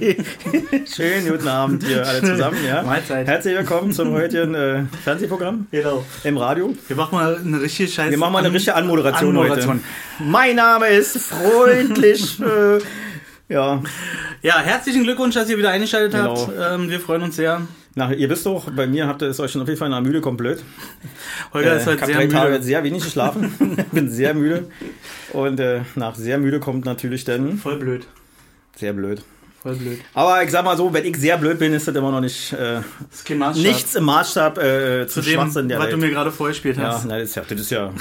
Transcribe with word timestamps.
Schönen 0.00 1.28
guten 1.28 1.48
Abend 1.48 1.84
hier 1.84 2.06
alle 2.06 2.22
zusammen. 2.22 2.56
Ja. 2.66 2.82
Mahlzeit. 2.82 3.26
Herzlich 3.26 3.54
willkommen 3.56 3.92
zum 3.92 4.12
heutigen 4.12 4.54
äh, 4.54 4.84
Fernsehprogramm 5.04 5.66
Genau. 5.70 6.04
im 6.24 6.36
Radio. 6.38 6.74
Wir 6.88 6.96
machen 6.96 7.14
mal 7.16 7.36
eine 7.36 7.60
richtige 7.60 7.88
Scheiße. 7.88 8.10
Wir 8.10 8.16
machen 8.18 8.32
mal 8.32 8.38
eine 8.38 8.52
richtige 8.52 8.74
Anmoderation, 8.76 9.30
Anmoderation. 9.36 9.74
heute. 10.18 10.24
Mein 10.30 10.56
Name 10.56 10.86
ist 10.88 11.18
freundlich. 11.18 12.40
äh, 12.40 12.78
ja, 13.52 13.82
Ja, 14.42 14.58
herzlichen 14.60 15.02
Glückwunsch, 15.02 15.34
dass 15.34 15.50
ihr 15.50 15.58
wieder 15.58 15.70
eingeschaltet 15.70 16.12
Genau. 16.12 16.46
habt. 16.46 16.52
Ähm, 16.58 16.88
wir 16.88 17.00
freuen 17.00 17.22
uns 17.22 17.36
sehr. 17.36 17.60
nach, 17.94 18.10
ihr 18.10 18.30
wisst 18.30 18.46
doch, 18.46 18.70
bei 18.70 18.86
mir 18.86 19.06
habt 19.06 19.20
ihr 19.20 19.28
es 19.28 19.38
euch 19.38 19.50
schon 19.52 19.60
auf 19.60 19.68
jeden 19.68 19.78
Fall 19.78 19.90
nach 19.90 20.00
müde 20.00 20.22
komplett. 20.22 20.62
Holger 21.52 21.74
Äh, 21.74 21.76
ist 21.76 21.86
heute 21.86 22.06
sehr 22.06 22.14
drei 22.16 22.26
Tage 22.26 22.52
müde. 22.52 22.62
sehr 22.64 22.82
wenig 22.84 23.02
geschlafen. 23.04 23.52
Bin 23.92 24.08
sehr 24.10 24.32
müde. 24.32 24.68
Und 25.34 25.60
äh, 25.60 25.80
nach 25.94 26.14
sehr 26.14 26.38
müde 26.38 26.58
kommt 26.58 26.86
natürlich 26.86 27.24
dann 27.24 27.58
Voll 27.58 27.76
blöd. 27.76 28.06
sehr 28.76 28.94
blöd. 28.94 29.20
Voll 29.62 29.74
blöd. 29.74 30.00
Aber 30.14 30.42
ich 30.42 30.50
sag 30.50 30.64
mal 30.64 30.76
so, 30.76 30.92
wenn 30.92 31.04
ich 31.04 31.16
sehr 31.16 31.36
blöd 31.36 31.58
bin, 31.58 31.74
ist 31.74 31.86
das 31.86 31.94
immer 31.94 32.10
noch 32.10 32.20
nicht 32.20 32.52
äh, 32.54 32.80
nichts 33.54 33.94
im 33.94 34.04
Maßstab 34.04 34.58
äh, 34.58 35.06
zu 35.06 35.20
zum 35.20 35.24
dem, 35.24 35.34
Schwachsinn 35.34 35.68
der 35.68 35.78
was 35.78 35.86
Welt. 35.86 35.94
du 35.94 35.98
mir 35.98 36.10
gerade 36.10 36.32
vorgespielt 36.32 36.78
ja, 36.78 36.94
hast. 36.94 37.04
nein, 37.04 37.20
das 37.20 37.30
ist 37.30 37.34
ja, 37.34 37.42
das 37.46 37.60
ist 37.60 37.70
ja. 37.70 37.92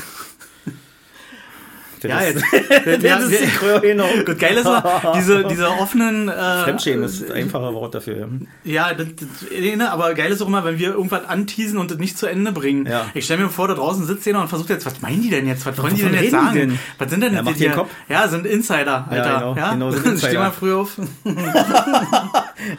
Ja, 2.04 2.22
jetzt. 2.22 2.44
ja, 3.04 3.20
das 3.20 3.32
ist 3.32 3.42
die 3.42 3.82
genau. 3.82 4.06
Gut, 4.26 4.40
geil 4.40 4.56
ist 4.58 4.66
noch, 4.66 5.14
diese, 5.14 5.44
diese 5.46 5.70
offenen. 5.70 6.30
Äh, 6.30 6.64
Fremdschämen 6.64 7.04
ist 7.04 7.30
ein 7.30 7.32
einfacher 7.32 7.74
Wort 7.74 7.96
dafür. 7.96 8.30
Ja, 8.64 8.94
das, 8.94 9.08
das, 9.16 9.50
ne, 9.52 9.92
aber 9.92 10.14
geil 10.14 10.32
ist 10.32 10.42
auch 10.42 10.48
immer, 10.48 10.64
wenn 10.64 10.80
wir 10.80 10.90
irgendwas 10.94 11.26
anteasen 11.26 11.78
und 11.78 11.92
das 11.92 11.98
nicht 11.98 12.18
zu 12.18 12.28
Ende 12.28 12.52
bringen. 12.52 12.86
Ja. 12.86 13.08
Ich 13.14 13.26
stelle 13.26 13.44
mir 13.44 13.50
vor, 13.50 13.68
da 13.68 13.74
draußen 13.74 14.06
sitzt 14.06 14.26
jeder 14.26 14.42
und 14.42 14.48
versucht 14.48 14.70
jetzt, 14.70 14.86
was 14.86 15.02
meinen 15.02 15.22
die 15.22 15.30
denn 15.30 15.48
jetzt? 15.48 15.66
Was 15.66 15.78
wollen 15.82 15.96
die 15.96 16.04
denn 16.04 16.14
jetzt 16.14 16.32
sagen? 16.32 16.54
die 16.54 16.60
denn? 16.60 16.80
Was 16.98 17.10
sind 17.10 17.22
denn 17.22 17.34
Ja, 17.34 17.42
jetzt 17.42 17.58
hier? 17.58 17.72
Kopf. 17.72 17.90
Ja, 18.08 18.28
sind 18.28 18.46
Insider, 18.46 19.08
Alter. 19.10 19.34
genau, 19.40 19.56
Ja, 19.56 19.74
genau, 19.74 19.92
sind 19.92 20.20
Steh 20.30 20.38
mal 20.38 20.52
früh 20.52 20.74
auf. 20.74 20.98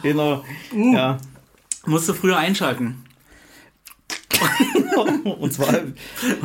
Genau. 0.02 0.44
Uh. 0.72 0.94
Ja. 0.94 1.18
Musst 1.86 2.08
du 2.08 2.14
früher 2.14 2.36
einschalten. 2.36 3.04
Und 5.40 5.52
zwar, 5.52 5.72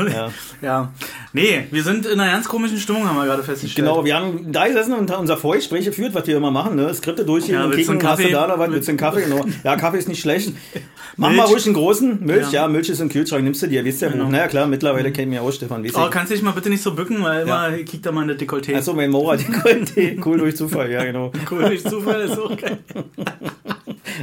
ja. 0.10 0.32
Ja. 0.62 0.94
Nee, 1.34 1.66
wir 1.72 1.84
sind 1.84 2.06
in 2.06 2.20
einer 2.20 2.32
ganz 2.32 2.48
komischen 2.48 2.78
Stimmung, 2.78 3.08
haben 3.08 3.16
wir 3.18 3.26
gerade 3.26 3.44
festgestellt. 3.44 3.88
genau, 3.88 4.04
wir 4.06 4.16
haben 4.16 4.52
da 4.52 4.68
gesessen 4.68 4.94
und 4.94 5.12
unser 5.12 5.38
Vorgespräch 5.38 5.86
geführt, 5.86 6.14
was 6.14 6.26
wir 6.28 6.38
immer 6.38 6.52
machen, 6.52 6.76
ne? 6.76 6.94
Skripte 6.94 7.26
durchgehen 7.26 7.56
Ja, 7.56 7.66
und 7.66 7.76
kicken, 7.76 8.00
Kaffee? 8.00 8.32
da 8.32 8.48
noch 8.48 8.58
was, 8.60 8.72
willst 8.72 8.88
du 8.88 8.92
einen 8.92 8.98
Kaffee? 8.98 9.24
Genau. 9.24 9.46
Ja, 9.64 9.76
Kaffee 9.76 9.98
ist 10.00 10.08
nicht 10.08 10.22
schlecht. 10.22 10.52
Mach 11.18 11.32
mal 11.32 11.46
ruhig 11.46 11.66
einen 11.66 11.76
großen. 11.76 12.26
Milch, 12.26 12.52
ja, 12.52 12.64
Ja. 12.64 12.68
Milch 12.68 12.90
ist 12.90 13.00
im 13.00 13.10
Kühlschrank, 13.10 13.44
nimmst 13.44 13.62
du 13.62 13.68
dir, 13.68 13.84
du 14.02 14.02
ja 14.02 14.12
Genau. 14.12 14.30
Naja, 14.30 14.48
klar, 14.48 14.68
mittlerweile 14.68 15.12
kennen 15.12 15.32
wir 15.32 15.42
auch 15.42 15.52
Stefan, 15.52 15.84
weißt 15.84 15.96
Oh, 15.98 16.08
kannst 16.10 16.32
du 16.32 16.36
dich 16.36 16.44
mal 16.44 16.52
bitte 16.52 16.70
nicht 16.70 16.84
so 16.84 16.94
bücken, 16.94 17.22
weil 17.24 17.42
immer 17.44 17.72
kiegt 17.84 18.06
da 18.06 18.12
mal 18.12 18.24
in 18.24 18.28
das 18.30 18.38
Dekolleté. 18.38 18.76
Achso, 18.76 18.94
mein 18.94 19.12
Mora, 19.12 19.38
Qualität, 19.38 20.20
cool 20.26 20.38
durch 20.38 20.56
Zufall, 20.56 20.92
ja, 20.92 21.04
genau. 21.04 21.32
Cool, 21.50 21.64
durch 21.64 21.84
Zufall 21.84 22.22
ist 22.22 22.38
auch 22.38 22.56
geil. 22.58 22.80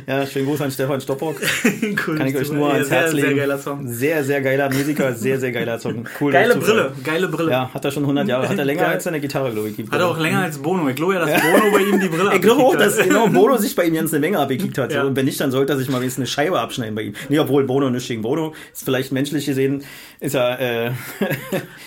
Ja, 0.07 0.27
schönen 0.27 0.47
Gruß 0.47 0.61
an 0.63 0.71
Stefan 0.71 1.01
Stoppock. 1.01 1.37
cool, 2.07 2.17
Kann 2.17 2.27
ich 2.27 2.37
euch 2.37 2.51
nur 2.53 2.73
ans 2.73 2.89
sehr, 2.89 2.99
Herz 2.99 3.13
legen. 3.13 3.29
Sehr 3.29 3.37
geiler 3.37 3.59
Song. 3.59 3.87
Sehr, 3.89 4.25
sehr 4.25 4.41
geiler 4.41 4.71
Musiker, 4.71 5.13
sehr, 5.15 5.39
sehr 5.41 5.53
geiler 5.53 5.79
Song. 5.79 6.07
Cool 6.21 6.33
Geile. 6.33 6.57
Brille, 6.57 6.93
geile 7.05 7.29
Brille. 7.29 7.51
Ja, 7.51 7.71
hat 7.73 7.85
er 7.85 7.91
schon 7.91 8.03
100 8.05 8.29
Jahre. 8.29 8.49
Hat 8.49 8.59
er 8.59 8.65
länger 8.73 8.83
Geil. 8.83 8.93
als 8.95 9.05
seine 9.05 9.21
Gitarre, 9.21 9.51
glaube 9.53 9.69
ich. 9.69 9.79
Hat 9.91 9.99
er 10.01 10.07
auch 10.09 10.19
länger 10.19 10.41
als 10.43 10.59
Bono. 10.59 10.89
Ich 10.89 10.97
glaube 10.97 11.15
ja, 11.15 11.21
dass 11.25 11.41
Bono 11.43 11.71
bei 11.73 11.81
ihm 11.83 12.01
die 12.01 12.09
Brille 12.09 12.31
Ich 12.35 12.41
glaube 12.43 12.63
auch, 12.63 12.77
dass 12.77 12.99
hat. 12.99 13.07
genau 13.09 13.29
Bono 13.29 13.57
sich 13.57 13.75
bei 13.75 13.85
ihm 13.85 13.95
ganz 13.95 14.13
eine 14.13 14.21
Menge 14.21 14.39
abgekickt 14.39 14.79
hat. 14.79 14.93
Ja. 14.93 15.05
Und 15.05 15.17
wenn 15.17 15.25
nicht, 15.25 15.41
dann 15.41 15.51
sollte 15.51 15.73
er 15.73 15.79
sich 15.79 15.89
mal 15.89 16.01
wenigstens 16.01 16.23
eine 16.23 16.27
Scheibe 16.27 16.61
abschneiden 16.61 16.95
bei 16.95 17.03
ihm. 17.03 17.15
Nee, 17.29 17.39
obwohl 17.39 17.65
Bono 17.65 17.91
nicht 17.91 18.07
gegen 18.09 18.23
Bono. 18.23 18.55
Ist 18.73 18.85
vielleicht 18.85 19.13
menschlich 19.13 19.47
gesehen, 19.47 19.83
ist 20.21 20.35
er, 20.35 20.61
äh, 20.61 20.91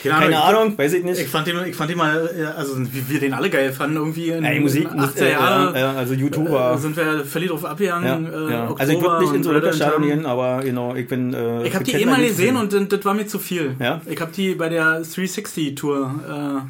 keine 0.03 0.37
Ahnung, 0.41 0.59
Ahnung, 0.59 0.77
weiß 0.77 0.93
ich 0.93 1.03
nicht. 1.03 1.19
Ich 1.21 1.27
fand, 1.27 1.47
den, 1.47 1.57
ich 1.65 1.75
fand 1.75 1.89
den 1.89 1.97
mal, 1.97 2.29
also 2.57 2.73
wie 2.77 3.09
wir 3.09 3.19
den 3.19 3.33
alle 3.33 3.49
geil 3.49 3.71
fanden, 3.71 3.95
irgendwie 3.97 4.29
in 4.29 4.43
Ja, 4.43 4.59
Musik, 4.59 4.83
in 4.91 4.97
den 4.97 5.01
80er 5.01 5.21
äh, 5.21 5.31
Jahren. 5.31 5.75
ja, 5.75 5.93
also 5.93 6.13
YouTuber. 6.13 6.73
äh, 6.75 6.77
sind 6.77 6.95
wir 6.97 7.23
völlig 7.25 7.49
drauf 7.49 7.63
abgegangen. 7.65 7.94
Äh, 8.03 8.51
ja. 8.51 8.63
Oktober 8.63 8.79
Also 8.79 8.93
ich 8.93 9.01
würde 9.01 9.19
nicht 9.23 9.33
ins 9.35 9.47
Olympiastadion 9.47 10.25
aber 10.25 10.61
genau, 10.63 10.95
ich 10.95 11.07
bin. 11.07 11.33
Äh, 11.33 11.67
Ich 11.67 11.73
habe 11.75 11.83
die 11.83 11.93
eh 11.93 12.05
mal 12.05 12.21
gesehen 12.23 12.57
und 12.57 12.73
das, 12.91 13.05
war 13.05 13.13
mir 13.13 13.27
zu 13.27 13.39
viel. 13.39 13.75
Ja? 13.79 14.01
Ich 14.05 14.19
habe 14.19 14.31
die 14.31 14.55
bei 14.55 14.69
der 14.69 15.01
360-Tour 15.03 16.65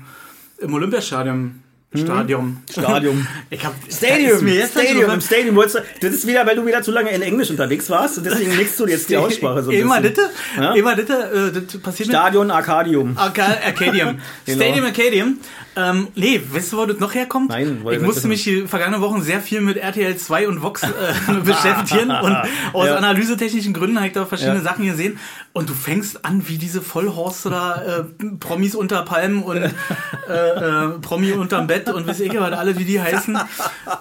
äh, 0.60 0.64
im 0.66 0.74
Olympiastadion. 0.74 1.62
Stadion. 1.94 2.58
Stadion. 2.70 3.26
Ich 3.50 3.64
hab, 3.66 3.74
Stadium, 3.90 4.40
Stadium, 4.68 5.22
Stadium. 5.22 5.56
du- 5.56 5.62
Das 5.62 6.14
ist 6.14 6.28
wieder, 6.28 6.46
weil 6.46 6.58
du 6.58 6.66
wieder 6.66 6.82
zu 6.82 6.92
lange 6.92 7.10
in 7.12 7.22
Englisch 7.22 7.50
unterwegs 7.50 7.90
warst 7.90 8.18
und 8.18 8.26
deswegen 8.26 8.54
nickst 8.58 8.78
du 8.82 8.86
jetzt 8.86 9.10
die 9.10 9.16
Aussprache 9.24 9.64
so 9.64 9.72
ein 9.72 9.78
Immer 9.78 10.02
ditte, 10.02 10.30
Ja? 10.58 10.74
immer 10.74 10.94
ditte, 10.96 11.14
äh, 11.54 11.62
das 11.62 11.78
passiert. 11.78 12.10
Stadion 12.10 12.52
Arcadium. 12.52 13.16
Arca- 13.18 13.60
Arcadium. 13.66 14.18
Genau. 14.46 14.62
Stadium 14.62 14.86
Arcadium. 14.86 15.38
Ähm, 15.78 16.08
nee, 16.16 16.42
weißt 16.52 16.72
du, 16.74 16.78
wo 16.78 16.86
das 16.86 17.00
noch 17.00 17.14
herkommt? 17.14 17.50
Nein, 17.50 17.82
ich 17.92 18.00
musste 18.00 18.28
mich 18.28 18.44
die 18.44 18.62
vergangenen 18.68 19.02
Wochen 19.02 19.22
sehr 19.22 19.42
viel 19.42 19.60
mit 19.62 19.78
RTL 19.78 20.16
2 20.16 20.48
und 20.48 20.62
Vox 20.62 20.84
äh, 20.84 20.88
beschäftigen 21.44 22.12
und 22.12 22.36
aus 22.74 22.88
Ja. 22.88 22.96
analysetechnischen 22.96 23.74
Gründen 23.74 23.98
habe 23.98 24.08
ich 24.08 24.14
da 24.14 24.26
verschiedene 24.26 24.58
Ja. 24.58 24.62
Sachen 24.64 24.86
gesehen 24.86 25.20
und 25.54 25.70
du 25.70 25.74
fängst 25.74 26.24
an 26.26 26.48
wie 26.48 26.58
diese 26.58 26.82
Vollhorste 26.82 27.50
da, 27.50 27.82
äh, 28.22 28.26
Promis 28.40 28.74
unter 28.76 29.02
Palmen 29.04 29.44
und 29.44 29.58
äh, 30.30 30.30
äh, 30.30 30.90
Promi 31.02 31.32
unterm 31.34 31.68
Bett 31.68 31.90
und 31.90 32.08
weiß 32.08 32.20
ich 32.22 32.34
was 32.40 32.54
alle, 32.54 32.78
wie 32.78 32.86
die 32.86 33.02
heißen. 33.02 33.38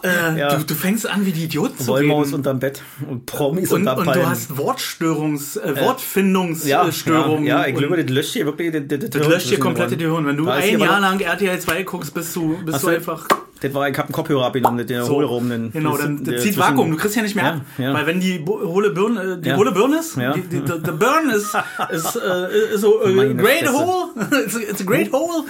Äh, 0.02 0.38
Ja. 0.38 0.54
du, 0.56 0.64
du 0.64 0.74
fängst 0.74 1.08
an 1.08 1.26
wie 1.26 1.32
die 1.32 1.44
Idioten 1.44 1.78
zu 1.78 1.88
Wollmaus 1.88 2.26
reden. 2.28 2.36
unterm 2.36 2.58
Bett 2.60 2.82
und 3.08 3.26
Promis 3.26 3.72
Und, 3.72 3.80
unterm 3.80 3.98
und 3.98 4.04
Palmen. 4.06 4.22
du 4.22 4.28
hast 4.30 4.56
Wortstörungs, 4.56 5.56
äh, 5.56 5.74
Wortfindungsstörungen. 5.80 7.44
ja, 7.44 7.66
ich 7.66 7.74
und- 7.74 7.80
glaube, 7.80 8.02
das 8.02 8.10
löscht 8.14 8.32
hier 8.32 8.46
wirklich 8.46 8.72
das, 8.72 8.82
das, 8.86 9.10
das 9.10 9.28
löscht 9.28 9.50
dir 9.50 9.58
komplett 9.58 9.90
die 9.98 10.04
Hirn. 10.04 10.26
Wenn 10.26 10.36
du 10.36 10.48
ein 10.48 10.62
hier 10.62 10.78
Jahr 10.78 11.00
lang 11.00 11.20
RTL 11.20 11.60
2 11.64 11.82
guckst, 11.84 12.14
bist 12.14 12.34
du, 12.36 12.58
bist 12.64 12.82
du 12.82 12.88
einfach 12.88 13.26
Das 13.60 13.72
war, 13.75 13.88
ich 13.88 13.97
hab 13.97 14.06
einen 14.06 14.12
Kopfhörer 14.12 14.47
abgenommen, 14.47 14.86
den 14.86 15.02
so. 15.04 15.12
Hohlraum. 15.14 15.48
Den, 15.48 15.72
Genau, 15.72 15.97
dann 15.97 16.22
das 16.25 16.42
zieht 16.42 16.58
Vakuum. 16.58 16.91
Du 16.91 16.97
kriegst 16.97 17.16
ja 17.16 17.22
nicht 17.22 17.34
mehr 17.34 17.44
Ja, 17.44 17.50
ab. 17.54 17.60
ja. 17.78 17.94
Weil 17.94 18.06
wenn 18.06 18.20
die 18.20 18.44
hohle 18.47 18.91
Birne, 18.91 19.22
äh, 19.34 19.41
die 19.41 19.48
Ja. 19.50 19.56
hohle 19.56 19.72
Birne 19.72 19.98
ist, 19.98 20.16
Ja. 20.16 20.32
die, 20.34 20.42
die, 20.42 20.58
the, 20.66 20.75
the 20.84 20.92
burn 20.92 21.30
ist, 21.30 21.54
ist, 21.91 22.16
äh, 22.16 22.76
so 22.76 23.02
äh, 23.02 23.12
Meine 23.12 23.36
great 23.36 23.60
Fresse. 23.60 23.72
hole, 23.72 24.10
it's, 24.44 24.56
a, 24.56 24.60
it's 24.60 24.80
a 24.80 24.84
great 24.84 25.12
hole, 25.12 25.44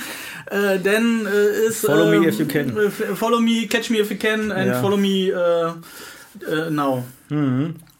äh, 0.46 0.78
then 0.78 1.26
äh, 1.26 1.66
ist 1.68 1.84
Follow 1.86 2.06
me 2.10 2.16
ähm, 2.16 2.28
if 2.28 2.38
you 2.38 2.46
can. 2.46 2.76
äh, 2.76 2.90
Follow 2.90 3.40
me, 3.40 3.66
catch 3.68 3.90
me 3.90 3.98
if 3.98 4.10
you 4.10 4.16
can 4.16 4.52
and 4.52 4.76
follow 4.76 4.96
me 4.96 5.28
äh, 5.30 5.68
äh, 6.50 6.70
now. 6.70 7.02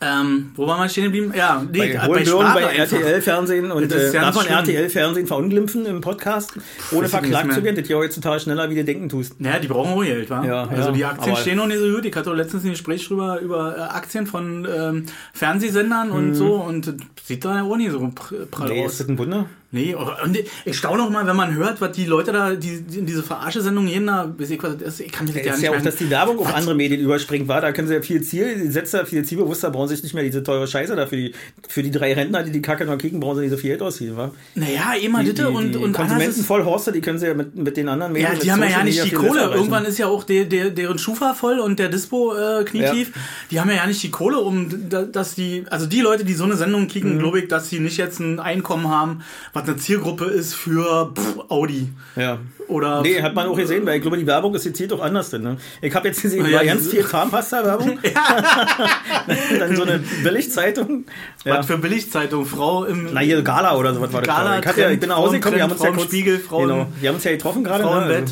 Ähm, 0.05 0.51
wo 0.55 0.67
war 0.67 0.77
man 0.77 0.89
stehen 0.91 1.05
geblieben? 1.05 1.33
Ja, 1.37 1.65
nee, 1.73 1.95
Bei 1.95 2.07
Hohlbirnen, 2.07 2.27
Sprache 2.27 2.55
bei 2.61 2.67
einfach. 2.69 2.99
RTL-Fernsehen 2.99 3.71
und 3.73 3.91
Das 3.91 4.03
ist 4.03 4.15
äh, 4.15 4.21
darf 4.21 4.35
man 4.35 4.45
schlimm. 4.45 4.57
RTL-Fernsehen 4.59 5.27
verunglimpfen 5.27 5.87
im 5.87 6.01
Podcast, 6.01 6.53
ohne 6.93 7.09
verklagt 7.09 7.53
zu 7.53 7.63
werden? 7.63 7.75
Das 7.77 7.85
geht 7.85 7.89
ja 7.89 7.97
heutzutage 7.97 8.41
schneller, 8.41 8.69
wie 8.71 8.75
du 8.75 8.85
denken 8.85 9.09
tust. 9.09 9.41
Naja, 9.41 9.59
die 9.61 9.69
brauchen 9.69 9.93
auch 9.93 10.03
Geld, 10.05 10.29
wa? 10.31 10.45
Ja, 10.45 10.65
also 10.69 10.89
ja, 10.91 10.93
die 10.93 11.05
Aktien 11.05 11.37
stehen 11.37 11.57
noch 11.57 11.67
nicht 11.67 11.79
so 11.79 11.89
gut. 11.91 12.05
Ich 12.05 12.15
hatte 12.15 12.31
auch 12.31 12.35
letztens 12.35 12.65
ein 12.65 12.71
Gespräch 12.71 13.07
drüber 13.09 13.41
über 13.41 13.77
äh, 13.79 13.81
Aktien 13.81 14.27
von 14.27 14.67
ähm, 14.71 15.07
Fernsehsendern 15.33 16.11
und 16.11 16.35
so 16.35 16.55
und 16.57 16.87
das 16.87 16.95
sieht 17.25 17.45
da 17.45 17.63
auch 17.63 17.77
nicht 17.77 17.91
so 17.93 17.99
pr- 18.01 18.47
prall. 18.51 18.69
Nee, 18.69 18.85
aus. 18.85 18.93
ist 18.93 19.01
das 19.01 19.09
ein 19.09 19.19
Wunder? 19.19 19.47
Nee, 19.75 19.95
und 19.97 20.39
ich 20.65 20.77
staune 20.79 21.03
auch 21.03 21.11
mal, 21.11 21.27
wenn 21.27 21.35
man 21.35 21.55
hört, 21.57 21.81
was 21.81 21.91
die 21.93 22.05
Leute 22.07 22.31
da, 22.33 22.55
die, 22.55 22.83
die 22.83 22.99
in 23.01 23.07
diese 23.07 23.25
Verarsche-Sendung 23.25 23.87
gehen, 23.87 24.07
da, 24.07 24.33
ich 24.39 24.57
kann 24.59 24.79
das 24.79 25.01
Ja, 25.01 25.07
ja 25.43 25.53
nicht 25.53 25.63
ja 25.63 25.71
auch, 25.73 25.83
dass 25.83 25.97
die 25.97 26.09
Werbung 26.09 26.39
auf 26.39 26.55
andere 26.55 26.77
Medien 26.77 27.01
überspringt 27.01 27.49
war. 27.49 27.61
Da 27.61 27.73
können 27.73 27.89
sie 27.89 27.95
ja 27.95 28.01
viel 28.03 28.23
Ziel, 28.23 28.57
die 28.57 28.71
Sätze 28.71 29.05
viel 29.05 29.25
zielbewusster, 29.25 29.71
brauchen 29.71 29.89
sich 29.89 30.03
nicht 30.05 30.15
mehr 30.15 30.23
diese 30.23 30.45
teure 30.45 30.69
Scheiße 30.69 30.95
da 30.95 31.07
für 31.07 31.17
die, 31.17 31.35
für 31.69 31.83
die 31.83 31.91
drei 31.91 32.15
Rentner, 32.15 32.45
die 32.45 32.53
die 32.53 32.63
Kacke 32.63 32.85
noch 32.87 32.99
kicken, 32.99 33.19
brauchen 33.19 33.37
sie 33.37 33.43
nicht 33.43 33.51
so 33.51 33.57
viel 33.57 33.71
Geld 33.71 33.83
ausgeben, 33.83 34.17
wa? 34.17 34.31
Naja, 34.55 34.95
immer 35.03 35.25
Ditte 35.25 35.43
die, 35.43 35.49
und, 35.49 35.73
die 35.73 35.79
und 35.79 35.93
Konsumenten 35.93 36.45
voll 36.45 36.65
Horste, 36.65 36.93
die 36.93 37.01
können 37.01 37.19
sie 37.19 37.27
ja 37.27 37.35
mit, 37.35 37.57
mit 37.57 37.77
den 37.77 37.89
anderen 37.89 38.13
Medien 38.13 38.33
Ja, 38.33 38.39
die 38.39 38.53
haben 38.53 38.61
ja, 38.61 38.67
Social 38.69 38.79
ja 38.81 38.85
nicht 38.85 39.05
die 39.05 39.11
Kohle. 39.11 39.41
Irgendwann 39.55 39.85
ist 39.87 39.99
ja 39.99 40.07
auch 40.07 40.23
der, 40.23 40.45
der, 40.45 40.71
deren 40.71 40.99
Schufa 40.99 41.35
voll 41.35 41.59
und 41.59 41.81
der 41.81 41.89
Dispo 41.89 42.33
äh, 42.37 42.63
knietief. 42.65 43.11
Die 43.51 43.59
haben 43.61 43.71
ja, 43.71 43.77
ja 43.77 43.87
nicht 43.87 44.03
die 44.05 44.11
Kohle, 44.13 44.39
um 44.39 44.89
da- 44.89 45.03
dass 45.03 45.35
die, 45.35 45.65
also 45.69 45.87
die 45.87 46.01
Leute, 46.01 46.25
die 46.25 46.35
so 46.35 46.45
eine 46.45 46.55
Sendung 46.57 46.83
Mhm. 46.83 46.89
kicken, 46.89 47.19
glaube 47.19 47.41
ich, 47.41 47.49
dass 47.49 47.71
sie 47.71 47.81
nicht 47.81 47.97
jetzt 47.97 48.21
ein 48.21 48.39
Einkommen 48.39 48.89
haben, 48.89 49.23
was 49.53 49.64
eine 49.67 49.77
Zielgruppe 49.77 50.27
ist 50.27 50.55
für 50.55 51.13
pff, 51.15 51.51
Audi. 51.51 51.89
Ja. 52.17 52.39
Oder 52.69 53.03
Nee, 53.03 53.21
hat 53.21 53.35
man 53.35 53.47
auch 53.47 53.57
gesehen, 53.57 53.85
weil 53.85 53.97
ich 53.97 54.03
glaube, 54.03 54.17
die 54.17 54.27
Werbung 54.27 54.55
ist 54.55 54.65
jetzt 54.65 54.93
auch 54.93 55.03
anders 55.03 55.29
denn, 55.31 55.43
ne? 55.43 55.57
Ich 55.83 55.95
habe 55.95 56.09
jetzt 56.09 56.23
gesehen, 56.23 56.47
Ja, 56.51 56.63
ganz 56.63 56.83
diese- 56.85 56.97
viel 56.97 57.07
Zahnpasta-Werbung. 57.07 57.99
Dann 59.59 59.77
so 59.77 59.83
eine 59.83 59.99
Billigzeitung. 60.23 61.05
Ja. 61.45 61.59
was 61.59 61.67
für 61.67 61.77
Billigzeitung, 61.79 62.47
Frau 62.47 62.85
im 62.85 63.09
Na, 63.13 63.21
hier 63.21 63.43
Gala 63.43 63.77
oder 63.77 63.93
sowas 63.95 64.13
war 64.13 64.23
das. 64.23 64.35
Gala, 64.35 64.61
gerade. 64.61 64.71
ich, 64.71 64.77
ja, 64.85 64.91
ich 64.91 65.01
bin 65.01 65.11
nach 65.11 65.17
Hause 65.17 65.35
gekommen, 65.37 65.57
wir 65.57 65.63
haben 65.63 65.73
uns 65.73 65.83
ja 65.83 65.91
kurz, 65.91 66.05
Spiegel, 66.05 66.39
Frau 66.39 66.61
genau, 66.63 66.87
wir 67.01 67.09
haben 67.09 67.17
uns 67.17 67.25
ja 67.25 67.33
getroffen 67.33 67.65
gerade. 67.65 67.85
Frau 67.85 68.01
im 68.01 68.09
ne? 68.09 68.25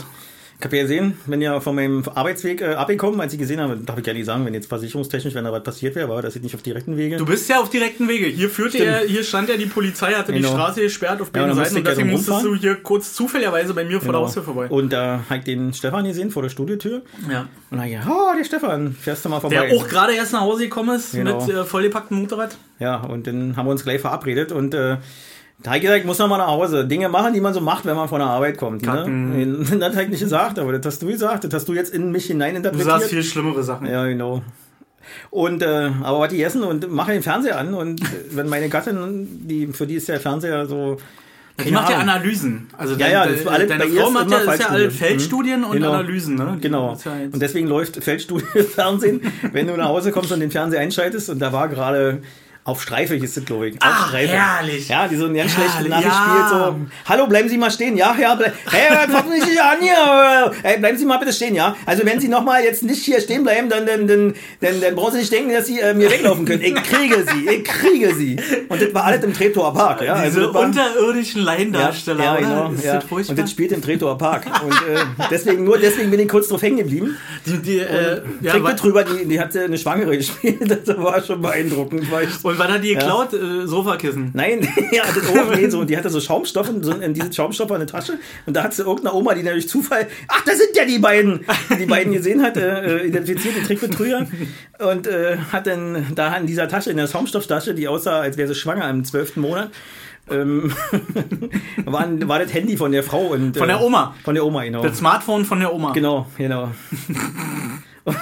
Ich 0.63 0.65
habe 0.67 0.77
ja 0.77 0.83
gesehen, 0.85 1.19
wenn 1.27 1.43
ihr 1.43 1.61
von 1.61 1.75
meinem 1.75 2.05
Arbeitsweg 2.15 2.61
äh, 2.61 2.75
abgekommen, 2.75 3.21
als 3.21 3.33
ich 3.33 3.39
gesehen 3.41 3.61
habe, 3.61 3.79
darf 3.79 3.99
ich 3.99 4.07
ja 4.07 4.13
nicht 4.13 4.27
sagen, 4.27 4.47
wenn 4.47 4.55
jetzt 4.55 4.69
versicherungstechnisch, 4.69 5.35
wenn 5.35 5.43
da 5.43 5.51
was 5.51 5.65
passiert 5.65 5.97
wäre, 5.97 6.05
aber 6.09 6.23
das 6.23 6.37
ist 6.37 6.43
nicht 6.45 6.55
auf 6.55 6.63
direkten 6.63 6.97
Wege. 6.97 7.17
Du 7.17 7.27
bist 7.27 7.49
ja 7.49 7.61
auf 7.61 7.69
direkten 7.69 8.07
Wege. 8.07 8.27
Hier 8.27 8.49
führte 8.49 8.77
Stimmt. 8.77 8.89
er, 8.89 9.01
hier 9.01 9.25
stand 9.25 9.49
ja 9.49 9.57
die 9.57 9.67
Polizei, 9.67 10.13
hatte 10.13 10.31
die 10.31 10.39
Genau. 10.39 10.53
Straße 10.53 10.81
gesperrt 10.83 11.21
auf 11.21 11.33
Ja, 11.35 11.43
beiden 11.43 11.57
dann 11.57 11.65
Seiten 11.65 11.77
und 11.79 11.85
ja 11.85 11.91
deswegen 11.91 12.09
drum 12.11 12.17
musstest 12.17 12.45
du 12.45 12.55
hier 12.55 12.77
kurz 12.77 13.13
zufälligerweise 13.13 13.75
bei 13.75 13.85
mir 13.85 14.01
vor 14.01 14.13
der 14.13 14.21
Haustür 14.21 14.45
vorbei. 14.45 14.69
Und 14.69 14.93
da 14.93 15.25
habe 15.29 15.39
ich 15.41 15.45
den 15.45 15.73
Stefan 15.75 16.05
gesehen 16.05 16.31
vor 16.31 16.43
der 16.43 16.51
Studiotür. 16.51 17.03
Ja. 17.29 17.49
Und 17.73 17.79
da 17.79 17.85
ja, 17.85 18.03
oh, 18.09 18.37
der 18.39 18.45
Stefan, 18.45 18.93
fährst 18.95 19.25
du 19.25 19.31
mal 19.31 19.41
vorbei. 19.41 19.67
Der 19.67 19.77
auch 19.77 19.89
gerade 19.89 20.15
erst 20.15 20.33
nach 20.33 20.43
Hause 20.43 20.63
gekommen 20.63 20.95
ist 20.95 21.11
Genau. 21.11 21.45
mit 21.45 21.53
äh, 21.53 21.65
vollgepacktem 21.65 22.19
Motorrad. 22.21 22.57
Ja, 22.79 23.01
und 23.03 23.27
dann 23.27 23.57
haben 23.57 23.67
wir 23.67 23.73
uns 23.73 23.83
gleich 23.83 24.01
verabredet 24.01 24.53
und 24.53 24.75
äh, 24.75 24.99
ich 25.77 25.81
gesagt, 25.83 26.01
ich 26.01 26.05
muss 26.07 26.19
noch 26.19 26.29
mal 26.29 26.39
nach 26.39 26.49
Hause. 26.49 26.87
Dinge 26.87 27.09
machen, 27.09 27.33
die 27.35 27.41
man 27.41 27.55
so 27.55 27.61
macht, 27.61 27.85
wenn 27.87 27.95
man 27.97 28.09
von 28.09 28.19
der 28.19 28.29
Arbeit 28.29 28.59
kommt. 28.59 28.83
Kacken. 28.83 29.31
Ne? 29.61 29.79
Das 29.79 29.93
habe 29.93 30.05
ich 30.05 30.09
nicht 30.11 30.21
gesagt, 30.21 30.59
aber 30.59 30.73
das 30.77 30.85
hast 30.95 31.03
du 31.03 31.07
gesagt. 31.07 31.45
Das 31.45 31.53
hast 31.55 31.69
du 31.69 31.75
jetzt 31.75 31.95
in 31.95 32.11
mich 32.11 32.25
Du 32.27 32.33
hineininterpretiert. 32.33 32.89
sagst 32.91 33.09
viel 33.11 33.23
schlimmere 33.23 33.63
Sachen. 33.63 33.87
Ja, 33.87 34.05
genau. 34.07 34.43
Und 35.31 35.63
äh, 35.63 35.91
aber 36.03 36.21
was 36.21 36.29
die 36.31 36.43
essen 36.43 36.63
und 36.63 36.91
mache 36.91 37.13
den 37.13 37.23
Fernseher 37.23 37.59
an 37.59 37.75
und 37.75 38.01
äh, 38.03 38.05
wenn 38.33 38.49
meine 38.49 38.69
Gattin, 38.69 39.27
die 39.49 39.67
für 39.69 39.87
die 39.87 39.95
ist 39.97 40.09
der 40.09 40.21
Fernseher 40.21 40.67
so 40.67 40.99
keine 41.57 41.73
macht 41.73 41.91
ja. 41.91 41.99
Analysen. 41.99 42.69
Also 42.79 42.95
Ja, 42.95 42.99
dein- 42.99 43.13
ja, 43.13 43.27
das 43.27 43.35
ist 43.41 43.47
alle- 43.49 43.67
deine 43.67 43.85
Frau 43.87 44.11
macht 44.11 44.31
ja, 44.31 44.39
ist 44.39 44.47
ja 44.47 44.53
alle 44.53 44.59
Fallstudien. 44.59 44.91
Feldstudien 44.91 45.59
Mhm. 45.61 45.67
und 45.67 45.73
Genau. 45.73 45.93
Analysen. 45.93 46.35
Ne? 46.37 46.53
Die 46.57 46.61
Genau. 46.63 46.97
ja 47.05 47.13
Und 47.31 47.43
deswegen 47.43 47.67
läuft 47.69 48.03
Feldstudio 48.03 48.47
Fernsehen, 48.75 49.21
wenn 49.53 49.67
du 49.67 49.77
nach 49.77 49.89
Hause 49.89 50.13
kommst 50.13 50.33
und 50.33 50.41
den 50.41 50.51
Fernseher 50.51 50.81
einschaltest 50.81 51.29
und 51.31 51.41
da 51.41 51.53
war 51.53 51.69
gerade 51.69 52.23
auf 52.65 52.81
Streife 52.81 53.15
hieß 53.17 53.37
es, 53.37 53.45
glaube 53.45 53.69
ich. 53.71 53.75
Auf 53.75 53.81
Ah, 53.83 54.07
Streife. 54.09 54.33
herrlich. 54.35 54.89
Ja, 54.89 55.09
die 55.09 55.17
so 55.17 55.25
einen 55.25 55.35
ganz 55.35 55.53
schlechten 55.53 55.89
Nachricht 55.89 56.09
ja. 56.09 56.49
spielt, 56.49 56.49
so, 56.49 56.77
hallo, 57.07 57.27
bleiben 57.27 57.49
Sie 57.49 57.59
mal 57.59 57.73
stehen, 57.73 57.97
ja, 57.97 58.15
ja, 58.21 58.37
bleib, 58.37 58.55
hey, 58.71 59.09
packen 59.09 59.33
Sie 59.33 59.41
sich 59.41 59.61
an 59.61 59.79
hier, 59.81 60.53
hey, 60.63 60.79
bleiben 60.79 60.97
Sie 60.97 61.05
mal 61.05 61.19
bitte 61.19 61.33
stehen, 61.33 61.57
ja. 61.57 61.75
Also 61.87 62.05
wenn 62.07 62.21
Sie 62.21 62.29
nochmal 62.29 62.63
jetzt 62.63 62.85
nicht 62.85 63.05
hier 63.05 63.21
stehen 63.21 63.43
bleiben, 63.43 63.69
dann, 63.69 63.85
dann, 63.85 64.07
dann, 64.07 64.35
dann, 64.61 64.81
dann 64.81 64.95
brauchen 64.95 65.15
Sie 65.15 65.19
nicht 65.19 65.33
denken, 65.33 65.53
dass 65.53 65.67
Sie 65.67 65.81
äh, 65.81 65.93
mir 65.93 66.09
weglaufen 66.09 66.45
können. 66.45 66.63
Ich 66.63 66.75
kriege 66.75 67.25
Sie, 67.33 67.49
ich 67.49 67.65
kriege 67.65 68.15
Sie. 68.15 68.37
Und 68.69 68.81
das 68.81 68.95
war 68.95 69.05
alles 69.07 69.25
im 69.25 69.35
Treptower 69.35 69.75
Park, 69.75 70.03
ja. 70.03 70.23
Diese 70.25 70.43
das 70.43 70.55
war, 70.55 70.63
unterirdischen 70.63 71.43
Laiendarsteller, 71.43 72.23
ja, 72.25 72.33
oder? 72.33 72.41
genau. 72.43 72.73
Ist 72.73 72.85
ja. 72.85 72.95
das 72.95 73.05
furchtbar? 73.05 73.33
Und 73.33 73.43
das 73.43 73.51
spielt 73.51 73.73
im 73.73 73.83
Treptower 73.83 74.17
Park. 74.17 74.47
Und 74.65 74.73
äh, 74.73 75.01
deswegen, 75.33 75.65
nur 75.65 75.79
deswegen 75.79 76.13
bin 76.13 76.21
ich 76.21 76.29
kurz 76.29 76.47
drauf 76.47 76.63
hängen 76.63 76.77
geblieben. 76.77 77.17
die, 77.45 77.59
die, 77.59 77.79
äh, 77.81 78.23
ja, 78.41 78.57
drüber, 78.57 79.03
die, 79.03 79.27
die 79.27 79.41
hat 79.41 79.57
eine 79.57 79.79
Schwangere 79.79 80.17
gespielt. 80.17 80.61
Das 80.87 80.97
war 80.97 81.21
schon 81.23 81.43
beeindruckend. 81.43 82.09
War 82.13 82.23
und 82.53 82.59
was 82.59 82.69
hat 82.69 82.85
die 82.85 82.95
geklaut? 82.95 83.33
Äh, 83.33 83.67
Sofakissen. 83.67 84.31
Nein, 84.35 84.61
ja, 84.93 85.05
das 85.07 85.27
auch, 85.29 85.57
nee, 85.57 85.69
so, 85.71 85.85
die 85.85 85.97
hatte 85.97 86.11
so 86.11 86.21
Schaumstoff, 86.21 86.69
in, 86.69 86.83
so 86.83 86.93
in 86.93 87.15
diese 87.15 87.33
Schaumstoffe 87.33 87.71
in 87.71 87.79
der 87.79 87.87
Tasche. 87.87 88.19
Und 88.45 88.55
da 88.55 88.65
hat 88.65 88.75
sie 88.75 88.83
irgendeine 88.83 89.15
Oma, 89.15 89.35
die 89.35 89.43
durch 89.43 89.69
Zufall, 89.69 90.07
ach, 90.29 90.45
das 90.45 90.59
sind 90.59 90.77
ja 90.77 90.85
die 90.85 90.99
beiden, 90.99 91.47
die 91.71 91.77
die 91.77 91.87
beiden 91.87 92.13
gesehen 92.13 92.43
hat, 92.43 92.59
äh, 92.59 93.05
identifiziert, 93.07 93.55
die 93.57 93.63
Trickbetrüger. 93.63 94.27
Und 94.81 95.07
äh, 95.07 95.39
hat 95.51 95.67
dann 95.67 96.07
da 96.15 96.37
in 96.37 96.47
dieser 96.47 96.69
Tasche, 96.69 96.91
in 96.91 96.99
der 96.99 97.09
Schaumstofftasche, 97.09 97.75
die 97.75 97.89
aussah, 97.89 98.21
als 98.21 98.37
wäre 98.37 98.49
sie 98.49 98.55
schwanger 98.55 98.89
im 98.91 99.05
zwölften 99.05 99.41
Monat, 99.41 99.71
ähm, 100.31 100.73
war, 101.85 102.29
war 102.29 102.39
das 102.39 102.53
Handy 102.53 102.77
von 102.77 102.93
der 102.93 103.03
Frau. 103.03 103.29
Und, 103.29 103.57
Von 103.57 103.69
der 103.69 103.81
äh, 103.81 103.85
Oma. 103.85 104.15
Von 104.25 104.35
der 104.35 104.45
Oma, 104.45 104.63
genau. 104.65 104.83
Das 104.83 104.99
Smartphone 104.99 105.47
von 105.47 105.59
der 105.59 105.73
Oma. 105.73 105.93
Genau, 105.93 106.27
genau. 106.37 106.71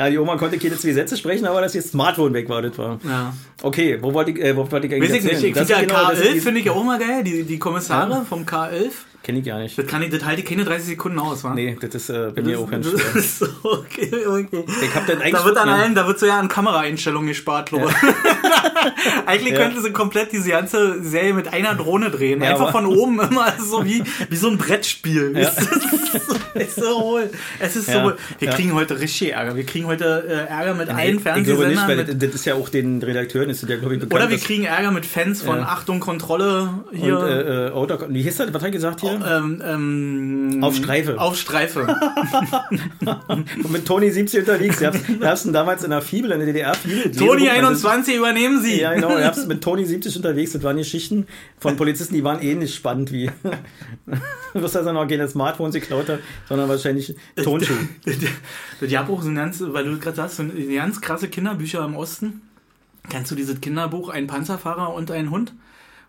ja, 0.00 0.10
die 0.10 0.18
Oma 0.18 0.36
konnte 0.36 0.58
keine 0.58 0.76
zwei 0.78 0.92
Sätze 0.92 1.16
sprechen, 1.16 1.46
aber 1.46 1.60
dass 1.60 1.74
ihr 1.74 1.82
Smartphone 1.82 2.32
weg 2.32 2.48
war, 2.48 2.62
das 2.62 2.76
war. 2.78 2.98
Ja. 3.06 3.34
Okay, 3.62 3.98
wo 4.00 4.12
wollte 4.14 4.30
ich, 4.30 4.40
äh, 4.40 4.56
wo 4.56 4.70
wollte 4.70 4.86
ich 4.86 4.92
Weiß 5.00 5.10
eigentlich 5.10 5.24
ich 5.26 5.32
nicht. 5.32 5.44
Ich 5.44 5.52
Das 5.54 5.68
finde 5.68 5.84
ist 5.84 5.90
ja 5.92 5.98
genau- 5.98 6.10
das 6.10 6.18
ist 6.20 6.26
K11 6.26 6.32
die- 6.32 6.40
finde 6.40 6.60
ich 6.60 6.66
ja 6.66 6.72
auch 6.72 6.84
mal 6.84 6.98
geil. 6.98 7.22
Die, 7.22 7.42
die 7.44 7.58
Kommissare 7.58 8.24
vom 8.28 8.44
K11. 8.44 8.90
Kenn 9.22 9.36
ich 9.36 9.44
gar 9.44 9.58
nicht. 9.58 9.76
Das, 9.78 9.86
kann 9.86 10.00
ich, 10.02 10.08
das 10.10 10.24
halte 10.24 10.40
ich 10.40 10.46
keine 10.48 10.64
30 10.64 10.86
Sekunden 10.86 11.18
aus, 11.18 11.44
wa? 11.44 11.52
Nee, 11.54 11.76
das 11.78 11.94
ist 11.94 12.08
äh, 12.08 12.30
bei 12.34 12.40
mir 12.40 12.58
auch 12.58 12.70
ganz 12.70 12.86
schwer. 12.88 13.48
okay, 13.62 14.10
okay. 14.26 14.64
Ich 14.82 14.94
hab 14.94 15.06
dann 15.06 15.18
eigentlich 15.20 15.32
Da 15.34 15.44
wird 15.44 15.58
an 15.58 15.68
ja. 15.68 15.74
allen, 15.74 15.94
da 15.94 16.06
wird 16.06 16.18
so 16.18 16.24
ja 16.26 16.38
an 16.40 16.48
Kameraeinstellungen 16.48 17.28
gespart, 17.28 17.68
glaube 17.68 17.90
ich. 17.90 19.26
Eigentlich 19.26 19.52
Ja. 19.52 19.58
könnte 19.66 19.82
sie 19.82 19.90
komplett 19.92 20.32
diese 20.32 20.48
ganze 20.50 21.02
Serie 21.02 21.34
mit 21.34 21.52
einer 21.52 21.74
Drohne 21.74 22.10
drehen. 22.10 22.42
Ja, 22.42 22.50
Einfach 22.50 22.72
von 22.72 22.86
oben 22.86 23.20
immer 23.20 23.52
so 23.62 23.84
wie, 23.84 24.02
wie 24.30 24.36
so 24.36 24.48
ein 24.48 24.56
Brettspiel. 24.58 25.34
Ja. 25.36 25.50
Es 26.52 26.66
ist 26.76 26.80
so 26.80 27.00
wohl. 27.00 27.30
Es 27.60 27.76
ist 27.76 27.86
so 27.86 27.92
Ja, 27.92 28.04
wohl. 28.04 28.16
Wir 28.40 28.48
ja. 28.48 28.54
kriegen 28.54 28.74
heute 28.74 28.98
richtig 28.98 29.32
Ärger. 29.32 29.54
Wir 29.54 29.64
kriegen 29.64 29.86
heute 29.86 30.24
äh, 30.28 30.50
Ärger 30.50 30.74
mit 30.74 30.88
allen 30.88 31.16
ich 31.18 31.22
glaube 31.22 31.38
nicht, 31.38 31.46
Fernsehsendern. 31.78 31.88
weil 31.88 32.04
das, 32.16 32.34
ist 32.34 32.44
ja 32.44 32.54
auch 32.56 32.68
den 32.68 33.00
Redakteuren, 33.00 33.48
ist 33.50 33.62
ja, 33.68 33.76
glaube 33.76 33.94
ich, 33.94 34.00
bekannt. 34.00 34.20
oder 34.20 34.30
wir 34.30 34.38
kriegen 34.38 34.64
Ärger 34.64 34.90
mit 34.90 35.06
Fans 35.06 35.42
von 35.42 35.58
Ja. 35.58 35.66
Achtung, 35.66 36.00
Kontrolle 36.00 36.82
hier. 36.92 37.18
Und, 37.20 37.24
äh, 37.28 37.66
äh, 37.68 37.70
Auto, 37.70 37.98
wie 38.08 38.22
hieß 38.22 38.36
das? 38.38 38.48
Was 38.48 38.54
hat 38.62 38.64
er 38.64 38.70
gesagt 38.72 39.00
hier? 39.00 39.09
Ähm, 39.12 39.62
ähm, 39.64 40.58
Auf 40.64 40.76
Streife. 40.76 41.18
Auf 41.20 41.36
Streife. 41.36 41.86
Und 43.28 43.70
mit 43.72 43.86
Toni 43.86 44.10
70 44.10 44.40
unterwegs. 44.40 44.78
Du 44.78 44.86
hast, 44.86 45.08
du 45.08 45.24
hast 45.26 45.44
ihn 45.46 45.52
damals 45.52 45.84
in 45.84 45.90
der 45.90 46.02
Fibel, 46.02 46.30
in 46.32 46.38
der 46.38 46.46
DDR 46.46 46.74
Fibel. 46.74 47.10
Toni 47.12 47.42
Lesebuch, 47.42 47.56
21, 47.58 48.16
übernehmen 48.16 48.60
Sie. 48.62 48.80
Ja, 48.80 48.94
genau. 48.94 49.08
Du 49.16 49.24
hast 49.24 49.46
mit 49.48 49.62
Toni 49.62 49.84
70 49.84 50.16
unterwegs. 50.16 50.52
Das 50.52 50.62
waren 50.62 50.76
Geschichten 50.76 51.26
von 51.58 51.76
Polizisten, 51.76 52.14
die 52.14 52.24
waren 52.24 52.40
ähnlich 52.42 52.74
spannend 52.74 53.12
wie. 53.12 53.30
Du 54.54 54.62
wirst 54.62 54.76
also 54.76 54.92
noch 54.92 55.06
keine 55.06 55.28
Smartphones 55.28 55.74
geklaut 55.74 56.08
hat, 56.08 56.20
sondern 56.48 56.68
wahrscheinlich 56.68 57.14
Tonschuhe. 57.42 57.76
Die 58.80 58.98
haben 58.98 59.10
auch 59.12 59.22
so 59.22 59.28
ein 59.28 59.34
ganz, 59.36 59.62
weil 59.64 59.84
du 59.84 59.98
gerade 59.98 60.16
sagst, 60.16 60.40
ein- 60.40 60.52
ganz 60.74 61.00
krasse 61.00 61.28
Kinderbücher 61.28 61.84
im 61.84 61.94
Osten. 61.96 62.42
Kennst 63.08 63.30
du 63.30 63.34
dieses 63.34 63.60
Kinderbuch 63.60 64.08
Ein 64.10 64.26
Panzerfahrer 64.26 64.94
und 64.94 65.10
ein 65.10 65.30
Hund? 65.30 65.52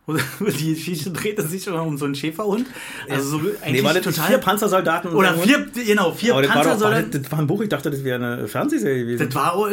Die 0.60 0.74
Geschichte 0.74 1.12
dreht 1.12 1.40
sich 1.42 1.68
immer 1.68 1.84
um 1.84 1.98
so 1.98 2.06
einen 2.06 2.16
Schäferhund. 2.16 2.66
Also 3.08 3.30
so 3.30 3.38
eigentlich 3.62 3.82
Nee, 3.82 3.84
war 3.84 3.94
das 3.94 4.04
total. 4.04 4.28
vier 4.28 4.38
Panzersoldaten 4.40 5.12
oder 5.12 5.36
vier, 5.36 5.68
genau, 5.86 6.12
vier 6.12 6.34
Aber 6.34 6.42
das 6.42 6.50
war, 6.56 6.64
doch, 6.64 6.66
war, 6.66 6.74
das, 6.74 6.82
Panzersoldaten. 6.82 7.24
das 7.24 7.32
war 7.32 7.40
ein 7.40 7.48
Buch, 7.48 7.62
ich 7.62 7.70
dachte, 7.70 7.92
das 7.92 8.04
wäre 8.04 8.16
eine 8.16 8.48
Fernsehserie 8.48 9.02
gewesen. 9.06 9.30
Das 9.30 9.36
war, 9.36 9.70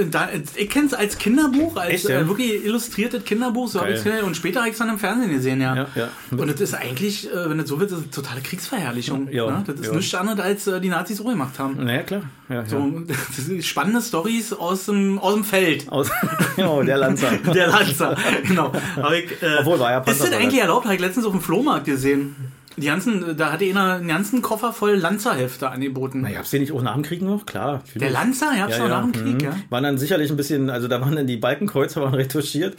ich 0.57 0.71
kenne 0.71 0.87
es 0.87 0.95
als 0.95 1.19
Kinderbuch, 1.19 1.77
als 1.77 1.95
Echt, 1.95 2.09
ja? 2.09 2.21
äh, 2.21 2.29
wirklich 2.29 2.65
illustriertes 2.65 3.25
Kinderbuch. 3.25 3.69
So 3.69 3.79
hab 3.81 3.87
Geil. 3.87 3.95
ich's 3.95 4.05
gesehen. 4.05 4.25
und 4.25 4.37
später 4.37 4.61
habe 4.61 4.69
ich 4.69 4.75
es 4.75 4.79
dann 4.79 4.91
im 4.91 4.99
Fernsehen 4.99 5.31
gesehen, 5.31 5.61
ja. 5.61 5.75
Ja, 5.75 5.87
ja. 5.95 6.09
Und 6.31 6.47
das 6.51 6.61
ist 6.61 6.75
eigentlich, 6.75 7.33
äh, 7.33 7.49
wenn 7.51 7.59
das 7.59 7.69
so 7.69 7.81
wird, 7.81 7.91
das 7.91 7.99
ist 7.99 8.05
eine 8.05 8.11
totale 8.13 8.41
Kriegsverherrlichung. 8.43 9.29
Ja, 9.33 9.47
ne? 9.51 9.65
Das 9.67 9.81
ist 9.81 9.95
nichts 9.95 10.15
anderes, 10.15 10.41
als 10.41 10.67
äh, 10.67 10.81
die 10.81 10.89
Nazis 10.91 11.21
auch 11.21 11.29
gemacht 11.29 11.59
haben. 11.59 11.83
naja, 11.85 12.03
klar. 12.03 12.23
Ja, 12.49 12.65
So, 12.65 12.79
ja. 12.79 13.03
das 13.07 13.37
sind 13.37 13.65
spannende 13.65 14.01
Stories 14.01 14.53
aus 14.53 14.87
dem, 14.87 15.19
aus 15.19 15.35
dem 15.35 15.45
Feld. 15.45 15.89
Aus, 15.91 16.11
genau, 16.57 16.83
der 16.83 16.97
Lanzer. 16.97 17.31
Der 17.55 17.69
Lanzer, 17.69 18.17
genau. 18.47 18.73
Aber 18.97 19.17
ich, 19.17 19.31
äh, 19.43 19.59
Obwohl, 19.61 19.79
war 19.79 19.91
ja 19.91 20.01
Ist 20.01 20.21
das 20.21 20.33
eigentlich 20.33 20.61
erlaubt? 20.61 20.85
Habe 20.85 20.95
ich 20.95 21.01
letztens 21.01 21.27
auf 21.27 21.33
dem 21.33 21.41
Flohmarkt 21.41 21.85
gesehen. 21.85 22.37
Die 22.77 22.87
ganzen, 22.87 23.37
da 23.37 23.53
hatte 23.53 23.65
einer 23.65 23.95
einen 23.95 24.09
ganzen 24.09 24.41
Koffer 24.41 24.73
voll 24.73 24.95
Lanzerhefte 24.95 25.69
angeboten. 25.69 26.21
Na, 26.23 26.31
gab's 26.31 26.51
den 26.51 26.61
nicht 26.61 26.73
auch 26.73 26.83
nach 26.83 26.95
dem 26.95 27.03
Krieg 27.03 27.23
noch? 27.23 27.45
Klar. 27.45 27.83
Der 27.97 28.11
Lanzer, 28.11 28.53
habt 28.57 28.71
ja, 28.71 28.79
noch 28.79 28.89
ja. 28.89 29.01
nach 29.01 29.03
dem 29.03 29.13
Krieg, 29.13 29.35
mhm. 29.35 29.41
ja? 29.41 29.57
Waren 29.69 29.83
dann 29.83 29.99
sicherlich 29.99 30.31
ein 30.31 30.37
bisschen, 30.37 30.71
also 30.71 30.87
da 30.87 31.01
waren 31.01 31.17
dann 31.17 31.27
die 31.27 31.37
Balkenkreuzer 31.37 32.03
waren 32.03 32.15
retuschiert. 32.15 32.77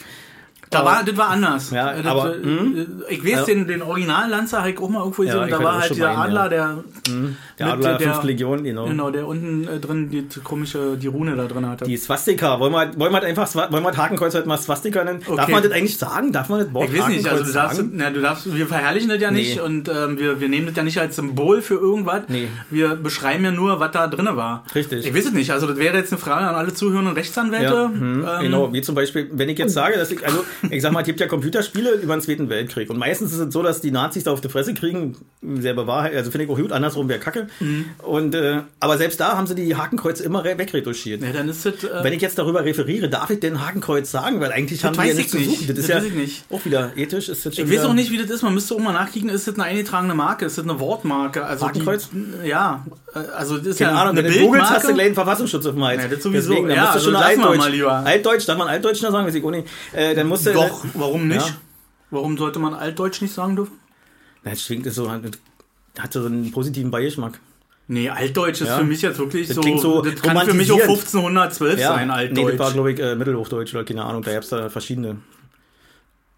Da 0.72 0.86
war, 0.86 1.04
das 1.04 1.18
war 1.18 1.30
anders. 1.30 1.72
Ja, 1.72 1.94
Äh, 1.94 2.04
das, 2.04 2.12
aber, 2.12 2.36
äh, 2.36 2.46
mhm. 2.46 3.02
Ich 3.10 3.26
weiß, 3.26 3.46
den, 3.46 3.68
den 3.68 3.82
Original 3.82 4.30
Lanzer 4.30 4.60
habe 4.60 4.70
ich 4.72 4.78
auch 4.80 4.88
mal 4.90 5.00
irgendwo 5.00 5.24
gesehen. 5.24 5.38
Ja, 5.38 5.44
und 5.46 5.52
da 5.52 5.64
war 5.64 5.80
halt 5.82 5.90
dieser 5.96 6.10
einen, 6.10 6.20
Adler, 6.38 6.44
ja. 6.44 6.48
der, 6.48 6.84
Der 7.58 7.66
Mit 7.66 7.76
Adler 7.88 7.98
der- 7.98 8.14
5. 8.14 8.24
Legion, 8.26 8.64
genau. 8.64 8.86
genau, 8.86 9.10
der 9.10 9.28
unten 9.28 9.68
äh, 9.68 9.80
drin 9.80 10.10
die 10.12 10.28
komische, 10.44 10.96
die 10.96 11.08
Rune 11.08 11.36
da 11.36 11.46
drin 11.46 11.68
hatte. 11.68 11.86
Die 11.86 11.98
Swastika. 11.98 12.60
Wollen 12.60 12.72
wir, 12.72 12.92
wollen 13.00 13.12
wir 13.12 13.24
einfach, 13.24 13.48
Swa- 13.48 13.72
wollen 13.72 13.84
wir 13.84 13.98
Hakenkreuz 13.98 14.36
heute 14.36 14.48
mal 14.48 14.58
Swastika 14.60 15.04
nennen? 15.04 15.22
Darf 15.22 15.40
Okay. 15.40 15.52
man 15.52 15.64
das 15.64 15.72
eigentlich 15.72 15.98
sagen? 15.98 16.32
Darf 16.32 16.50
man 16.50 16.60
das 16.60 16.72
Wort 16.74 16.90
Ich 16.94 17.00
weiß 17.00 17.08
nicht, 17.08 17.28
also 17.28 17.44
du 17.44 17.52
darfst, 17.52 17.84
na, 17.92 18.10
du 18.12 18.22
darfst, 18.22 18.56
wir 18.56 18.68
verherrlichen 18.68 19.10
das 19.10 19.20
ja 19.20 19.32
nicht 19.32 19.56
Nee. 19.56 19.62
und 19.62 19.90
ähm, 19.90 20.20
wir, 20.20 20.40
wir 20.40 20.50
nehmen 20.50 20.68
das 20.68 20.76
ja 20.76 20.84
nicht 20.84 21.00
als 21.00 21.16
Symbol 21.16 21.64
für 21.64 21.76
irgendwas. 21.76 22.22
Nee. 22.28 22.48
Wir 22.70 22.90
beschreiben 22.96 23.44
ja 23.44 23.52
nur, 23.52 23.80
was 23.80 23.90
da 23.92 24.06
drin 24.08 24.28
war. 24.34 24.64
Richtig. 24.76 25.06
Ich 25.06 25.16
weiß 25.16 25.26
es 25.26 25.32
nicht, 25.34 25.52
also 25.52 25.66
das 25.66 25.78
wäre 25.78 25.98
jetzt 25.98 26.12
eine 26.14 26.20
Frage 26.22 26.46
an 26.46 26.54
alle 26.56 26.74
zuhörenden 26.76 27.16
Rechtsanwälte. 27.16 27.74
Ja, 27.74 27.86
hm, 27.90 28.20
Ähm, 28.30 28.42
genau, 28.42 28.72
wie 28.72 28.82
zum 28.82 28.94
Beispiel, 28.94 29.30
wenn 29.34 29.50
ich 29.50 29.58
jetzt 29.58 29.74
sage, 29.74 29.98
dass 29.98 30.12
ich, 30.12 30.24
also 30.24 30.44
ich 30.70 30.82
sag 30.82 30.92
mal, 30.92 31.02
es 31.02 31.06
gibt 31.06 31.20
ja 31.20 31.28
Computerspiele 31.28 31.92
über 31.92 32.16
den 32.16 32.22
Zweiten 32.22 32.50
Weltkrieg 32.50 32.90
und 32.90 32.98
meistens 32.98 33.32
ist 33.34 33.40
es 33.40 33.54
so, 33.54 33.64
dass 33.64 33.82
die 33.82 33.92
Nazis 33.92 34.24
da 34.24 34.32
auf 34.32 34.42
die 34.42 34.50
Fresse 34.50 34.74
kriegen, 34.74 35.16
selber 35.42 35.88
Wahrheit, 35.88 36.16
also 36.16 36.32
finde 36.32 36.46
ich 36.46 36.52
auch 36.52 36.58
gut, 36.58 36.72
andersrum 36.72 37.08
wäre 37.10 37.20
Kacke. 37.20 37.48
Mhm. 37.60 37.86
Und, 38.00 38.36
äh, 38.36 38.62
aber 38.80 38.98
selbst 38.98 39.20
da 39.20 39.38
haben 39.38 39.48
sie 39.48 39.56
die 39.56 39.76
Hakenkreuze 39.76 40.24
immer 40.24 40.44
re- 40.44 40.58
wegretuschiert. 40.58 41.22
Ja, 41.22 41.32
dann 41.32 41.50
ist 41.50 41.66
das. 41.66 41.84
Äh, 41.84 42.04
Wenn 42.04 42.14
ich 42.14 42.22
jetzt 42.22 42.38
darüber 42.38 42.64
referiere, 42.66 43.10
darf 43.10 43.30
ich 43.30 43.40
denn 43.40 43.66
Hakenkreuz 43.66 44.12
sagen? 44.12 44.40
Weil 44.42 44.52
eigentlich 44.52 44.84
haben 44.84 44.98
weiß 44.98 45.06
ja 45.06 45.12
ich 45.12 45.18
nichts 45.18 45.32
zu 45.32 45.38
nicht. 45.38 45.50
suchen. 45.50 45.68
Das 45.68 45.78
ist 45.78 45.90
Das 45.90 46.04
ja 46.04 46.08
ich 46.10 46.14
nicht. 46.14 46.46
auch 46.50 46.64
wieder 46.66 46.92
ethisch. 46.96 47.30
Ist 47.30 47.46
das 47.46 47.56
schon 47.56 47.66
ich 47.66 47.72
weiß 47.72 47.86
auch 47.86 47.94
nicht, 47.94 48.12
wie 48.12 48.18
das 48.18 48.30
ist. 48.30 48.42
Man 48.44 48.54
müsste 48.54 48.76
auch 48.76 48.80
mal 48.80 48.94
nachkicken, 48.94 49.30
ist 49.30 49.48
das 49.48 49.56
eine 49.56 49.64
eingetragene 49.64 50.14
Marke? 50.16 50.46
Ist 50.46 50.58
das 50.58 50.66
eine 50.66 50.80
Wortmarke? 50.80 51.46
Also 51.46 51.68
Hakenkreuz? 51.68 52.10
Die, 52.12 52.48
ja, 52.48 52.86
also 53.36 53.58
das 53.58 53.68
ist 53.68 53.80
Keine 53.80 53.92
ja 53.92 54.02
Ahnung, 54.02 54.18
eine 54.18 54.28
wenn 54.28 54.34
du 54.34 54.40
googelst, 54.46 54.70
hast 54.70 54.88
du 54.90 54.94
gleich 54.94 55.06
einen 55.08 55.16
Verfassungsschutz 55.16 55.66
auf 55.66 55.74
dem 55.74 55.84
Hals. 55.84 56.02
Ja, 56.04 56.08
das 56.10 56.24
sowieso. 56.24 56.50
Deswegen, 56.52 56.70
Ja, 56.70 56.76
musst 56.76 56.88
du 56.88 56.94
also 56.94 57.12
schon 57.12 57.14
wir 57.14 57.26
Altdeutsch. 57.26 57.84
Altdeutsch, 58.08 58.46
darf 58.48 58.58
man 58.58 58.68
Altdeutsch 58.68 59.00
sagen? 59.00 59.26
Weiß 59.28 59.36
ich 59.36 59.44
auch 59.44 59.52
nicht. 59.52 59.68
Äh, 59.94 60.16
dann 60.16 60.28
musst 60.28 60.46
du, 60.50 60.60
Doch, 60.60 60.86
warum 60.94 61.28
nicht? 61.28 61.46
Ja. 61.48 61.56
Warum 62.12 62.38
sollte 62.38 62.60
man 62.60 62.74
Altdeutsch 62.74 63.22
nicht 63.22 63.34
sagen 63.34 63.56
dürfen? 63.56 63.78
Na, 64.44 64.56
schwingt 64.56 64.86
es 64.88 64.96
so, 64.96 65.10
hat 65.12 66.14
so 66.14 66.26
einen 66.26 66.52
positiven 66.52 66.92
Beigeschmack. 66.92 67.40
Nee, 67.88 68.10
Altdeutsch 68.10 68.62
ist 68.62 68.68
Ja. 68.68 68.78
für 68.78 68.84
mich 68.84 69.02
jetzt 69.02 69.18
wirklich 69.20 69.48
Das 69.48 69.56
so. 69.56 69.62
klingt 69.62 69.80
so 69.82 70.02
das 70.02 70.22
kann 70.22 70.38
für 70.46 70.54
mich 70.54 70.72
auch 70.72 70.78
romantisierend. 70.80 70.90
1512 71.16 71.80
sein, 71.80 72.08
nee, 72.08 72.14
Altdeutsch. 72.14 72.52
das 72.52 72.60
war, 72.60 72.72
glaube 72.72 72.92
ich, 72.94 73.00
äh, 73.00 73.16
Mittelhochdeutsch 73.16 73.74
oder 73.74 73.84
keine 73.84 74.04
Ahnung, 74.06 74.22
da 74.22 74.34
gab 74.34 74.44
es 74.44 74.50
da 74.50 74.70
verschiedene. 74.70 75.18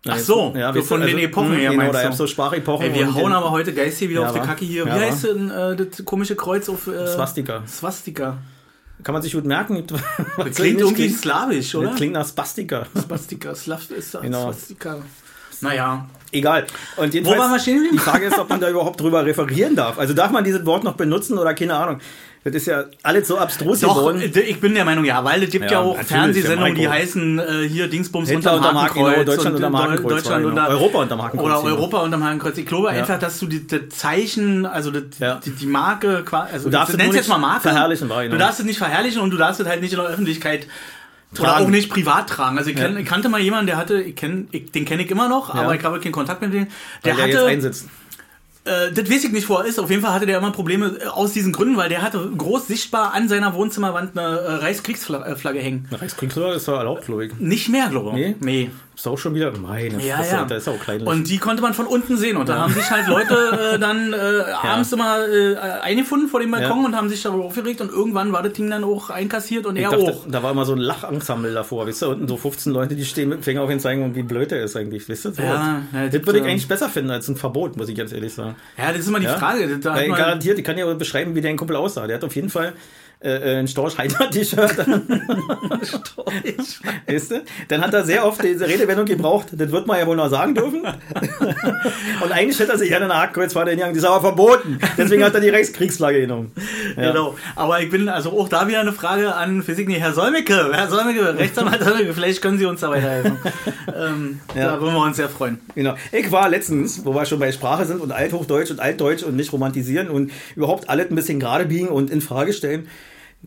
Ach 0.08 0.18
so, 0.18 0.53
ja, 0.58 0.74
so 0.74 0.82
von 0.82 1.01
den 1.01 1.10
also, 1.15 1.20
Epochen 1.27 1.51
mh, 1.51 1.56
her 1.58 1.72
Genau, 1.72 1.91
meinst 1.91 2.03
du? 2.06 2.13
so 2.13 2.27
Sprachepochen. 2.27 2.88
Ey, 2.88 2.94
wir 2.96 3.13
hauen 3.13 3.24
den- 3.25 3.34
aber 3.34 3.51
heute 3.51 3.72
Geist 3.74 4.00
hier 4.00 4.10
wieder 4.10 4.22
Ja, 4.22 4.30
auf 4.30 4.34
die? 4.34 4.39
Kacke 4.39 4.65
hier. 4.65 4.86
Wie 4.86 4.89
Ja, 4.89 4.96
heißt 4.96 5.25
denn 5.25 5.51
äh, 5.51 5.75
das 5.75 6.03
komische 6.06 6.36
Kreuz 6.36 6.68
auf 6.70 6.88
äh, 6.88 7.06
Swastika. 7.08 7.62
Swastika. 7.68 8.38
Kann 9.03 9.13
man 9.13 9.22
sich 9.22 9.34
gut 9.34 9.46
merken. 9.46 9.84
Das 10.38 10.55
klingt 10.55 10.79
irgendwie 10.79 11.10
slawisch, 11.10 11.75
oder? 11.75 11.93
Klingt 11.96 12.13
nach 12.13 12.27
Spastika. 12.27 12.86
Swastika, 12.98 13.55
Slav 13.55 13.89
ist 13.91 14.13
das 14.13 14.22
Genau. 14.22 14.51
Swastika. 14.51 15.01
Naja, 15.62 16.08
Egal. 16.31 16.65
Und 16.96 17.13
jedenfalls, 17.13 17.39
waren 17.39 17.51
wir 17.51 17.60
stehen 17.60 17.89
die 17.91 17.98
Frage 17.98 18.25
ist, 18.25 18.39
ob 18.39 18.50
man 18.50 18.62
da 18.62 18.70
überhaupt 18.70 19.01
drüber 19.01 19.25
referieren 19.25 19.75
darf. 19.75 20.00
Also 20.00 20.13
darf 20.13 20.31
man 20.31 20.43
dieses 20.43 20.65
Wort 20.65 20.84
noch 20.84 20.93
benutzen 20.93 21.38
oder 21.38 21.53
keine 21.53 21.75
Ahnung. 21.75 22.00
Das 22.43 22.55
ist 22.55 22.65
ja 22.65 22.86
alles 23.03 23.27
so 23.27 23.38
abstrus 23.38 23.81
doch, 23.81 23.95
geworden. 23.95 24.19
ich 24.33 24.60
bin 24.60 24.74
der 24.74 24.83
Meinung, 24.83 25.05
ja, 25.05 25.24
weil 25.24 25.43
es 25.43 25.51
gibt 25.51 25.65
ja, 25.65 25.74
Ja, 25.74 25.79
auch 25.81 25.89
natürlich, 25.91 26.07
Fernsehsendungen, 26.07 26.74
die 26.74 26.89
heißen 26.89 27.38
äh, 27.38 27.69
hier 27.69 27.88
Dingsbums 27.88 28.29
Hitler 28.29 28.55
unterm 28.55 28.75
unterm 28.75 28.83
Haken- 28.83 29.00
Hakenkreuz. 29.05 29.13
genau, 29.15 29.25
Deutschland 29.25 29.48
und, 29.57 29.63
unterm 29.63 29.75
äh, 29.75 29.77
Hakenkreuz 29.77 30.24
Deutschland 30.24 30.45
unter, 30.45 30.67
Europa 30.69 30.98
unterm 31.03 31.21
Hakenkreuz, 31.21 31.51
Oder. 31.60 31.63
Europa 31.63 31.98
unterm 32.00 32.24
Hakenkreuz. 32.24 32.57
Ich 32.57 32.65
glaube 32.65 32.89
einfach, 32.89 33.19
dass 33.19 33.38
du 33.38 33.45
die, 33.45 33.67
das 33.67 33.81
Zeichen, 33.89 34.65
also 34.65 34.91
Ja. 35.19 35.36
die, 35.36 35.51
die 35.51 35.65
Marke, 35.67 36.24
quasi, 36.25 36.53
also 36.53 36.65
Du 36.65 36.71
darfst 36.71 36.93
du 36.93 36.98
nennst 36.98 37.15
jetzt 37.15 37.29
mal 37.29 37.38
Marke. 37.38 37.62
verherrlichen, 37.62 38.10
war, 38.10 38.24
genau. 38.24 38.33
Du 38.33 38.39
darfst 38.39 38.60
es 38.60 38.65
nicht 38.65 38.79
verherrlichen 38.79 39.21
und 39.21 39.29
du 39.29 39.38
darfst 39.38 39.60
es 39.62 39.67
halt 39.67 39.81
nicht 39.81 39.93
in 39.93 40.00
der 40.00 40.07
Öffentlichkeit 40.07 40.65
oder 41.33 41.43
Tragen. 41.43 41.65
auch 41.65 41.69
nicht 41.69 41.91
privat 41.91 42.27
tragen. 42.27 42.57
Also 42.57 42.71
ich, 42.71 42.75
kenn, 42.75 42.93
Ja. 42.95 43.00
ich 43.00 43.05
kannte 43.05 43.29
mal 43.29 43.39
jemanden, 43.39 43.67
der 43.67 43.77
hatte, 43.77 44.01
ich 44.01 44.15
kenn, 44.15 44.48
ich, 44.51 44.71
den 44.71 44.86
kenne 44.86 45.03
ich 45.03 45.12
immer 45.12 45.29
noch, 45.29 45.53
aber 45.53 45.75
ich 45.75 45.83
habe 45.83 46.00
keinen 46.00 46.12
Kontakt 46.12 46.41
mit 46.41 46.51
dem. 46.53 46.67
Der 47.05 47.12
Weil 47.13 47.17
der 47.17 47.27
jetzt 47.27 47.38
hatte, 47.38 47.48
einsitzt. 47.48 47.88
Äh, 48.63 48.91
das 48.91 49.10
weiß 49.10 49.24
ich 49.24 49.32
nicht, 49.32 49.50
wo 49.50 49.56
er 49.56 49.65
ist. 49.65 49.80
Auf 49.80 49.89
jeden 49.89 50.03
Fall 50.03 50.13
hatte 50.13 50.25
der 50.25 50.38
immer 50.38 50.51
Probleme 50.51 50.98
äh, 51.01 51.08
aus 51.08 51.34
diesen 51.34 51.51
Gründen, 51.51 51.77
weil 51.77 51.89
der 51.89 52.01
hatte 52.03 52.30
groß 52.38 52.68
sichtbar 52.68 53.13
an 53.13 53.27
seiner 53.27 53.56
Wohnzimmerwand 53.56 54.18
eine 54.18 54.38
äh, 54.38 54.51
Reichskriegsflagge 54.56 55.60
hängen. 55.60 55.88
Eine 55.89 56.01
Reichskriegsflagge 56.01 56.56
ist 56.56 56.68
doch 56.68 56.77
erlaubt, 56.77 57.06
glaube 57.06 57.25
ich. 57.25 57.34
Nicht 57.39 57.70
mehr, 57.70 57.89
glaube 57.89 58.10
ich. 58.10 58.15
Nee? 58.15 58.36
nee. 58.39 58.70
Ist 59.01 59.08
auch 59.08 59.17
schon 59.17 59.34
wieder. 59.34 59.51
Meine 59.58 60.00
Ja, 60.00 60.17
Fresse, 60.17 60.36
ja. 60.36 60.46
Da 60.46 60.55
ist 60.58 60.67
auch 60.70 60.79
kleinlich. 60.79 61.08
Und 61.10 61.27
die 61.27 61.39
konnte 61.39 61.63
man 61.63 61.74
von 61.74 61.88
unten 61.88 62.17
sehen. 62.17 62.38
Und 62.38 62.48
da 62.50 62.60
haben 62.60 62.72
sich 62.72 62.88
halt 62.91 63.08
Leute 63.08 63.36
äh, 63.74 63.79
dann 63.79 64.13
äh, 64.13 64.17
abends 64.62 64.93
immer 64.93 65.27
äh, 65.27 65.55
eingefunden 65.81 66.27
vor 66.29 66.39
dem 66.39 66.51
Balkon 66.51 66.81
Ja. 66.81 66.86
und 66.86 66.96
haben 66.96 67.10
sich 67.10 67.24
darüber 67.24 67.46
aufgeregt. 67.46 67.81
Und 67.81 67.89
irgendwann 67.89 68.31
war 68.31 68.43
das 68.43 68.53
Ding 68.53 68.70
dann 68.70 68.84
auch 68.84 69.10
einkassiert 69.10 69.65
und 69.65 69.75
ich 69.75 69.86
er 69.86 69.89
dachte, 69.89 70.03
auch. 70.12 70.25
da 70.29 70.43
war 70.43 70.51
immer 70.51 70.65
so 70.65 70.74
ein 70.74 70.77
Lachensemble 70.77 71.51
davor, 71.51 71.88
weißt 71.88 72.03
du, 72.03 72.10
unten 72.12 72.27
so 72.27 72.38
15 72.38 72.72
Leute, 72.72 72.96
die 72.96 73.03
stehen 73.03 73.29
mit 73.29 73.39
dem 73.39 73.43
Finger 73.43 73.63
auf 73.63 73.72
ihn 73.72 73.79
zeigen 73.79 74.03
und 74.03 74.13
wie 74.15 74.22
blöd 74.22 74.51
er 74.51 74.63
ist 74.63 74.75
eigentlich, 74.77 75.10
weißt 75.10 75.25
du? 75.25 75.31
So. 75.34 75.41
Ja, 75.41 75.81
ja, 75.91 76.08
das 76.08 76.24
würde 76.27 76.38
ich 76.38 76.46
äh, 76.46 76.50
eigentlich 76.50 76.67
besser 76.67 76.88
finden 76.88 77.10
als 77.10 77.27
ein 77.27 77.38
Verbot, 77.38 77.77
muss 77.77 77.89
ich 77.89 77.98
ganz 77.98 78.13
ehrlich 78.13 78.36
sagen. 78.36 78.55
Ja, 78.77 78.91
das 78.91 79.00
ist 79.00 79.08
immer 79.08 79.20
die 79.20 79.25
Ja? 79.25 79.36
Frage. 79.39 79.79
Da 79.79 79.96
Weil 79.96 80.10
garantiert, 80.12 80.60
ich 80.60 80.63
kann 80.63 80.77
ja 80.77 80.93
beschreiben, 80.93 81.34
wie 81.34 81.41
der 81.41 81.55
Kumpel 81.55 81.75
aussah. 81.75 82.05
Der 82.05 82.17
hat 82.17 82.24
auf 82.24 82.36
jeden 82.36 82.50
Fall 82.51 82.74
äh, 83.24 83.58
ein 83.60 83.68
Storch-Heiner-T-Shirt. 83.68 84.78
weißt 87.08 87.32
du? 87.32 87.42
Dann 87.68 87.82
hat 87.82 87.94
er 87.94 88.04
sehr 88.04 88.25
oft 88.25 88.44
diese 88.44 88.68
Redewendung 88.68 89.06
gebraucht, 89.06 89.48
das 89.51 89.72
wird 89.72 89.88
man 89.88 90.00
ja 90.00 90.08
wohl 90.08 90.16
noch 90.16 90.30
sagen 90.30 90.56
dürfen. 90.56 90.82
Und 92.24 92.32
eigentlich 92.32 92.60
hätte 92.60 92.72
er 92.72 92.78
sich 92.78 92.90
gerne 92.90 93.06
eine 93.06 93.16
Hakenkreuzfahrt 93.16 93.68
hingegangen, 93.70 93.94
die 93.94 94.00
ist 94.00 94.06
aber 94.06 94.22
verboten. 94.22 94.80
Deswegen 94.98 95.24
hat 95.24 95.34
er 95.36 95.42
die 95.42 95.50
Reichskriegsflagge 95.50 96.22
genommen. 96.22 96.51
Ja. 96.98 97.12
Genau. 97.12 97.36
Aber 97.56 97.80
ich 97.82 97.90
bin 97.90 98.10
also 98.10 98.32
auch 98.32 98.50
da 98.50 98.68
wieder 98.68 98.80
eine 98.82 98.94
Frage 98.94 99.34
an 99.36 99.63
Physik. 99.63 99.88
Nee, 99.88 100.00
Herr 100.00 100.13
Solmecke, 100.13 100.72
Herr 100.74 100.90
Solmecke, 100.90 101.38
Rechtsanwalt 101.38 101.84
Solmecke, 101.84 102.13
vielleicht 102.13 102.42
können 102.42 102.58
Sie 102.58 102.66
uns 102.66 102.82
da 102.82 102.90
weiterhelfen. 102.90 103.38
ähm, 103.96 104.40
Ja. 104.56 104.72
Da 104.72 104.82
würden 104.82 104.96
wir 104.96 105.01
uns 105.04 105.18
sehr 105.18 105.30
freuen. 105.30 105.60
Genau. 105.75 105.96
Ich 106.12 106.32
war 106.32 106.50
letztens, 106.50 107.06
wo 107.06 107.13
wir 107.13 107.25
schon 107.25 107.40
bei 107.40 107.51
Sprache 107.51 107.86
sind 107.86 108.01
und 108.01 108.12
Althochdeutsch 108.12 108.72
und 108.72 108.80
Altdeutsch 108.80 109.24
und 109.24 109.36
nicht 109.36 109.51
romantisieren 109.54 110.10
und 110.10 110.32
überhaupt 110.56 110.90
alles 110.90 111.10
ein 111.10 111.16
bisschen 111.16 111.40
gerade 111.40 111.66
biegen 111.66 111.88
und 111.90 112.10
in 112.10 112.22
Frage 112.22 112.54
stellen, 112.54 112.88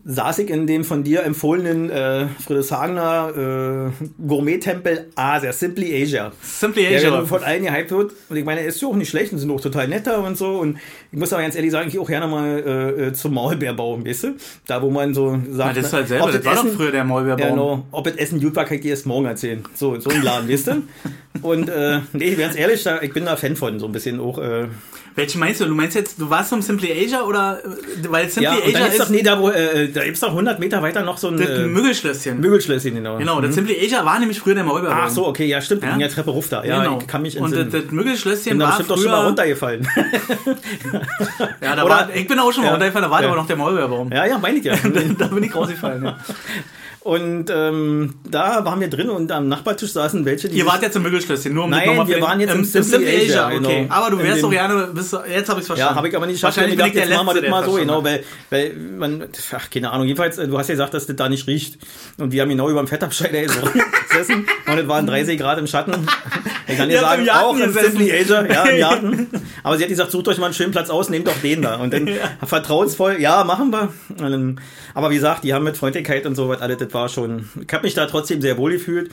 saß 0.07 0.41
ich 0.41 0.51
in 0.51 0.67
dem 0.67 0.85
von 0.85 1.03
dir 1.05 1.23
empfohlenen 1.25 1.89
äh, 1.89 2.27
Friedrichshagener 2.45 3.91
äh, 4.01 4.07
Gourmet-Tempel 4.27 5.07
Asia, 5.15 5.53
Simply 5.53 6.03
Asia. 6.03 6.33
Simply 6.43 6.83
Der 6.89 6.99
Asia. 6.99 7.11
nun 7.17 7.27
von 7.27 7.43
allen 7.43 7.65
gehypt 7.65 7.91
wird. 7.91 8.13
Und 8.29 8.37
ich 8.37 8.45
meine, 8.45 8.61
er 8.61 8.67
ist 8.67 8.83
ja 8.83 8.89
auch 8.89 8.97
nicht 8.97 9.09
schlecht 9.09 9.33
und 9.33 9.39
sind 9.39 9.51
auch 9.51 9.61
total 9.61 9.89
netter 9.89 10.23
und 10.23 10.37
so. 10.37 10.59
Und 10.59 10.79
ich 11.13 11.19
muss 11.19 11.33
aber 11.33 11.43
ganz 11.43 11.55
ehrlich 11.55 11.71
sagen, 11.71 11.87
ich 11.87 11.93
gehe 11.95 12.03
auch 12.03 12.09
gerne 12.09 12.27
mal 12.27 12.59
äh, 12.99 13.07
äh, 13.07 13.13
zum 13.13 13.35
Maulbeerbaum, 13.35 14.05
weißt 14.07 14.25
du? 14.25 14.29
Da, 14.67 14.83
wo 14.83 14.91
man 14.91 15.15
so 15.15 15.37
Na, 15.37 15.55
sagt, 15.57 15.77
das 15.79 15.87
ist 15.87 15.93
halt 15.93 16.03
ob 16.05 16.09
selber, 16.09 16.33
das 16.33 16.45
war 16.45 16.55
doch 16.57 16.65
Essen- 16.65 16.77
früher 16.77 16.91
der 16.91 17.05
Maulbeerbaum. 17.05 17.41
ja, 17.47 17.51
genau. 17.51 17.87
Ob 17.93 18.07
es 18.07 18.17
Essen 18.17 18.41
gut 18.41 18.57
war, 18.57 18.65
kann 18.65 18.77
ich 18.77 18.83
dir 18.83 18.91
erst 18.91 19.07
morgen 19.07 19.27
erzählen. 19.27 19.63
So, 19.75 19.99
so 20.01 20.11
ein 20.11 20.23
Laden, 20.23 20.49
weißt 20.51 20.67
du? 20.67 20.83
Und 21.43 21.69
äh, 21.69 22.01
nee, 22.13 22.35
ganz 22.35 22.57
ehrlich, 22.57 22.83
da, 22.83 23.01
ich 23.01 23.13
bin 23.13 23.25
da 23.25 23.37
Fan 23.37 23.57
von, 23.57 23.79
so 23.79 23.87
ein 23.87 23.93
bisschen 23.93 24.21
auch. 24.21 24.39
Äh, 24.39 24.67
Welche 25.17 25.39
meinst 25.39 25.61
du? 25.61 25.67
Du 25.67 25.75
meinst 25.77 25.95
jetzt, 25.95 26.21
du 26.21 26.29
warst 26.29 26.51
zum 26.51 26.61
Simply 26.61 26.91
Asia 26.93 27.23
oder? 27.23 27.61
äh, 27.65 28.09
Weil 28.09 28.29
Simply 28.29 28.43
ja, 28.45 28.53
und 28.55 28.63
Asia 28.65 28.79
dann 28.81 28.91
ist 28.91 29.01
doch, 29.01 29.09
nee, 29.11 29.23
da, 29.23 29.39
wo, 29.41 29.49
äh, 29.49 29.89
da 29.89 30.03
gibt's 30.05 30.19
doch 30.19 30.31
100 30.31 30.59
Meter 30.59 30.83
weiter 30.83 31.03
noch 31.05 31.19
so 31.19 31.29
ein 31.29 31.37
das 31.37 31.49
äh, 31.51 31.67
Müggelschlösschen. 31.67 32.41
Müggelschlösschen, 32.41 32.95
genau. 32.97 33.19
Genau, 33.19 33.41
das 33.41 33.55
Simply 33.55 33.77
Asia 33.81 34.05
war 34.05 34.19
nämlich 34.19 34.41
früher 34.41 34.57
der 34.57 34.65
Maulbeerbaum. 34.65 34.99
Ach 35.05 35.09
so, 35.11 35.27
okay, 35.29 35.47
ja, 35.47 35.61
stimmt. 35.61 35.85
Ja? 35.85 35.91
Ja? 35.91 35.99
Ja, 35.99 36.09
Treppe 36.09 36.31
ruft 36.33 36.51
da. 36.51 36.65
Ja, 36.65 36.83
genau. 36.83 36.99
ich 37.01 37.07
kann 37.07 37.23
mich 37.23 37.39
Und 37.39 37.53
das, 37.53 37.61
entsinnen. 37.61 37.85
das 37.85 37.93
Müggelschlösschen 37.93 38.59
da 38.59 38.65
war 38.65 38.71
bestimmt 38.79 38.91
doch 38.91 38.97
schon 39.03 39.11
mal 39.13 39.17
früher... 39.19 39.27
runtergefallen. 39.27 39.89
Ja, 41.61 41.77
da 41.77 41.85
Oder- 41.85 41.95
war, 41.95 42.15
ich 42.15 42.27
bin 42.27 42.39
auch 42.39 42.53
schon 42.53 42.63
mal 42.63 42.69
Ja. 42.69 42.73
runtergefallen, 42.73 43.05
da 43.05 43.11
war 43.11 43.23
Ja. 43.23 43.29
aber 43.29 43.37
noch 43.37 43.47
der 43.47 43.57
Maulbeerbaum. 43.57 44.11
ja, 44.13 44.27
ja, 44.27 44.39
meine 44.39 44.59
ich 44.59 44.65
ja. 44.65 44.75
da 45.19 45.27
bin 45.29 45.45
ich 45.45 45.55
rausgefallen, 45.55 46.05
ja. 46.05 46.19
Und 47.05 47.51
ähm, 47.51 48.15
da 48.27 48.65
waren 48.65 48.81
wir 48.81 48.89
drin 48.89 49.11
und 49.11 49.31
am 49.31 49.47
Nachbartisch 49.47 49.93
saßen 49.93 50.25
welche, 50.25 50.49
die 50.49 50.57
Ihr 50.57 50.65
wart 50.65 50.81
jetzt 50.81 50.97
im 50.97 51.03
Müggelschlösschen, 51.03 51.53
nur 51.53 51.65
um 51.65 51.71
Nein, 51.71 51.95
wir 52.09 52.15
den- 52.15 52.23
waren 52.23 52.41
jetzt 52.41 52.53
im 52.55 52.61
im 52.61 52.65
Simply 52.65 53.17
Asia, 53.27 53.49
okay. 53.49 53.59
genau. 53.59 53.95
Aber 53.95 54.11
du 54.11 54.19
wärst 54.23 54.43
doch 54.43 54.51
gerne, 54.51 54.89
bis, 54.95 55.13
jetzt 55.13 55.51
habe 55.51 55.61
ich 55.61 55.67
verstanden. 55.67 55.79
Ja, 55.93 55.95
habe 55.97 56.09
ich 56.09 56.17
aber 56.17 56.25
nicht 56.25 56.37
geschafft. 56.37 56.57
Wahrscheinlich 56.57 56.79
Ich 56.79 56.83
bin 56.83 56.87
ich 56.87 56.93
gedacht, 56.95 57.09
der 57.11 57.15
jetzt 57.17 57.25
machen 57.27 57.35
wir 57.37 57.43
Letzte, 57.43 57.51
das 57.51 57.61
mal 57.61 57.71
so, 57.71 57.77
genau, 57.79 58.03
weil, 58.05 58.25
weil 58.49 58.73
man, 58.97 59.25
ach, 59.55 59.69
keine 59.71 59.91
Ahnung, 59.91 60.07
jedenfalls, 60.07 60.39
äh, 60.39 60.49
du 60.49 60.57
hast 60.57 60.69
ja 60.69 60.73
gesagt, 60.77 60.95
dass 60.95 61.05
das 61.07 61.15
da 61.17 61.29
nicht 61.29 61.47
riecht. 61.47 61.77
Und 62.17 62.33
wir 62.33 62.41
haben 62.41 62.49
genau 62.49 62.71
über 62.71 62.81
dem 62.83 62.89
Fettabscheider 62.89 63.43
gesessen 64.11 64.47
und 64.67 64.79
es 64.79 64.89
waren 64.89 65.07
30 65.07 65.39
Grad 65.39 65.59
im 65.59 65.67
Schatten. 65.67 66.07
Ich 66.67 66.77
kann 66.77 66.89
dir 66.89 67.01
sagen, 67.01 67.29
auch 67.29 67.57
im 67.57 67.67
gesessen. 67.67 67.93
Simply 67.93 68.13
Asia, 68.13 68.47
ja, 68.47 68.65
im 68.65 68.79
Garten. 68.79 69.29
Aber 69.63 69.77
sie 69.77 69.83
hat 69.83 69.91
gesagt, 69.91 70.11
sucht 70.11 70.29
euch 70.29 70.39
mal 70.39 70.47
einen 70.47 70.55
schönen 70.55 70.73
Platz 70.73 70.91
aus, 70.91 71.11
nehmt 71.11 71.27
doch 71.27 71.37
den 71.43 71.63
da. 71.63 71.77
Und 71.77 71.93
dann 71.93 72.09
vertrauensvoll, 72.47 73.21
ja, 73.21 73.45
machen 73.45 73.71
wir. 73.71 73.93
Dann, 74.17 74.61
aber 74.95 75.11
wie 75.11 75.17
gesagt, 75.17 75.45
die 75.45 75.53
haben 75.53 75.65
mit 75.65 75.77
Freundlichkeit 75.77 76.27
und 76.27 76.37
so 76.37 76.49
was 76.49 76.61
alles, 76.61 76.79
das 76.79 76.95
war 76.95 77.09
schon, 77.09 77.49
ich 77.61 77.73
habe 77.73 77.85
mich 77.85 77.95
da 77.95 78.07
trotzdem 78.07 78.41
sehr 78.41 78.57
wohl 78.57 78.73
gefühlt. 78.73 79.11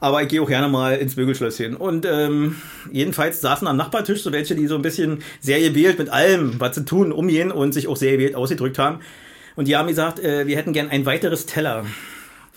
Aber 0.00 0.22
ich 0.22 0.28
gehe 0.28 0.40
auch 0.40 0.48
gerne 0.48 0.68
mal 0.68 0.94
ins 0.96 1.16
Mögelschlösschen. 1.16 1.74
Und 1.74 2.06
ähm, 2.06 2.56
jedenfalls 2.92 3.40
saßen 3.40 3.66
am 3.66 3.76
Nachbartisch 3.76 4.22
so 4.22 4.32
welche, 4.32 4.54
die 4.54 4.68
so 4.68 4.76
ein 4.76 4.82
bisschen 4.82 5.22
sehr 5.40 5.60
gewählt 5.60 5.98
mit 5.98 6.08
allem, 6.08 6.60
was 6.60 6.76
sie 6.76 6.84
tun, 6.84 7.10
umgehen 7.10 7.50
und 7.50 7.72
sich 7.72 7.88
auch 7.88 7.96
sehr 7.96 8.12
gewählt 8.12 8.36
ausgedrückt 8.36 8.78
haben. 8.78 9.00
Und 9.56 9.66
die 9.66 9.76
haben 9.76 9.88
gesagt, 9.88 10.20
äh, 10.20 10.46
wir 10.46 10.56
hätten 10.56 10.72
gern 10.72 10.88
ein 10.88 11.04
weiteres 11.04 11.46
Teller. 11.46 11.84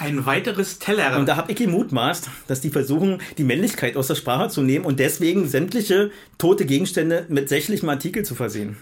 Ein 0.01 0.25
weiteres 0.25 0.79
Teller. 0.79 1.17
Und 1.19 1.27
da 1.27 1.35
habe 1.35 1.51
ich 1.51 1.57
gemutmaßt, 1.59 2.27
dass 2.47 2.59
die 2.59 2.71
versuchen, 2.71 3.21
die 3.37 3.43
Männlichkeit 3.43 3.95
aus 3.95 4.07
der 4.07 4.15
Sprache 4.15 4.49
zu 4.49 4.61
nehmen 4.63 4.83
und 4.85 4.99
deswegen 4.99 5.47
sämtliche 5.47 6.09
tote 6.39 6.65
Gegenstände 6.65 7.25
mit 7.29 7.49
sächlichem 7.49 7.87
Artikel 7.87 8.25
zu 8.25 8.33
versehen. 8.33 8.77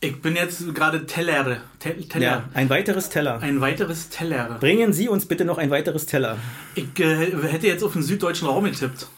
ich 0.00 0.20
bin 0.22 0.36
jetzt 0.36 0.74
gerade 0.74 1.04
Teller. 1.06 1.58
Te 1.80 1.94
Teller. 2.08 2.24
Ja, 2.24 2.48
ein 2.54 2.70
weiteres 2.70 3.08
Teller. 3.10 3.40
Ein 3.42 3.60
weiteres 3.60 4.08
Teller. 4.08 4.56
Bringen 4.60 4.92
Sie 4.92 5.08
uns 5.08 5.26
bitte 5.26 5.44
noch 5.44 5.58
ein 5.58 5.70
weiteres 5.70 6.06
Teller. 6.06 6.38
Ich 6.74 6.98
äh, 7.00 7.32
hätte 7.48 7.66
jetzt 7.66 7.82
auf 7.84 7.92
den 7.92 8.02
süddeutschen 8.02 8.48
Raum 8.48 8.64
getippt. 8.64 9.08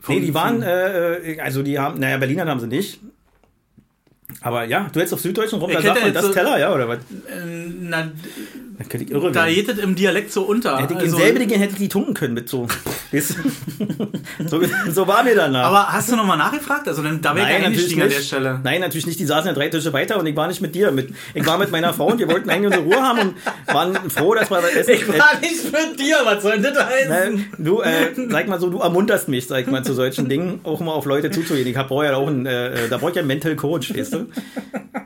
Vom- 0.00 0.14
Nee, 0.14 0.20
die 0.22 0.34
waren, 0.34 0.62
äh, 0.62 1.38
also 1.40 1.62
die 1.62 1.78
haben, 1.78 2.00
naja, 2.00 2.16
Berliner 2.16 2.46
haben 2.46 2.60
sie 2.60 2.66
nicht. 2.66 3.00
Aber 4.40 4.64
ja, 4.64 4.88
du 4.92 4.98
hättest 5.00 5.14
auf 5.14 5.20
Süddeutschen 5.20 5.60
Ich 5.60 5.74
da 5.74 5.82
sagt 5.82 6.02
man 6.02 6.14
das 6.14 6.24
so- 6.26 6.32
Teller, 6.32 6.58
ja, 6.58 6.72
oder 6.72 6.88
was? 6.88 6.98
äh, 6.98 7.66
na, 7.80 8.10
Da 8.80 8.86
könnte 8.88 9.04
ich 9.04 9.10
irre 9.10 9.30
da 9.30 9.44
werden. 9.44 9.54
geht 9.54 9.68
es 9.68 9.78
im 9.78 9.94
Dialekt 9.94 10.32
so 10.32 10.40
unter. 10.44 10.78
Hätte 10.80 10.94
ich 10.94 11.00
Also- 11.00 11.18
in 11.18 11.22
selbigen 11.22 11.58
hätte 11.60 11.72
ich 11.74 11.78
die 11.78 11.88
tunken 11.90 12.14
können 12.14 12.32
mit 12.32 12.48
so. 12.48 12.66
So, 14.46 14.60
so 14.88 15.06
war 15.06 15.22
mir 15.24 15.34
danach. 15.34 15.66
aber 15.66 15.88
hast 15.92 16.10
du 16.10 16.16
nochmal 16.16 16.38
nachgefragt? 16.38 16.88
Also 16.88 17.02
dann, 17.02 17.20
da 17.20 17.34
wäre 17.34 17.48
ich 17.50 17.64
eingestiegen 17.66 18.02
an 18.02 18.08
der. 18.08 18.20
Stelle. 18.20 18.60
Nein, 18.62 18.80
natürlich 18.80 19.06
nicht. 19.06 19.18
Die 19.20 19.24
saßen 19.26 19.48
ja 19.48 19.52
drei 19.52 19.68
Tische 19.68 19.92
weiter 19.92 20.18
und 20.18 20.26
ich 20.26 20.34
war 20.36 20.46
nicht 20.48 20.60
mit 20.62 20.74
dir. 20.74 20.90
Mit, 20.92 21.10
ich 21.34 21.44
war 21.46 21.58
mit 21.58 21.70
meiner 21.70 21.92
Frau 21.92 22.06
und 22.06 22.18
wir 22.18 22.28
wollten 22.28 22.48
eigentlich 22.48 22.66
unsere 22.66 22.84
Ruhe 22.84 23.02
haben 23.02 23.18
und 23.20 23.34
waren 23.66 24.10
froh, 24.10 24.34
dass 24.34 24.50
wir 24.50 24.60
das 24.62 24.72
Essen. 24.72 24.92
Ich 24.94 25.08
war 25.08 25.38
nicht 25.40 25.64
mit 25.72 26.00
dir, 26.00 26.16
was 26.24 26.42
soll 26.42 26.60
denn 26.60 26.72
das 26.72 26.86
heißen? 26.86 27.12
äh, 27.12 27.38
du, 27.58 27.80
äh, 27.82 28.12
sag 28.30 28.48
mal 28.48 28.60
so, 28.60 28.70
du 28.70 28.78
ermunterst 28.78 29.28
mich, 29.28 29.46
sag 29.46 29.66
mal, 29.70 29.84
zu 29.84 29.92
solchen 29.92 30.28
Dingen, 30.28 30.60
auch 30.62 30.80
mal 30.80 30.92
auf 30.92 31.04
Leute 31.04 31.30
zuzugehen. 31.30 31.66
Ich 31.66 31.74
brauche 31.74 32.04
ja 32.06 32.14
auch 32.16 32.28
einen, 32.28 32.46
äh, 32.46 32.88
da 32.88 32.96
brauche 32.98 33.10
ich 33.10 33.16
ja 33.16 33.20
einen 33.20 33.28
Mental 33.28 33.56
Coach, 33.56 33.94
weißt 33.94 34.14
du? 34.14 34.18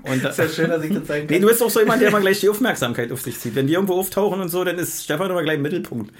Und 0.02 0.22
da, 0.22 0.28
Ist 0.28 0.38
ja 0.38 0.48
schön, 0.48 0.68
dass 0.68 0.84
ich 0.84 0.92
das 0.92 1.04
zeigen 1.06 1.26
nee, 1.30 1.38
du 1.38 1.46
bist 1.48 1.62
auch 1.62 1.70
so 1.70 1.80
jemand, 1.80 2.02
der 2.02 2.08
immer 2.08 2.20
gleich 2.20 2.38
die 2.40 2.48
Aufmerksamkeit 2.50 3.10
auf 3.10 3.22
sich 3.22 3.38
zieht. 3.40 3.54
Wenn 3.54 3.63
wir 3.68 3.74
irgendwo 3.74 3.94
auftauchen 3.98 4.40
und 4.40 4.48
so, 4.48 4.64
dann 4.64 4.78
ist 4.78 5.04
Stefan 5.04 5.30
immer 5.30 5.42
gleich 5.42 5.56
im 5.56 5.62
Mittelpunkt. 5.62 6.12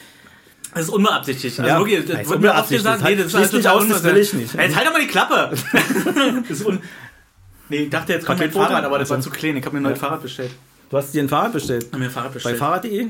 Das 0.75 0.85
ist 0.85 0.89
unbeabsichtigt. 0.91 1.59
Also 1.61 1.69
Ja, 1.71 1.79
wirklich, 1.79 2.01
das 2.01 2.09
wird 2.09 2.19
mir 2.19 2.25
oft 2.25 2.37
unbeabsichtigt. 2.71 2.83
gesagt, 2.85 3.03
Das 3.03 3.09
nee, 3.11 3.17
das 3.17 3.35
ist 3.47 3.53
nicht 3.53 3.69
aus, 3.69 3.87
das 3.89 4.03
will 4.05 4.17
ich 4.17 4.33
nicht. 4.33 4.55
Jetzt 4.55 4.77
halt 4.77 4.87
doch 4.87 4.93
mal 4.93 5.01
die 5.01 5.07
Klappe. 5.07 5.51
das 6.49 6.59
ist 6.59 6.67
un 6.67 6.81
nee, 7.69 7.77
ich 7.85 7.91
dachte, 7.91 8.13
jetzt 8.15 8.27
kommt 8.27 8.41
mein? 8.41 8.51
Fahrrad, 8.51 8.85
aber 8.85 8.99
das 8.99 9.09
war 9.11 9.17
Also- 9.19 9.31
zu 9.31 9.37
klein. 9.37 9.57
Ich 9.57 9.65
habe 9.65 9.75
mir 9.77 9.81
ein 9.81 9.85
neues 9.85 9.99
Fahrrad 10.01 10.23
bestellt. 10.23 10.51
Du 10.91 10.97
hast 10.97 11.13
dir 11.15 11.23
ein 11.23 11.29
Fahrrad 11.29 11.53
bestellt. 11.53 11.85
Ich 11.85 11.89
habe 11.91 11.99
mir 11.99 12.05
ein 12.07 12.11
Fahrrad 12.11 12.31
Bei 12.31 12.35
bestellt. 12.35 12.59
Fahrrad.de? 12.59 13.07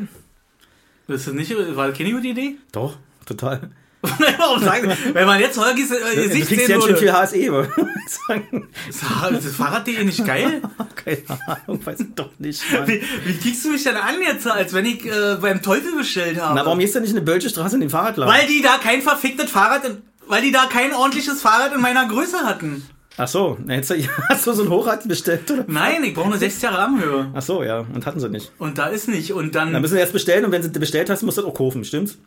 das 1.08 1.26
ist 1.26 1.34
nicht, 1.34 1.54
war 1.76 1.88
das 1.88 1.96
keine 1.98 2.12
gute 2.12 2.26
Idee? 2.28 2.56
Doch, 2.72 2.96
total. 3.26 3.70
Warum 4.38 4.62
sagen, 4.62 4.92
wenn 5.12 5.26
man 5.26 5.40
jetzt 5.40 5.58
Holgis 5.58 5.90
äh, 5.90 5.96
Du 6.14 6.22
Gesicht 6.22 6.48
kriegst 6.48 6.66
sehen 6.66 6.80
ja 6.80 6.86
schon 6.86 6.96
viel 6.96 7.12
würde. 7.12 7.68
HSE. 7.68 8.62
Ist 8.88 9.46
das 9.46 9.54
Fahrrad.de 9.54 10.04
nicht 10.04 10.24
geil? 10.24 10.62
Keine 10.94 11.22
Ahnung, 11.46 11.84
weiß 11.84 12.00
ich 12.00 12.14
doch 12.14 12.30
nicht. 12.38 12.62
Wie, 12.86 13.02
wie 13.24 13.36
kriegst 13.38 13.64
du 13.64 13.70
mich 13.70 13.84
denn 13.84 13.96
an 13.96 14.16
jetzt, 14.26 14.46
als 14.46 14.72
wenn 14.72 14.86
ich 14.86 15.04
äh, 15.06 15.36
beim 15.40 15.62
Teufel 15.62 15.96
bestellt 15.96 16.40
habe? 16.40 16.54
Na, 16.58 16.64
warum 16.64 16.78
gehst 16.78 16.94
du 16.94 17.00
nicht 17.00 17.10
in 17.10 17.16
eine 17.16 17.24
Bölsche 17.24 17.48
Straße 17.48 17.76
in 17.76 17.80
den 17.80 17.90
Fahrradladen? 17.90 18.32
Weil 18.32 18.46
die 18.46 18.62
da 18.62 18.78
kein 18.82 19.02
verficktes 19.02 19.50
Fahrrad, 19.50 19.84
in, 19.84 20.02
weil 20.26 20.42
die 20.42 20.52
da 20.52 20.66
kein 20.66 20.92
ordentliches 20.92 21.40
Fahrrad 21.40 21.74
in 21.74 21.80
meiner 21.80 22.06
Größe 22.06 22.38
hatten. 22.38 22.86
Ach 23.16 23.28
so, 23.28 23.56
na, 23.64 23.74
jetzt, 23.74 23.94
hast 24.28 24.46
du 24.46 24.52
so 24.52 24.62
ein 24.64 24.70
Hochrad 24.70 25.06
bestellt, 25.06 25.50
oder? 25.50 25.64
Nein, 25.68 26.02
ich 26.02 26.14
brauche 26.14 26.26
eine 26.26 26.38
60 26.38 26.62
Jahre 26.62 26.78
Rahmenhöhe. 26.78 27.30
Ach 27.32 27.42
so, 27.42 27.62
ja, 27.62 27.80
und 27.80 28.06
hatten 28.06 28.18
sie 28.18 28.28
nicht. 28.28 28.50
Und 28.58 28.78
da 28.78 28.86
ist 28.86 29.08
nicht. 29.08 29.32
Und 29.32 29.54
dann, 29.54 29.72
Dann 29.72 29.82
müssen 29.82 29.94
wir 29.94 30.00
erst 30.00 30.12
bestellen 30.12 30.44
und 30.44 30.52
wenn 30.52 30.62
sie 30.62 30.70
bestellt 30.70 31.10
hast, 31.10 31.22
musst 31.22 31.38
du 31.38 31.42
das 31.42 31.50
auch 31.50 31.54
kaufen, 31.54 31.84
stimmt's? 31.84 32.18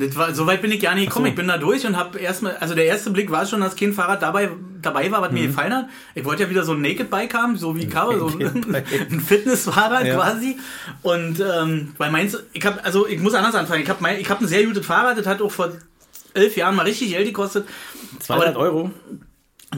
Das 0.00 0.16
war, 0.16 0.34
so 0.34 0.46
weit 0.46 0.62
bin 0.62 0.70
ich 0.72 0.80
gar 0.80 0.94
nicht 0.94 1.06
gekommen. 1.08 1.26
so. 1.26 1.30
Ich 1.30 1.34
bin 1.36 1.48
da 1.48 1.58
durch 1.58 1.86
und 1.86 1.96
habe 1.96 2.18
erstmal, 2.18 2.56
also 2.58 2.74
der 2.74 2.86
erste 2.86 3.10
Blick 3.10 3.30
war 3.30 3.46
schon, 3.46 3.60
dass 3.60 3.76
kein 3.76 3.92
Fahrrad 3.92 4.22
dabei, 4.22 4.50
dabei 4.82 5.10
war, 5.10 5.22
was 5.22 5.30
Mhm. 5.30 5.38
mir 5.38 5.46
gefallen 5.48 5.72
hat. 5.74 5.86
Ich 6.14 6.24
wollte 6.24 6.42
ja 6.44 6.50
wieder 6.50 6.64
so 6.64 6.72
ein 6.72 6.80
Naked 6.80 7.10
Bike 7.10 7.34
haben, 7.34 7.56
so 7.56 7.76
wie 7.76 7.86
Cover, 7.86 8.18
so 8.18 8.26
Bike. 8.38 8.84
ein 9.10 9.20
Fitnessfahrrad 9.20 10.06
Ja. 10.06 10.14
quasi. 10.16 10.56
Und 11.02 11.40
ähm, 11.40 11.94
weil 11.98 12.10
meins, 12.10 12.36
ich 12.52 12.64
habe, 12.64 12.84
also 12.84 13.06
ich 13.06 13.20
muss 13.20 13.34
anders 13.34 13.54
anfangen. 13.54 13.82
Ich 13.82 13.88
habe 13.88 14.06
ich 14.18 14.28
habe 14.30 14.44
ein 14.44 14.48
sehr 14.48 14.64
gutes 14.64 14.86
Fahrrad, 14.86 15.18
das 15.18 15.26
hat 15.26 15.40
auch 15.42 15.50
vor 15.52 15.72
elf 16.34 16.56
Jahren 16.56 16.76
mal 16.76 16.82
richtig 16.86 17.10
Geld 17.10 17.26
gekostet. 17.26 17.66
200 18.20 18.50
Aber- 18.54 18.58
Euro. 18.60 18.90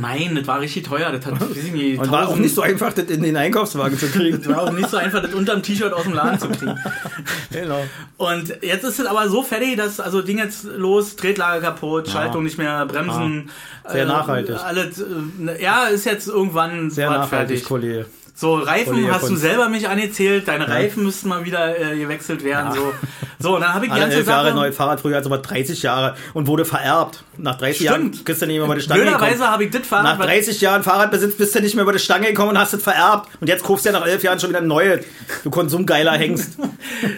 Nein, 0.01 0.35
das 0.35 0.47
war 0.47 0.61
richtig 0.61 0.85
teuer. 0.85 1.13
Das 1.13 1.27
hat, 1.27 1.41
weiß 1.41 1.57
ich 1.57 1.73
nicht, 1.73 1.99
Und 1.99 2.11
war 2.11 2.21
auch 2.21 2.37
1000 2.37 2.41
nicht 2.41 2.55
so 2.55 2.63
einfach, 2.63 2.93
das 2.93 3.07
in 3.07 3.23
den 3.23 3.37
Einkaufswagen 3.37 3.99
zu 3.99 4.07
kriegen. 4.07 4.39
Das 4.39 4.49
war 4.49 4.63
auch 4.63 4.73
nicht 4.73 4.89
so 4.89 4.97
einfach, 4.97 5.23
das 5.23 5.35
unterm 5.35 5.63
T-Shirt 5.63 5.93
aus 5.93 6.05
dem 6.05 6.15
Laden 6.15 6.39
zu 6.39 6.49
kriegen. 6.49 6.79
genau. 7.53 7.85
Und 8.17 8.49
jetzt 8.63 8.85
ist 8.85 8.99
es 8.99 9.07
aber 9.07 9.29
so 9.29 9.43
fertig, 9.43 9.77
dass 9.77 10.01
also 10.01 10.23
Ding 10.23 10.39
jetzt 10.39 10.65
los, 10.65 11.17
Tretlager 11.17 11.61
kaputt, 11.61 12.09
Schaltung 12.09 12.45
nicht 12.45 12.59
mehr, 12.59 12.87
Bremsen. 12.87 13.51
Ah. 13.85 13.93
Sehr 13.93 14.07
nachhaltig. 14.07 14.57
Alles, 14.57 15.01
äh, 15.01 15.63
ja, 15.63 15.87
ist 15.87 16.05
jetzt 16.05 16.29
irgendwann 16.29 16.91
Sehr 16.91 17.11
nachhaltig, 17.11 17.29
fertig. 17.31 17.65
Kollege. 17.65 18.07
So, 18.35 18.55
Reifen 18.55 19.13
hast 19.13 19.29
du 19.29 19.37
selber 19.37 19.69
mich 19.69 19.89
angezählt, 19.89 20.49
deine 20.49 20.69
Reifen 20.69 21.05
müssten 21.05 21.29
mal 21.29 21.45
wieder 21.45 21.79
äh, 21.79 21.99
gewechselt 21.99 22.43
werden. 22.45 22.73
So. 22.73 22.93
so, 23.39 23.55
und 23.57 23.61
dann 23.61 23.75
habe 23.75 23.85
ich 23.85 23.91
die 23.91 23.95
Alle 23.95 24.05
ganze 24.05 24.19
elf 24.19 24.27
Jahre 24.29 24.55
neues 24.55 24.75
Fahrrad, 24.77 25.01
früher 25.01 25.19
es 25.19 25.27
aber 25.27 25.39
30 25.39 25.83
Jahre 25.83 26.17
und 26.33 26.47
wurde 26.47 26.65
vererbt. 26.65 27.25
Nach 27.37 27.57
30 27.59 27.81
Jahren 27.81 28.01
Stimmt. 28.13 28.27
kriegst 28.27 28.43
du 28.43 28.47
nicht 28.47 28.57
mehr 28.57 28.65
über 28.65 28.75
die 28.75 28.81
Stange 28.81 29.01
gekommen. 29.05 29.19
Blöderweise 29.19 29.51
habe 29.51 29.65
ich 29.65 29.71
das 29.71 29.87
Fahrrad... 29.87 30.19
Nach 30.19 30.27
30 30.27 30.61
Jahren 30.61 30.83
Fahrradbesitz 30.83 31.37
bist 31.37 31.55
du 31.55 31.61
nicht 31.61 31.75
mehr 31.75 31.83
über 31.83 31.93
die 31.93 31.99
Stange 31.99 32.29
gekommen 32.29 32.51
und 32.51 32.59
hast 32.59 32.73
es 32.73 32.83
vererbt. 32.83 33.29
Und 33.41 33.49
jetzt 33.49 33.65
kaufst 33.65 33.85
du 33.85 33.91
ja 33.91 33.99
nach 33.99 34.07
elf 34.07 34.23
Jahren 34.23 34.41
schon 34.41 34.51
wieder 34.51 34.61
ein 34.61 34.67
neues. 34.67 35.05
Du 35.45 35.51
Konsumgeiler 35.51 36.13
Hengst. 36.13 36.59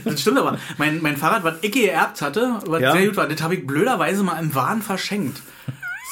Das 0.04 0.21
stimmt 0.21 0.38
aber. 0.38 0.59
Mein, 0.78 1.00
mein 1.02 1.16
Fahrrad, 1.16 1.45
was 1.45 1.54
ich 1.62 1.73
geerbt 1.73 2.21
hatte, 2.21 2.57
was 2.66 2.81
Ja. 2.81 2.92
sehr 2.92 3.07
gut 3.07 3.16
war, 3.16 3.26
das 3.28 3.42
habe 3.42 3.54
ich 3.54 3.66
blöderweise 3.66 4.23
mal 4.23 4.38
im 4.38 4.54
Wahn 4.54 4.83
verschenkt. 4.83 5.40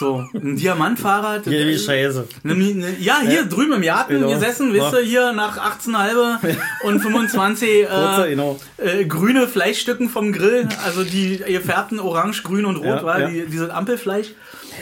So, 0.00 0.24
ein 0.32 0.56
Diamantfahrrad. 0.56 1.44
Hier, 1.44 1.66
wie 1.66 1.78
scheiße. 1.78 2.26
Ne, 2.42 2.54
ne, 2.54 2.96
ja, 2.98 3.18
hier 3.20 3.44
drüben 3.44 3.74
im 3.74 3.82
Garten 3.82 4.14
Genau. 4.14 4.32
gesessen, 4.32 4.72
wisst 4.72 4.94
ihr, 4.94 5.00
hier 5.00 5.32
nach 5.34 5.58
18,5 5.58 6.56
und 6.84 7.00
25 7.00 7.86
Kurzer, 7.86 8.26
äh, 8.26 8.30
genau. 8.30 8.58
äh, 8.78 9.04
grüne 9.04 9.46
Fleischstücken 9.46 10.08
vom 10.08 10.32
Grill, 10.32 10.66
also 10.86 11.04
die 11.04 11.36
gefärbten 11.36 12.00
orange, 12.00 12.42
grün 12.42 12.64
und 12.64 12.76
rot 12.76 12.86
Ja, 12.86 13.02
war, 13.04 13.20
ja. 13.20 13.28
Die, 13.28 13.44
dieses 13.44 13.68
Ampelfleisch. 13.68 14.28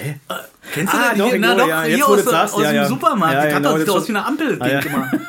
Hä? 0.03 0.11
Äh, 0.29 0.35
kennst 0.73 0.93
du 0.93 0.97
Ah, 0.99 1.09
das? 1.11 1.19
doch, 1.19 1.29
Hier- 1.31 1.39
Na 1.39 1.55
doch, 1.55 1.69
ja. 1.69 1.83
hier 1.83 2.07
aus, 2.09 2.25
sagst, 2.25 2.55
aus 2.55 2.63
ja, 2.63 2.69
dem 2.71 2.77
ja. 2.77 2.87
Supermarkt. 2.87 3.35
Ja, 3.35 3.47
die 3.47 3.55
genau, 3.55 3.77
sieht 3.79 3.89
das 3.89 3.95
aus 3.95 4.03
ist- 4.03 4.09
wie 4.09 4.13
eine 4.13 4.27
Ampel, 4.27 4.57
Ah, 4.61 4.67
ja. 4.69 4.79
immer. 4.81 5.11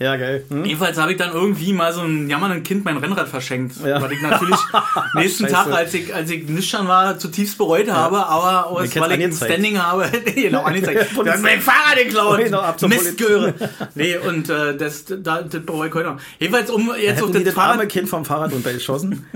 Ja, 0.00 0.14
geil. 0.16 0.44
Hm? 0.48 0.64
Jedenfalls 0.64 0.96
habe 0.96 1.10
ich 1.10 1.18
dann 1.18 1.32
irgendwie 1.32 1.72
mal 1.72 1.92
so 1.92 2.02
ein 2.02 2.30
jammernden 2.30 2.62
Kind 2.62 2.84
mein 2.84 2.98
Rennrad 2.98 3.28
verschenkt. 3.28 3.74
Ja. 3.84 4.00
Weil 4.00 4.12
ich 4.12 4.22
natürlich 4.22 4.56
nächsten. 5.14 5.48
Tag, 5.48 5.72
als 5.72 5.92
ich, 5.92 6.14
als 6.14 6.30
ich 6.30 6.48
nüchtern 6.48 6.86
war, 6.86 7.18
zutiefst 7.18 7.58
bereut 7.58 7.90
habe, 7.90 8.24
aber 8.26 8.66
aus, 8.68 8.94
weil 8.94 9.12
ich 9.18 9.24
ein. 9.24 9.32
Standing 9.32 9.78
habe, 9.82 10.08
genau, 10.34 10.62
angezeigt. 10.62 11.06
Du 11.16 11.26
hast 11.26 11.42
mein 11.42 11.60
Fahrrad 11.60 11.96
geklaut! 11.96 12.38
Genau, 12.38 12.62
Mistgöre! 12.86 13.54
Nee, 13.96 14.16
und 14.18 14.48
äh, 14.48 14.76
das, 14.76 15.04
da, 15.08 15.42
das 15.42 15.62
bereue 15.66 15.88
ich 15.88 15.94
heute 15.94 16.10
noch. 16.10 16.20
Jedenfalls, 16.38 16.70
um 16.70 16.92
jetzt 17.00 17.20
auf 17.20 17.28
Hätten 17.30 17.38
die 17.40 17.44
das 17.44 17.54
das 17.54 17.64
arme. 17.64 17.86
Kind 17.88 18.08
vom 18.08 18.24
Fahrrad 18.24 18.52
untergeschossen? 18.52 19.26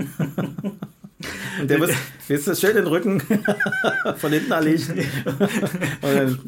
Und 1.59 1.69
der 1.69 1.77
muss, 1.79 1.89
willst 2.27 2.47
du 2.47 2.55
schön 2.55 2.75
den 2.75 2.87
Rücken 2.87 3.21
von 4.17 4.31
hinten 4.31 4.51
erlegen? 4.51 5.05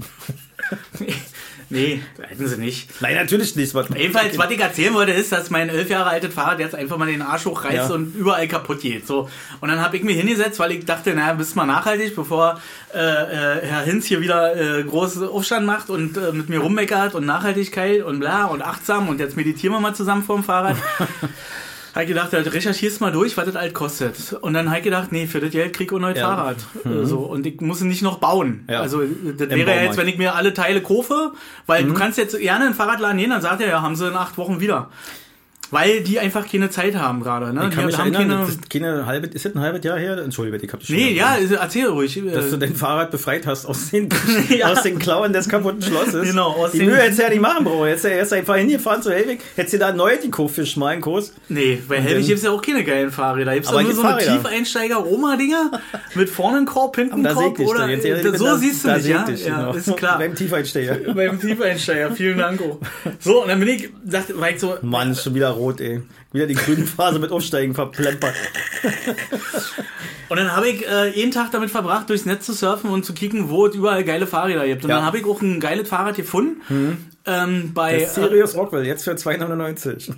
Nee, 1.70 2.00
hätten 2.22 2.48
sie 2.48 2.58
nicht. 2.58 3.02
nein, 3.02 3.16
natürlich 3.16 3.56
nicht. 3.56 3.74
Was, 3.74 3.88
Jedenfalls, 3.90 4.38
was 4.38 4.52
ich 4.52 4.60
erzählen 4.60 4.94
wollte, 4.94 5.14
ist, 5.14 5.32
dass 5.32 5.50
mein 5.50 5.70
elf 5.70 5.90
Jahre 5.90 6.12
altes 6.12 6.32
Fahrrad 6.32 6.60
jetzt 6.60 6.76
einfach 6.76 6.98
mal 6.98 7.08
den 7.08 7.24
Arsch 7.24 7.46
hochreißt 7.46 7.90
Ja. 7.90 7.96
und 7.96 8.16
überall 8.16 8.48
kaputt 8.48 8.82
geht. 8.82 9.08
So. 9.08 9.30
Und 9.62 9.70
dann 9.70 9.82
habe 9.82 9.98
ich 9.98 10.04
mich 10.04 10.16
hingesetzt, 10.16 10.60
weil 10.60 10.74
ich 10.74 10.86
dachte, 10.86 11.16
naja, 11.16 11.34
bist 11.34 11.56
mal 11.56 11.66
nachhaltig, 11.66 12.16
bevor 12.16 12.62
äh, 12.94 13.00
äh, 13.00 13.66
Herr 13.66 13.82
Hinz 13.82 14.06
hier 14.06 14.22
wieder 14.22 14.56
äh, 14.80 14.84
großen 14.84 15.28
Aufstand 15.28 15.66
macht 15.66 15.90
und 15.90 16.16
äh, 16.18 16.32
mit 16.34 16.50
mir 16.50 16.60
rummeckert 16.60 17.16
und 17.16 17.26
Nachhaltigkeit 17.26 18.04
und 18.04 18.20
bla 18.20 18.46
und 18.46 18.62
achtsam 18.62 19.10
und 19.10 19.20
jetzt 19.20 19.36
meditieren 19.36 19.74
wir 19.76 19.80
mal 19.80 19.96
zusammen 19.96 20.22
vorm 20.24 20.44
Fahrrad. 20.44 20.78
Ich 22.02 22.08
gedacht, 22.08 22.34
halt, 22.34 22.54
recherchierst 22.54 23.00
mal 23.00 23.12
durch, 23.12 23.38
was 23.38 23.46
das 23.46 23.56
alt 23.56 23.74
kostet. 23.74 24.34
Und 24.42 24.54
dann 24.54 24.74
ich 24.76 24.84
gedacht, 24.84 25.12
nee, 25.12 25.28
für 25.28 25.40
das 25.40 25.52
Geld 25.52 25.74
krieg 25.74 25.90
ich 25.92 25.96
ein 25.98 26.02
neues 26.02 26.18
Ja. 26.18 26.28
Mhm. 26.30 26.36
Fahrrad. 26.36 26.58
Äh, 26.84 27.06
So, 27.06 27.20
und 27.20 27.46
ich 27.46 27.62
muss 27.62 27.78
es 27.78 27.84
nicht 27.86 28.02
noch 28.02 28.18
bauen. 28.20 28.66
Ja. 28.70 28.82
Also 28.82 29.02
das 29.02 29.48
Im 29.48 29.60
wäre 29.60 29.76
ja 29.76 29.84
jetzt. 29.84 29.96
Mhm. 29.96 30.02
wenn 30.02 30.08
ich 30.10 30.18
mir 30.18 30.36
alle 30.36 30.54
Teile 30.54 30.82
kaufe, 30.82 31.32
weil 31.68 31.86
du 31.86 31.94
kannst 31.94 32.18
jetzt 32.18 32.38
gerne 32.38 32.66
in 32.66 32.72
den 32.72 32.76
Fahrradladen 32.78 33.18
gehen, 33.18 33.30
dann 33.30 33.42
sagt 33.42 33.62
er, 33.62 33.70
ja, 33.70 33.82
haben 33.82 33.96
sie 33.96 34.08
in 34.08 34.16
acht 34.16 34.38
Wochen 34.38 34.60
wieder. 34.60 34.90
Weil 35.72 36.02
die 36.02 36.20
einfach 36.20 36.50
keine 36.50 36.70
Zeit 36.70 36.96
haben 36.96 37.22
gerade. 37.24 37.52
Ne? 37.54 37.64
Ich 37.64 37.70
Die 37.70 37.76
kann 37.76 37.86
mich 37.88 37.98
haben 37.98 38.14
erinnern, 38.14 38.30
keine, 38.30 38.42
das 38.46 38.50
ist, 38.56 38.70
keine 38.70 39.06
halbe, 39.06 39.28
ist 39.28 39.46
das 39.46 39.56
ein 39.56 39.60
halbes 39.62 39.84
Jahr 39.84 39.98
her? 39.98 40.18
Entschuldige, 40.20 40.58
ich 40.66 40.72
hab 40.72 40.80
dich 40.80 40.88
schon 40.90 40.96
Nee, 40.96 41.14
ja, 41.14 41.38
erzähl 41.60 41.88
ruhig. 41.88 42.22
Dass 42.34 42.50
du 42.50 42.56
Äh, 42.56 42.60
dein 42.60 42.76
Fahrrad 42.76 43.10
befreit 43.12 43.48
hast 43.48 43.66
aus 43.66 43.90
den, 43.90 44.10
Ja. 44.50 44.72
aus 44.72 44.84
den 44.84 45.00
Klauen 45.00 45.34
des 45.34 45.50
kaputten 45.50 45.82
Schlosses. 45.82 46.28
Genau, 46.30 46.52
aus 46.52 46.72
Die 46.72 46.84
Mühe 46.84 46.96
hättest 46.96 47.20
du 47.20 47.24
ja 47.24 47.30
nicht 47.30 47.42
machen, 47.42 47.64
Bro. 47.66 47.86
Hättest 47.88 48.06
du 48.06 48.10
ja 48.10 48.16
erst 48.18 48.34
einfach 48.34 48.56
hingefahren 48.56 49.02
zu 49.02 49.12
Helwig, 49.12 49.40
hättest 49.56 49.74
du 49.74 49.78
da 49.80 49.92
neu 49.92 50.12
die 50.24 50.30
Kurve 50.30 50.54
für 50.54 50.66
schmalen 50.66 51.02
Kurs. 51.02 51.34
nee, 51.50 51.82
bei 51.88 52.00
Helwig 52.00 52.28
gibt 52.28 52.38
es 52.38 52.44
ja 52.46 52.52
auch 52.52 52.62
keine 52.62 52.84
geilen 52.84 53.12
Fahrräder. 53.12 53.54
Gibt 53.54 53.66
es 53.66 53.72
Aber 53.72 53.82
nur 53.82 53.94
so 53.94 54.02
eine. 54.04 54.20
Tiefeinsteiger-Roma-Dinger 54.20 55.72
mit 56.16 56.30
vorne 56.30 56.58
einen 56.58 56.66
Korb, 56.68 56.96
hinten 56.96 57.24
Korb? 57.24 57.54
ich 57.54 57.58
dich. 57.58 57.68
Oder, 57.68 57.90
ehrlich, 57.90 58.38
so 58.38 58.46
da- 58.46 58.58
siehst 58.58 58.84
du 58.84 58.88
da 58.90 58.98
ich 58.98 59.06
ja? 59.08 59.24
dich, 59.24 59.46
ja 59.46 59.58
genau. 59.58 59.74
ist 59.74 59.98
klar. 59.98 60.18
Beim 60.20 60.36
Tiefeinsteiger. 60.36 61.14
Beim 61.14 61.40
Tiefeinsteiger, 61.40 62.12
vielen 62.12 62.38
Dank. 62.38 62.62
oh. 62.62 62.80
So, 63.20 63.42
und 63.44 63.50
dann 63.50 63.60
bin 63.60 63.70
ich, 63.70 63.90
dachte, 64.04 64.40
war 64.40 64.50
ich 64.52 64.60
so, 64.60 64.76
Mann, 64.82 65.12
ist 65.12 65.24
schon 65.24 65.34
wieder 65.36 65.55
rot, 65.56 65.82
ey. 65.82 66.02
Wieder 66.32 66.48
die 66.48 66.56
grüne 66.56 66.86
Phase 66.86 67.20
mit 67.20 67.32
Aufsteigen 67.32 67.74
verplempert. 67.74 68.34
Und 70.28 70.38
dann 70.38 70.56
habe 70.56 70.68
ich 70.70 70.88
äh, 70.88 71.10
jeden 71.16 71.32
Tag 71.32 71.52
damit 71.52 71.70
verbracht, 71.70 72.10
durchs 72.10 72.26
Netz 72.26 72.46
zu 72.48 72.54
surfen 72.54 72.90
und 72.90 73.06
zu 73.06 73.14
kicken, 73.14 73.50
wo 73.50 73.68
es 73.68 73.76
überall 73.76 74.04
geile 74.04 74.26
Fahrräder 74.26 74.66
gibt. 74.66 74.84
Und 74.84 74.90
Ja. 74.90 74.98
dann 74.98 75.06
habe 75.06 75.20
ich 75.20 75.26
auch 75.26 75.40
ein 75.42 75.60
geiles 75.60 75.88
Fahrrad 75.88 76.16
gefunden. 76.16 77.12
Ähm, 77.28 77.72
bei. 77.74 78.00
Das 78.00 78.16
Sirius 78.16 78.56
Rockwell, 78.56 78.86
jetzt 78.86 79.04
für 79.04 79.16
299. 79.16 80.10
Äh, 80.10 80.14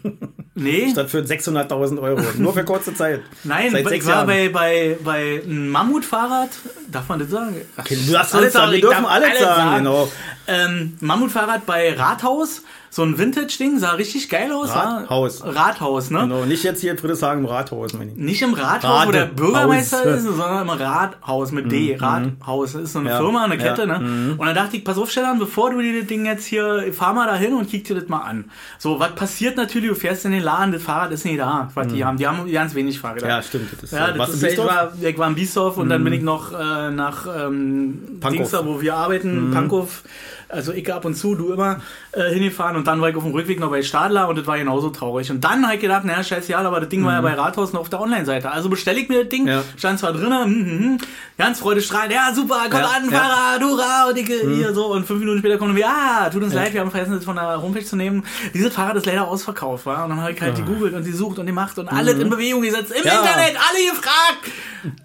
nee, 0.55 0.89
Statt 0.91 1.09
für 1.09 1.19
600.000 1.19 2.01
Euro. 2.01 2.21
Nur 2.37 2.53
für 2.53 2.63
kurze 2.63 2.93
Zeit. 2.93 3.21
nein, 3.43 3.71
Seit 3.71 3.91
ich 3.91 4.05
war 4.05 4.13
Jahren. 4.15 4.27
bei, 4.27 4.49
bei, 4.49 4.97
bei 5.03 5.41
einem 5.43 5.69
Mammutfahrrad. 5.69 6.49
Darf 6.89 7.07
man 7.09 7.19
das 7.19 7.29
sagen? 7.29 7.55
Ach, 7.75 7.83
Du 7.85 7.95
darfst 7.95 8.33
alles 8.33 8.33
alles 8.33 8.53
sagen, 8.53 8.71
wir 8.71 8.81
dürfen 8.81 9.03
darf 9.03 9.11
alles 9.11 9.39
sagen, 9.39 9.77
genau. 9.79 10.11
Ähm, 10.47 10.97
Mammutfahrrad 11.01 11.65
bei 11.65 11.93
Rathaus. 11.93 12.61
So 12.89 13.03
ein 13.03 13.17
Vintage-Ding, 13.17 13.79
sah 13.79 13.91
richtig 13.91 14.29
geil 14.29 14.51
aus. 14.51 14.69
Rathaus. 14.73 15.43
Rathaus, 15.45 16.09
ne? 16.09 16.19
Genau, 16.21 16.45
nicht 16.45 16.63
jetzt 16.63 16.81
hier 16.81 16.91
in 16.91 16.97
Friedrichshagen 16.97 17.43
im 17.43 17.49
Rathaus, 17.49 17.93
meine 17.93 18.11
ich. 18.11 18.17
Nicht 18.17 18.41
im 18.41 18.53
Rathaus, 18.53 19.07
wo 19.07 19.11
der. 19.11 19.25
Bürgermeister 19.25 20.03
ist, 20.15 20.23
sondern 20.23 20.61
im 20.63 20.69
Rathaus 20.69 21.51
mit 21.51 21.71
D. 21.71 21.95
Rathaus. 21.99 22.73
Das 22.73 22.81
ist 22.83 22.93
so 22.93 22.99
eine 22.99 23.09
Mhm. 23.09 23.13
Ja. 23.13 23.17
Firma, 23.19 23.43
eine 23.45 23.57
Kette, 23.57 23.85
Ja. 23.87 23.99
Mhm. 23.99 24.27
ne? 24.27 24.35
Und 24.37 24.45
dann 24.47 24.55
dachte 24.55 24.77
ich, 24.77 24.83
pass 24.85 24.97
auf, 24.97 25.11
Stefan, 25.11 25.37
bevor 25.37 25.71
du 25.71 25.81
dir 25.81 25.99
das 25.99 26.07
Ding 26.07 26.25
jetzt 26.25 26.45
hier, 26.45 26.91
fahr 26.93 27.13
mal 27.13 27.27
dahin 27.27 27.53
und 27.53 27.69
kick 27.69 27.83
dir 27.83 27.95
das 27.99 28.07
mal 28.07 28.21
an. 28.21 28.45
So, 28.79 28.99
was 28.99 29.13
passiert 29.15 29.57
natürlich? 29.57 29.89
Du 29.89 29.95
fährst 29.95 30.25
in 30.25 30.31
den 30.31 30.43
Laden, 30.43 30.71
das 30.71 30.81
Fahrrad 30.81 31.11
ist 31.11 31.25
nicht 31.25 31.39
da, 31.39 31.69
was 31.73 31.87
die 31.87 32.03
haben. 32.05 32.17
Die 32.17 32.25
haben 32.27 32.51
ganz 32.51 32.73
wenig 32.73 32.99
Fahrräder. 32.99 33.25
Mhm. 33.25 33.29
Ja, 33.31 33.41
stimmt. 33.43 33.73
Das 33.73 33.83
ist, 33.83 33.91
Ja, 33.91 34.07
äh, 34.09 34.17
das 34.17 34.29
ist 34.33 34.43
ich, 34.43 34.57
war, 34.57 34.93
ich 34.99 35.17
war 35.17 35.27
in 35.27 35.35
Biesdorf 35.35 35.77
und 35.77 35.89
dann 35.89 36.03
bin 36.03 36.13
ich 36.13 36.21
noch 36.21 36.51
äh, 36.53 36.89
nach 36.91 37.25
ähm, 37.27 38.17
Pankow. 38.21 38.37
Dings 38.37 38.51
da, 38.51 38.65
wo 38.65 38.81
wir 38.81 38.95
arbeiten, 38.95 39.51
Pankow, 39.51 40.03
also 40.49 40.71
ich 40.73 40.91
ab 40.93 41.05
und 41.05 41.15
zu, 41.15 41.35
du 41.35 41.51
immer, 41.53 41.81
äh, 42.11 42.29
hingefahren 42.31 42.75
und 42.75 42.87
dann 42.87 43.01
war 43.01 43.09
ich 43.09 43.15
auf 43.15 43.23
dem 43.23 43.33
Rückweg 43.33 43.59
noch 43.59 43.69
bei 43.69 43.81
Stadler 43.83 44.27
und 44.29 44.37
das 44.37 44.47
war 44.47 44.57
genauso 44.57 44.89
traurig. 44.89 45.29
Und 45.31 45.43
dann 45.43 45.63
habe 45.65 45.75
ich 45.75 45.81
gedacht, 45.81 46.05
naja, 46.05 46.23
scheiße, 46.23 46.51
ja, 46.51 46.59
aber 46.59 46.79
das 46.79 46.89
Ding 46.89 47.03
war 47.05 47.13
ja 47.13 47.21
bei 47.21 47.33
Rathaus 47.33 47.73
noch 47.73 47.81
auf 47.81 47.89
der 47.89 47.99
Online-Seite. 48.01 48.51
Also 48.51 48.69
bestelle 48.69 48.99
ich 48.99 49.09
mir 49.09 49.21
das 49.21 49.29
Ding, 49.29 49.47
Ja. 49.47 49.63
stand 49.77 49.99
zwar 49.99 50.13
drinnen, 50.13 50.43
hm, 50.45 50.79
hm, 50.79 50.97
ganz 51.37 51.59
freudestrahlend, 51.59 52.13
ja, 52.13 52.33
super, 52.33 52.61
komm 52.69 52.79
Ja, 52.79 52.87
an, 52.87 53.09
ja. 53.11 53.17
Fahrrad, 53.19 53.61
hurra, 53.63 54.09
und 54.09 54.17
ich, 54.17 54.27
hier 54.27 54.73
so, 54.73 54.87
und 54.87 55.05
fünf 55.05 55.19
Minuten 55.19 55.39
später 55.39 55.57
kommen 55.57 55.75
wir, 55.75 55.87
ah, 55.87 56.29
tut 56.29 56.43
uns 56.43 56.53
leid, 56.53 56.73
wir 56.73 56.81
haben 56.81 56.91
vergessen, 56.91 57.13
das 57.15 57.25
von 57.25 57.35
der 57.35 57.61
Homepage 57.61 57.83
zu 57.85 57.95
nehmen. 57.95 58.23
Dieses 58.53 58.73
Fahrrad 58.73 58.95
ist 58.95 59.05
leider 59.05 59.27
ausverkauft, 59.27 59.85
war. 59.85 60.03
Und 60.05 60.11
dann 60.11 60.21
habe 60.21 60.31
ich 60.31 60.41
halt 60.41 60.55
gegoogelt 60.55 60.93
und 60.93 61.05
die 61.05 61.11
sucht 61.11 61.39
und 61.39 61.45
die 61.45 61.51
macht 61.51 61.77
und 61.77 61.87
alles 61.89 62.15
in 62.19 62.29
Bewegung 62.29 62.61
gesetzt, 62.61 62.91
im 62.91 63.05
Ja. 63.05 63.19
Internet, 63.19 63.55
alle 63.57 63.89
gefragt. 63.89 64.51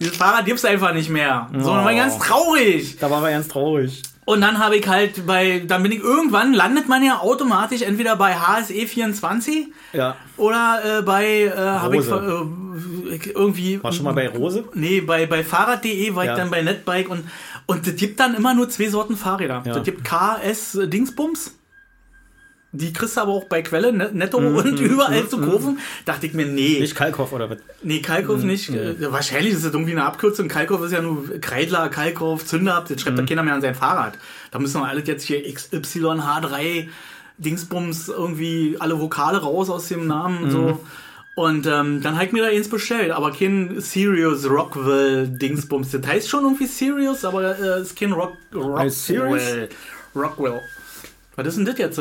Dieses 0.01 0.17
Fahrrad 0.17 0.45
gibt's 0.45 0.65
einfach 0.65 0.93
nicht 0.95 1.11
mehr. 1.11 1.49
So, 1.53 1.75
dann 1.75 1.85
war 1.85 1.93
ich 1.93 1.99
ganz 1.99 2.19
traurig. 2.19 2.97
Da 3.01 3.11
war 3.11 3.25
er 3.25 3.33
ganz 3.33 3.49
traurig. 3.49 4.03
Und 4.25 4.41
dann 4.41 4.59
habe 4.59 4.77
ich 4.77 4.87
halt 4.87 5.27
bei, 5.27 5.65
dann 5.67 5.83
bin 5.83 5.91
ich 5.91 5.99
irgendwann, 6.01 6.53
landet 6.55 6.89
man 6.89 7.03
ja 7.05 7.19
automatisch 7.19 7.83
entweder 7.83 8.15
bei 8.17 8.37
HSE24 8.37 9.67
Ja. 9.93 10.17
oder 10.37 10.99
äh, 11.01 11.03
bei, 11.03 11.43
äh, 11.45 11.57
habe 11.57 11.97
ich 11.97 12.07
äh, 12.09 13.31
irgendwie. 13.33 13.83
War 13.83 13.93
schon 13.93 14.05
mal 14.05 14.15
bei 14.15 14.29
Rose? 14.29 14.65
Nee, 14.75 15.01
bei, 15.01 15.27
bei 15.27 15.43
Fahrrad.de 15.43 16.15
war 16.15 16.25
Ja. 16.25 16.33
ich 16.33 16.39
dann 16.39 16.51
bei 16.51 16.63
Netbike 16.63 17.09
und, 17.11 17.25
und 17.67 17.87
es 17.87 17.97
gibt 17.97 18.21
dann 18.21 18.35
immer 18.35 18.55
nur 18.55 18.69
zwei 18.69 18.89
Sorten 18.89 19.17
Fahrräder. 19.17 19.63
Ja. 19.65 19.77
Es 19.77 19.83
gibt 19.83 20.05
KS 20.05 20.79
Dingsbums. 20.85 21.57
Die 22.75 22.91
kriegst 22.93 23.19
du 23.19 23.21
aber 23.21 23.33
auch 23.33 23.45
bei 23.45 23.61
Quelle, 23.61 23.93
Ne- 23.93 24.11
Netto 24.15 24.39
und 24.39 24.81
überall 24.81 25.29
zu 25.29 25.39
kaufen. 25.39 25.79
Dachte 26.07 26.27
ich 26.27 26.33
mir, 26.33 26.47
nee. 26.47 26.77
Mhm. 26.77 26.81
Nicht 26.81 26.95
Kalkhoff 26.95 27.33
oder 27.33 27.51
was? 27.51 27.59
Nee, 27.83 28.01
Kalkow 28.01 28.43
nicht. 28.43 28.71
Äh, 28.71 29.13
Wahrscheinlich 29.13 29.53
ist 29.53 29.65
das 29.65 29.73
irgendwie 29.75 29.93
eine 29.93 30.05
Abkürzung. 30.05 30.49
Kalkow 30.49 30.83
ist 30.83 30.93
ja 30.93 31.03
nur 31.03 31.39
Kreidler, 31.41 31.91
Kalkow, 31.91 32.43
Zünder. 32.45 32.83
Das 32.89 32.99
schreibt 33.01 33.17
Mhm. 33.19 33.21
da 33.21 33.27
keiner 33.27 33.43
mehr 33.43 33.55
an 33.55 33.61
sein 33.61 33.75
Fahrrad. 33.75 34.15
Da 34.51 34.59
müssen 34.59 34.81
wir 34.81 34.89
alles 34.89 35.07
jetzt 35.07 35.25
hier 35.25 35.45
XYH3 35.47 36.89
Dingsbums 37.39 38.09
irgendwie 38.09 38.77
alle 38.79 38.99
Vokale 39.01 39.39
raus 39.39 39.69
aus 39.69 39.89
dem 39.89 40.07
Namen. 40.07 40.47
Mhm. 40.47 40.51
So. 40.51 40.81
Und 41.35 41.67
ähm, 41.67 42.03
dann 42.03 42.15
habe 42.17 42.27
ich 42.27 42.33
mir 42.33 42.43
da 42.43 42.49
eins 42.49 42.69
bestellt, 42.69 43.11
aber 43.11 43.33
kein 43.33 43.81
Serious 43.81 44.49
Rockwell 44.49 45.29
Dingsbums. 45.29 45.91
Das 45.91 46.07
heißt 46.07 46.29
schon 46.29 46.45
irgendwie 46.45 46.67
Serious, 46.67 47.25
aber 47.25 47.59
äh, 47.59 47.63
es 47.81 47.89
ist 47.89 47.99
kein 47.99 48.13
Rock? 48.13 48.37
Rockwell. 48.55 49.69
Rockwell. 50.15 50.61
Was 51.37 51.47
ist 51.47 51.57
denn 51.57 51.65
das 51.65 51.79
jetzt? 51.79 52.01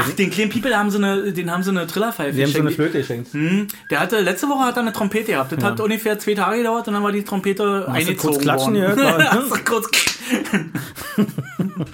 Ach, 0.00 0.10
den 0.12 0.30
kleinen 0.30 0.50
People 0.50 0.76
haben 0.76 0.90
sie 0.90 0.98
eine, 0.98 1.32
den 1.32 1.50
haben 1.50 1.62
sie 1.62 1.70
eine 1.70 1.86
Trillerpfeife 1.86 2.32
Die 2.32 2.42
haben 2.42 2.50
so 2.52 2.58
eine 2.58 2.68
geschenkt. 2.70 2.92
Flöte 2.92 2.98
geschenkt. 2.98 3.32
Hm, 3.32 3.68
der 3.90 4.00
hatte, 4.00 4.20
letzte 4.20 4.48
Woche 4.48 4.64
hat 4.64 4.76
er 4.76 4.82
eine 4.82 4.92
Trompete 4.92 5.32
gehabt. 5.32 5.52
Das 5.52 5.62
hat 5.64 5.80
ungefähr 5.80 6.18
zwei 6.18 6.34
Tage 6.34 6.58
gedauert 6.58 6.86
und 6.88 6.94
dann 6.94 7.02
war 7.02 7.12
die 7.12 7.22
Trompete 7.24 7.62
du 7.86 7.90
eingezogen 7.90 8.34
kurz 8.34 8.38
klatschen 8.42 8.74
worden. 8.74 8.96
gehört? 8.96 9.32
Hast 9.50 9.66
kurz 9.66 9.88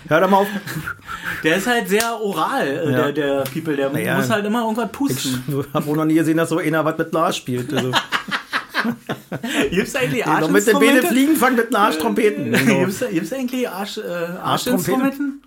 Hör 0.08 0.20
doch 0.20 0.30
mal 0.30 0.38
auf. 0.38 0.48
der 1.44 1.56
ist 1.56 1.66
halt 1.66 1.88
sehr 1.88 2.20
oral, 2.20 2.66
äh, 2.66 2.90
Ja. 2.92 3.10
der, 3.10 3.12
der 3.12 3.44
People. 3.52 3.76
Der 3.76 3.90
Naja. 3.90 4.16
muss 4.16 4.30
halt 4.30 4.44
immer 4.44 4.62
irgendwas 4.62 4.86
Ich 4.86 4.92
pusten. 4.92 5.64
habe 5.72 5.86
wohl 5.86 5.96
noch 5.96 6.04
nie 6.04 6.14
gesehen, 6.14 6.36
dass 6.36 6.48
so 6.48 6.58
einer 6.58 6.84
was 6.84 6.98
mit 6.98 7.12
Lars 7.12 7.36
spielt. 7.36 7.72
Also, 7.72 7.90
Gibt's 9.70 9.94
eigentlich 9.96 10.26
noch 10.26 10.50
mit 10.50 10.66
den 10.66 10.74
Beine 10.74 10.86
Arschinstrumente? 10.92 11.06
fliegen, 11.08 11.36
fangen 11.36 11.56
mit 11.56 11.74
Arschtrompeten. 11.74 12.52
Genau. 12.52 12.80
Gibt's, 12.80 13.02
gibt's 13.10 13.32
eigentlich 13.32 13.68
Arsch, 13.68 13.98
äh, 13.98 14.02
Arschinstrumenten? 14.42 15.42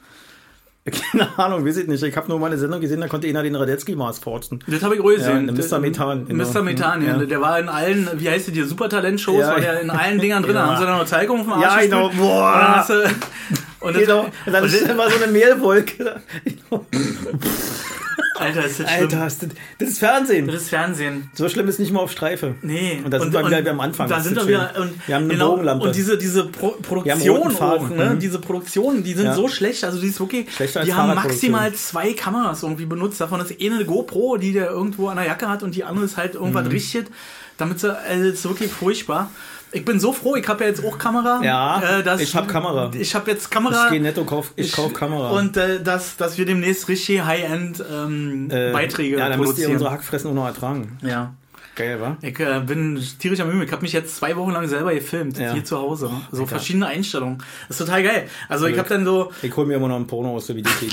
Keine 0.91 1.37
Ahnung, 1.37 1.65
weiß 1.65 1.77
ich 1.77 1.87
nicht. 1.87 2.01
Ich 2.03 2.15
habe 2.15 2.27
nur 2.29 2.39
mal 2.39 2.47
eine 2.47 2.57
Sendung 2.57 2.79
gesehen, 2.79 3.01
da 3.01 3.07
konnte 3.07 3.27
einer 3.27 3.43
den 3.43 3.55
Radetzky-Maß 3.55 4.19
forzen. 4.19 4.59
Das 4.67 4.81
habe 4.83 4.95
ich 4.95 5.01
auch 5.01 5.09
gesehen. 5.09 5.47
Ja, 5.47 5.53
Mr. 5.53 5.79
Methan, 5.79 6.27
genau. 6.27 6.45
Mr. 6.49 6.61
Methan, 6.61 7.05
ja. 7.05 7.17
Der 7.17 7.41
war 7.41 7.59
in 7.59 7.67
allen, 7.69 8.09
wie 8.15 8.29
heißt 8.29 8.47
die, 8.55 8.63
Supertalent-Shows, 8.63 9.41
Ja. 9.41 9.49
war 9.51 9.59
der 9.59 9.81
in 9.81 9.89
allen 9.89 10.19
Dingern 10.19 10.43
drin. 10.43 10.55
Ja. 10.55 10.61
Da 10.61 10.67
haben 10.71 10.77
sie 10.79 10.85
dann 10.85 10.97
noch 10.97 11.05
Zeigung 11.05 11.43
vom 11.43 11.53
Arsch 11.53 11.63
Ja, 11.63 11.81
genau. 11.81 12.07
gespielt. 12.07 12.27
Boah. 12.27 12.85
Und 12.89 13.87
und 13.89 13.95
das, 13.95 14.01
Genau. 14.03 14.21
Und 14.45 14.53
dann 14.53 14.63
und 14.63 14.73
ist 14.73 14.87
immer 14.87 15.09
so 15.09 15.15
eine 15.21 15.31
Mehlwolke. 15.31 16.21
Alter, 18.39 18.65
ist 18.65 18.79
das 18.79 18.89
schlimm. 18.91 19.03
Alter, 19.03 19.17
das, 19.25 19.37
das 19.79 19.89
ist 19.89 19.99
Fernsehen. 19.99 20.47
Das 20.47 20.55
ist 20.61 20.69
Fernsehen. 20.69 21.29
So 21.33 21.49
schlimm 21.49 21.67
ist 21.67 21.79
nicht 21.79 21.91
mal 21.91 21.99
auf 22.01 22.11
Streife. 22.11 22.55
Nee. 22.61 23.01
Und 23.03 23.11
da 23.11 23.19
sind 23.19 23.33
wir 23.33 23.45
wieder 23.45 23.71
am 23.71 23.79
Anfang. 23.79 24.07
Da 24.09 24.19
sind 24.19 24.37
ist 24.37 24.47
wir 24.47 24.55
wieder. 24.59 24.73
Und, 24.79 25.07
Wir 25.07 25.15
haben 25.15 25.23
eine 25.25 25.33
genau, 25.33 25.51
Bogenlampe. 25.51 25.87
Und 25.87 25.95
diese, 25.95 26.17
diese 26.17 26.45
Pro 26.45 26.71
Produktion 26.81 27.55
auch, 27.57 27.89
ne? 27.89 28.11
Mhm. 28.15 28.19
Diese 28.19 28.39
Produktionen, 28.39 29.03
die 29.03 29.13
sind 29.13 29.25
Ja. 29.27 29.33
so 29.33 29.47
schlecht. 29.47 29.83
Also 29.83 29.99
die 29.99 30.07
ist 30.07 30.19
wirklich. 30.19 30.51
Schlechter 30.53 30.79
als 30.81 30.87
die 30.87 30.93
haben 30.93 31.13
maximal 31.15 31.73
zwei 31.73 32.13
Kameras 32.13 32.63
irgendwie 32.63 32.85
benutzt. 32.85 33.19
Davon 33.21 33.39
ist 33.41 33.53
eine 33.61 33.85
GoPro, 33.85 34.37
die 34.37 34.53
der 34.53 34.69
irgendwo 34.69 35.07
an 35.09 35.17
der 35.17 35.25
Jacke 35.25 35.49
hat 35.49 35.63
und 35.63 35.75
die 35.75 35.83
andere 35.83 36.05
ist 36.05 36.17
halt 36.17 36.35
irgendwas 36.35 36.65
Mhm. 36.65 36.71
richtet. 36.71 37.07
Damit 37.57 37.79
sie, 37.79 37.97
also 37.97 38.23
ist 38.25 38.43
wirklich 38.47 38.71
furchtbar. 38.71 39.31
Ich 39.73 39.83
bin 39.83 39.99
so 39.99 40.13
froh, 40.13 40.35
ich 40.37 40.47
habe 40.47 40.63
ja 40.63 40.69
jetzt 40.69 40.83
auch 40.85 40.97
Kamera. 40.97 41.41
Ja, 41.43 41.99
äh, 41.99 42.23
ich 42.23 42.33
hab 42.35 42.47
Kamera. 42.47 42.89
Ich 42.97 43.13
habe 43.15 43.29
jetzt 43.31 43.45
Ich 43.45 43.49
Kamera. 43.49 43.89
gehe 43.89 43.99
netto, 44.01 44.23
kauf, 44.23 44.53
ich 44.55 44.71
kauf 44.71 44.93
Kamera. 44.93 45.31
Und 45.31 45.57
äh, 45.57 45.83
dass, 45.83 46.15
dass 46.15 46.37
wir 46.37 46.45
demnächst 46.45 46.87
richtig 46.87 47.25
High-End 47.25 47.83
ähm, 47.91 48.26
Äh, 48.51 48.71
Beiträge 48.71 49.17
Ja, 49.17 49.29
dann 49.29 49.39
müsst 49.39 49.57
ihr 49.59 49.69
unsere 49.69 49.91
Hackfressen 49.91 50.29
auch 50.31 50.35
noch 50.35 50.45
ertragen. 50.47 50.97
ja. 51.01 51.33
Geil, 51.75 52.01
wa? 52.01 52.17
Ich 52.23 52.39
äh, 52.39 52.59
bin 52.65 52.99
tierisch 53.19 53.39
am 53.39 53.51
Üben. 53.51 53.61
Ich 53.61 53.71
habe 53.71 53.83
mich 53.83 53.93
jetzt 53.93 54.15
zwei 54.15 54.35
Wochen 54.35 54.49
lang 54.49 54.67
selber 54.67 54.91
gefilmt, 54.95 55.37
Ja. 55.37 55.53
hier 55.53 55.63
zu 55.63 55.77
Hause. 55.77 56.09
So 56.31 56.37
Alter. 56.41 56.47
verschiedene 56.55 56.87
Einstellungen. 56.87 57.37
Das 57.67 57.79
ist 57.79 57.85
total 57.85 58.01
geil. 58.01 58.27
Also 58.49 58.65
ich 58.65 58.79
habe 58.79 58.89
dann 58.89 59.05
so, 59.05 59.31
Ich 59.43 59.55
hol 59.55 59.67
mir 59.67 59.75
immer 59.75 59.87
noch 59.87 59.97
ein 59.97 60.07
Porno 60.07 60.35
aus 60.35 60.47
der 60.47 60.55
Videothek. 60.55 60.91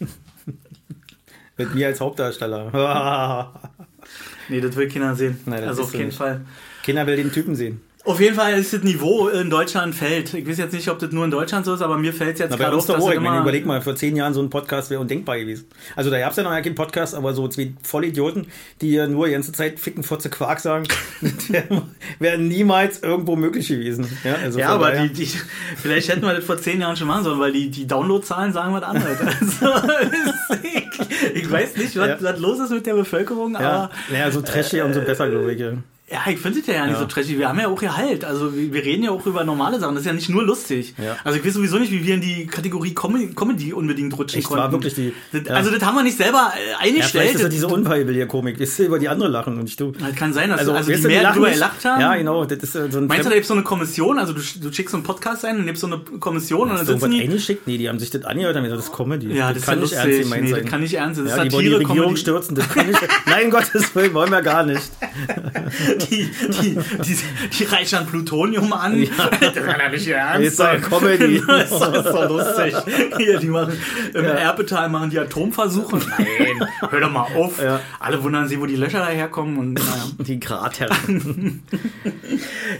Mit 1.56 1.74
mir 1.76 1.86
als 1.86 2.00
Hauptdarsteller. 2.00 2.72
nee, 4.48 4.60
das 4.60 4.74
will 4.74 4.88
keiner 4.88 5.14
sehen. 5.14 5.38
Nein, 5.46 5.62
also 5.62 5.82
auf 5.84 5.92
jeden 5.94 6.06
nicht. 6.06 6.18
Fall. 6.18 6.40
Keiner 6.84 7.06
will 7.06 7.14
den 7.16 7.30
Typen 7.32 7.54
sehen. 7.54 7.80
Auf 8.06 8.20
jeden 8.20 8.36
Fall 8.36 8.52
ist 8.54 8.72
das 8.72 8.84
Niveau 8.84 9.26
in 9.26 9.50
Deutschland 9.50 9.92
fällt. 9.92 10.32
Ich 10.32 10.48
weiß 10.48 10.58
jetzt 10.58 10.72
nicht, 10.72 10.88
ob 10.88 11.00
das 11.00 11.10
nur 11.10 11.24
in 11.24 11.32
Deutschland 11.32 11.66
so 11.66 11.74
ist, 11.74 11.82
aber 11.82 11.98
mir 11.98 12.12
fällt 12.12 12.34
es 12.34 12.38
jetzt 12.38 12.50
Na, 12.50 12.56
gerade 12.56 12.76
auf, 12.76 12.86
dass 12.86 13.02
meine, 13.02 13.16
immer... 13.16 13.40
überleg 13.40 13.66
mal, 13.66 13.82
vor 13.82 13.96
zehn 13.96 14.14
Jahren 14.14 14.32
so 14.32 14.40
ein 14.40 14.48
Podcast 14.48 14.90
wäre 14.90 15.00
undenkbar 15.00 15.36
gewesen. 15.40 15.66
Also 15.96 16.10
da 16.10 16.20
gab 16.20 16.30
es 16.30 16.36
ja 16.36 16.44
noch 16.44 16.50
keinen 16.50 16.76
Podcast, 16.76 17.16
aber 17.16 17.34
so 17.34 17.48
zwei 17.48 17.74
Vollidioten, 17.82 18.46
die 18.80 18.92
ja 18.92 19.08
nur 19.08 19.26
die 19.26 19.32
ganze 19.32 19.50
Zeit 19.50 19.80
ficken, 19.80 20.04
Fotze, 20.04 20.30
Quark 20.30 20.60
sagen, 20.60 20.86
wäre 22.20 22.38
niemals 22.38 23.02
irgendwo 23.02 23.34
möglich 23.34 23.66
gewesen. 23.66 24.06
Ja, 24.22 24.36
also 24.36 24.60
Ja, 24.60 24.68
aber 24.68 24.92
die, 24.92 25.12
die, 25.12 25.28
vielleicht 25.76 26.08
hätten 26.08 26.22
wir 26.22 26.32
das 26.32 26.44
vor 26.44 26.58
zehn 26.58 26.80
Jahren 26.80 26.96
schon 26.96 27.08
machen 27.08 27.24
sollen, 27.24 27.40
weil 27.40 27.50
die, 27.50 27.70
die 27.70 27.88
Downloadzahlen 27.88 28.52
sagen 28.52 28.72
was 28.72 28.84
anderes. 28.84 29.18
Also, 30.48 30.62
ich, 30.62 31.42
ich 31.42 31.50
weiß 31.50 31.76
nicht, 31.76 31.96
was, 31.96 32.08
Ja. 32.08 32.16
was 32.20 32.38
los 32.38 32.60
ist 32.60 32.70
mit 32.70 32.86
der 32.86 32.94
Bevölkerung, 32.94 33.56
aber 33.56 33.90
naja, 34.12 34.30
so 34.30 34.42
trashy 34.42 34.80
umso 34.80 35.00
besser, 35.00 35.28
glaube 35.28 35.52
ich. 35.52 35.64
Ja. 36.10 36.16
Ja, 36.26 36.32
ich 36.32 36.38
finde 36.38 36.60
es 36.60 36.66
ja, 36.66 36.74
ja 36.74 36.84
nicht 36.86 36.94
Ja. 36.94 37.00
so 37.00 37.06
trashig. 37.06 37.36
Wir 37.36 37.48
haben 37.48 37.58
ja 37.58 37.66
auch 37.66 37.80
Gehalt. 37.80 38.24
Also 38.24 38.54
wir, 38.56 38.72
wir 38.72 38.84
reden 38.84 39.02
ja 39.02 39.10
auch 39.10 39.26
über 39.26 39.42
normale 39.42 39.80
Sachen. 39.80 39.94
Das 39.96 40.02
ist 40.02 40.06
ja 40.06 40.12
nicht 40.12 40.28
nur 40.28 40.44
lustig. 40.44 40.94
Ja. 41.02 41.16
Also 41.24 41.38
ich 41.38 41.44
weiß 41.44 41.54
sowieso 41.54 41.78
nicht, 41.78 41.90
wie 41.90 42.04
wir 42.06 42.14
in 42.14 42.20
die 42.20 42.46
Kategorie 42.46 42.94
Com 42.94 43.34
Comedy 43.34 43.72
unbedingt 43.72 44.16
rutschen 44.16 44.38
Echt, 44.38 44.46
konnten. 44.46 44.62
war 44.62 44.70
wirklich 44.72 44.94
die- 44.94 45.12
Das, 45.32 45.42
ja. 45.44 45.54
Also 45.54 45.70
das 45.72 45.82
haben 45.84 45.96
wir 45.96 46.04
nicht 46.04 46.16
selber 46.16 46.52
äh, 46.56 46.70
Ja, 46.70 46.78
eingestellt. 46.78 47.26
ist 47.26 47.34
das 47.34 47.42
das, 47.42 47.50
diese 47.50 47.66
unfreiwillige 47.66 48.28
Komik. 48.28 48.60
Ich 48.60 48.70
sehe 48.70 48.86
über 48.86 48.98
die 49.00 49.08
andere 49.08 49.28
lachen 49.28 49.54
und 49.58 49.64
nicht 49.64 49.80
du. 49.80 49.90
das 49.92 50.14
kann 50.14 50.32
sein, 50.32 50.50
dass 50.50 50.60
also, 50.60 50.74
weißt 50.74 50.88
die 50.88 50.94
du, 50.94 51.08
mehr 51.08 51.32
drüber 51.32 51.50
gelacht 51.50 51.84
haben. 51.84 52.00
Ja, 52.00 52.14
genau. 52.14 52.44
Das 52.44 52.58
ist 52.58 52.74
äh, 52.76 52.88
so 52.90 52.98
ein 52.98 53.08
Meinst 53.08 53.24
du, 53.26 53.30
da 53.30 53.34
gibt 53.34 53.46
so 53.46 53.54
eine 53.54 53.62
Kommission? 53.64 54.18
Also 54.18 54.32
du, 54.32 54.40
du 54.60 54.72
schickst 54.72 54.92
so 54.92 54.96
einen 54.98 55.04
Podcast 55.04 55.44
ein 55.44 55.56
und 55.58 55.64
nimmst 55.64 55.80
so 55.80 55.88
eine 55.88 55.98
Kommission 55.98 56.70
und 56.70 56.76
dann 56.76 56.86
sitzen 56.86 57.10
die... 57.10 57.22
eingeschickt? 57.22 57.66
Nee, 57.66 57.78
die 57.78 57.88
haben 57.88 57.98
sich 57.98 58.10
das 58.10 58.24
angehört 58.24 58.52
und 58.54 58.58
haben 58.58 58.64
gesagt, 58.70 58.78
das 58.80 58.86
ist 58.90 58.96
Comedy. 58.96 59.34
Ja, 59.34 59.52
das, 59.52 59.62
kann 59.64 59.82
ist 59.82 59.90
nicht 59.90 59.92
ja 59.94 60.02
ernst 60.04 60.20
gemeint 60.22 60.44
Nee, 60.44 60.50
sein. 60.50 60.62
das 60.62 60.70
kann 60.70 60.80
nicht 60.80 60.94
ernst 60.94 61.16
sein. 61.16 61.24
Das 61.26 61.36
ja, 61.36 61.42
die 61.42 61.48
ist 61.48 61.54
wollen 61.54 61.64
die 61.64 61.70
Satire, 61.72 61.90
Regierung 61.90 62.16
stürzen. 62.16 62.54
Das 62.54 62.68
kann 62.68 62.86
nicht. 62.86 63.00
Nein, 63.26 63.50
Gottes 63.50 63.92
Willen, 63.96 64.14
wollen 64.14 64.30
wir 64.30 64.42
gar 64.42 64.64
nicht. 64.64 64.88
Die, 65.98 66.30
die, 66.62 66.78
die, 67.04 67.18
die 67.58 67.64
reichern 67.64 68.06
Plutonium 68.06 68.72
an. 68.72 68.96
Das 69.40 69.54
kann 69.54 69.80
ja 69.80 69.88
nicht 69.88 70.06
ernst 70.08 70.46
Ist 70.46 70.56
sein. 70.56 70.80
Comedy. 70.80 71.42
Das 71.46 71.70
ist 71.70 71.80
doch, 71.80 72.28
lustig. 72.28 72.74
Hier, 73.16 73.38
die 73.38 73.48
machen, 73.48 73.78
im 74.14 74.24
Erbetal 74.24 74.88
machen 74.88 75.10
die 75.10 75.18
Atomversuche. 75.18 75.98
Nein, 76.18 76.68
hör 76.90 77.00
doch 77.00 77.10
mal 77.10 77.26
auf. 77.34 77.62
Ja. 77.62 77.80
Alle 78.00 78.22
wundern 78.22 78.48
sich, 78.48 78.60
wo 78.60 78.66
die 78.66 78.76
Löcher 78.76 78.98
daherkommen. 78.98 79.58
Und, 79.58 79.74
naja. 79.74 80.04
Die 80.18 80.40
Krater. 80.40 80.88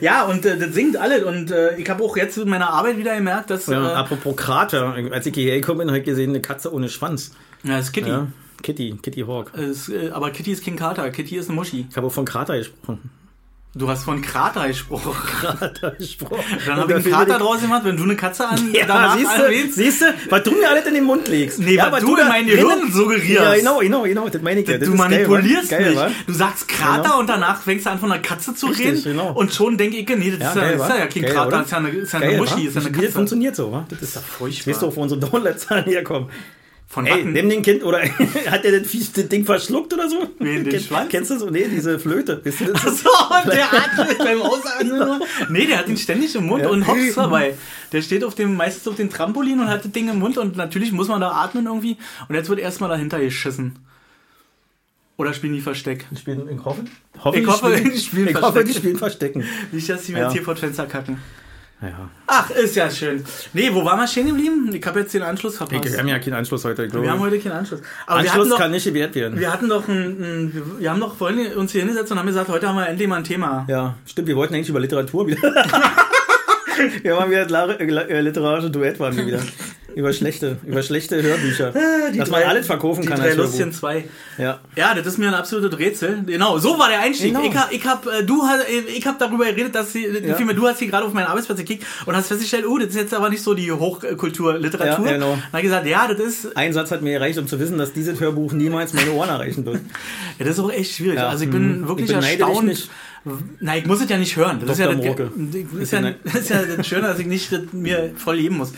Ja, 0.00 0.24
und 0.24 0.44
äh, 0.44 0.58
das 0.58 0.74
singt 0.74 0.96
alle. 0.96 1.24
Und 1.26 1.50
äh, 1.50 1.76
ich 1.76 1.88
habe 1.88 2.02
auch 2.02 2.16
jetzt 2.16 2.36
in 2.38 2.48
meiner 2.48 2.70
Arbeit 2.70 2.98
wieder 2.98 3.14
gemerkt, 3.14 3.50
dass. 3.50 3.66
Ja, 3.66 3.92
äh, 3.92 3.94
apropos 3.94 4.36
Krater. 4.36 4.94
Als 5.10 5.26
ich 5.26 5.34
hierher 5.34 5.60
gekommen 5.60 5.78
bin, 5.78 5.88
habe 5.88 5.98
ich 5.98 6.04
gesehen, 6.04 6.30
eine 6.30 6.40
Katze 6.40 6.72
ohne 6.72 6.88
Schwanz. 6.88 7.32
ja, 7.62 7.76
das 7.76 7.86
ist 7.86 7.92
Kitty. 7.92 8.08
Ja, 8.08 8.26
Kitty, 8.62 8.96
Kitty 9.02 9.22
Hawk. 9.22 9.52
Es, 9.56 9.88
äh, 9.88 10.10
aber 10.12 10.30
Kitty 10.30 10.52
ist 10.52 10.64
King 10.64 10.76
Carter. 10.76 11.10
Kitty 11.10 11.36
ist 11.36 11.48
eine 11.48 11.56
Muschi. 11.56 11.86
Ich 11.90 11.96
habe 11.96 12.06
auch 12.06 12.12
von 12.12 12.24
Krater 12.24 12.56
gesprochen. 12.58 13.10
Du 13.74 13.86
hast 13.90 14.04
von 14.04 14.22
Krater 14.22 14.66
gesprochen. 14.68 15.12
Krater 15.40 15.90
gesprochen. 15.90 16.40
Dann 16.64 16.76
habe 16.78 16.92
ich 16.92 16.96
einen 17.04 17.10
Kater 17.14 17.38
draus 17.38 17.60
gemacht, 17.60 17.82
wenn 17.84 17.94
du 17.98 18.04
eine 18.04 18.16
Katze 18.16 18.48
an 18.48 18.72
Ja, 18.72 18.86
danach 18.86 19.18
siehst 19.18 19.30
du, 19.36 19.72
siehst 19.82 20.00
du, 20.00 20.04
was 20.30 20.42
du 20.44 20.52
mir 20.52 20.70
alles 20.70 20.86
in 20.86 20.94
den 20.94 21.04
Mund 21.04 21.28
legst. 21.28 21.58
Nee, 21.58 21.74
ja, 21.74 21.92
was 21.92 22.00
du 22.00 22.16
in 22.16 22.26
mein 22.26 22.46
Gehirn 22.46 22.90
suggerierst. 22.90 23.28
Ja, 23.44 23.54
genau, 23.54 23.80
genau, 23.80 24.02
genau, 24.04 24.28
das 24.30 24.40
meine 24.40 24.62
ich 24.62 24.68
ja. 24.68 24.78
Das 24.78 24.88
Du 24.88 24.94
manipulierst 24.94 25.68
geil, 25.68 25.90
mich. 25.90 25.94
Geil? 25.94 26.10
Du 26.26 26.32
sagst 26.32 26.66
Krater 26.68 27.02
Genau. 27.02 27.20
und 27.20 27.26
danach 27.28 27.60
fängst 27.60 27.84
du 27.84 27.90
an 27.90 27.98
von 27.98 28.10
einer 28.10 28.22
Katze 28.22 28.54
zu 28.54 28.68
Richtig, 28.68 28.86
reden. 28.86 29.02
genau. 29.04 29.32
Und 29.32 29.52
schon 29.52 29.76
denke 29.76 29.98
ich, 29.98 30.08
nee, 30.08 30.30
das 30.30 30.40
Ja, 30.40 30.48
ist, 30.48 30.56
ja, 30.56 30.62
geil, 30.62 30.72
ist 30.76 30.88
ja 30.88 31.06
kein 31.06 31.22
Geil, 31.22 31.32
Krater, 31.34 31.46
oder? 31.48 31.56
das 31.58 31.66
ist 31.66 31.72
ja 31.72 31.76
eine, 31.78 31.88
ist 31.90 32.12
ja 32.14 32.18
eine 32.20 32.28
Geil, 32.30 32.38
Muschi, 32.38 32.52
wa? 32.54 32.56
ist 32.68 32.74
ja 32.76 32.80
eine 32.80 32.88
Wie 32.88 32.92
das 32.94 33.00
Katze. 33.02 33.12
funktioniert 33.12 33.56
so, 33.56 33.72
wa? 33.72 33.86
Das 33.90 34.00
ist 34.00 34.14
ja 34.14 34.20
furchtbar. 34.22 34.72
Weißt 34.72 34.82
du, 34.82 34.96
wo 34.96 35.02
unsere 35.02 35.20
Downloadzahlen 35.20 35.84
herkommen? 35.84 36.30
Von 36.88 37.04
Ey, 37.04 37.12
Wacken. 37.14 37.32
nimm 37.32 37.48
den 37.50 37.62
Kind, 37.62 37.82
oder 37.82 38.00
hat 38.50 38.62
der 38.64 38.78
das, 38.80 38.88
Viech- 38.88 39.12
das 39.12 39.28
Ding 39.28 39.44
verschluckt 39.44 39.92
oder 39.92 40.08
so? 40.08 40.28
Wen, 40.38 40.62
den 40.62 40.68
Ken- 40.72 40.80
Schwanz? 40.80 41.08
Kennst 41.10 41.30
du 41.32 41.38
so? 41.38 41.50
Nee, 41.50 41.66
diese 41.68 41.98
Flöte. 41.98 42.40
Weißt 42.44 42.60
du, 42.60 42.64
das 42.72 42.84
ist 42.84 42.98
so, 43.02 43.10
und 43.44 43.52
der 43.52 43.64
atmet 43.72 44.18
beim 44.18 44.40
Ausatmen 44.40 44.96
nur. 44.98 45.20
Nee, 45.48 45.66
der 45.66 45.78
hat 45.78 45.88
ihn 45.88 45.96
ständig 45.96 46.34
im 46.36 46.46
Mund 46.46 46.62
Ja. 46.62 46.68
und 46.70 46.86
hops 46.86 47.14
dabei. 47.16 47.54
Der 47.92 48.02
steht 48.02 48.22
auf 48.22 48.36
dem, 48.36 48.54
meistens 48.54 48.86
auf 48.86 48.94
dem 48.94 49.10
Trampolin 49.10 49.58
und 49.58 49.68
hat 49.68 49.84
das 49.84 49.90
Ding 49.92 50.08
im 50.08 50.20
Mund 50.20 50.38
und 50.38 50.56
natürlich 50.56 50.92
muss 50.92 51.08
man 51.08 51.20
da 51.20 51.32
atmen 51.32 51.66
irgendwie. 51.66 51.96
Und 52.28 52.36
jetzt 52.36 52.48
wird 52.48 52.60
erstmal 52.60 52.88
dahinter 52.88 53.18
geschissen. 53.18 53.76
Oder 55.16 55.32
spielen 55.34 55.54
die 55.54 55.62
Versteck? 55.62 56.06
Spielen 56.16 56.46
in 56.46 56.64
hoffe, 56.64 56.84
hoffe, 57.18 57.38
Ich 57.40 57.46
hoffe, 57.46 57.74
spielen, 57.76 57.92
die 57.92 57.98
spielen 57.98 58.28
ich 58.28 58.34
hoffe, 58.36 58.42
Verstecken. 58.52 58.66
die 58.68 58.74
spielen 58.78 58.96
Verstecken. 58.96 59.44
Nicht, 59.72 59.88
dass 59.88 60.02
die 60.04 60.12
mir 60.12 60.18
Ja. 60.18 60.24
jetzt 60.26 60.34
hier 60.34 60.42
vor 60.44 60.54
das 60.54 60.60
Fenster 60.60 60.86
kacken. 60.86 61.18
Ja. 61.82 62.08
Ach, 62.26 62.50
ist 62.50 62.74
ja 62.74 62.90
schön. 62.90 63.22
Nee, 63.52 63.68
wo 63.72 63.84
waren 63.84 63.98
wir 63.98 64.06
stehen 64.08 64.26
geblieben? 64.28 64.70
Ich 64.74 64.84
habe 64.86 65.00
jetzt 65.00 65.12
den 65.12 65.22
Anschluss 65.22 65.58
verpasst. 65.58 65.84
Wir 65.92 65.98
haben 65.98 66.08
ja 66.08 66.18
keinen 66.18 66.32
Anschluss 66.34 66.64
heute, 66.64 66.84
ich 66.84 66.90
glaube. 66.90 67.04
Wir 67.04 67.12
haben 67.12 67.20
heute 67.20 67.38
keinen 67.38 67.52
Anschluss. 67.52 67.80
Aber 68.06 68.20
Anschluss 68.20 68.48
doch, 68.48 68.58
kann 68.58 68.70
nicht 68.70 68.84
gewährt 68.84 69.14
werden. 69.14 69.38
wir 69.38 69.52
hatten 69.52 69.68
doch 69.68 69.86
ein, 69.86 69.94
ein, 70.20 70.62
wir 70.78 70.90
haben 70.90 71.00
doch 71.00 71.14
vorhin 71.16 71.52
uns 71.54 71.72
hier 71.72 71.82
hingesetzt 71.82 72.10
und 72.10 72.18
haben 72.18 72.26
gesagt, 72.26 72.48
heute 72.48 72.66
haben 72.68 72.76
wir 72.76 72.88
endlich 72.88 73.06
mal 73.06 73.16
ein 73.16 73.24
Thema. 73.24 73.66
Ja, 73.68 73.94
stimmt, 74.06 74.26
wir 74.28 74.36
wollten 74.36 74.54
eigentlich 74.54 74.70
über 74.70 74.80
Literatur 74.80 75.26
wieder. 75.26 75.38
Wir 77.02 77.16
waren 77.16 77.30
wieder 77.30 77.48
la- 77.48 77.70
äh, 77.70 78.20
literarische 78.20 78.70
Duett 78.70 79.00
waren 79.00 79.16
wir 79.16 79.26
wieder. 79.26 79.40
Über 79.96 80.12
schlechte, 80.12 80.58
über 80.66 80.82
schlechte 80.82 81.22
Hörbücher. 81.22 81.72
Die 82.12 82.18
dass 82.18 82.28
man 82.30 82.42
drei- 82.42 82.48
alles 82.48 82.66
verkaufen 82.66 83.00
die 83.00 83.08
kann 83.08 83.18
drei. 83.18 83.32
Lustchen 83.32 83.72
2. 83.72 84.04
Ja. 84.36 84.60
Ja, 84.76 84.94
das 84.94 85.06
ist 85.06 85.16
mir 85.18 85.28
ein 85.28 85.34
absolutes 85.34 85.78
Rätsel. 85.78 86.22
Genau, 86.26 86.58
so 86.58 86.78
war 86.78 86.90
der 86.90 87.00
Einstieg. 87.00 87.34
Genau. 87.34 87.46
Ich 87.70 87.78
ich 87.80 87.86
hab, 87.86 88.06
äh, 88.06 88.22
du 88.22 88.42
hast, 88.42 88.66
ich 88.68 89.06
hab 89.06 89.18
darüber 89.18 89.46
geredet, 89.46 89.74
dass 89.74 89.94
sie, 89.94 90.04
Ja. 90.04 90.34
vielmehr 90.34 90.54
du 90.54 90.66
hast 90.68 90.80
hier 90.80 90.88
gerade 90.88 91.06
auf 91.06 91.14
meinen 91.14 91.24
Arbeitsplatz 91.28 91.58
gekickt 91.60 91.86
und 92.04 92.14
hast 92.14 92.28
festgestellt, 92.28 92.66
oh, 92.68 92.76
das 92.76 92.88
ist 92.90 92.96
jetzt 92.96 93.14
aber 93.14 93.30
nicht 93.30 93.42
so 93.42 93.54
die 93.54 93.72
Hochkultur-Literatur. 93.72 95.06
Ja, 95.06 95.12
genau. 95.14 95.30
Dann 95.30 95.42
hab 95.52 95.58
ich 95.60 95.62
gesagt, 95.62 95.86
ja, 95.86 96.06
das 96.08 96.20
ist, 96.20 96.56
Ein 96.58 96.74
Satz 96.74 96.90
hat 96.90 97.00
mir 97.00 97.12
gereicht, 97.14 97.38
um 97.38 97.46
zu 97.46 97.58
wissen, 97.58 97.78
dass 97.78 97.94
dieses 97.94 98.20
Hörbuch 98.20 98.52
niemals 98.52 98.92
meine 98.92 99.12
Ohren 99.12 99.30
erreichen 99.30 99.64
wird. 99.64 99.76
ja, 100.38 100.44
das 100.44 100.58
ist 100.58 100.60
auch 100.60 100.70
echt 100.72 100.94
schwierig. 100.94 101.16
Ja, 101.18 101.28
Also 101.28 101.44
ich 101.44 101.50
bin 101.50 101.62
hm. 101.80 101.88
wirklich 101.88 102.10
Ich 102.10 102.14
erstaunt. 102.16 102.66
nicht. 102.66 102.90
Nein, 103.60 103.78
ich 103.80 103.86
muss 103.86 104.02
es 104.02 104.10
ja 104.10 104.18
nicht 104.18 104.36
hören. 104.36 104.60
Das 104.60 104.72
ist 104.78 104.84
ja, 104.84 104.92
Dr. 104.92 105.30
das, 105.34 105.62
das, 105.72 105.80
ist 105.82 105.92
ja, 105.92 106.00
das 106.22 106.34
ist 106.34 106.50
ja 106.50 106.62
das 106.76 106.86
Schöne, 106.86 107.02
dass 107.08 107.18
ich 107.18 107.26
nicht 107.26 107.50
das 107.50 107.60
mir 107.72 108.10
voll 108.16 108.36
geben 108.36 108.58
muss. 108.58 108.72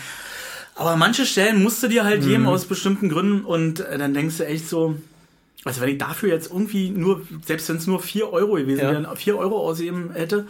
Aber 0.79 0.97
manche 0.97 1.27
Stellen 1.27 1.63
musst 1.63 1.83
du 1.83 1.89
dir 1.89 2.05
halt 2.05 2.23
geben 2.23 2.45
Mhm. 2.45 2.49
aus 2.49 2.65
bestimmten 2.67 3.09
Gründen 3.09 3.45
und 3.45 3.81
äh, 3.81 3.99
dann 3.99 4.15
denkst 4.15 4.39
du 4.39 4.47
echt 4.47 4.69
so, 4.69 4.97
also 5.65 5.81
wenn 5.81 5.89
ich 5.89 5.99
dafür 5.99 6.29
jetzt 6.31 6.51
irgendwie 6.53 6.91
nur, 6.91 7.23
selbst 7.45 7.69
wenn 7.69 7.77
es 7.77 7.87
nur 7.89 8.01
4 8.01 8.33
Euro 8.33 8.55
gewesen 8.55 8.81
Ja. 8.81 8.93
wären, 8.93 9.07
4 9.17 9.37
Euro 9.37 9.59
ausgeben 9.59 10.13
hätte, 10.15 10.47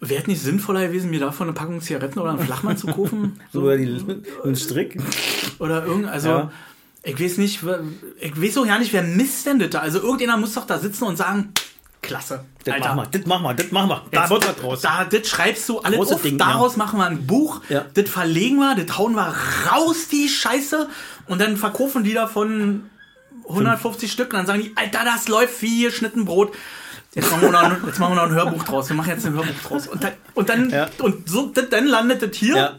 wäre 0.00 0.22
es 0.22 0.28
nicht 0.28 0.40
sinnvoller 0.40 0.86
gewesen, 0.86 1.10
mir 1.10 1.18
davon 1.18 1.48
eine 1.48 1.54
Packung 1.54 1.80
Zigaretten 1.80 2.20
oder 2.20 2.30
einen 2.30 2.38
Flachmann 2.38 2.76
zu 2.76 2.86
kaufen? 2.86 3.40
So, 3.52 3.62
Oder 3.64 3.76
die, 3.76 4.00
ein 4.44 4.54
Strick. 4.54 4.96
oder 5.58 5.84
irgend, 5.84 6.06
also 6.06 6.28
Ja. 6.28 6.52
ich 7.02 7.20
weiß 7.20 7.38
nicht, 7.38 7.60
ich 8.20 8.40
weiß 8.42 8.58
auch 8.58 8.66
ja 8.66 8.78
nicht, 8.78 8.92
wer 8.92 9.02
misst 9.02 9.46
denn 9.46 9.58
das 9.58 9.70
da? 9.70 9.80
Also 9.80 9.98
irgendjemand 9.98 10.40
muss 10.42 10.54
doch 10.54 10.66
da 10.66 10.78
sitzen 10.78 11.02
und 11.04 11.16
sagen, 11.16 11.52
klasse, 12.02 12.44
Das 12.64 12.74
Alter. 12.74 12.94
machen 12.94 13.08
wir, 13.12 13.18
das 13.18 13.26
machen 13.26 13.42
wir, 13.44 13.54
das 13.54 13.70
machen 13.72 13.88
wir. 13.90 14.02
Da 14.10 14.20
Jetzt- 14.20 14.30
wird 14.30 14.48
was 14.48 14.56
draus. 14.56 14.80
Da, 14.82 15.04
das 15.04 15.28
schreibst 15.28 15.68
du 15.68 15.80
alles 15.80 16.12
auf, 16.12 16.22
Ding, 16.22 16.38
daraus 16.38 16.76
machen 16.76 16.98
wir 16.98 17.06
ein 17.06 17.26
Buch, 17.26 17.60
Ja. 17.68 17.84
das 17.94 18.08
verlegen 18.08 18.56
wir, 18.56 18.74
das 18.74 18.96
hauen 18.98 19.14
wir 19.14 19.34
raus, 19.70 20.08
die 20.10 20.28
Scheiße, 20.28 20.88
und 21.26 21.40
dann 21.40 21.56
verkaufen 21.56 22.04
die 22.04 22.14
davon 22.14 22.88
150 23.48 24.10
Stück 24.12 24.32
und 24.32 24.38
dann 24.38 24.46
sagen 24.46 24.62
die, 24.62 24.72
Alter, 24.76 25.00
das 25.04 25.28
läuft 25.28 25.60
wie 25.62 25.82
geschnitten 25.84 26.24
Brot. 26.24 26.54
Jetzt 27.14 27.30
machen, 27.30 27.42
wir 27.42 27.50
noch, 27.50 27.62
ein- 27.62 27.82
jetzt 27.86 27.98
machen 27.98 28.12
wir 28.12 28.16
noch 28.16 28.28
ein 28.30 28.34
Hörbuch 28.34 28.62
draus. 28.64 28.88
Wir 28.90 28.96
machen 28.96 29.08
jetzt 29.10 29.24
ein 29.26 29.32
Hörbuch 29.32 29.54
draus. 29.66 29.86
Und 29.88 30.04
dann, 30.04 30.12
und 30.34 30.48
dann, 30.50 30.70
Ja. 30.70 30.88
und 30.98 31.28
so, 31.28 31.46
dann 31.46 31.86
landet 31.86 32.22
das 32.22 32.36
hier. 32.36 32.56
Ja, 32.56 32.72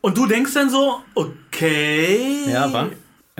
Und 0.00 0.16
du 0.16 0.26
denkst 0.26 0.52
dann 0.54 0.68
so, 0.70 1.00
okay. 1.14 2.44
ja, 2.50 2.72
war. 2.72 2.88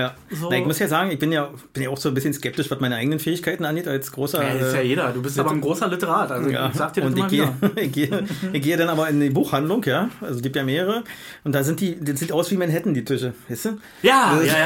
Ja. 0.02 0.14
So. 0.30 0.48
Na, 0.50 0.58
ich 0.58 0.64
muss 0.66 0.78
ja 0.78 0.88
sagen, 0.88 1.10
ich 1.10 1.18
bin 1.18 1.30
ja, 1.32 1.50
bin 1.72 1.82
ja 1.84 1.90
auch 1.90 1.96
so 1.96 2.08
ein 2.08 2.14
bisschen 2.14 2.32
skeptisch, 2.32 2.70
was 2.70 2.80
meine 2.80 2.96
eigenen 2.96 3.18
Fähigkeiten 3.18 3.64
angeht, 3.64 3.86
als 3.86 4.10
großer. 4.12 4.42
Ja, 4.42 4.54
das 4.58 4.68
ist 4.68 4.74
ja 4.74 4.80
äh, 4.80 4.86
jeder. 4.86 5.08
Du 5.12 5.22
bist 5.22 5.38
aber 5.38 5.50
ein 5.52 5.60
großer 5.60 5.88
Literat. 5.88 6.30
Also 6.32 6.50
Ja, 6.50 6.68
ich 6.70 6.76
sag 6.76 6.92
dir 6.94 7.02
das 7.02 7.10
und 7.10 7.16
immer 7.18 7.26
ich 7.26 7.32
gehe, 7.32 7.54
ich, 7.84 7.92
gehe, 7.92 8.24
ich 8.52 8.62
gehe 8.62 8.76
dann 8.76 8.88
aber 8.88 9.08
in 9.08 9.20
die 9.20 9.30
Buchhandlung, 9.30 9.84
ja. 9.84 10.08
Also 10.20 10.36
es 10.36 10.42
gibt 10.42 10.56
ja 10.56 10.64
mehrere. 10.64 11.04
Und 11.44 11.54
da 11.54 11.62
sind 11.62 11.80
die, 11.80 11.98
das 12.00 12.18
sieht 12.20 12.32
aus 12.32 12.50
wie 12.50 12.56
Manhattan, 12.56 12.94
die 12.94 13.04
Tische, 13.04 13.32
weißt 13.48 13.64
du? 13.66 13.68
Ja, 14.02 14.36
Das- 14.38 14.46
ja, 14.46 14.58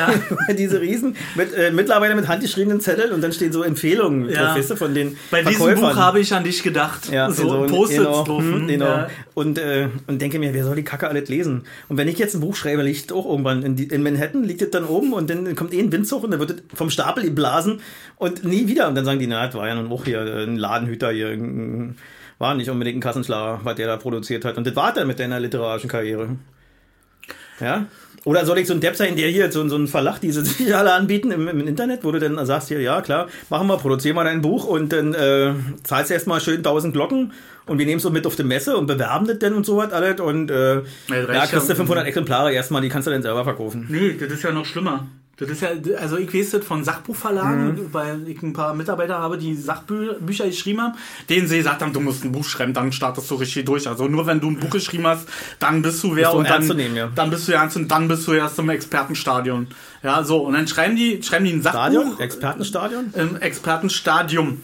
ja. 0.49 0.55
Diese 0.55 0.81
Riesen, 0.81 1.17
mit, 1.35 1.53
äh, 1.55 1.71
mittlerweile 1.71 2.15
mit 2.15 2.29
handgeschriebenen 2.29 2.81
Zetteln 2.81 3.13
und 3.13 3.21
dann 3.23 3.33
stehen 3.33 3.53
so 3.53 3.63
Empfehlungen 3.63 4.31
Ja. 4.31 4.47
drauf, 4.47 4.57
weißt 4.59 4.71
du, 4.71 4.77
von 4.77 4.95
den 4.95 5.17
Bei 5.31 5.43
diesem 5.43 5.57
Verkäufern. 5.63 5.91
Buch 5.91 5.97
habe 5.97 6.21
ich 6.21 6.33
an 6.33 6.45
dich 6.45 6.63
gedacht. 6.63 7.11
ja, 7.13 7.31
so, 7.31 7.49
so 7.49 7.67
Post-its 7.67 7.99
genau, 7.99 8.25
drauf. 8.25 8.43
genau. 8.67 8.85
Ja. 8.87 9.09
Und, 9.35 9.59
äh, 9.59 9.89
und 10.07 10.23
denke 10.23 10.39
mir, 10.39 10.55
wer 10.55 10.65
soll 10.65 10.77
die 10.77 10.85
Kacke 10.85 11.09
alles 11.09 11.29
lesen? 11.29 11.65
Und 11.89 11.99
wenn 11.99 12.09
ich 12.09 12.19
jetzt 12.19 12.35
ein 12.35 12.41
Buch 12.41 12.57
schreibe, 12.57 12.83
liegt 12.83 13.13
auch 13.13 13.27
irgendwann 13.29 13.63
in, 13.63 13.77
die, 13.77 13.85
in 13.85 14.03
Manhattan, 14.03 14.45
liegt 14.45 14.63
es 14.63 14.71
dann 14.71 14.85
oben 14.85 15.13
und 15.13 15.26
dann 15.31 15.55
kommt 15.55 15.73
eh 15.73 15.81
ein 15.81 15.93
Windzug 15.93 16.25
und 16.25 16.31
dann 16.31 16.41
wird 16.41 16.63
vom 16.75 16.91
Stapel 16.91 17.25
geblasen 17.25 17.81
und 18.17 18.45
nie 18.45 18.69
wieder. 18.69 18.89
Und 18.89 18.95
dann 18.95 19.05
sagen 19.05 19.19
die, 19.19 19.27
na, 19.27 19.47
das 19.47 19.55
war 19.55 19.69
ja 19.69 19.75
nun 19.75 19.91
auch 19.91 20.05
hier 20.05 20.21
äh, 20.21 20.45
ein 20.45 20.57
Ladenhüter 20.57 21.11
hier. 21.11 21.95
War 22.39 22.55
nicht 22.55 22.69
unbedingt 22.69 22.99
ein 22.99 23.01
Kassenschlager, 23.01 23.61
was 23.65 23.77
der 23.77 23.87
da 23.87 23.97
produziert 23.97 24.45
hat. 24.45 24.59
Und 24.59 24.67
das 24.67 24.77
war 24.77 24.93
dann 24.93 25.07
mit 25.07 25.19
deiner 25.19 25.41
literarischen 25.41 25.89
Karriere. 25.89 26.37
Ja? 27.61 27.87
Oder 28.27 28.45
soll 28.45 28.59
ich 28.59 28.67
so 28.67 28.75
ein 28.75 28.81
Depp 28.81 28.97
sein, 28.97 29.15
der 29.15 29.29
hier 29.29 29.53
so, 29.53 29.67
so 29.69 29.77
einen 29.77 29.87
Verlag, 29.87 30.19
die 30.19 30.33
sie 30.33 30.45
sich 30.45 30.75
alle 30.75 30.93
anbieten 30.93 31.31
im, 31.31 31.47
im 31.47 31.69
Internet, 31.69 32.03
wo 32.03 32.11
du 32.11 32.19
dann 32.19 32.45
sagst, 32.45 32.67
hier, 32.67 32.81
ja 32.81 33.01
klar, 33.01 33.29
machen 33.51 33.69
wir, 33.69 33.77
produzieren 33.77 34.17
wir 34.17 34.25
dein 34.25 34.43
Buch 34.43 34.65
und 34.65 34.93
dann 34.93 35.15
äh, 35.15 35.53
zahlst 35.85 36.11
du 36.11 36.15
erstmal 36.15 36.41
schön 36.41 36.57
1000 36.57 36.93
Glocken 36.93 37.33
und 37.67 37.79
wir 37.79 37.87
nehmen 37.87 37.99
es 37.99 38.03
so 38.03 38.11
mit 38.11 38.27
auf 38.27 38.35
die 38.35 38.43
Messe 38.43 38.77
und 38.77 38.89
bewerben 38.89 39.29
das 39.29 39.39
dann 39.39 39.55
und 39.55 39.65
so 39.65 39.77
was 39.77 39.93
alles 39.93 40.21
und 40.21 40.51
äh, 40.51 40.75
ja, 40.75 41.47
kriegst 41.47 41.69
du 41.69 41.73
ja. 41.73 41.77
500 41.77 42.05
Exemplare 42.05 42.53
erstmal, 42.53 42.83
die 42.83 42.89
kannst 42.89 43.07
du 43.07 43.13
dann 43.13 43.23
selber 43.23 43.45
verkaufen. 43.45 43.87
Nee, 43.89 44.17
das 44.19 44.33
ist 44.33 44.43
ja 44.43 44.51
noch 44.51 44.67
schlimmer. 44.67 45.07
Das 45.39 45.51
ist 45.51 45.61
ja, 45.61 45.69
also 46.01 46.17
ich 46.17 46.33
weiß 46.33 46.53
das 46.53 46.65
von 46.65 46.83
Sachbuchverlagen, 46.83 47.67
Mhm. 47.75 47.89
weil 47.93 48.27
ich 48.27 48.43
ein 48.43 48.55
paar 48.55 48.73
Mitarbeiter 48.75 49.19
habe, 49.19 49.37
die 49.37 49.55
Sachbücher 49.55 50.47
geschrieben 50.47 50.81
haben, 50.81 50.95
denen 51.29 51.47
sie 51.47 51.59
gesagt 51.59 51.83
haben, 51.83 51.93
du 51.93 52.01
musst 52.01 52.25
ein 52.25 52.33
Buch 52.33 52.45
schreiben, 52.45 52.73
dann 52.73 52.91
startest 52.91 53.31
du 53.31 53.35
richtig 53.35 53.67
durch. 53.67 53.87
Also 53.87 54.09
nur 54.09 54.27
wenn 54.27 54.41
du 54.41 54.49
ein 54.49 54.59
Buch 54.59 54.71
geschrieben 54.71 55.07
hast, 55.07 55.29
dann 55.59 55.83
bist 55.83 56.03
du 56.03 56.17
wer 56.17 56.29
Bist 56.29 56.37
und 56.37 56.49
dann, 56.49 56.67
nehmen, 56.77 56.97
ja. 56.97 57.11
dann 57.15 57.29
bist 57.29 57.47
du 57.49 57.53
ernst 57.53 57.77
und 57.77 57.89
dann 57.91 58.09
bist 58.09 58.27
du 58.27 58.33
erst 58.33 58.59
im 58.59 58.71
Expertenstadion. 58.71 59.67
Ja, 60.03 60.25
so, 60.25 60.39
und 60.39 60.55
dann 60.55 60.67
schreiben 60.69 60.97
die, 60.97 61.23
schreiben 61.23 61.45
die 61.45 61.53
ein 61.53 61.63
Sachbuch 61.63 61.81
Stadion? 61.81 62.19
Expertenstadion? 62.19 63.05
im 63.15 63.37
Expertenstadium. 63.37 64.61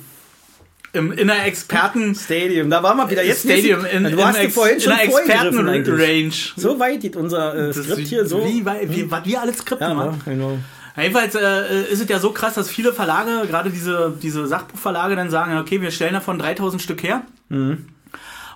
Im, 0.95 1.11
in 1.13 1.27
der 1.29 1.47
Experten 1.47 2.15
Stadium, 2.15 2.69
da 2.69 2.83
waren 2.83 2.99
wir 2.99 3.11
wieder 3.11 3.25
jetzt. 3.25 3.45
Stadium, 3.45 3.85
in, 3.87 4.05
du 4.05 4.11
in, 4.11 4.25
hast 4.25 4.37
Ex, 4.39 4.53
vorhin 4.55 4.75
in 4.75 4.81
schon 4.83 4.93
eigentlich. 4.93 5.17
Expertenrange. 5.17 6.33
So 6.57 6.79
weit 6.79 7.01
geht 7.01 7.17
unser 7.17 7.55
äh, 7.71 7.73
Skript 7.73 8.09
hier 8.09 8.27
so. 8.27 8.45
Wie, 8.45 8.65
wei- 8.65 8.87
wie, 8.91 9.11
was 9.11 9.25
wir 9.25 9.41
alles 9.41 9.59
skripten, 9.59 9.89
ja, 9.89 9.95
machen. 9.95 10.21
genau. 10.25 10.59
Jedenfalls 10.95 11.35
äh, 11.35 11.85
ist 11.91 12.03
es 12.03 12.09
ja 12.11 12.19
so 12.19 12.33
krass, 12.33 12.53
dass 12.55 12.69
viele 12.69 12.93
Verlage, 12.93 13.47
gerade 13.49 13.71
diese, 13.71 14.13
diese 14.23 14.47
Sachbuchverlage, 14.47 15.17
dann 15.17 15.31
sagen, 15.31 15.57
okay, 15.59 15.81
wir 15.81 15.91
stellen 15.91 16.13
davon 16.13 16.39
3000 16.39 16.83
Stück 16.83 17.03
her. 17.03 17.23
Mhm. 17.49 17.87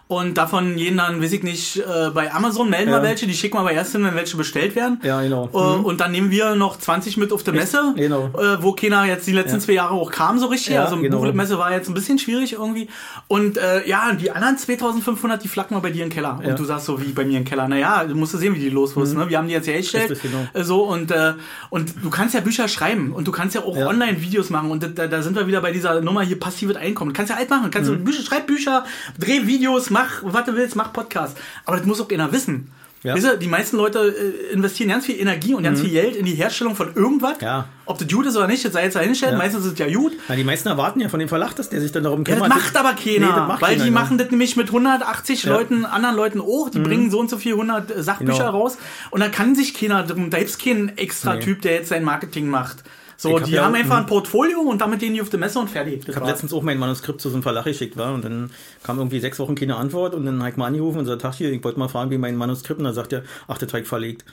Und 0.09 0.39
davon 0.39 0.77
gehen 0.77 0.97
dann, 0.99 1.21
weiß 1.21 1.33
ich 1.33 1.43
nicht, 1.43 1.79
äh, 1.79 2.11
bei 2.15 2.33
Amazon 2.33 2.71
melden 2.71 2.91
Ja. 2.93 2.99
wir 2.99 3.09
welche, 3.09 3.27
die 3.27 3.35
schicken 3.35 3.57
wir 3.57 3.61
aber 3.63 3.73
erst 3.73 3.91
hin, 3.91 4.05
wenn 4.05 4.15
welche 4.15 4.37
bestellt 4.37 4.77
werden. 4.77 5.01
Ja, 5.03 5.21
genau. 5.21 5.49
Äh, 5.53 5.57
Und 5.57 6.01
dann 6.01 6.13
nehmen 6.13 6.31
wir 6.31 6.55
noch 6.55 6.79
20 6.79 7.17
mit 7.17 7.33
auf 7.33 7.43
der 7.43 7.55
Messe, 7.55 7.93
Genau. 7.97 8.27
äh, 8.39 8.63
wo 8.63 8.73
keiner 8.73 9.05
jetzt 9.05 9.27
die 9.27 9.33
letzten 9.33 9.57
Ja. 9.57 9.61
zwei 9.61 9.73
Jahre 9.73 9.95
auch 9.95 10.13
kam 10.13 10.39
so 10.39 10.47
richtig. 10.47 10.75
Ja, 10.75 10.85
also 10.85 10.97
genau. 10.97 11.19
Buchmesse 11.21 11.59
war 11.59 11.73
jetzt 11.73 11.89
ein 11.89 11.95
bisschen 11.95 12.21
schwierig 12.21 12.53
irgendwie. 12.53 12.89
Und 13.27 13.59
äh, 13.59 13.85
ja, 13.89 14.13
die 14.13 14.31
anderen 14.31 14.57
2500, 14.57 15.43
die 15.43 15.49
flacken 15.49 15.75
wir 15.75 15.81
bei 15.81 15.91
dir 15.91 16.05
im 16.05 16.11
Keller. 16.11 16.39
Und 16.45 16.57
du 16.57 16.65
sagst 16.65 16.87
so, 16.87 17.01
wie 17.03 17.11
bei 17.13 17.25
mir 17.25 17.39
im 17.39 17.45
Keller. 17.45 17.67
Naja, 17.67 18.05
du 18.05 18.15
musst 18.15 18.31
sehen, 18.39 18.55
wie 18.55 18.61
die 18.61 18.71
los 18.71 18.95
wirst. 18.95 19.17
Ne? 19.17 19.29
Wir 19.29 19.39
haben 19.39 19.49
die 19.49 19.55
jetzt 19.55 19.67
hergestellt. 19.67 20.11
Richtig, 20.13 20.31
genau. 20.31 20.47
Äh, 20.53 20.63
So, 20.63 20.85
und, 20.85 21.11
äh, 21.11 21.33
und 21.71 21.95
du 22.05 22.11
kannst 22.11 22.33
ja 22.33 22.41
Bücher 22.41 22.69
schreiben 22.69 23.13
und 23.13 23.27
du 23.27 23.33
kannst 23.33 23.57
ja 23.57 23.63
auch. 23.63 23.77
Online-Videos 23.77 24.51
machen. 24.51 24.71
Und 24.71 24.97
da, 24.97 25.07
da 25.09 25.23
sind 25.23 25.35
wir 25.37 25.49
wieder 25.49 25.61
bei 25.61 25.73
dieser 25.73 26.01
Nummer 26.01 26.23
hier 26.23 26.39
passives 26.39 26.77
Einkommen. 26.77 27.11
Du 27.13 27.17
kannst 27.17 27.31
ja 27.31 27.37
alt 27.39 27.51
machen. 27.51 27.71
Kannst 27.73 27.91
Mhm. 27.91 27.99
du 27.99 28.05
Bücher, 28.05 28.23
schreib 28.23 28.47
Bücher, 28.47 28.85
dreh 29.19 29.47
Videos, 29.47 29.91
mach, 29.97 30.23
was 30.23 30.45
du 30.45 30.55
willst, 30.55 30.77
mach 30.77 30.93
Podcast. 30.93 31.37
Aber 31.65 31.77
das 31.79 31.87
muss 31.87 32.01
auch 32.01 32.11
einer 32.11 32.31
wissen. 32.33 32.71
Ja. 33.03 33.13
Mhm. 33.15 33.19
Weißt 33.19 33.27
du, 33.35 33.39
die 33.39 33.47
meisten 33.47 33.77
Leute 33.77 33.99
äh, 34.01 34.53
investieren 34.55 34.89
ganz 34.91 35.07
viel 35.07 35.19
Energie 35.21 35.55
und 35.55 35.63
ganz 35.63 35.81
viel 35.81 35.91
Geld 35.91 36.17
in 36.17 36.25
die 36.25 36.35
Herstellung 36.35 36.75
von 36.75 36.95
irgendwas. 36.95 37.37
Ja. 37.41 37.69
Ob 37.85 37.99
das 37.99 38.09
gut 38.09 38.27
ist 38.27 38.37
oder 38.37 38.47
nicht, 38.49 38.65
das 38.65 38.73
sei 38.73 38.85
jetzt 38.85 38.97
dahingestellt. 38.97 39.33
Ja. 39.33 39.39
Meistens 39.39 39.65
ist 39.65 39.73
es 39.75 39.79
ja 39.79 39.87
gut. 39.95 40.13
Na, 40.29 40.35
die 40.35 40.43
meisten 40.45 40.69
erwarten 40.69 40.99
ja 41.01 41.09
von 41.09 41.21
dem 41.21 41.29
Verlag, 41.29 41.55
dass 41.55 41.69
der 41.69 41.81
sich 41.81 41.93
dann 41.93 42.03
darum 42.03 42.25
Ja, 42.27 42.35
kümmert. 42.35 42.51
das 42.51 42.59
macht 42.59 42.77
aber 42.77 42.95
keiner, 42.95 43.27
Nee, 43.41 43.47
macht 43.47 43.63
weil 43.63 43.71
keiner, 43.73 43.85
die 43.85 43.91
ja. 43.91 43.95
machen 43.95 44.19
das 44.19 44.31
nämlich 44.31 44.57
mit 44.57 44.69
180 44.69 45.45
Ja. 45.45 45.51
Mhm. 45.51 45.57
Leuten, 45.57 45.85
anderen 45.85 46.17
Leuten 46.17 46.41
auch, 46.41 46.69
die 46.71 46.81
bringen 46.81 47.11
so 47.11 47.21
und 47.21 47.31
so 47.31 47.39
viel 47.39 47.53
100 47.53 47.93
Sachbücher 48.03 48.39
Genau. 48.39 48.51
raus 48.51 48.77
und 49.11 49.21
da 49.21 49.29
kann 49.29 49.55
sich 49.55 49.75
keiner 49.75 50.03
drum, 50.03 50.31
da 50.31 50.39
gibt's 50.39 50.59
keinen 50.59 50.97
extra 50.99 51.35
Nee. 51.35 51.41
Typ, 51.43 51.63
der 51.63 51.75
jetzt 51.75 51.91
sein 51.91 52.03
Marketing 52.03 52.49
macht. 52.49 52.79
So, 53.19 53.35
hab 53.39 53.45
die 53.45 53.53
ja- 53.53 53.65
haben 53.65 53.75
einfach 53.75 53.97
ein 53.97 54.05
Portfolio 54.07 54.61
und 54.61 54.79
damit 54.81 55.01
gehen 55.01 55.15
die 55.15 55.23
auf 55.23 55.31
die 55.31 55.39
Messe 55.39 55.59
und 55.59 55.71
fertig. 55.71 56.01
Das 56.01 56.11
Ich 56.11 56.17
habe 56.17 56.27
letztens 56.31 56.53
auch 56.53 56.63
mein 56.63 56.79
Manuskript 56.79 57.19
zu 57.21 57.31
so 57.31 57.37
einem 57.37 57.43
Verlag 57.43 57.65
geschickt 57.65 57.97
war 57.97 58.13
und 58.13 58.23
dann 58.25 58.51
kam 58.83 58.99
irgendwie 58.99 59.21
sechs 59.21 59.39
Wochen 59.39 59.55
keine 59.55 59.77
Antwort 59.77 60.15
und 60.15 60.27
dann 60.27 60.39
habe 60.41 60.51
ich 60.51 60.57
mal 60.57 60.67
angerufen 60.67 60.99
und 60.99 61.05
gesagt, 61.05 61.23
Tag 61.23 61.35
hier, 61.35 61.51
ich 61.51 61.65
wollte 61.65 61.79
mal 61.79 61.89
fragen, 61.89 62.11
wie 62.11 62.19
mein 62.19 62.37
Manuskript 62.37 62.79
und 62.79 62.85
dann 62.85 62.95
sagt 62.95 63.13
er, 63.15 63.23
ach, 63.49 63.57
der 63.59 63.69
Teig 63.69 63.87
verlegt. 63.87 64.25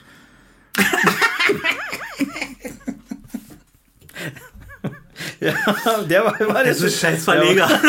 ja, 5.40 5.54
der 6.08 6.24
war, 6.24 6.40
war 6.40 6.64
Das 6.64 6.80
ist 6.80 6.98
scheiß 7.00 7.24
Verleger. 7.24 7.68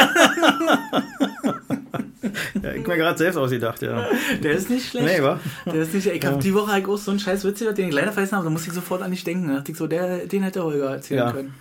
Ja, 2.62 2.72
ich 2.74 2.86
mir 2.88 2.98
gerade 2.98 3.18
selbst 3.18 3.38
ausgedacht, 3.38 3.82
ja. 3.82 4.08
Der 4.44 4.52
ist 4.54 4.70
nicht 4.70 4.90
schlecht. 4.90 5.06
Nee, 5.06 5.24
wa? 5.24 5.40
Der 5.66 5.76
ist 5.76 5.94
nicht, 5.94 6.08
ich 6.08 6.26
hab 6.26 6.40
die 6.40 6.54
Woche 6.54 6.72
halt 6.72 6.88
auch 6.88 6.98
so 6.98 7.12
einen 7.12 7.20
scheiß 7.20 7.44
Witz 7.46 7.60
gehört, 7.60 7.78
den 7.78 7.90
ich 7.90 7.94
leider 7.94 8.12
vergessen 8.12 8.36
habe, 8.36 8.46
da 8.46 8.50
musste 8.50 8.70
ich 8.70 8.74
sofort 8.74 9.02
an 9.02 9.12
dich 9.12 9.24
denken. 9.24 9.48
Da 9.50 9.56
dachte 9.58 9.72
ich 9.72 9.78
so, 9.78 9.88
der, 9.88 10.26
den 10.26 10.44
hätte 10.44 10.64
Holger 10.64 10.92
erzählen 10.96 11.20
Ja. 11.20 11.32
können. 11.32 11.54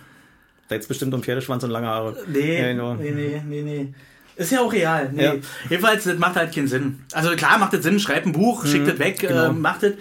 Da 0.67 0.75
jetzt 0.75 0.87
bestimmt 0.87 1.13
um 1.13 1.21
Pferdeschwanz 1.21 1.63
und 1.63 1.69
lange 1.69 1.87
Haare. 1.87 2.15
Nee, 2.27 2.59
Ja, 2.61 2.67
genau. 2.71 2.95
nee, 2.95 3.11
nee, 3.11 3.41
nee, 3.47 3.61
nee. 3.61 3.93
Ist 4.37 4.51
ja 4.51 4.59
auch 4.61 4.73
real. 4.73 5.11
Nee. 5.13 5.23
Ja. 5.23 5.33
Jedenfalls, 5.69 6.03
das 6.03 6.17
macht 6.17 6.35
halt 6.35 6.53
keinen 6.53 6.67
Sinn. 6.67 6.99
Also 7.13 7.29
klar 7.35 7.57
macht 7.57 7.73
das 7.73 7.83
Sinn, 7.83 7.99
schreibt 7.99 8.25
ein 8.25 8.33
Buch, 8.33 8.65
schickt 8.65 8.87
das 8.87 8.99
weg, 8.99 9.19
genau. 9.19 9.45
äh, 9.45 9.51
macht 9.53 9.83
das. 9.83 9.93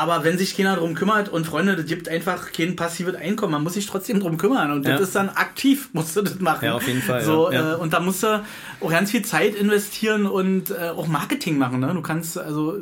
Aber 0.00 0.24
wenn 0.24 0.38
sich 0.38 0.56
keiner 0.56 0.76
drum 0.76 0.94
kümmert 0.94 1.28
und 1.28 1.46
Freunde, 1.46 1.76
das 1.76 1.84
gibt 1.84 2.08
einfach 2.08 2.52
kein 2.52 2.74
passives 2.74 3.14
Einkommen. 3.14 3.52
Man 3.52 3.62
muss 3.62 3.74
sich 3.74 3.86
trotzdem 3.86 4.18
drum 4.20 4.38
kümmern. 4.38 4.72
Und 4.72 4.86
Ja. 4.86 4.92
das 4.92 5.02
ist 5.08 5.14
dann 5.14 5.28
aktiv, 5.28 5.90
musst 5.92 6.16
du 6.16 6.22
das 6.22 6.40
machen. 6.40 6.64
Ja, 6.64 6.74
auf 6.74 6.86
jeden 6.86 7.02
Fall, 7.02 7.22
So, 7.22 7.52
ja. 7.52 7.74
Äh, 7.74 7.76
und 7.76 7.92
da 7.92 8.00
musst 8.00 8.22
du 8.22 8.42
auch 8.80 8.90
ganz 8.90 9.10
viel 9.10 9.22
Zeit 9.22 9.54
investieren 9.54 10.26
und 10.26 10.70
äh, 10.70 10.88
auch 10.96 11.06
Marketing 11.06 11.58
machen. 11.58 11.80
Ne? 11.80 11.92
Du 11.92 12.00
kannst, 12.00 12.38
also, 12.38 12.76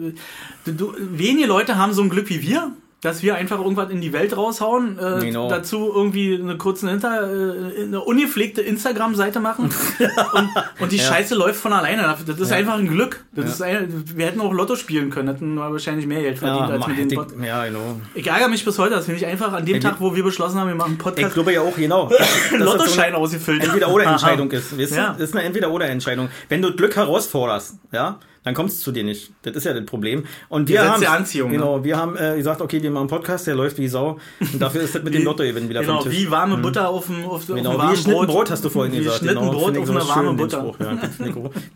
du, 0.65 0.73
du, 0.73 0.95
wenige 0.99 1.47
Leute 1.49 1.77
haben 1.77 1.93
so 1.93 2.03
ein 2.03 2.09
Glück 2.09 2.29
wie 2.31 2.41
wir. 2.43 2.73
Dass 3.01 3.23
wir 3.23 3.37
einfach 3.37 3.59
irgendwas 3.61 3.91
in 3.91 4.01
die 4.01 4.13
Welt 4.13 4.37
raushauen, 4.37 4.99
äh, 4.99 5.21
Genau. 5.25 5.49
dazu 5.49 5.93
irgendwie 5.95 6.35
eine 6.35 6.57
kurze 6.57 6.89
Hinter, 6.91 7.31
äh, 7.33 7.85
eine 7.85 8.01
ungepflegte 8.01 8.61
Instagram-Seite 8.61 9.39
machen 9.39 9.67
und, 10.33 10.49
und 10.81 10.91
die 10.93 10.97
Ja. 10.97 11.05
Scheiße 11.05 11.37
läuft 11.37 11.61
von 11.61 11.73
alleine. 11.73 12.03
Das 12.27 12.41
ist 12.41 12.51
Ja. 12.51 12.57
einfach 12.57 12.75
ein 12.77 12.89
Glück. 12.89 13.25
Das 13.33 13.45
Ja. 13.45 13.51
ist 13.53 13.63
ein, 13.63 14.05
wir 14.17 14.27
hätten 14.27 14.41
auch 14.41 14.53
Lotto 14.53 14.75
spielen 14.75 15.11
können, 15.11 15.29
hätten 15.29 15.55
wir 15.55 15.71
wahrscheinlich 15.71 16.07
mehr 16.09 16.23
Geld 16.23 16.39
verdient 16.41 16.71
als 16.73 16.87
mit 16.89 16.97
dem 16.99 17.03
hätte 17.05 17.15
Pod 17.15 17.29
ich, 17.41 17.47
ja, 17.47 17.65
genau. 17.67 18.01
Ich 18.15 18.27
ärgere 18.27 18.49
mich 18.49 18.65
bis 18.65 18.77
heute, 18.81 18.95
dass 18.97 19.07
wir 19.07 19.15
nicht 19.15 19.27
einfach 19.27 19.53
an 19.53 19.65
dem 19.65 19.75
Ey, 19.77 19.81
Tag, 19.81 19.97
wo 20.01 20.17
wir 20.17 20.25
beschlossen 20.25 20.59
haben, 20.59 20.67
wir 20.69 20.75
machen 20.75 20.89
einen 20.89 20.97
Ich 20.99 21.03
Podcast, 21.05 21.35
glaube 21.35 21.53
ja 21.53 21.61
auch, 21.61 21.77
genau. 21.77 22.11
Lottoschein 22.59 23.13
so 23.13 23.19
ausgefüllt 23.19 23.63
Entweder-Oder-Entscheidung 23.63 24.51
ist. 24.53 24.77
Weißt 24.77 24.93
du? 24.93 24.97
Das 24.97 25.21
ist 25.21 25.37
eine 25.37 25.45
Entweder-Oder-Entscheidung. 25.45 26.31
Wenn 26.49 26.63
du 26.63 26.75
Glück 26.75 26.97
herausforderst, 26.97 27.77
ja, 27.93 28.19
dann 28.49 28.55
kommt 28.55 28.71
es 28.71 28.81
zu 28.81 28.93
dir 28.93 29.05
nicht. 29.05 29.31
Das 29.43 29.55
ist 29.55 29.65
ja 29.65 29.75
das 29.75 29.85
Problem. 29.85 30.25
Und 30.49 30.69
wir 30.69 30.91
haben 30.91 31.05
Anziehung, 31.05 31.51
ne? 31.51 31.59
Genau, 31.59 31.85
wir 31.85 31.97
haben 31.99 32.17
äh, 32.17 32.37
gesagt, 32.37 32.61
okay, 32.63 32.83
wir 32.83 32.91
machen 32.91 33.03
einen 33.03 33.09
Podcast, 33.11 33.47
der 33.47 33.55
läuft 33.55 33.77
wie 33.79 33.89
Sau. 33.89 34.19
Und 34.41 34.61
dafür 34.61 34.81
ist 34.81 34.95
das 34.95 35.03
mit 35.03 35.13
dem 35.15 35.25
Lotto 35.25 35.43
eben 35.43 35.69
wieder 35.69 35.83
Genau, 35.83 36.01
vom 36.01 36.11
Tisch. 36.11 36.19
wie 36.21 36.31
warme 36.31 36.57
Butter 36.57 36.89
auf 36.89 37.07
dem, 37.07 37.25
auf, 37.25 37.33
auf 37.33 37.47
Genau, 37.47 37.77
warmen 37.77 37.93
wie 37.93 37.97
geschnitten 37.97 38.27
Brot. 38.27 38.51
hast 38.51 38.65
du 38.65 38.71
vorhin 38.71 38.93
wie 38.95 38.99
gesagt. 38.99 39.21
geschnitten 39.21 39.41
genau, 39.41 39.53
Brot 39.53 39.77
auf 39.77 39.91
einer 39.91 40.09
warmen 40.09 40.37
Butter. 40.37 40.59
Spruch, 40.61 40.81
ja, 40.81 40.99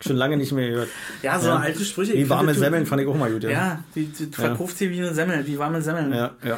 schon 0.05 0.15
lange 0.15 0.37
nicht 0.37 0.51
mehr 0.51 0.69
gehört. 0.69 0.89
Ja, 1.21 1.39
so 1.39 1.47
Ja. 1.49 1.57
alte 1.57 1.85
Sprüche. 1.85 2.13
Wie 2.13 2.27
warme 2.29 2.53
Semmeln 2.55 2.85
fand 2.87 3.01
ich 3.03 3.07
auch 3.07 3.15
mal 3.15 3.31
gut. 3.31 3.43
Ja, 3.43 3.49
Ja, 3.51 3.79
die, 3.93 4.05
die 4.07 4.25
verkauft 4.33 4.77
sie 4.77 4.89
wie 4.89 4.99
eine 4.99 5.13
Semmel, 5.13 5.45
wie 5.45 5.57
warme 5.59 5.81
Semmeln. 5.81 6.11
ja. 6.11 6.31
ja. 6.43 6.57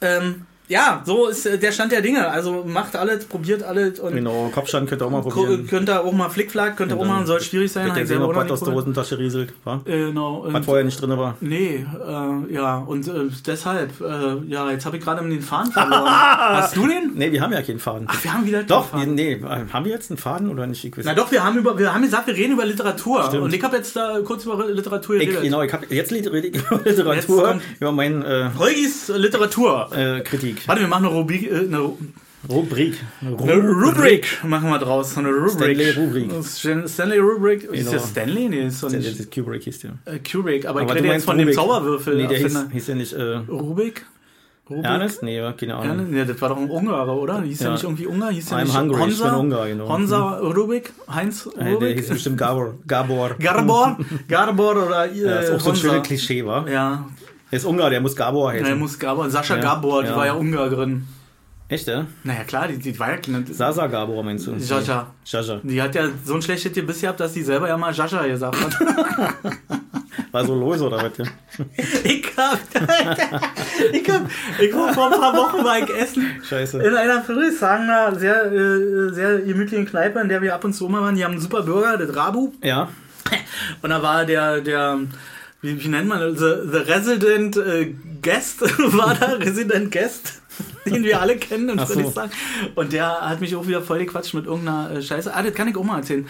Ähm, 0.00 0.42
ja, 0.68 1.02
so 1.04 1.28
ist 1.28 1.46
äh, 1.46 1.58
der 1.58 1.72
Stand 1.72 1.92
der 1.92 2.00
Dinge. 2.02 2.28
Also 2.28 2.64
macht 2.66 2.94
alles, 2.96 3.24
probiert 3.24 3.62
alles 3.62 3.98
und 4.00 4.14
Genau, 4.14 4.50
Kopfstand 4.54 4.88
könnt 4.88 5.02
ihr 5.02 5.06
auch 5.06 5.10
mal 5.10 5.22
probieren. 5.22 5.66
könnt 5.66 5.88
ihr 5.88 6.04
auch 6.04 6.12
mal 6.12 6.28
Flickflack, 6.28 6.76
könnt 6.76 6.92
ihr 6.92 6.98
auch 6.98 7.04
mal, 7.06 7.26
soll 7.26 7.40
schwierig 7.40 7.72
sein. 7.72 7.84
Könnt 7.84 7.92
hab 7.92 7.98
ihr 7.98 8.02
ich 8.04 8.08
sehen, 8.08 8.22
ob 8.22 8.34
was 8.34 8.50
aus 8.50 8.60
der. 8.60 8.74
Hosentasche 8.74 9.18
rieselt. 9.18 9.52
Wa? 9.64 9.80
Genau. 9.84 10.44
Was 10.48 10.64
vorher 10.64 10.84
nicht 10.84 11.00
drin 11.00 11.10
war. 11.16 11.36
nee, 11.40 11.84
äh, 12.06 12.52
ja, 12.54 12.78
und 12.78 13.08
äh, 13.08 13.12
deshalb, 13.46 13.92
äh, 14.00 14.46
ja, 14.46 14.70
jetzt 14.70 14.84
habe 14.86 14.96
ich 14.98 15.02
gerade 15.04 15.26
den 15.28 15.40
Faden 15.42 15.72
verloren. 15.72 16.04
Hast 16.08 16.76
du 16.76 16.86
den? 16.86 17.12
Nee, 17.14 17.32
wir 17.32 17.40
haben 17.40 17.52
ja 17.52 17.62
keinen 17.62 17.78
Faden. 17.78 18.06
Ach, 18.10 18.22
wir 18.22 18.32
haben 18.32 18.46
wieder 18.46 18.62
Doch, 18.62 18.88
Faden. 18.88 19.14
nee, 19.14 19.40
haben 19.72 19.84
wir 19.84 19.92
jetzt 19.92 20.10
einen 20.10 20.18
Faden 20.18 20.50
oder 20.50 20.66
nicht? 20.66 20.84
Ich 20.84 20.92
Na 21.04 21.14
doch, 21.14 21.30
wir 21.32 21.42
haben 21.44 21.56
über, 21.58 21.78
wir 21.78 21.92
haben 21.94 22.02
gesagt, 22.02 22.26
wir 22.26 22.34
reden 22.34 22.52
über 22.52 22.64
Literatur. 22.64 23.24
Stimmt. 23.24 23.44
Und 23.44 23.54
ich 23.54 23.62
habe 23.62 23.76
jetzt 23.76 23.96
da 23.96 24.18
kurz 24.24 24.44
über 24.44 24.66
Literatur 24.68 25.16
Ich, 25.16 25.22
geredet. 25.26 25.42
genau, 25.42 25.62
ich 25.62 25.72
habe 25.72 25.86
jetzt 25.88 26.12
rede 26.12 26.46
ich 26.48 26.56
über 26.56 26.80
Literatur, 26.84 27.60
über 27.80 27.92
meine 27.92 28.52
äh, 28.54 28.58
Holgis 28.58 29.08
Literatur. 29.08 29.88
Äh, 30.58 30.60
Kritik. 30.60 30.68
Warte, 30.68 30.80
wir 30.82 30.88
machen 30.88 31.06
eine 31.06 31.14
Rubrik, 31.14 31.50
äh, 31.50 31.54
eine, 31.60 31.90
Rubrik. 32.48 32.94
eine 33.20 33.54
Rubrik 33.68 34.26
machen 34.44 34.70
wir 34.70 34.78
draus. 34.78 35.16
Eine 35.18 35.28
Rubrik. 35.30 35.50
Stanley 35.50 35.90
Rubrik. 35.90 36.30
Stan- 36.44 36.88
Stanley 36.88 37.18
Rubrik. 37.18 37.64
Ist 37.64 37.70
Genau. 37.72 37.90
das 37.92 38.10
Stanley? 38.10 38.48
Nee, 38.48 38.66
ist 38.66 38.82
doch 38.82 38.90
Das 38.90 38.98
nicht. 39.04 39.18
ist 39.20 39.34
Kubrick 39.34 39.62
hieß 39.64 39.80
der. 39.80 39.90
Äh, 40.04 40.18
Kubrick, 40.20 40.66
aber, 40.66 40.80
ich 40.80 40.84
Aber 40.84 40.94
rede 40.94 41.08
du 41.08 41.12
jetzt 41.14 41.24
von 41.24 41.36
dem 41.36 41.48
Rubik. 41.48 41.54
Zauberwürfel. 41.56 42.16
Nee, 42.16 42.26
der 42.28 42.38
hieß, 42.38 42.66
hieß 42.72 42.86
ja 42.88 42.94
nicht 42.94 43.12
äh, 43.12 43.22
Rubik? 43.48 44.06
Rubik? 44.70 44.84
Ernest? 44.84 45.22
Nee, 45.22 45.40
keine 45.56 45.76
Ahnung. 45.76 45.98
Ernest? 45.98 46.12
Ja, 46.12 46.24
das 46.26 46.40
war 46.42 46.50
doch 46.50 46.58
ein 46.58 46.68
Ungarer, 46.70 47.16
oder? 47.16 47.40
Hieß 47.42 47.60
ja, 47.60 47.66
Ja. 47.68 47.72
nicht 47.72 47.84
irgendwie 47.84 48.06
Ungar? 48.06 48.30
Hieß 48.30 48.50
ja 48.50 48.56
I'm 48.58 48.64
nicht 48.64 48.78
hungry, 48.78 49.08
ich 49.10 49.18
bin? 49.22 49.30
Ungar, 49.34 49.66
genau. 49.66 49.88
Honza 49.88 50.38
Rubik? 50.40 50.92
Heinz 51.10 51.46
Äh, 51.46 51.64
der 51.64 51.72
Rubik? 51.74 51.98
hieß 51.98 52.08
bestimmt 52.10 52.36
Gabor. 52.38 52.74
Gabor. 52.86 53.30
Garbor? 53.40 53.98
Garbor 54.28 54.72
oder 54.86 55.06
äh, 55.10 55.18
Ja, 55.18 55.38
ist 55.40 55.50
auch 55.52 55.60
so 55.60 55.70
ein 55.70 55.74
Honza? 55.74 55.88
schönes 55.88 56.02
Klischee, 56.06 56.44
wa? 56.44 56.66
Ja, 56.70 57.06
Der 57.50 57.56
ist 57.56 57.64
Ungar, 57.64 57.90
der 57.90 58.00
muss 58.00 58.14
Gabor 58.14 58.50
heißen. 58.50 58.66
er 58.66 58.76
muss 58.76 58.98
Gabor. 58.98 59.30
Sascha 59.30 59.56
Ja, 59.56 59.62
Gabor, 59.62 60.02
die 60.02 60.10
ja. 60.10 60.16
war 60.16 60.26
ja 60.26 60.32
Ungarin. 60.34 61.06
Echt, 61.70 61.86
ja? 61.86 62.06
Naja, 62.24 62.44
klar, 62.44 62.68
die, 62.68 62.78
die 62.78 62.98
war 62.98 63.10
ja... 63.10 63.18
Sasa 63.50 63.86
Gabor 63.86 64.22
meinst 64.22 64.46
du? 64.46 64.54
Jaja. 64.54 65.06
Jaja. 65.24 65.60
Die 65.62 65.82
hat 65.82 65.94
ja 65.94 66.08
so 66.24 66.34
ein 66.34 66.42
schlechtes 66.42 66.72
Gebiss 66.72 67.02
gehabt, 67.02 67.20
dass 67.20 67.34
sie 67.34 67.42
selber 67.42 67.68
ja 67.68 67.76
mal 67.76 67.92
Jaja 67.92 68.26
gesagt 68.26 68.56
hat. 68.58 68.74
War 70.32 70.44
so 70.44 70.54
los 70.54 70.80
oder 70.82 70.96
was? 70.98 71.12
Ich 72.04 72.36
hab, 72.36 72.58
ich 73.92 74.10
hab, 74.10 74.22
ich 74.60 74.74
war 74.74 74.94
vor 74.94 75.12
ein 75.12 75.20
paar 75.20 75.34
Wochen 75.34 75.64
ich 75.82 75.96
essen 75.96 76.40
Scheiße. 76.48 76.78
in 76.78 76.94
einer 76.94 77.22
Friedrichshagener 77.22 78.14
sehr, 78.14 78.52
äh, 78.52 79.12
sehr 79.12 79.40
gemütlichen 79.40 79.86
Kneipe, 79.86 80.20
in 80.20 80.28
der 80.28 80.40
wir 80.40 80.54
ab 80.54 80.64
und 80.64 80.72
zu 80.72 80.86
immer 80.86 81.00
waren. 81.00 81.16
Die 81.16 81.24
haben 81.24 81.32
einen 81.32 81.40
super 81.40 81.62
Burger, 81.62 81.96
das 81.96 82.14
Rabu. 82.14 82.52
Ja. 82.62 82.88
Und 83.82 83.90
da 83.90 84.02
war 84.02 84.24
der, 84.24 84.60
der, 84.60 84.98
wie, 85.60 85.82
wie 85.82 85.88
nennt 85.88 86.08
man 86.08 86.20
das? 86.20 86.38
The, 86.38 86.70
the 86.70 86.78
Resident 86.90 87.56
äh, 87.56 87.94
Guest 88.22 88.60
war 88.96 89.14
da, 89.14 89.32
Resident 89.32 89.90
Guest, 89.90 90.40
den 90.86 91.02
wir 91.02 91.20
alle 91.20 91.36
kennen 91.36 91.78
Ach 91.78 91.86
so. 91.86 91.94
Friedrichshagen. 91.94 92.32
Und 92.74 92.92
der 92.92 93.20
hat 93.28 93.40
mich 93.40 93.54
auch 93.56 93.66
wieder 93.66 93.82
voll 93.82 93.98
gequatscht 93.98 94.34
mit 94.34 94.46
irgendeiner 94.46 94.92
äh, 94.92 95.02
Scheiße. 95.02 95.34
Ah, 95.34 95.42
das 95.42 95.54
kann 95.54 95.68
ich 95.68 95.76
auch 95.76 95.84
mal 95.84 95.98
erzählen. 95.98 96.28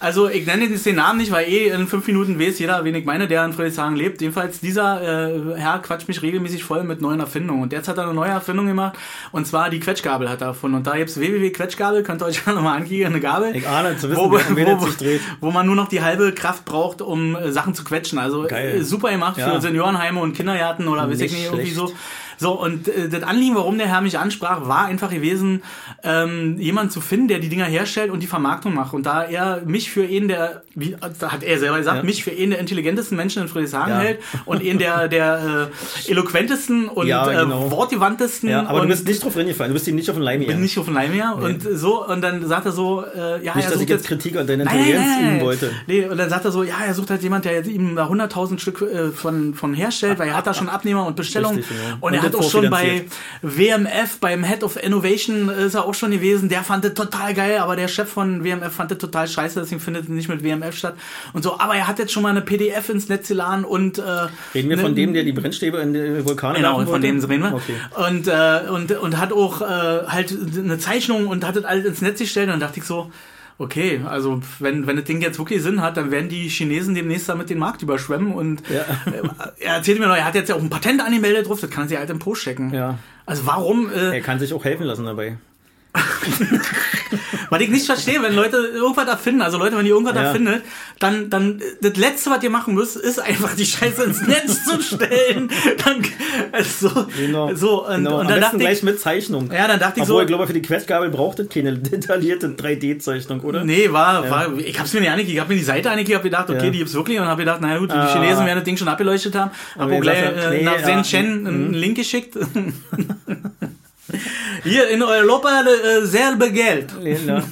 Also 0.00 0.28
ich 0.28 0.46
nenne 0.46 0.66
jetzt 0.66 0.86
den 0.86 0.94
Namen 0.94 1.18
nicht, 1.18 1.32
weil 1.32 1.48
eh 1.48 1.70
in 1.70 1.88
fünf 1.88 2.06
Minuten 2.06 2.38
weiß 2.38 2.60
jeder, 2.60 2.84
wen 2.84 2.94
ich 2.94 3.04
meine, 3.04 3.26
der 3.26 3.44
in 3.44 3.52
Friedrichshagen 3.52 3.96
lebt. 3.96 4.20
Jedenfalls 4.20 4.60
dieser 4.60 5.02
äh, 5.02 5.56
Herr 5.56 5.80
quatscht 5.80 6.06
mich 6.06 6.22
regelmäßig 6.22 6.62
voll 6.62 6.84
mit 6.84 7.00
neuen 7.00 7.18
Erfindungen. 7.18 7.62
Und 7.64 7.72
jetzt 7.72 7.88
hat 7.88 7.98
er 7.98 8.04
eine 8.04 8.14
neue 8.14 8.30
Erfindung 8.30 8.66
gemacht. 8.68 8.96
Und 9.32 9.48
zwar 9.48 9.70
die 9.70 9.80
Quetschgabel 9.80 10.28
hat 10.30 10.40
er 10.40 10.48
erfunden. 10.48 10.76
Und 10.76 10.86
da 10.86 10.96
gibt's 10.96 11.18
www.quetschgabel, 11.18 12.04
könnt 12.04 12.22
ihr 12.22 12.26
euch 12.26 12.40
ja 12.46 12.52
nochmal 12.52 12.76
anklicken, 12.76 13.06
eine 13.06 13.18
Gabel. 13.20 13.56
Ich 13.56 13.66
ahne 13.66 13.96
zu 13.96 14.08
wissen, 14.08 14.20
Wo, 14.20 14.30
wo, 14.30 14.36
es 14.36 14.84
sich 14.84 14.96
dreht. 14.98 15.20
wo 15.40 15.50
man 15.50 15.66
nur 15.66 15.74
noch 15.74 15.88
die 15.88 16.00
halbe 16.00 16.32
Kraft 16.32 16.64
braucht, 16.64 17.02
um 17.02 17.34
äh, 17.34 17.50
Sachen 17.50 17.74
zu 17.74 17.82
quetschen. 17.82 18.20
Also 18.20 18.46
Geil. 18.48 18.76
äh, 18.76 18.82
super 18.84 19.10
gemacht 19.10 19.36
Ja. 19.36 19.50
für 19.52 19.60
Seniorenheime 19.60 20.20
und 20.20 20.32
Kindergärten 20.34 20.86
oder 20.86 21.08
weiß 21.10 21.16
ich 21.20 21.32
Nicht 21.32 21.32
nicht, 21.32 21.44
irgendwie 21.46 21.72
schlecht. 21.72 21.76
so. 21.76 21.92
So, 22.38 22.52
und 22.52 22.88
äh, 22.88 23.08
das 23.08 23.22
Anliegen, 23.24 23.54
warum 23.56 23.76
der 23.78 23.88
Herr 23.88 24.00
mich 24.00 24.18
ansprach, 24.18 24.66
war 24.68 24.86
einfach 24.86 25.10
gewesen, 25.10 25.62
ähm, 26.02 26.56
jemanden 26.58 26.90
zu 26.90 27.00
finden, 27.00 27.28
der 27.28 27.38
die 27.40 27.48
Dinger 27.48 27.64
herstellt 27.66 28.10
und 28.10 28.20
die 28.22 28.26
Vermarktung 28.26 28.74
macht. 28.74 28.94
Und 28.94 29.06
da 29.06 29.24
er 29.24 29.62
mich 29.66 29.90
für 29.90 30.04
einen 30.04 30.28
der, 30.28 30.62
wie 30.74 30.96
da 31.20 31.32
hat 31.32 31.42
er 31.42 31.58
selber 31.58 31.78
gesagt, 31.78 31.98
Ja. 31.98 32.02
mich 32.04 32.24
für 32.24 32.30
einen 32.30 32.50
der 32.50 32.60
intelligentesten 32.60 33.16
Menschen 33.16 33.42
in 33.42 33.48
Friedrichshagen 33.48 33.94
Ja. 33.94 34.00
hält 34.00 34.20
und 34.46 34.60
einen 34.62 34.78
der, 34.78 35.08
der 35.08 35.68
äh, 36.06 36.10
eloquentesten 36.10 36.88
und 36.88 37.06
Ja, 37.06 37.24
genau. 37.26 37.66
äh, 37.66 37.70
wortgewandtesten 37.70 38.48
Ja, 38.48 38.66
aber 38.66 38.80
du 38.82 38.88
bist 38.88 39.06
nicht 39.06 39.22
drauf 39.24 39.36
reingefallen. 39.36 39.70
Du 39.72 39.74
bist 39.74 39.88
ihm 39.88 39.96
nicht 39.96 40.08
auf 40.10 40.16
den 40.16 40.22
Leim 40.22 40.38
bin 40.38 40.46
gegangen. 40.46 40.62
nicht 40.62 40.78
auf 40.78 40.84
den 40.86 40.94
Leim 40.94 41.12
her 41.12 41.36
und 41.40 41.62
so 41.62 42.06
und 42.06 42.20
dann 42.22 42.46
sagt 42.46 42.66
er 42.66 42.72
so, 42.72 43.04
äh, 43.04 43.44
ja, 43.44 43.54
Nicht, 43.54 43.64
er 43.66 43.72
dass 43.72 43.72
ich 43.72 43.78
sucht 43.80 43.88
jetzt 43.90 44.06
Kritik 44.06 44.36
an 44.36 44.46
deiner 44.46 44.64
Nein, 44.64 44.74
nein, 44.76 44.84
Intelligenz 44.86 45.06
nein, 45.16 45.24
nein. 45.24 45.36
üben 45.36 45.44
wollte. 45.46 45.70
Nee, 45.86 46.04
und 46.06 46.16
dann 46.18 46.30
sagt 46.30 46.44
er 46.44 46.50
so, 46.52 46.62
ja, 46.62 46.74
er 46.86 46.94
sucht 46.94 47.10
halt 47.10 47.22
jemand, 47.22 47.44
der 47.44 47.64
ihm 47.66 47.96
da 47.96 48.06
100.000 48.08 48.58
Stück 48.58 48.82
äh, 48.82 49.10
von, 49.10 49.54
von 49.54 49.74
herstellt, 49.74 50.18
weil 50.18 50.28
er 50.28 50.36
hat 50.36 50.46
da 50.46 50.54
schon 50.54 50.68
Abnehmer 50.68 51.06
und 51.06 51.16
Bestellungen. 51.16 51.58
Richtig, 51.58 51.76
genau. 51.76 51.94
Und, 52.00 52.02
Und 52.02 52.14
er 52.14 52.27
hat 52.28 52.44
auch 52.44 52.50
schon 52.50 52.70
bei. 52.70 53.04
WMF, 53.42 54.18
beim 54.20 54.44
Head 54.44 54.64
of 54.64 54.82
Innovation 54.82 55.48
äh, 55.48 55.66
ist 55.66 55.74
er 55.74 55.84
auch 55.84 55.94
schon 55.94 56.10
gewesen. 56.10 56.48
Der 56.48 56.62
fand 56.62 56.84
das 56.84 56.94
total 56.94 57.34
geil, 57.34 57.58
aber 57.58 57.76
der 57.76 57.88
Chef 57.88 58.08
von 58.08 58.44
WMF 58.44 58.72
fand 58.72 58.90
das 58.90 58.98
total 58.98 59.28
scheiße, 59.28 59.60
deswegen 59.60 59.80
findet 59.80 60.04
es 60.04 60.08
nicht 60.08 60.28
mit 60.28 60.42
WMF 60.42 60.76
statt. 60.76 60.94
Und 61.32 61.42
so, 61.42 61.58
aber 61.58 61.74
er 61.74 61.86
hat 61.86 61.98
jetzt 61.98 62.12
schon 62.12 62.22
mal 62.22 62.30
eine 62.30 62.42
PDF 62.42 62.88
ins 62.88 63.08
Netz 63.08 63.28
geladen 63.28 63.64
und... 63.64 63.98
Äh, 63.98 64.02
Reden 64.54 64.68
wir 64.68 64.76
ne- 64.76 64.82
von 64.82 64.94
dem, 64.94 65.14
der 65.14 65.24
die 65.24 65.32
Brennstäbe 65.32 65.78
in 65.78 65.94
die 65.94 66.24
Vulkane 66.24 66.58
Genau, 66.58 66.84
von 66.84 67.00
denen 67.00 67.22
reden 67.22 67.42
wir. 67.42 67.54
Okay. 67.54 67.74
Und, 68.08 68.28
äh, 68.28 68.70
und, 68.70 68.90
und 68.92 69.18
hat 69.18 69.32
auch 69.32 69.60
äh, 69.62 69.64
halt 69.64 70.34
eine 70.56 70.78
Zeichnung 70.78 71.26
und 71.28 71.46
hat 71.46 71.56
das 71.56 71.64
alles 71.64 71.84
ins 71.84 72.02
Netz 72.02 72.18
gestellt. 72.18 72.46
Und 72.46 72.52
dann 72.52 72.60
dachte 72.60 72.80
ich 72.80 72.84
so, 72.84 73.10
okay, 73.58 74.00
also 74.06 74.40
wenn, 74.60 74.86
wenn 74.86 74.96
das 74.96 75.04
Ding 75.04 75.20
jetzt 75.20 75.38
wirklich 75.38 75.62
Sinn 75.62 75.82
hat, 75.82 75.96
dann 75.96 76.10
werden 76.10 76.28
die 76.28 76.48
Chinesen 76.48 76.94
demnächst 76.94 77.28
damit 77.28 77.50
den 77.50 77.58
Markt 77.58 77.82
überschwemmen. 77.82 78.32
Und 78.32 78.62
Ja. 78.68 78.82
äh, 79.12 79.22
er 79.64 79.74
erzählte 79.76 80.00
mir 80.00 80.06
noch, 80.08 80.16
er 80.16 80.24
hat 80.24 80.34
jetzt 80.34 80.48
ja 80.48 80.54
auch 80.54 80.62
ein 80.62 80.70
Patent 80.70 81.00
angemeldet 81.04 81.48
drauf, 81.48 81.60
das 81.60 81.70
kann 81.70 81.84
er 81.84 81.88
sich 81.88 81.98
halt 81.98 82.10
im 82.10 82.18
Post 82.18 82.42
checken. 82.42 82.72
Ja. 82.72 82.98
Also 83.26 83.44
warum, 83.46 83.90
äh, 83.92 84.16
Er 84.16 84.20
kann 84.22 84.38
sich 84.38 84.54
auch 84.54 84.64
helfen 84.64 84.84
lassen 84.84 85.04
dabei. 85.04 85.38
was 87.50 87.60
ich 87.60 87.68
nicht 87.70 87.86
verstehe, 87.86 88.22
wenn 88.22 88.34
Leute 88.34 88.56
irgendwas 88.56 89.08
erfinden, 89.08 89.42
also 89.42 89.58
Leute, 89.58 89.76
wenn 89.76 89.86
ihr 89.86 89.92
irgendwas 89.92 90.14
Ja. 90.16 90.22
erfindet, 90.24 90.62
dann, 90.98 91.30
dann, 91.30 91.60
das 91.80 91.96
Letzte, 91.96 92.30
was 92.30 92.42
ihr 92.42 92.50
machen 92.50 92.74
müsst, 92.74 92.96
ist 92.96 93.18
einfach 93.20 93.54
die 93.54 93.64
Scheiße 93.66 94.02
ins 94.04 94.22
Netz 94.26 94.64
zu 94.64 94.80
stellen. 94.82 95.50
Dann, 95.84 96.04
also, 96.52 96.88
so, 96.88 97.06
Genau. 97.16 97.54
so, 97.54 97.86
und, 97.86 97.96
genau. 98.04 98.20
und 98.20 98.30
dann 98.30 98.40
dachte 98.40 98.58
gleich 98.58 98.78
ich, 98.78 98.82
mit 98.82 99.00
Zeichnung. 99.00 99.50
ja, 99.52 99.66
dann 99.68 99.78
dachte 99.78 99.94
ich 100.00 100.02
Obwohl, 100.02 100.16
so, 100.16 100.20
ich 100.22 100.26
glaube, 100.26 100.46
für 100.46 100.52
die 100.52 100.62
Quetschgabel 100.62 101.08
braucht 101.10 101.38
es 101.40 101.48
keine 101.48 101.76
detaillierte 101.78 102.48
3D-Zeichnung, 102.48 103.40
oder? 103.40 103.64
Nee, 103.64 103.90
war, 103.92 104.28
war, 104.30 104.56
ich 104.58 104.78
hab's 104.78 104.92
mir 104.92 105.00
nicht 105.00 105.10
angekickt, 105.10 105.34
ich 105.34 105.40
hab 105.40 105.48
mir 105.48 105.54
die 105.56 105.62
Seite 105.62 105.90
angekickt, 105.90 106.16
hab 106.16 106.22
gedacht, 106.22 106.50
okay, 106.50 106.64
Ja. 106.66 106.70
die 106.70 106.78
gibt's 106.78 106.94
wirklich 106.94 107.18
und 107.20 107.26
hab 107.26 107.38
gedacht, 107.38 107.60
naja 107.60 107.78
gut, 107.78 107.90
die 107.90 107.94
Ah. 107.96 108.12
Chinesen 108.12 108.44
werden 108.46 108.58
das 108.58 108.64
Ding 108.64 108.76
schon 108.76 108.88
abgeleuchtet 108.88 109.34
haben. 109.34 109.50
Hab 109.74 109.82
Aber 109.82 110.00
gleich 110.00 110.20
sagt, 110.20 110.52
äh, 110.54 110.62
nach 110.62 110.80
ja, 110.80 110.86
Shenzhen 110.86 111.46
einen 111.46 111.68
mhm. 111.68 111.74
Link 111.74 111.96
geschickt. 111.96 112.36
Hier 114.64 114.88
in 114.88 115.02
Europa 115.02 115.62
äh, 115.62 116.06
selbe 116.06 116.50
Geld. 116.52 116.92
Ja. 117.26 117.44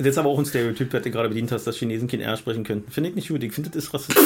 Das 0.00 0.06
ist 0.06 0.18
aber 0.18 0.28
auch 0.28 0.38
ein 0.38 0.46
Stereotyp, 0.46 0.90
das 0.90 1.02
du 1.02 1.10
gerade 1.10 1.28
bedient 1.28 1.50
hast, 1.50 1.66
dass 1.66 1.76
Chinesen 1.76 2.06
kein 2.06 2.20
R 2.20 2.36
sprechen 2.36 2.62
können. 2.62 2.84
Finde 2.88 3.10
ich 3.10 3.16
nicht 3.16 3.28
gut. 3.28 3.42
Ich 3.48 3.52
finde, 3.52 3.70
das 3.70 3.84
ist 3.84 3.92
rassistisch. 3.94 4.24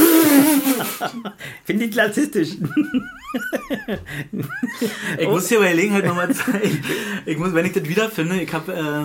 finde 1.65 1.85
ich 1.87 1.97
rassistisch. 1.99 2.51
Ich 5.19 5.29
muss 5.29 5.49
hier 5.49 5.61
bei 5.61 5.71
Gelegenheit 5.71 6.05
nochmal 6.07 6.33
zeigen. 6.35 6.83
Ich 7.27 7.39
muss, 7.39 7.55
wenn 7.55 7.67
ich 7.67 7.73
das 7.73 7.89
wiederfinde, 7.89 8.41
ich 8.43 8.53
hab, 8.53 8.69
äh, 8.69 9.05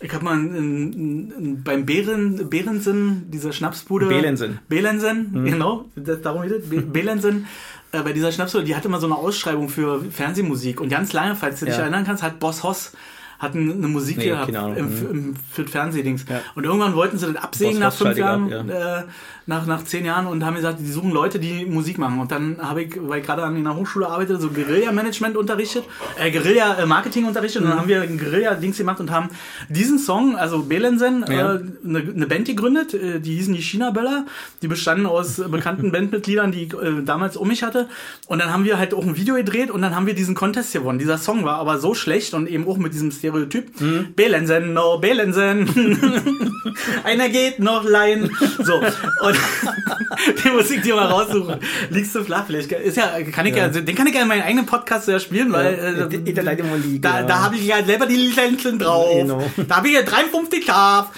ich 0.00 0.12
hab 0.12 0.22
mal 0.22 0.34
in, 0.38 0.54
in, 0.92 1.30
in, 1.32 1.62
beim 1.62 1.84
Bären, 1.84 2.48
Bärensinn, 2.48 3.24
dieser 3.30 3.52
Schnapsbude. 3.52 4.06
Belensen. 4.06 4.58
Belensen, 4.68 5.30
Mhm. 5.32 5.44
genau, 5.44 5.84
das, 5.96 6.22
darum 6.22 6.42
geht 6.42 6.52
es. 6.52 6.68
Be 6.70 6.80
Belensen, 6.80 7.46
äh, 7.92 8.02
bei 8.02 8.12
dieser 8.12 8.32
Schnapsbude, 8.32 8.64
die 8.64 8.76
hatte 8.76 8.88
mal 8.88 9.00
so 9.00 9.06
eine 9.06 9.16
Ausschreibung 9.16 9.68
für 9.68 10.04
Fernsehmusik. 10.10 10.80
Und 10.80 10.88
ganz 10.88 11.12
lange, 11.12 11.34
falls 11.36 11.60
du 11.60 11.66
dich 11.66 11.74
Ja. 11.76 11.82
erinnern 11.82 12.04
kannst, 12.04 12.22
hat 12.22 12.38
Boss 12.38 12.62
Hoss 12.62 12.92
hatten 13.38 13.70
eine 13.72 13.88
Musik 13.88 14.18
Nee, 14.18 14.26
gehabt 14.30 14.48
im, 14.50 14.86
Mhm. 14.86 15.10
im, 15.10 15.34
für 15.52 15.64
Fernsehdings. 15.66 16.24
Ja. 16.28 16.40
Und 16.54 16.64
irgendwann 16.64 16.94
wollten 16.94 17.18
sie 17.18 17.26
das 17.32 17.36
absägen 17.42 17.78
nach 17.78 17.92
fünf 17.92 18.16
Jahren, 18.16 18.52
ab, 18.52 18.68
äh, 18.68 19.02
nach, 19.46 19.64
nach 19.66 19.84
zehn 19.84 20.04
Jahren 20.04 20.26
und 20.26 20.44
haben 20.44 20.56
gesagt, 20.56 20.80
die 20.80 20.90
suchen 20.90 21.10
Leute, 21.12 21.38
die 21.38 21.64
Musik 21.64 21.98
machen. 21.98 22.18
Und 22.18 22.30
dann 22.32 22.58
habe 22.60 22.82
ich, 22.82 22.96
weil 23.00 23.20
ich 23.20 23.26
gerade 23.26 23.42
an 23.44 23.56
einer 23.56 23.76
Hochschule 23.76 24.08
arbeite, 24.08 24.38
so 24.38 24.50
Guerilla-Management 24.50 25.36
unterrichtet, 25.36 25.84
äh, 26.20 26.30
Guerilla-Marketing 26.30 27.24
unterrichtet. 27.26 27.62
Und 27.62 27.68
dann 27.70 27.78
haben 27.78 27.88
wir 27.88 28.02
ein 28.02 28.18
Guerilla-Dings 28.18 28.76
gemacht 28.76 29.00
und 29.00 29.10
haben 29.10 29.28
diesen 29.68 29.98
Song, 29.98 30.36
also 30.36 30.62
Belensen, 30.64 31.24
Ja. 31.30 31.54
äh, 31.54 31.60
eine, 31.84 31.98
eine 32.00 32.26
Band 32.26 32.46
gegründet, 32.46 32.92
äh, 32.94 33.20
die 33.20 33.36
hießen 33.36 33.54
die 33.54 33.62
China-Böller. 33.62 34.26
Die 34.62 34.68
bestanden 34.68 35.06
aus 35.06 35.38
äh, 35.38 35.48
bekannten 35.48 35.92
Bandmitgliedern, 35.92 36.52
die 36.52 36.64
ich 36.64 36.74
äh, 36.74 37.02
damals 37.04 37.36
um 37.36 37.48
mich 37.48 37.62
hatte. 37.62 37.88
Und 38.26 38.40
dann 38.40 38.52
haben 38.52 38.64
wir 38.64 38.78
halt 38.78 38.92
auch 38.94 39.06
ein 39.06 39.16
Video 39.16 39.36
gedreht 39.36 39.70
und 39.70 39.80
dann 39.80 39.94
haben 39.94 40.06
wir 40.06 40.14
diesen 40.14 40.34
Contest 40.34 40.72
gewonnen. 40.72 40.98
Dieser 40.98 41.18
Song 41.18 41.44
war 41.44 41.56
aber 41.58 41.78
so 41.78 41.94
schlecht 41.94 42.34
und 42.34 42.48
eben 42.48 42.66
auch 42.68 42.76
mit 42.76 42.92
diesem 42.92 43.12
Stereotyp. 43.28 43.72
Belensen, 44.16 44.72
no, 44.72 44.98
Belensen. 44.98 45.68
Einer 47.04 47.28
geht 47.28 47.58
noch 47.58 47.84
leihen. 47.84 48.30
So. 48.58 48.74
Und 48.76 49.36
die 50.44 50.50
Musik, 50.50 50.82
die 50.82 50.92
mal 50.92 51.06
raussuchen. 51.06 51.56
Liegst 51.90 52.14
du 52.14 52.24
flach 52.24 52.46
vielleicht. 52.46 52.70
Ist 52.72 52.96
ja, 52.96 53.20
kann 53.32 53.46
ich 53.46 53.56
ja. 53.56 53.68
den 53.68 53.94
kann 53.94 54.06
ich 54.06 54.14
ja 54.14 54.22
in 54.22 54.28
meinem 54.28 54.42
eigenen 54.42 54.66
Podcast 54.66 55.08
ja 55.08 55.18
spielen, 55.20 55.52
weil 55.52 55.74
Ja, 55.98 56.06
äh, 56.06 57.00
da, 57.00 57.20
ja. 57.20 57.26
da 57.26 57.40
habe 57.40 57.56
ich 57.56 57.66
ja 57.66 57.84
selber 57.84 58.06
die 58.06 58.16
Lizenzen 58.16 58.78
drauf. 58.78 59.08
Genau. 59.14 59.42
Da 59.68 59.76
habe 59.76 59.88
ich 59.88 59.94
ja 59.94 60.02
53 60.02 60.64
Schaf. 60.64 61.10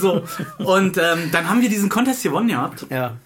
so. 0.00 0.22
Und 0.58 0.98
ähm, 0.98 1.30
dann 1.32 1.48
haben 1.48 1.60
wir 1.60 1.68
diesen 1.68 1.88
Contest 1.88 2.22
gewonnen 2.22 2.48
gehabt. 2.48 2.86
Ja. 2.90 3.16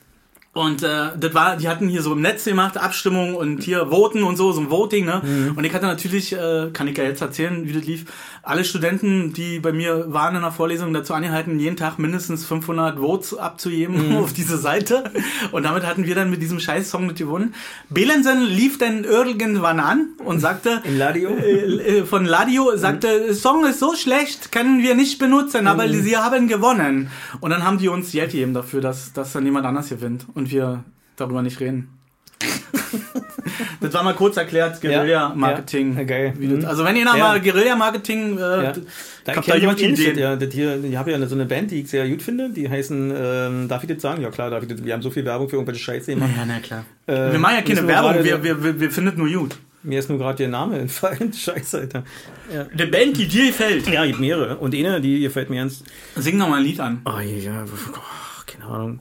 Und 0.53 0.83
äh, 0.83 1.11
das 1.17 1.33
war, 1.33 1.57
die 1.57 1.69
hatten 1.69 1.89
hier 1.89 2.03
so 2.03 2.13
im 2.13 2.23
Netz 2.23 2.45
gemacht, 2.45 2.77
Abstimmung 2.77 3.37
und 3.37 3.63
hier 3.63 3.91
Voten 3.91 4.25
und 4.25 4.37
so, 4.37 4.51
so 4.51 4.61
ein 4.61 4.69
Voting, 4.69 5.05
ne? 5.05 5.23
Mhm. 5.25 5.57
Und 5.57 5.63
ich 5.63 5.73
hatte 5.73 5.87
natürlich, 5.87 6.33
äh, 6.33 6.71
kann 6.73 6.89
ich 6.89 6.99
ja 6.99 7.05
jetzt 7.05 7.21
erzählen, 7.21 7.69
wie 7.69 7.73
das 7.73 7.85
lief, 7.85 8.07
alle 8.43 8.65
Studenten, 8.65 9.33
die 9.33 9.59
bei 9.61 9.73
mir 9.73 10.13
waren 10.13 10.35
in 10.35 10.43
der 10.43 10.53
Vorlesung, 10.53 10.93
dazu 10.95 11.13
angehalten, 11.15 11.59
jeden 11.59 11.77
Tag 11.77 11.99
mindestens 11.99 12.45
500 12.47 12.99
Votes 12.99 13.37
abzugeben 13.37 14.11
Mhm. 14.11 14.17
auf 14.19 14.33
diese 14.33 14.57
Seite. 14.59 15.05
Und 15.53 15.65
damit 15.65 15.85
hatten 15.87 16.07
wir 16.07 16.15
dann 16.15 16.31
mit 16.31 16.41
diesem 16.41 16.59
Scheiß-Song 16.61 17.09
das 17.09 17.19
gewonnen. 17.19 17.55
Belensen 17.91 18.43
lief 18.45 18.79
dann 18.79 19.05
irgendwann 19.05 19.79
an 19.81 20.09
und 20.25 20.41
sagte, 20.41 20.81
Im 20.85 20.99
Ladio? 20.99 21.31
äh, 21.31 21.99
äh, 21.99 22.05
von 22.05 22.25
Ladio 22.25 22.77
sagte, 22.77 23.35
Song 23.35 23.65
ist 23.67 23.79
so 23.81 23.95
schlecht, 23.95 24.53
können 24.53 24.83
wir 24.83 24.95
nicht 24.95 25.19
benutzen, 25.19 25.67
aber 25.67 25.87
Mhm. 25.87 26.03
sie 26.03 26.17
haben 26.17 26.49
gewonnen. 26.49 27.11
Und 27.41 27.51
dann 27.51 27.65
haben 27.65 27.79
die 27.79 27.89
uns 27.89 28.13
Geld 28.13 28.33
gegeben 28.33 28.55
dafür, 28.55 28.81
dass, 28.81 29.13
dass 29.13 29.33
dann 29.33 29.45
jemand 29.45 29.67
anders 29.67 29.89
gewinnt 29.91 30.27
und 30.35 30.51
wir 30.51 30.85
darüber 31.17 31.43
nicht 31.43 31.61
reden. 31.61 31.89
das 33.81 33.95
war 33.95 34.03
mal 34.03 34.15
kurz 34.15 34.37
erklärt, 34.37 34.81
Guerilla-Marketing. 34.81 35.97
Ja, 35.97 36.05
das- 36.31 36.39
Mhm. 36.39 36.65
Also 36.65 36.85
wenn 36.85 36.97
ihr 36.97 37.05
noch 37.05 37.17
Ja. 37.17 37.29
mal 37.29 37.41
Guerilla-Marketing, 37.41 38.39
äh, 38.39 38.41
Ja. 38.41 38.73
Da 39.25 39.35
ich 39.39 39.47
da 39.47 39.57
jemand 39.57 39.81
Ideen. 39.81 40.19
ja, 40.19 40.35
das 40.37 40.53
hier, 40.55 40.83
ich 40.83 40.97
habe 40.97 41.11
ja 41.11 41.27
so 41.27 41.35
eine 41.35 41.45
Band, 41.45 41.71
die 41.71 41.83
ich 41.83 41.91
sehr 41.91 42.09
gut 42.09 42.23
finde, 42.23 42.51
die 42.51 42.69
heißen, 42.69 43.13
ähm, 43.15 43.69
darf 43.69 43.83
ich 43.85 43.91
das 43.93 44.01
sagen? 44.03 44.23
Ja 44.23 44.31
klar, 44.31 44.51
darf 44.51 44.63
ich 44.63 44.69
das, 44.69 44.83
wir 44.83 44.93
haben 44.95 45.03
so 45.03 45.11
viel 45.11 45.25
Werbung 45.25 45.49
für 45.49 45.57
irgendwelche 45.57 45.83
Scheiße 45.83 46.15
gemacht. 46.15 46.31
Ja, 46.37 46.45
na 46.47 46.59
klar. 46.61 46.85
Äh, 47.07 47.33
wir 47.33 47.39
machen 47.39 47.57
ja 47.57 47.63
keine 47.63 47.87
Werbung, 47.87 48.25
wir, 48.25 48.43
wir, 48.43 48.63
wir, 48.65 48.81
wir 48.81 48.91
finden 48.91 49.19
nur 49.19 49.29
gut. 49.29 49.57
Mir 49.83 49.99
ist 49.99 50.09
nur 50.11 50.19
gerade 50.19 50.37
der 50.37 50.49
Name 50.49 50.79
entfallen. 50.79 51.33
Scheiße, 51.35 51.79
Alter. 51.79 52.05
Ja. 52.55 52.67
Eine 52.73 52.87
Band, 52.87 53.17
die 53.17 53.27
dir 53.29 53.47
gefällt. 53.47 53.87
ja, 53.89 54.05
gibt 54.07 54.21
mehrere. 54.21 54.57
Und 54.59 54.75
eine, 54.75 55.01
die 55.01 55.21
gefällt 55.21 55.49
mir 55.51 55.57
ganz. 55.57 55.83
Sing 56.17 56.37
noch 56.37 56.49
mal 56.49 56.59
ein 56.59 56.65
Lied 56.65 56.81
an. 56.81 57.01
Oh, 57.07 57.19
ja, 57.21 57.65
oh, 57.65 57.99
keine 58.47 58.65
Ahnung. 58.67 59.01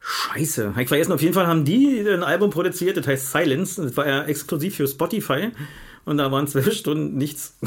Scheiße. 0.00 0.74
Hab 0.74 0.80
Ich 0.80 0.88
vergessen, 0.88 1.12
auf 1.12 1.22
jeden 1.22 1.34
Fall 1.34 1.46
haben 1.46 1.64
die 1.64 2.00
ein 2.08 2.22
Album 2.22 2.50
produziert, 2.50 2.96
das 2.96 3.06
heißt 3.06 3.32
Silence. 3.32 3.82
Das 3.82 3.96
war 3.96 4.06
ja 4.06 4.24
exklusiv 4.24 4.76
für 4.76 4.88
Spotify. 4.88 5.50
Und 6.04 6.16
da 6.16 6.32
waren 6.32 6.46
zwölf 6.46 6.72
Stunden 6.72 7.18
nichts. 7.18 7.56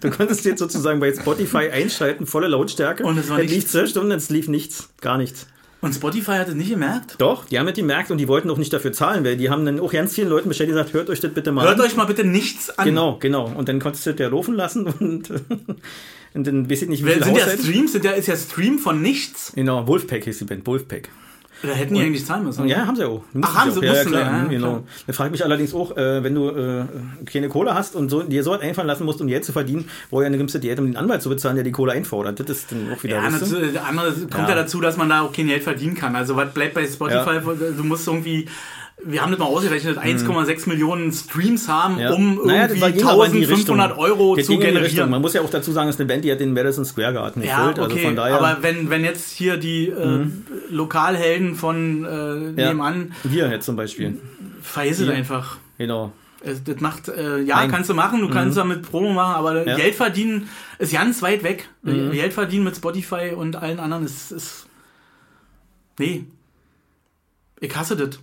du 0.00 0.10
konntest 0.10 0.44
jetzt 0.44 0.58
sozusagen 0.58 0.98
bei 0.98 1.14
Spotify 1.14 1.70
einschalten, 1.70 2.26
volle 2.26 2.48
Lautstärke. 2.48 3.04
Und 3.04 3.18
es 3.18 3.30
war 3.30 3.40
lief 3.40 3.52
nichts? 3.52 3.72
zwölf 3.72 3.90
Stunden, 3.90 4.10
es 4.10 4.28
lief 4.28 4.48
nichts. 4.48 4.88
Gar 5.00 5.18
nichts. 5.18 5.46
Und 5.86 5.94
Spotify 5.94 6.32
hat 6.32 6.48
es 6.48 6.54
nicht 6.54 6.70
gemerkt? 6.70 7.14
Doch, 7.18 7.44
die 7.46 7.58
haben 7.58 7.66
das 7.66 7.74
gemerkt 7.76 8.10
und 8.10 8.18
die 8.18 8.28
wollten 8.28 8.50
auch 8.50 8.58
nicht 8.58 8.72
dafür 8.72 8.92
zahlen, 8.92 9.24
weil 9.24 9.36
die 9.36 9.48
haben 9.50 9.64
dann 9.64 9.80
auch 9.80 9.92
ganz 9.92 10.14
vielen 10.14 10.28
Leuten 10.28 10.48
Bescheid 10.48 10.66
gesagt, 10.68 10.92
hört 10.92 11.08
euch 11.08 11.20
das 11.20 11.32
bitte 11.32 11.52
mal 11.52 11.66
Hört 11.66 11.80
an. 11.80 11.86
euch 11.86 11.96
mal 11.96 12.04
bitte 12.04 12.24
nichts 12.24 12.70
an. 12.78 12.84
Genau, 12.84 13.16
genau. 13.18 13.46
Und 13.46 13.68
dann 13.68 13.80
konntest 13.80 14.04
du 14.06 14.10
das 14.12 14.20
ja 14.20 14.28
laufen 14.28 14.54
lassen 14.54 14.86
und, 15.00 15.30
und 16.34 16.46
dann 16.46 16.70
weiß 16.70 16.82
ich 16.82 16.88
nicht, 16.88 17.02
wie 17.02 17.06
Wer- 17.08 17.14
viel 17.14 17.24
Sind 17.24 17.36
ja 17.36 17.44
Haushalt- 17.44 17.60
Streams, 17.62 17.92
sind 17.92 18.04
ja, 18.04 18.10
ist 18.12 18.26
ja 18.28 18.36
Stream 18.36 18.78
von 18.78 19.00
nichts. 19.00 19.52
Genau, 19.54 19.86
Wolfpack 19.86 20.24
hieß 20.24 20.38
die 20.38 20.44
Band, 20.44 20.66
Wolfpack. 20.66 21.08
Da 21.62 21.68
hätten 21.68 21.94
die 21.94 22.02
eigentlich 22.02 22.26
zahlen 22.26 22.44
müssen. 22.44 22.68
Ja, 22.68 22.86
haben 22.86 22.96
sie 22.96 23.04
auch. 23.04 23.22
Mussten 23.32 23.58
haben 23.58 23.70
auch. 23.70 23.74
sie, 23.74 23.86
ja, 23.86 23.94
ja, 23.94 24.04
klar. 24.04 24.20
ja, 24.20 24.44
genau. 24.44 24.68
klar. 24.68 24.82
Da 25.06 25.12
frage 25.12 25.28
ich 25.28 25.32
mich 25.32 25.44
allerdings 25.44 25.74
auch, 25.74 25.96
äh, 25.96 26.22
wenn 26.22 26.34
du 26.34 26.50
äh, 26.50 26.84
keine 27.24 27.48
Kohle 27.48 27.74
hast 27.74 27.96
und 27.96 28.10
so, 28.10 28.22
dir 28.22 28.42
so 28.42 28.50
was 28.50 28.60
einfallen 28.60 28.86
lassen 28.86 29.04
musst, 29.04 29.20
um 29.20 29.26
Geld 29.26 29.44
zu 29.44 29.52
verdienen, 29.52 29.88
wo 30.10 30.20
ja 30.20 30.26
eine 30.26 30.38
gewisse 30.38 30.60
Diät, 30.60 30.78
um 30.78 30.86
den 30.86 30.96
Anwalt 30.96 31.22
zu 31.22 31.28
bezahlen, 31.28 31.56
der 31.56 31.64
die 31.64 31.72
Kohle 31.72 31.92
einfordert. 31.92 32.38
Das 32.40 32.48
ist 32.48 32.72
dann 32.72 32.92
auch 32.92 33.02
wieder 33.02 33.16
Ja, 33.16 33.30
das 33.30 33.42
andere 33.42 34.12
kommt 34.12 34.34
ja. 34.34 34.48
Ja. 34.48 34.54
dazu, 34.54 34.80
dass 34.80 34.96
man 34.96 35.08
da 35.08 35.22
auch 35.22 35.32
kein 35.32 35.46
Geld 35.46 35.62
verdienen 35.62 35.94
kann. 35.94 36.14
Also 36.14 36.36
was 36.36 36.52
bleibt 36.52 36.74
bei 36.74 36.86
Spotify? 36.86 37.40
Du 37.76 37.84
musst 37.84 38.06
irgendwie, 38.06 38.46
wir 39.04 39.22
haben 39.22 39.30
das 39.30 39.38
mal 39.38 39.44
ausgerechnet, 39.46 39.98
1,6 39.98 40.68
Millionen 40.68 41.12
Streams 41.12 41.68
haben, 41.68 41.94
Mhm. 41.94 42.00
Ja. 42.00 42.12
um 42.12 42.40
irgendwie 42.50 42.92
ging 42.92 43.06
aber 43.06 43.26
in 43.26 43.32
die 43.32 43.38
1500 43.46 43.90
Richtung. 43.90 44.04
Euro 44.04 44.36
zu 44.36 44.58
generieren. 44.58 45.10
Man 45.10 45.20
muss 45.22 45.34
ja 45.34 45.42
auch 45.42 45.50
dazu 45.50 45.70
sagen, 45.72 45.88
es 45.88 45.96
ist 45.96 46.00
eine 46.00 46.08
Band, 46.08 46.24
die 46.24 46.32
hat 46.32 46.40
den 46.40 46.52
Madison 46.54 46.84
Square 46.84 47.12
Garden 47.12 47.42
Ja, 47.42 47.58
gefüllt. 47.58 47.78
Also 47.78 47.94
okay, 47.94 48.04
von 48.04 48.16
daher. 48.16 48.38
Mhm. 48.38 48.44
aber 48.44 48.62
wenn, 48.62 48.90
wenn 48.90 49.04
jetzt 49.04 49.30
hier 49.32 49.58
die 49.58 49.88
äh, 49.88 50.26
Lokalhelden 50.70 51.54
von 51.56 52.04
äh, 52.04 52.08
ja, 52.08 52.68
nebenan, 52.68 53.12
wir 53.24 53.50
jetzt 53.50 53.66
zum 53.66 53.76
Beispiel. 53.76 54.18
vergiss 54.62 54.98
es 55.00 55.08
einfach. 55.08 55.58
Genau. 55.78 56.12
Es- 56.42 56.64
Das 56.64 56.80
macht, 56.80 57.08
äh, 57.08 57.40
ja, 57.40 57.56
Nein. 57.56 57.68
Mhm. 57.68 57.72
kannst 57.72 57.90
du 57.90 57.94
machen, 57.94 58.20
du 58.20 58.28
kannst 58.30 58.56
damit 58.56 58.82
Promo 58.82 59.12
machen, 59.12 59.34
aber 59.36 59.66
Ja. 59.66 59.76
Geld 59.76 59.94
verdienen 59.94 60.48
ist 60.78 60.92
ganz 60.92 61.20
weit 61.22 61.42
weg. 61.42 61.68
Mhm. 61.82 62.12
Geld 62.12 62.32
verdienen 62.32 62.64
mit 62.64 62.76
Spotify 62.76 63.32
und 63.36 63.56
allen 63.56 63.78
anderen 63.78 64.04
ist, 64.04 64.32
ist 64.32 64.66
nee. 65.98 66.24
Ich 67.60 67.74
hasse 67.76 67.96
das. 67.96 68.18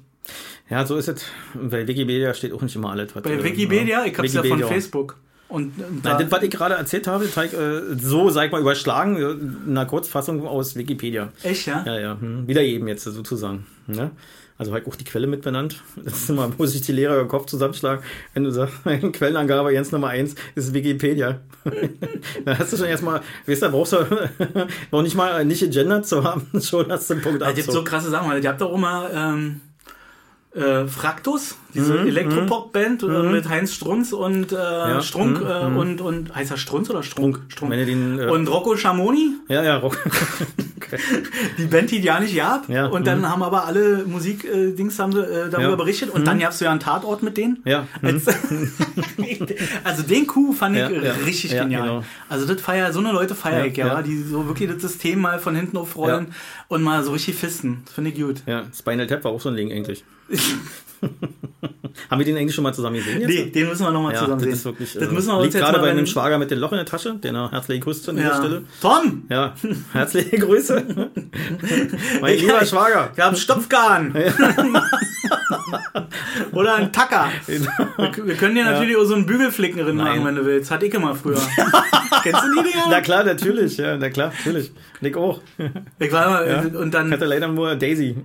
Ja, 0.74 0.88
so 0.88 0.98
ist 0.98 1.08
es. 1.08 1.24
Bei 1.54 1.88
Wikipedia 1.88 2.34
steht 2.34 2.52
auch 2.52 2.62
nicht 2.64 2.76
immer 2.76 2.90
alles. 2.90 3.12
Bei 3.12 3.20
äh, 3.30 3.44
Wikipedia, 3.44 4.06
ich 4.06 4.18
hab's 4.18 4.34
ja 4.34 4.42
von 4.42 4.50
Wikipedia. 4.50 4.68
Facebook. 4.68 5.18
Und, 5.48 5.78
äh, 5.78 5.84
da, 6.02 6.14
Nein, 6.14 6.24
das, 6.24 6.32
was 6.32 6.44
ich 6.44 6.50
gerade 6.50 6.74
erzählt 6.74 7.06
habe, 7.06 7.26
ich, 7.26 7.38
äh, 7.38 7.82
so, 8.02 8.32
sag 8.32 8.48
ich 8.48 8.52
mal, 8.52 8.60
überschlagen, 8.60 9.16
äh, 9.18 9.32
in 9.34 9.66
einer 9.70 9.86
Kurzfassung 9.86 10.48
aus 10.48 10.76
Wikipedia. 10.76 11.30
echt, 11.44 11.68
ja? 11.68 11.84
Ja, 11.86 12.00
ja, 12.00 12.18
hm. 12.20 12.48
wieder 12.48 12.64
eben 12.64 12.88
jetzt 12.88 13.04
sozusagen. 13.04 13.68
Ne? 13.86 14.10
Also 14.58 14.72
habe 14.72 14.82
ich 14.82 14.88
auch 14.88 14.96
die 14.96 15.04
Quelle 15.04 15.28
mit 15.28 15.44
benannt. 15.44 15.84
Das 16.04 16.16
ist 16.16 16.30
immer, 16.32 16.50
muss 16.58 16.72
sich 16.72 16.82
die 16.82 16.92
Lehrer 16.92 17.18
den 17.18 17.28
Kopf 17.28 17.46
zusammenschlagen, 17.46 18.04
wenn 18.34 18.44
du 18.44 18.50
sagst, 18.50 18.74
Quellenangabe 19.14 19.74
Jens 19.74 19.92
Nummer 19.92 20.08
eins 20.08 20.34
ist 20.56 20.74
Wikipedia. 20.74 21.42
da 22.46 22.58
hast 22.58 22.74
du 22.74 22.78
schon 22.78 22.88
erstmal, 22.88 23.22
weißt 23.46 23.62
du, 23.62 23.66
da 23.68 23.72
brauchst 23.72 23.94
du 23.94 24.08
noch 24.92 25.04
nicht 25.04 25.16
mal 25.16 25.46
nicht 25.46 25.60
gegendert 25.60 26.08
zu 26.08 26.24
haben, 26.24 26.48
schon 26.60 26.92
hast 26.92 27.12
du 27.12 27.14
den 27.14 27.22
Punkt 27.22 27.44
Es 27.44 27.54
gibt 27.54 27.72
so 27.72 27.84
krasse 27.84 28.10
Sachen, 28.10 28.28
weil 28.28 28.44
ihr 28.44 28.50
habt 28.50 28.60
doch 28.60 28.74
immer 28.74 29.12
ähm, 29.14 29.62
äh, 30.54 30.86
Fraktus, 30.88 31.56
diese 31.74 31.94
Mhm, 31.94 32.08
Elektropop-Band 32.08 33.04
äh, 33.04 33.06
mit 33.08 33.50
Heinz 33.50 33.74
Strunz 33.74 34.12
und 34.14 34.52
äh, 34.52 35.02
Strunk 35.02 35.42
mhm, 35.42 35.48
äh, 35.48 35.80
und, 35.80 36.02
und 36.02 36.36
heißt 36.36 36.52
er 36.52 36.58
Strunz 36.58 36.90
oder 36.90 37.04
Strunk? 37.04 37.40
Strunk. 37.50 37.72
Wenn 37.72 37.80
ihr 37.80 37.86
den, 37.86 38.20
äh, 38.20 38.26
und 38.30 38.48
Rocco 38.48 38.76
Schamoni, 38.78 39.32
Ja, 39.48 39.64
ja, 39.64 39.78
Rock. 39.78 39.98
okay. 40.78 40.98
die 41.58 41.66
Band, 41.66 41.92
die 41.92 42.00
ja 42.02 42.20
nicht 42.20 42.36
gab. 42.36 42.70
Ja, 42.70 42.88
und 42.88 43.08
dann 43.08 43.28
haben 43.30 43.42
aber 43.44 43.66
alle 43.66 44.04
Musik-Dings 44.06 45.00
haben 45.00 45.12
sie, 45.14 45.20
äh, 45.22 45.50
darüber 45.50 45.62
Ja. 45.62 45.72
Mhm. 45.72 45.78
berichtet 45.78 46.10
und 46.10 46.26
dann 46.28 46.40
gab's 46.40 46.60
ja 46.60 46.72
einen 46.72 46.80
Tatort 46.80 47.24
mit 47.24 47.38
denen. 47.38 47.62
Ja. 47.66 47.88
Als, 48.02 48.26
also 49.84 50.04
den 50.04 50.28
Coup 50.28 50.56
fand 50.56 50.76
ich 50.76 50.82
Ja, 50.82 50.90
ja. 50.90 51.14
richtig 51.26 51.52
Ja, 51.52 51.64
genial. 51.64 51.82
genau. 51.84 52.04
Also 52.30 52.46
das 52.46 52.62
feier, 52.62 52.92
so 52.94 53.00
eine 53.00 53.12
Leute 53.12 53.36
feier 53.36 53.60
Ja, 53.60 53.66
ich, 53.66 53.78
ja, 53.78 53.88
ja. 53.88 54.02
die 54.02 54.22
so 54.22 54.48
wirklich 54.48 54.70
das 54.72 54.82
System 54.82 55.22
mal 55.22 55.40
von 55.40 55.56
hinten 55.56 55.78
aufrollen 55.78 56.28
und 56.68 56.82
mal 56.84 57.04
so 57.04 57.12
richtig 57.12 57.36
fisten. 57.36 57.84
Finde 57.94 58.12
ich 58.12 58.20
gut. 58.20 58.42
Ja, 58.46 58.64
Spinal 58.78 59.08
Tap 59.08 59.24
war 59.24 59.32
auch 59.32 59.42
so 59.42 59.50
ein 59.50 59.56
Ding 59.56 59.72
eigentlich. 59.72 60.04
Haben 62.10 62.20
wir 62.20 62.26
den 62.26 62.38
eigentlich 62.38 62.56
schon 62.56 62.64
mal 62.64 62.74
zusammen 62.74 62.96
gesehen? 62.98 63.22
Jetzt? 63.22 63.30
Nee, 63.30 63.46
den 63.52 63.68
müssen 63.70 63.84
wir 63.84 63.92
nochmal 63.92 64.14
Ja, 64.14 64.20
zusammen 64.20 64.40
das 64.40 64.44
sehen. 64.44 64.54
ist 64.54 64.66
wirklich. 64.66 64.94
das 64.94 65.04
äh, 65.04 65.12
müssen 65.12 65.28
wir 65.28 65.36
uns 65.36 65.44
liegt 65.44 65.54
jetzt 65.56 65.64
gerade 65.64 65.80
bei 65.80 65.92
einem 65.92 66.06
Schwager 66.06 66.38
mit 66.38 66.52
dem 66.52 66.60
Loch 66.60 66.72
in 66.72 66.78
der 66.78 66.86
Tasche, 66.86 67.16
den 67.16 67.36
er 67.36 67.52
herzlichen 67.52 67.82
Grüße 67.84 68.10
an 68.10 68.18
dieser 68.18 68.30
ja. 68.30 68.38
Stelle. 68.38 68.64
Tom! 68.82 69.24
Ja, 69.30 69.54
herzliche 69.94 70.38
Grüße. 70.40 70.84
mein 72.22 72.38
lieber 72.38 72.66
Schwager. 72.66 73.12
Wir 73.16 73.26
haben 73.26 73.36
Stopfgarn. 73.36 74.14
Oder 76.52 76.76
einen 76.76 76.92
Tacker. 76.92 77.28
Wir, 77.48 77.62
wir 78.26 78.36
können 78.36 78.56
dir 78.56 78.66
natürlich 78.66 78.96
auch 78.98 79.04
so 79.06 79.16
einen 79.16 79.26
Bügelflicken 79.26 79.80
drin 79.84 79.96
machen, 79.98 80.26
wenn 80.26 80.36
du 80.36 80.46
willst. 80.46 80.72
Hatte 80.72 80.86
ich 80.86 80.94
immer 80.94 81.16
früher. 81.16 81.38
Kennst 82.24 82.42
du 82.44 82.62
die 82.64 82.70
Dinger? 82.72 82.86
Na 82.90 83.02
klar, 83.02 83.24
natürlich. 83.24 83.78
Ja, 83.78 83.98
na 83.98 84.10
klar, 84.10 84.32
natürlich. 84.38 84.72
Nick 85.02 85.18
auch. 85.18 85.42
Ich 86.00 86.12
war 86.12 86.26
immer, 86.28 86.48
Ja. 86.48 86.60
und 86.80 86.86
Ich 86.86 86.92
dann. 86.92 87.12
hatte 87.12 87.26
leider 87.26 87.48
nur 87.48 87.76
Daisy. 87.76 88.16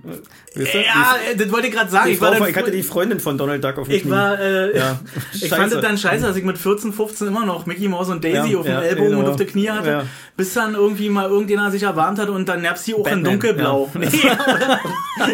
Weißt 0.55 0.73
du? 0.73 0.77
Ja, 0.79 1.15
das 1.37 1.51
wollte 1.51 1.67
ich 1.67 1.73
gerade 1.73 1.89
sagen. 1.91 2.09
Ich, 2.11 2.21
war 2.21 2.33
Frau, 2.35 2.45
ich 2.45 2.55
hatte 2.55 2.71
die 2.71 2.83
Freundin 2.83 3.19
von 3.19 3.37
Donald 3.37 3.63
Duck 3.63 3.77
auf 3.79 3.87
dem 3.87 3.95
ich 3.95 4.01
Knie. 4.03 4.11
war, 4.11 4.39
äh, 4.39 4.77
Ja. 4.77 4.99
ich 5.33 5.49
fand 5.49 5.73
es 5.73 5.81
dann 5.81 5.97
scheiße, 5.97 6.25
dass 6.25 6.35
ich 6.37 6.43
mit 6.43 6.57
14, 6.57 6.93
15 6.93 7.27
immer 7.27 7.45
noch 7.45 7.65
Mickey 7.65 7.87
Mouse 7.87 8.09
und 8.09 8.23
Daisy 8.23 8.53
Ja, 8.53 8.57
auf 8.59 8.65
dem 8.65 8.71
ja, 8.73 8.81
Ellbogen 8.81 9.09
genau. 9.11 9.23
und 9.23 9.27
auf 9.29 9.35
der 9.35 9.47
Knie 9.47 9.69
hatte, 9.69 9.89
Ja. 9.89 10.03
bis 10.37 10.53
dann 10.53 10.75
irgendwie 10.75 11.09
mal 11.09 11.27
irgendjemand 11.29 11.71
sich 11.73 11.83
erwarmt 11.83 12.19
hat 12.19 12.29
und 12.29 12.47
dann 12.47 12.61
nervt 12.61 12.81
sie 12.81 12.93
auch 12.93 12.99
in 12.99 13.03
Batman, 13.23 13.23
dunkelblau. 13.23 13.89
ja. 13.93 13.99
Nee, 13.99 14.09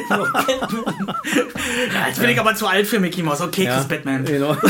Ja, 0.10 1.95
jetzt 2.08 2.20
bin 2.20 2.30
ich 2.30 2.40
aber 2.40 2.56
zu 2.56 2.68
alt 2.68 2.88
für 2.88 3.00
Mickey 3.00 3.22
Mouse. 3.24 3.42
Okay, 3.42 3.64
Ja, 3.66 3.76
Chris 3.76 3.86
Batman. 3.88 4.26
Genau. 4.26 4.56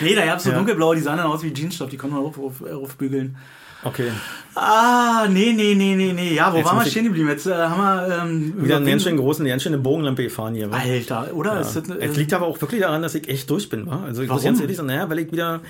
Nee, 0.00 0.14
da 0.14 0.24
gab's 0.26 0.44
so 0.44 0.50
Ja. 0.50 0.56
dunkelblaue, 0.56 0.96
die 0.96 1.02
sahen 1.02 1.18
dann 1.18 1.26
aus 1.26 1.42
wie 1.42 1.52
Jeansstoff, 1.52 1.90
die 1.90 1.96
konnte 1.96 2.16
man 2.16 2.24
auf, 2.24 2.38
auf, 2.38 2.62
aufbügeln. 2.62 3.36
Okay. 3.82 4.10
Ah, 4.54 5.26
nee, 5.28 5.52
nee, 5.52 5.74
nee, 5.74 5.94
nee, 5.94 6.12
nee. 6.14 6.32
Ja, 6.34 6.50
wo 6.52 6.56
Jetzt 6.56 6.66
waren 6.66 6.76
wir 6.78 6.82
muss 6.84 6.90
stehen 6.90 7.04
geblieben? 7.04 7.28
Jetzt 7.28 7.46
äh, 7.46 7.52
haben 7.54 7.80
wir 8.08 8.18
ähm, 8.22 8.64
Wieder 8.64 8.76
einen 8.78 8.86
ganz 8.86 9.02
schön 9.02 9.16
großen, 9.18 9.44
ganz 9.46 9.62
schöne 9.62 9.76
Bogenlampe 9.76 10.22
gefahren 10.22 10.54
hier. 10.54 10.70
wa? 10.70 10.78
Alter, 10.78 11.34
oder? 11.34 11.60
Ist 11.60 11.76
das, 11.76 11.88
Ja. 11.88 11.96
äh, 11.96 12.06
Es 12.06 12.16
liegt 12.16 12.32
aber 12.32 12.46
auch 12.46 12.58
wirklich 12.62 12.80
daran, 12.80 13.02
dass 13.02 13.14
ich 13.14 13.28
echt 13.28 13.50
durch 13.50 13.68
bin. 13.68 13.86
Wa? 13.86 14.02
Also 14.06 14.22
ich 14.22 14.28
muss 14.28 14.38
Warum? 14.38 14.44
ganz 14.52 14.60
ehrlich 14.62 14.76
sagen, 14.78 14.86
naja, 14.88 15.10
weil 15.10 15.18
ich 15.18 15.32
wieder 15.32 15.60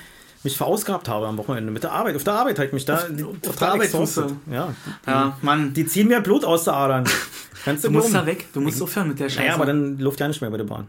mich 0.45 0.57
verausgabt 0.57 1.09
habe 1.09 1.27
am 1.27 1.37
Wochenende 1.39 1.73
mit 1.73 1.83
der 1.83 1.93
Arbeit. 1.93 2.17
Auf 2.17 2.25
der 2.25 2.35
Arbeit 2.35 2.59
halt 2.59 2.73
mich 2.73 2.85
da 2.85 2.97
auf, 2.97 3.49
auf 3.49 3.57
der 3.57 3.69
Arbeit 3.69 3.91
tust 3.93 4.17
du. 4.19 4.37
Ja. 4.51 4.75
ja, 5.07 5.37
Mann, 5.43 5.73
Die 5.73 5.87
ziehen 5.87 6.09
mir 6.09 6.21
Blut 6.21 6.45
aus 6.45 6.65
der 6.65 6.75
Adern. 6.75 7.05
Kannst 7.65 7.85
du 7.85 7.91
musst 7.91 8.15
da 8.15 8.27
weg. 8.27 8.47
Du 8.53 8.61
musst 8.61 8.83
aufhören 8.83 9.09
mit 9.09 9.19
der 9.19 9.29
Scheiße. 9.31 9.41
Naja, 9.41 9.55
aber 9.55 9.67
dann 9.67 9.99
läuft 9.99 10.21
ja 10.21 10.29
nicht 10.29 10.41
mehr 10.41 10.51
bei 10.51 10.59
der 10.59 10.65
Bahn. 10.65 10.89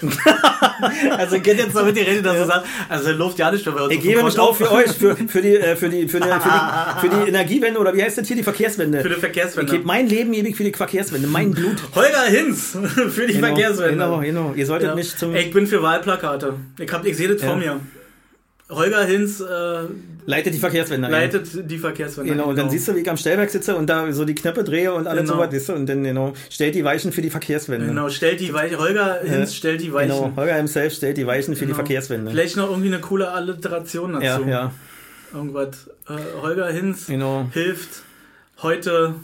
also 1.18 1.38
geht 1.40 1.58
jetzt 1.58 1.76
damit 1.76 1.96
die 1.96 2.00
Rede, 2.00 2.22
dass 2.22 2.36
du 2.38 2.46
sagst, 2.46 2.66
also 2.88 3.12
Luft 3.12 3.38
ja 3.38 3.50
nicht 3.50 3.64
mehr 3.66 3.74
bei 3.74 3.82
uns 3.82 3.92
Ich 3.92 3.98
auf 3.98 4.04
gebe 4.04 4.22
mich 4.22 4.38
auch 4.38 4.56
für 4.56 4.72
euch, 4.72 4.90
für, 4.92 5.14
für, 5.16 5.42
die, 5.42 5.58
für, 5.58 5.62
die, 5.62 5.76
für, 5.76 5.88
die, 5.90 6.08
für, 6.08 6.20
die, 6.20 7.00
für 7.00 7.08
die 7.24 7.28
Energiewende 7.28 7.78
oder 7.78 7.94
wie 7.94 8.02
heißt 8.02 8.18
das 8.18 8.26
hier, 8.26 8.36
die 8.36 8.42
Verkehrswende. 8.42 9.02
Für 9.02 9.08
die 9.08 9.14
ich 9.14 9.20
Verkehrswende. 9.20 9.72
gebe 9.72 9.86
mein 9.86 10.08
Leben 10.08 10.32
ewig 10.32 10.56
für 10.56 10.64
die 10.64 10.72
Verkehrswende, 10.72 11.28
mein 11.28 11.50
Blut. 11.52 11.76
Holger 11.94 12.22
Hinz 12.28 12.76
für 13.10 13.26
die 13.26 13.34
Genau, 13.34 13.48
Verkehrswende. 13.48 13.92
Genau, 13.92 14.18
genau. 14.20 14.52
Ihr 14.54 14.66
solltet 14.66 14.88
Ja. 14.88 14.94
mich 14.94 15.16
zum 15.16 15.34
ich 15.34 15.52
bin 15.52 15.66
für 15.66 15.82
Wahlplakate. 15.82 16.54
Ich, 16.78 16.92
hab, 16.92 17.04
ich 17.04 17.16
sehe 17.16 17.28
das 17.28 17.42
Ja. 17.42 17.48
vor 17.48 17.56
mir. 17.56 17.80
Holger 18.70 19.04
Hinz 19.04 19.40
äh, 19.40 19.80
leitet 20.26 20.54
die 20.54 20.58
Verkehrswende 20.58 21.06
ein. 21.08 21.12
leitet 21.12 21.70
die 21.70 21.78
Verkehrswende. 21.78 22.30
Genau, 22.32 22.44
und 22.46 22.56
dann 22.56 22.70
siehst 22.70 22.86
du, 22.88 22.94
wie 22.94 23.00
ich 23.00 23.10
am 23.10 23.16
Stellwerk 23.16 23.50
sitze 23.50 23.74
und 23.76 23.88
da 23.88 24.10
so 24.12 24.24
die 24.24 24.34
Knöpfe 24.34 24.62
drehe 24.64 24.92
und 24.94 25.06
alles 25.06 25.28
Genau. 25.28 25.50
siehst 25.50 25.68
du, 25.68 25.72
und 25.74 25.86
dann, 25.86 26.04
genau, 26.04 26.32
stellt 26.48 26.74
die 26.76 26.84
Weichen 26.84 27.10
für 27.12 27.20
die 27.22 27.30
Verkehrswende. 27.30 27.86
Genau, 27.86 28.08
stellt 28.08 28.40
die 28.40 28.52
Weiche. 28.54 28.78
Holger 28.78 29.20
Hinz 29.22 29.50
Äh, 29.50 29.54
stellt 29.54 29.80
die 29.80 29.92
Weichen. 29.92 30.14
Genau, 30.14 30.32
Holger 30.36 30.54
himself 30.54 30.94
stellt 30.94 31.16
die 31.16 31.26
Weichen 31.26 31.54
für 31.54 31.60
die 31.60 31.72
Genau. 31.72 31.76
Verkehrswende. 31.76 32.30
Vielleicht 32.30 32.56
noch 32.56 32.68
irgendwie 32.70 32.88
eine 32.88 33.00
coole 33.00 33.30
Alliteration 33.30 34.12
dazu. 34.14 34.24
Ja, 34.24 34.40
ja, 34.48 34.72
Irgendwas. 35.34 35.88
Äh, 36.08 36.12
Holger 36.42 36.68
Hinz 36.70 37.06
genau, 37.06 37.46
hilft 37.52 38.02
heute. 38.62 39.14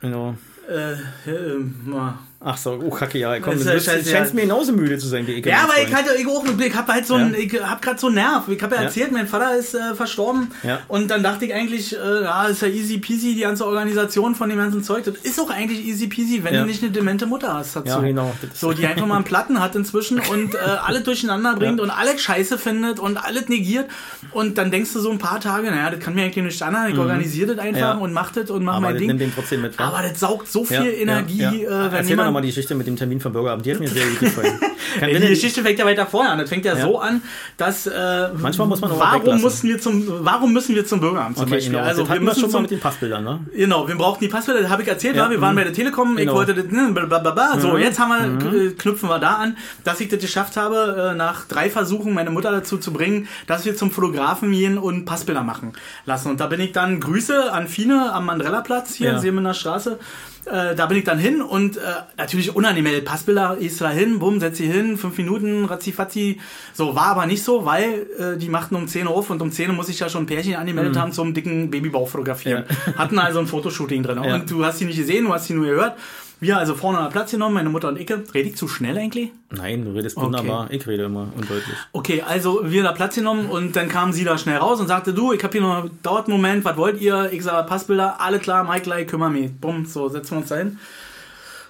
genau. 0.00 0.36
Äh, 0.68 0.92
äh, 1.30 1.58
mal. 1.84 2.18
Ach 2.44 2.56
so, 2.56 2.78
oh 2.82 2.90
Kacke, 2.90 3.18
ja, 3.18 3.38
komm, 3.40 3.54
Ist 3.54 3.64
du 3.64 3.68
ja 3.68 3.74
bist, 3.74 3.86
scheiße, 3.86 4.10
scheinst 4.10 4.30
ja. 4.32 4.34
mir 4.34 4.42
genauso 4.42 4.72
müde 4.72 4.98
zu 4.98 5.06
sein 5.06 5.26
wie 5.26 5.32
ich. 5.32 5.46
Ja, 5.46 5.62
aber 5.64 5.74
ich 5.86 5.94
hatte, 5.94 6.10
ich 6.18 6.26
auch, 6.26 6.44
ich 6.44 6.74
hab 6.74 6.88
halt 6.88 7.06
so 7.06 7.16
Ja. 7.16 7.30
ich 7.36 7.52
hab 7.62 7.80
grad 7.82 8.00
so 8.00 8.08
einen 8.08 8.16
Nerv. 8.16 8.48
Ich 8.48 8.60
habe 8.62 8.74
ja 8.74 8.80
Ja. 8.82 8.86
erzählt, 8.88 9.12
mein 9.12 9.26
Vater 9.28 9.56
ist 9.56 9.74
äh, 9.74 9.94
verstorben. 9.94 10.50
Ja. 10.64 10.80
Und 10.88 11.08
dann 11.10 11.22
dachte 11.22 11.44
ich 11.44 11.54
eigentlich, 11.54 11.94
äh, 11.96 12.22
ja, 12.24 12.46
ist 12.46 12.62
ja 12.62 12.68
easy 12.68 12.98
peasy, 12.98 13.34
die 13.34 13.42
ganze 13.42 13.64
Organisation 13.66 14.34
von 14.34 14.48
dem 14.48 14.58
ganzen 14.58 14.82
Zeug. 14.82 15.04
Das 15.04 15.14
ist 15.16 15.38
auch 15.40 15.50
eigentlich 15.50 15.86
easy 15.86 16.08
peasy, 16.08 16.42
wenn 16.42 16.54
du 16.54 16.64
nicht 16.66 16.82
eine 16.82 16.90
demente 16.90 17.26
Mutter 17.26 17.54
hast 17.54 17.76
dazu. 17.76 17.86
Ja, 17.88 18.00
genau. 18.00 18.32
Das 18.40 18.50
ist- 18.50 18.60
So, 18.60 18.72
die 18.72 18.86
einfach 18.86 19.06
mal 19.06 19.16
einen 19.16 19.24
Platten 19.24 19.60
hat 19.60 19.76
inzwischen 19.76 20.18
und 20.30 20.54
äh, 20.54 20.58
alles 20.58 21.04
durcheinander 21.04 21.54
bringt 21.56 21.80
und 21.80 21.90
alles 21.90 22.20
scheiße 22.20 22.58
findet 22.58 22.98
und 22.98 23.16
alles 23.24 23.48
negiert. 23.48 23.86
Und 24.32 24.58
dann 24.58 24.70
denkst 24.70 24.92
du 24.94 25.00
so 25.00 25.10
ein 25.10 25.18
paar 25.18 25.40
Tage, 25.40 25.70
naja, 25.70 25.90
das 25.90 26.00
kann 26.00 26.14
mir 26.14 26.24
eigentlich 26.24 26.44
nicht 26.44 26.62
an, 26.62 26.90
ich 26.90 26.98
organisiere 26.98 27.54
das 27.54 27.64
einfach 27.64 27.82
Mhm. 27.96 28.02
Und 28.02 28.12
mach 28.12 28.30
das 28.32 28.50
und 28.50 28.64
mach 28.64 28.74
Aber 28.74 28.82
mein 28.82 28.94
das 28.94 28.98
Ding. 29.00 29.08
nimmt 29.08 29.20
den 29.20 29.34
trotzdem 29.34 29.62
mit? 29.62 29.78
Aber 29.78 30.02
das 30.02 30.18
saugt 30.20 30.50
so 30.50 30.64
viel 30.64 30.86
Energie. 30.86 31.42
Äh, 31.42 31.68
wenn 31.68 31.92
Erzähl 31.92 32.08
jemand 32.10 32.31
nochmal 32.32 32.42
die 32.42 32.48
Geschichte 32.48 32.74
mit 32.74 32.86
dem 32.86 32.96
Termin 32.96 33.20
vom 33.20 33.32
Bürgeramt. 33.32 33.64
Die 33.66 33.72
hat 33.72 33.80
mir 33.80 33.88
sehr 33.88 34.06
gut 34.06 34.20
gefallen. 34.20 34.58
Ey, 35.00 35.18
die 35.20 35.28
Geschichte 35.28 35.62
fängt 35.62 35.78
ja 35.78 35.84
weiter 35.84 36.06
vorher 36.06 36.32
an. 36.32 36.38
Das 36.38 36.48
fängt 36.48 36.64
ja, 36.64 36.74
Ja. 36.76 36.82
so 36.82 36.98
an, 36.98 37.22
dass 37.56 37.86
äh, 37.86 38.28
Manchmal 38.36 38.66
muss 38.66 38.80
man 38.80 38.90
auch 38.90 38.98
warum 38.98 39.40
mussten 39.40 39.68
wir 39.68 39.78
zum 39.78 40.04
warum 40.24 40.52
müssen 40.52 40.74
wir 40.74 40.84
zum 40.86 41.00
Bürgeramt 41.00 41.36
zum 41.36 41.44
Okay, 41.46 41.54
Beispiel? 41.56 41.72
genau. 41.72 41.84
Also 41.84 42.02
das 42.02 42.12
wir 42.12 42.20
müssen 42.20 42.40
schon 42.40 42.48
mal 42.48 42.52
zum, 42.52 42.62
mit 42.62 42.70
den 42.72 42.80
Passbildern, 42.80 43.24
ne? 43.24 43.40
genau, 43.54 43.86
wir 43.88 43.94
brauchten 43.96 44.24
die 44.24 44.30
das 44.30 44.48
habe 44.48 44.82
ich 44.82 44.88
erzählt, 44.88 45.16
Ja, 45.16 45.24
war, 45.24 45.30
wir 45.30 45.40
waren 45.40 45.52
mhm. 45.54 45.58
bei 45.58 45.64
der 45.64 45.72
Telekom, 45.72 46.12
ich 46.14 46.20
Genau. 46.24 46.34
wollte 46.34 46.54
das, 46.54 46.66
ne, 46.66 46.90
blablabla. 46.92 47.60
So, 47.60 47.68
Mhm. 47.72 47.78
jetzt 47.78 47.98
haben 47.98 48.40
wir, 48.42 48.52
äh, 48.52 48.70
knüpfen 48.70 49.08
wir 49.08 49.18
da 49.18 49.34
an, 49.34 49.56
dass 49.84 50.00
ich 50.00 50.08
das 50.08 50.20
geschafft 50.20 50.56
habe, 50.56 51.10
äh, 51.12 51.16
nach 51.16 51.46
drei 51.46 51.70
Versuchen 51.70 52.14
meine 52.14 52.30
Mutter 52.30 52.50
dazu 52.50 52.78
zu 52.78 52.92
bringen, 52.92 53.28
dass 53.46 53.64
wir 53.64 53.76
zum 53.76 53.90
Fotografen 53.90 54.52
gehen 54.52 54.78
und 54.78 55.04
Passbilder 55.04 55.42
machen 55.42 55.72
lassen. 56.06 56.30
Und 56.30 56.40
da 56.40 56.46
bin 56.46 56.60
ich 56.60 56.72
dann, 56.72 57.00
Grüße 57.00 57.52
an 57.52 57.68
Fine 57.68 58.12
am 58.12 58.26
Mandrella-Platz 58.26 58.94
hier 58.94 59.08
Ja. 59.08 59.14
in 59.14 59.20
Seemener 59.20 59.54
Straße, 59.54 59.98
äh, 60.46 60.74
da 60.74 60.86
bin 60.86 60.98
ich 60.98 61.04
dann 61.04 61.18
hin 61.18 61.40
und 61.40 61.76
äh, 61.76 61.80
natürlich 62.16 62.54
unangemeldet. 62.54 63.04
Passbilder 63.04 63.56
ist 63.58 63.80
da 63.80 63.90
hin, 63.90 64.18
bumm, 64.18 64.40
setz 64.40 64.58
sie 64.58 64.66
hin, 64.66 64.96
fünf 64.96 65.16
Minuten, 65.18 65.66
ratzi 65.66 66.40
So, 66.74 66.96
war 66.96 67.06
aber 67.06 67.26
nicht 67.26 67.44
so, 67.44 67.64
weil 67.64 68.06
äh, 68.18 68.36
die 68.36 68.48
machten 68.48 68.74
um 68.74 68.88
10 68.88 69.06
Uhr 69.06 69.14
auf 69.14 69.30
und 69.30 69.40
um 69.40 69.52
10 69.52 69.70
Uhr 69.70 69.76
muss 69.76 69.88
ich 69.88 70.00
ja 70.00 70.08
schon 70.08 70.24
ein 70.24 70.26
Pärchen 70.26 70.56
angemeldet 70.56 70.96
haben 70.96 71.12
zum 71.12 71.32
dicken 71.32 71.70
Babybauch 71.70 72.08
fotografieren. 72.08 72.64
Hatten 72.96 73.18
also 73.18 73.38
ein 73.38 73.46
Fotoshooting 73.46 74.02
drin. 74.02 74.22
Ja. 74.22 74.34
Und 74.34 74.50
du 74.50 74.64
hast 74.64 74.78
sie 74.78 74.84
nicht 74.84 74.98
gesehen, 74.98 75.26
du 75.26 75.32
hast 75.32 75.46
sie 75.46 75.54
nur 75.54 75.66
gehört. 75.66 75.96
Wir 76.42 76.58
also 76.58 76.74
vorne 76.74 76.98
an 76.98 77.12
Platz 77.12 77.30
genommen, 77.30 77.54
meine 77.54 77.68
Mutter 77.68 77.86
und 77.86 78.00
ich. 78.00 78.10
Rede 78.10 78.48
ich 78.48 78.56
zu 78.56 78.66
schnell 78.66 78.98
eigentlich? 78.98 79.30
Nein, 79.50 79.84
du 79.84 79.92
redest 79.92 80.16
wunderbar. 80.16 80.66
Ich 80.72 80.84
rede 80.88 81.04
immer 81.04 81.28
undeutlich. 81.36 81.76
Okay, 81.92 82.22
also 82.22 82.62
wir 82.64 82.82
da 82.82 82.90
Platz 82.90 83.14
genommen 83.14 83.48
und 83.48 83.76
dann 83.76 83.88
kam 83.88 84.12
sie 84.12 84.24
da 84.24 84.36
schnell 84.36 84.56
raus 84.56 84.80
und 84.80 84.88
sagte, 84.88 85.14
du, 85.14 85.32
ich 85.32 85.44
habe 85.44 85.52
hier 85.52 85.60
noch, 85.60 85.88
dauert 86.02 86.26
einen 86.26 86.32
Moment, 86.34 86.64
was 86.64 86.76
wollt 86.76 87.00
ihr? 87.00 87.32
Ich 87.32 87.44
sage, 87.44 87.64
Passbilder, 87.68 88.20
alle 88.20 88.40
klar, 88.40 88.64
Mike, 88.64 88.82
gleich, 88.82 89.06
kümmere 89.06 89.30
mich. 89.30 89.52
Bumm, 89.52 89.86
so, 89.86 90.08
setzen 90.08 90.32
wir 90.32 90.38
uns 90.38 90.48
da 90.48 90.56
hin. 90.56 90.80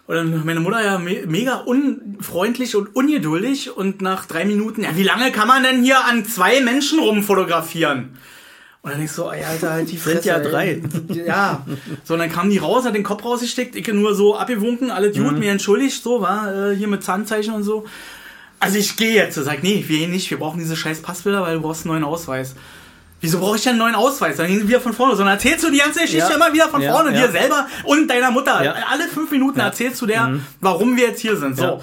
Und 0.07 0.17
dann 0.17 0.47
meine 0.47 0.61
Mutter 0.61 0.83
ja 0.83 0.99
me 0.99 1.25
mega 1.27 1.57
unfreundlich 1.57 2.75
und 2.75 2.97
ungeduldig 2.97 3.77
und 3.77 4.01
nach 4.01 4.25
drei 4.25 4.47
Minuten, 4.47 4.85
ja, 4.85 4.97
wie 4.97 5.03
lange 5.03 5.33
kann 5.33 5.49
man 5.49 5.65
denn 5.65 5.83
hier 5.83 6.03
an 6.03 6.25
zwei 6.25 6.63
Menschen 6.63 6.99
rumfotografieren? 6.99 8.17
Und 8.83 8.91
dann 8.91 8.99
denkst 8.99 9.15
du, 9.15 9.29
ey, 9.31 9.45
Alter, 9.45 9.71
halt 9.75 9.91
die 9.93 9.97
Fresse. 9.97 10.23
Sind 10.23 10.25
ja 10.27 10.37
ey. 10.39 10.51
drei. 10.51 10.83
Ja. 11.25 11.65
So, 12.03 12.15
und 12.15 12.21
dann 12.21 12.31
kamen 12.33 12.51
die 12.51 12.59
raus, 12.59 12.85
hat 12.85 12.95
den 12.97 13.05
Kopf 13.05 13.25
rausgesteckt, 13.25 13.77
ich 13.77 13.87
nur 13.89 14.15
so 14.15 14.37
abgewunken, 14.37 14.91
alles 14.91 15.17
Mhm. 15.17 15.25
gut, 15.25 15.39
mir 15.39 15.53
entschuldigt, 15.53 16.03
so, 16.03 16.21
war 16.21 16.71
äh, 16.73 16.77
hier 16.77 16.89
mit 16.89 17.05
Zahnzeichen 17.05 17.55
und 17.55 17.63
so. 17.63 17.85
Also 18.59 18.79
ich 18.79 18.97
gehe 18.97 19.15
jetzt. 19.15 19.37
Er 19.37 19.45
sagt, 19.45 19.63
nee, 19.63 19.85
wir 19.87 19.99
gehen 19.99 20.11
nicht, 20.11 20.29
wir 20.31 20.39
brauchen 20.39 20.59
diese 20.59 20.77
scheiß 20.77 21.01
Passbilder, 21.03 21.43
weil 21.43 21.55
du 21.57 21.61
brauchst 21.63 21.85
einen 21.85 21.93
neuen 21.95 22.05
Ausweis. 22.05 22.55
Wieso 23.21 23.39
brauche 23.39 23.57
ich 23.57 23.63
denn 23.63 23.71
einen 23.75 23.79
neuen 23.79 23.95
Ausweis? 23.95 24.37
Dann 24.37 24.49
gehen 24.49 24.67
wir 24.69 24.81
von 24.81 24.93
vorne. 24.93 25.15
Sondern 25.15 25.35
erzählst 25.35 25.65
du 25.65 25.71
die 25.71 25.79
ganze 25.79 26.01
Geschichte 26.01 26.29
Ja. 26.31 26.35
immer 26.35 26.53
wieder 26.53 26.69
von 26.69 26.81
Ja, 26.83 26.93
vorne, 26.93 27.15
ja. 27.17 27.27
dir 27.27 27.33
selber 27.33 27.69
und 27.85 28.09
deiner 28.09 28.33
Mutter. 28.33 28.55
Alle 28.91 29.05
fünf 29.13 29.31
Minuten 29.31 29.61
erzählst 29.61 30.01
du 30.03 30.07
der, 30.07 30.41
warum 30.61 30.97
wir 30.97 31.07
jetzt 31.09 31.21
hier 31.21 31.37
sind. 31.37 31.57
So. 31.57 31.81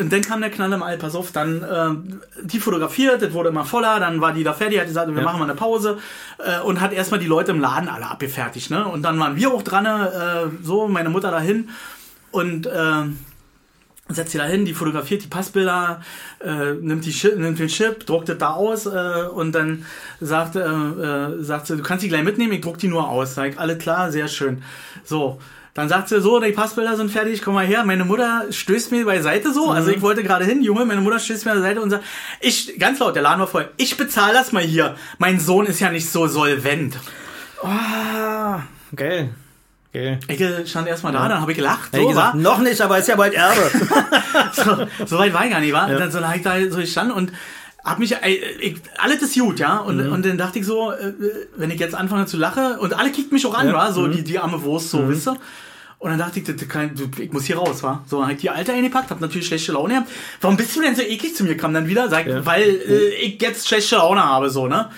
Und 0.00 0.12
dann 0.12 0.22
kam 0.22 0.40
der 0.40 0.50
Knall 0.50 0.72
im 0.72 0.82
All, 0.82 0.96
pass 0.98 1.14
auf, 1.14 1.30
dann 1.32 1.64
ähm, 1.70 2.20
die 2.42 2.58
fotografiert, 2.58 3.20
das 3.22 3.32
wurde 3.32 3.50
immer 3.50 3.64
voller, 3.64 4.00
dann 4.00 4.20
war 4.20 4.32
die 4.32 4.42
da 4.44 4.52
fertig, 4.54 4.78
hat 4.80 4.86
gesagt, 4.86 5.08
wir 5.08 5.16
Ja. 5.18 5.22
machen 5.24 5.38
mal 5.38 5.44
eine 5.44 5.54
Pause 5.54 5.98
äh, 6.38 6.60
und 6.60 6.80
hat 6.80 6.92
erstmal 6.92 7.20
die 7.20 7.26
Leute 7.26 7.50
im 7.52 7.60
Laden 7.60 7.88
alle 7.88 8.06
abgefertigt. 8.06 8.70
Ne? 8.70 8.84
Und 8.86 9.02
dann 9.02 9.18
waren 9.18 9.36
wir 9.36 9.50
auch 9.52 9.62
dran, 9.62 9.84
äh, 9.86 10.50
so, 10.62 10.88
meine 10.88 11.10
Mutter 11.10 11.30
dahin 11.30 11.68
und 12.30 12.66
äh, 12.66 12.70
setzt 14.08 14.32
sie 14.32 14.38
da 14.38 14.44
hin, 14.44 14.64
die 14.64 14.74
fotografiert 14.74 15.22
die 15.22 15.28
Passbilder, 15.28 16.00
äh, 16.40 16.72
nimmt, 16.74 17.04
die 17.04 17.12
Chip, 17.12 17.36
nimmt 17.36 17.58
den 17.58 17.68
Chip, 17.68 18.06
druckt 18.06 18.28
das 18.28 18.38
da 18.38 18.52
aus 18.52 18.86
äh, 18.86 19.26
und 19.32 19.52
dann 19.52 19.84
sagt, 20.20 20.56
äh, 20.56 20.60
äh, 20.60 21.42
sagt 21.42 21.66
sie, 21.66 21.76
du 21.76 21.82
kannst 21.82 22.04
die 22.04 22.08
gleich 22.08 22.24
mitnehmen, 22.24 22.52
ich 22.52 22.60
druck 22.60 22.78
die 22.78 22.88
nur 22.88 23.08
aus. 23.08 23.34
Sag 23.34 23.50
ich, 23.50 23.58
alle 23.58 23.76
klar, 23.76 24.10
sehr 24.10 24.28
schön. 24.28 24.62
So, 25.04 25.38
dann 25.74 25.88
sagt 25.88 26.08
sie, 26.08 26.20
so, 26.20 26.40
die 26.40 26.52
Passbilder 26.52 26.96
sind 26.96 27.10
fertig, 27.10 27.42
komm 27.42 27.54
mal 27.54 27.66
her. 27.66 27.84
Meine 27.84 28.04
Mutter 28.04 28.46
stößt 28.50 28.90
mir 28.90 29.04
beiseite 29.04 29.52
so, 29.52 29.70
also 29.70 29.90
ich 29.90 30.00
wollte 30.00 30.22
gerade 30.22 30.44
hin, 30.44 30.62
Junge, 30.62 30.84
meine 30.84 31.00
Mutter 31.00 31.18
stößt 31.18 31.44
mir 31.44 31.54
beiseite 31.54 31.80
und 31.80 31.90
sagt, 31.90 32.04
ich, 32.40 32.78
ganz 32.78 32.98
laut, 32.98 33.14
der 33.14 33.22
Laden 33.22 33.40
war 33.40 33.46
voll, 33.46 33.68
ich 33.76 33.96
bezahle 33.96 34.32
das 34.32 34.52
mal 34.52 34.62
hier. 34.62 34.96
Mein 35.18 35.38
Sohn 35.38 35.66
ist 35.66 35.80
ja 35.80 35.90
nicht 35.90 36.08
so 36.10 36.26
solvent. 36.26 36.98
Ah, 37.62 38.62
geil. 38.96 39.34
Geil. 39.92 40.18
Ich 40.28 40.70
stand 40.70 40.86
erstmal 40.86 41.12
da, 41.12 41.28
dann 41.28 41.40
habe 41.40 41.52
ich 41.52 41.56
gelacht. 41.58 41.86
Hätte 41.92 41.98
ich 41.98 42.02
So, 42.02 42.08
gesagt, 42.08 42.34
noch 42.34 42.58
nicht, 42.58 42.80
aber 42.80 42.98
ist 42.98 43.08
ja 43.08 43.16
bald 43.16 43.34
Erbe. 43.34 43.70
so, 44.52 44.86
so 45.06 45.18
weit 45.18 45.32
war 45.32 45.44
ich 45.46 45.50
gar 45.50 45.60
nicht, 45.60 45.72
war. 45.72 45.90
Ja. 45.90 45.98
Dann 45.98 46.10
so 46.10 46.18
lag 46.18 46.36
ich 46.36 46.42
da 46.42 46.56
so 46.70 46.76
gestanden 46.78 47.14
und 47.16 47.32
hab 47.84 47.98
mich, 47.98 48.14
ey, 48.14 48.38
ich, 48.60 48.76
alles 48.98 49.22
ist 49.22 49.34
gut, 49.38 49.58
ja. 49.60 49.78
Und, 49.78 49.96
Mhm. 50.06 50.12
und 50.12 50.26
dann 50.26 50.36
dachte 50.36 50.58
ich 50.58 50.66
so, 50.66 50.92
äh, 50.92 51.12
wenn 51.56 51.70
ich 51.70 51.80
jetzt 51.80 51.94
anfange 51.94 52.26
zu 52.26 52.36
lachen, 52.36 52.76
und 52.78 52.92
alle 52.98 53.10
kicken 53.10 53.32
mich 53.32 53.46
auch 53.46 53.54
an, 53.54 53.66
Ja. 53.66 53.72
Mhm. 53.72 53.76
war, 53.76 53.92
so 53.94 54.06
die, 54.08 54.22
die 54.22 54.38
arme 54.38 54.62
Wurst, 54.62 54.90
so, 54.90 55.08
wisst 55.08 55.26
ihr? 55.28 55.36
Und 56.00 56.10
dann 56.10 56.18
dachte 56.18 56.38
ich, 56.38 57.18
ich 57.18 57.32
muss 57.32 57.44
hier 57.46 57.56
raus, 57.56 57.82
war. 57.82 58.04
So, 58.06 58.18
dann 58.20 58.26
hab 58.28 58.34
ich 58.34 58.40
die 58.42 58.50
Alte 58.50 58.72
eingepackt, 58.72 59.10
hab 59.10 59.20
natürlich 59.20 59.48
schlechte 59.48 59.72
Laune 59.72 59.94
gehabt. 59.94 60.10
Warum 60.40 60.56
bist 60.56 60.76
du 60.76 60.82
denn 60.82 60.94
so 60.94 61.02
eklig 61.02 61.34
zu 61.34 61.42
mir? 61.44 61.56
Kam 61.56 61.72
dann 61.74 61.88
wieder, 61.88 62.08
sag, 62.08 62.26
Ja. 62.26 62.44
weil 62.46 62.62
äh, 62.68 63.08
ich 63.20 63.40
jetzt 63.42 63.66
schlechte 63.66 63.96
Laune 63.96 64.22
habe, 64.22 64.50
so, 64.50 64.68
ne? 64.68 64.90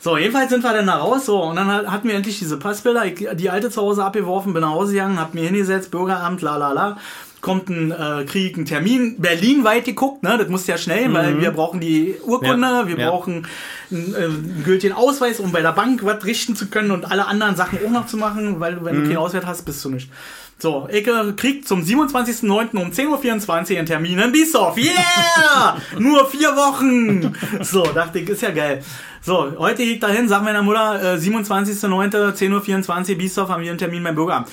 So, 0.00 0.16
jedenfalls 0.16 0.50
sind 0.50 0.62
wir 0.62 0.72
dann 0.72 0.86
da 0.86 0.96
raus, 0.96 1.26
so, 1.26 1.42
und 1.42 1.56
dann 1.56 1.66
hat- 1.66 1.86
hatten 1.88 2.06
wir 2.08 2.14
endlich 2.14 2.38
diese 2.38 2.58
Passbilder, 2.58 3.06
ich, 3.06 3.26
die 3.34 3.50
alte 3.50 3.70
zu 3.70 3.80
Hause 3.82 4.04
abgeworfen, 4.04 4.52
bin 4.52 4.62
nach 4.62 4.70
Hause 4.70 4.92
gegangen, 4.92 5.18
hab 5.18 5.34
mir 5.34 5.44
hingesetzt, 5.44 5.90
Bürgeramt, 5.90 6.42
la 6.42 6.56
la 6.56 6.72
la, 6.72 6.96
kommt 7.40 7.68
ein, 7.70 7.90
äh, 7.90 8.24
krieg 8.24 8.56
einen 8.56 8.66
Termin, 8.66 9.16
Berlin 9.20 9.64
weit 9.64 9.84
geguckt, 9.84 10.22
ne, 10.22 10.36
das 10.38 10.48
muss 10.48 10.66
ja 10.66 10.78
schnell, 10.78 11.12
weil 11.12 11.40
wir 11.40 11.50
brauchen 11.50 11.80
die 11.80 12.14
Urkunde, 12.24 12.56
Mhm. 12.56 12.62
Ja, 12.62 12.88
wir 12.88 12.98
ja. 12.98 13.10
brauchen 13.10 13.46
einen, 13.90 14.14
äh, 14.14 14.18
einen 14.24 14.62
gültigen 14.64 14.94
Ausweis, 14.94 15.40
um 15.40 15.50
bei 15.50 15.62
der 15.62 15.72
Bank 15.72 16.04
was 16.04 16.24
richten 16.24 16.54
zu 16.56 16.66
können 16.66 16.90
und 16.92 17.10
alle 17.10 17.26
anderen 17.26 17.56
Sachen 17.56 17.78
auch 17.84 17.90
noch 17.90 18.06
zu 18.06 18.16
machen, 18.16 18.60
weil 18.60 18.84
wenn 18.84 18.96
Mhm. 18.98 19.02
du 19.02 19.08
keinen 19.08 19.18
Ausweis 19.18 19.44
hast, 19.46 19.62
bist 19.64 19.84
du 19.84 19.90
nicht. 19.90 20.10
So, 20.58 20.88
ich 20.90 21.06
äh, 21.06 21.32
krieg 21.36 21.68
zum 21.68 21.82
27.09. 21.82 22.76
um 22.78 22.90
10.24 22.90 23.72
Uhr 23.72 23.78
einen 23.78 23.86
Termin 23.86 24.18
in 24.18 24.32
Bissoff. 24.32 24.78
Yeah! 24.78 25.76
Nur 25.98 26.26
vier 26.30 26.56
Wochen! 26.56 27.34
So, 27.62 27.82
dachte 27.84 28.20
ich, 28.20 28.28
ist 28.28 28.40
ja 28.40 28.50
geil. 28.50 28.82
So, 29.20 29.52
heute 29.58 29.82
ich 29.82 30.00
dahin, 30.00 30.28
sag 30.28 30.42
meiner 30.42 30.62
Mutter, 30.62 31.14
äh, 31.14 31.18
27.09. 31.18 32.32
10.24 32.32 33.10
Uhr 33.10 33.18
Bissoff 33.18 33.48
haben 33.50 33.62
wir 33.62 33.70
einen 33.70 33.78
Termin 33.78 34.02
beim 34.02 34.14
Bürgeramt. 34.14 34.48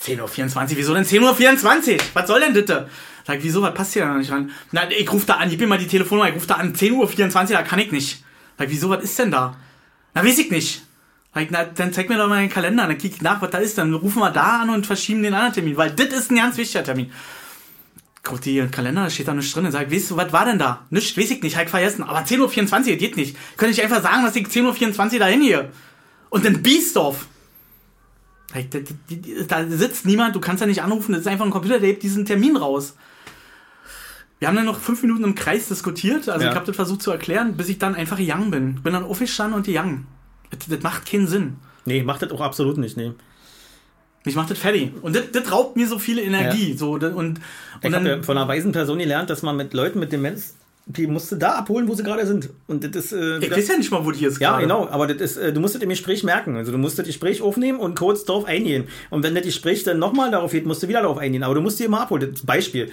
10.24 0.00 0.20
Uhr, 0.20 0.76
wieso 0.76 0.94
denn 0.94 1.04
10.24 1.04 1.94
Uhr? 1.94 1.98
Was 2.14 2.28
soll 2.28 2.40
denn 2.40 2.52
bitte? 2.52 2.88
Sag, 3.26 3.42
wieso, 3.42 3.60
was 3.60 3.74
passt 3.74 3.94
hier 3.94 4.04
da 4.04 4.14
nicht 4.14 4.30
ran? 4.30 4.52
Na, 4.70 4.88
ich 4.88 5.12
ruf 5.12 5.26
da 5.26 5.34
an, 5.34 5.50
gib 5.50 5.58
mir 5.58 5.66
mal 5.66 5.78
die 5.78 5.88
Telefonnummer, 5.88 6.28
ich 6.28 6.36
ruf 6.36 6.46
da 6.46 6.54
an, 6.54 6.74
10.24 6.74 6.94
Uhr, 6.94 7.46
da 7.48 7.62
kann 7.62 7.80
ich 7.80 7.90
nicht. 7.90 8.22
Sag, 8.56 8.70
wieso, 8.70 8.88
was 8.88 9.02
ist 9.02 9.18
denn 9.18 9.32
da? 9.32 9.56
Na, 10.14 10.24
weiß 10.24 10.38
ich 10.38 10.50
nicht. 10.52 10.82
Ich, 11.40 11.50
na, 11.50 11.64
dann 11.64 11.92
zeig 11.92 12.08
mir 12.08 12.16
doch 12.16 12.28
mal 12.28 12.40
den 12.40 12.50
Kalender, 12.50 12.86
dann 12.86 12.98
kick 12.98 13.14
ich 13.16 13.22
nach, 13.22 13.40
was 13.42 13.50
da 13.50 13.58
ist, 13.58 13.78
dann 13.78 13.92
rufen 13.94 14.20
wir 14.20 14.30
da 14.30 14.60
an 14.62 14.70
und 14.70 14.86
verschieben 14.86 15.22
den 15.22 15.34
anderen 15.34 15.52
Termin, 15.54 15.76
weil 15.76 15.90
das 15.90 16.06
ist 16.08 16.30
ein 16.30 16.36
ganz 16.36 16.56
wichtiger 16.56 16.84
Termin. 16.84 17.10
Guck 18.22 18.40
die 18.42 18.66
Kalender, 18.70 19.04
da 19.04 19.10
steht 19.10 19.28
da 19.28 19.34
nichts 19.34 19.52
drin. 19.52 19.64
Dann 19.64 19.72
sag, 19.72 19.90
weißt 19.90 20.10
du, 20.10 20.16
was 20.16 20.32
war 20.32 20.44
denn 20.44 20.58
da? 20.58 20.86
Nichts, 20.90 21.16
weiß 21.16 21.30
ich 21.30 21.42
nicht, 21.42 21.56
hab 21.56 21.64
ich 21.64 21.70
vergessen. 21.70 22.02
Aber 22.02 22.18
10.24 22.18 22.90
Uhr 22.90 22.96
geht 22.96 23.16
nicht. 23.16 23.36
Könnte 23.56 23.72
ich 23.72 23.82
einfach 23.82 24.02
sagen, 24.02 24.22
dass 24.24 24.36
ich 24.36 24.46
10.24 24.46 25.12
Uhr 25.14 25.18
dahin 25.20 25.40
hier. 25.40 25.70
Und 26.28 26.44
dann 26.44 26.62
Biesdorf. 26.62 27.26
Da, 29.48 29.66
sitzt 29.68 30.06
niemand, 30.06 30.34
du 30.34 30.40
kannst 30.40 30.60
ja 30.62 30.66
nicht 30.66 30.82
anrufen, 30.82 31.12
das 31.12 31.22
ist 31.22 31.26
einfach 31.26 31.44
ein 31.44 31.50
Computer, 31.50 31.78
der 31.80 31.88
hebt 31.88 32.02
diesen 32.02 32.24
Termin 32.24 32.56
raus. 32.56 32.96
Wir 34.38 34.48
haben 34.48 34.56
dann 34.56 34.64
noch 34.64 34.80
fünf 34.80 35.02
Minuten 35.02 35.24
im 35.24 35.34
Kreis 35.34 35.68
diskutiert, 35.68 36.28
also 36.28 36.44
Ja. 36.44 36.50
ich 36.50 36.56
habe 36.56 36.66
das 36.66 36.76
versucht 36.76 37.02
zu 37.02 37.10
erklären, 37.10 37.56
bis 37.56 37.68
ich 37.68 37.78
dann 37.78 37.94
einfach 37.94 38.16
gegangen 38.16 38.50
bin. 38.50 38.82
Bin 38.82 38.92
dann 38.94 39.04
aufgestanden 39.04 39.54
und 39.54 39.66
gegangen. 39.66 40.06
Das, 40.50 40.82
macht 40.82 41.10
keinen 41.10 41.26
Sinn. 41.26 41.56
Nee, 41.84 42.02
macht 42.02 42.22
das 42.22 42.30
auch 42.30 42.40
absolut 42.40 42.78
nicht, 42.78 42.96
nee. 42.96 43.12
Mich 44.24 44.34
macht 44.34 44.50
das 44.50 44.58
fertig. 44.58 44.92
Und 45.00 45.16
das, 45.16 45.30
das 45.32 45.50
raubt 45.52 45.76
mir 45.76 45.86
so 45.86 45.98
viel 45.98 46.18
Energie. 46.18 46.76
So, 46.76 46.98
das- 46.98 47.14
und, 47.14 47.40
Ich 47.80 47.86
und 47.86 47.94
habe 47.94 48.08
ja 48.08 48.22
von 48.22 48.36
einer 48.36 48.48
weisen 48.48 48.72
Person 48.72 48.98
gelernt, 48.98 49.30
dass 49.30 49.42
man 49.42 49.56
mit 49.56 49.72
Leuten 49.74 49.98
mit 50.00 50.12
Demenz, 50.12 50.54
die 50.86 51.06
musst 51.06 51.30
du 51.32 51.36
da 51.36 51.52
abholen, 51.52 51.86
wo 51.88 51.94
sie 51.94 52.02
gerade 52.02 52.26
sind. 52.26 52.50
Und 52.66 52.82
das 52.82 53.04
ist. 53.04 53.12
Äh, 53.12 53.38
ich 53.38 53.50
weiß 53.50 53.68
ja 53.68 53.76
nicht 53.76 53.90
mal, 53.90 54.04
wo 54.04 54.10
die 54.10 54.20
jetzt 54.20 54.40
ja, 54.40 54.50
gerade. 54.50 54.62
genau, 54.62 54.88
aber 54.88 55.06
das 55.06 55.20
ist, 55.32 55.36
äh, 55.36 55.52
du 55.52 55.60
musst 55.60 55.74
das 55.74 55.82
im 55.82 55.88
Gespräch 55.90 56.24
merken. 56.24 56.56
Also 56.56 56.72
du 56.72 56.78
musst 56.78 56.98
das 56.98 57.06
Gespräch 57.06 57.42
aufnehmen 57.42 57.78
und 57.78 57.98
kurz 57.98 58.24
darauf 58.24 58.44
eingehen. 58.46 58.84
Und 59.10 59.22
wenn 59.22 59.34
das 59.34 59.44
Gespräch 59.44 59.82
dann 59.84 59.98
nochmal 59.98 60.30
darauf 60.30 60.50
geht, 60.50 60.66
musst 60.66 60.82
du 60.82 60.88
wieder 60.88 61.02
darauf 61.02 61.18
eingehen. 61.18 61.42
Aber 61.42 61.54
du 61.54 61.60
musst 61.60 61.78
die 61.78 61.84
immer 61.84 62.00
abholen. 62.00 62.30
Das 62.32 62.42
Beispiel. 62.42 62.90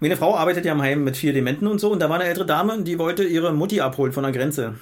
Meine 0.00 0.16
Frau 0.16 0.34
arbeitet 0.34 0.64
ja 0.64 0.72
im 0.72 0.80
Heim 0.80 1.04
mit 1.04 1.16
vier 1.16 1.34
Dementen 1.34 1.66
und 1.66 1.78
so 1.78 1.92
und 1.92 2.00
da 2.00 2.08
war 2.08 2.16
eine 2.18 2.24
ältere 2.24 2.46
Dame, 2.46 2.82
die 2.82 2.98
wollte 2.98 3.22
ihre 3.22 3.52
Mutti 3.52 3.80
abholen 3.80 4.12
von 4.12 4.22
der 4.22 4.32
Grenze. 4.32 4.74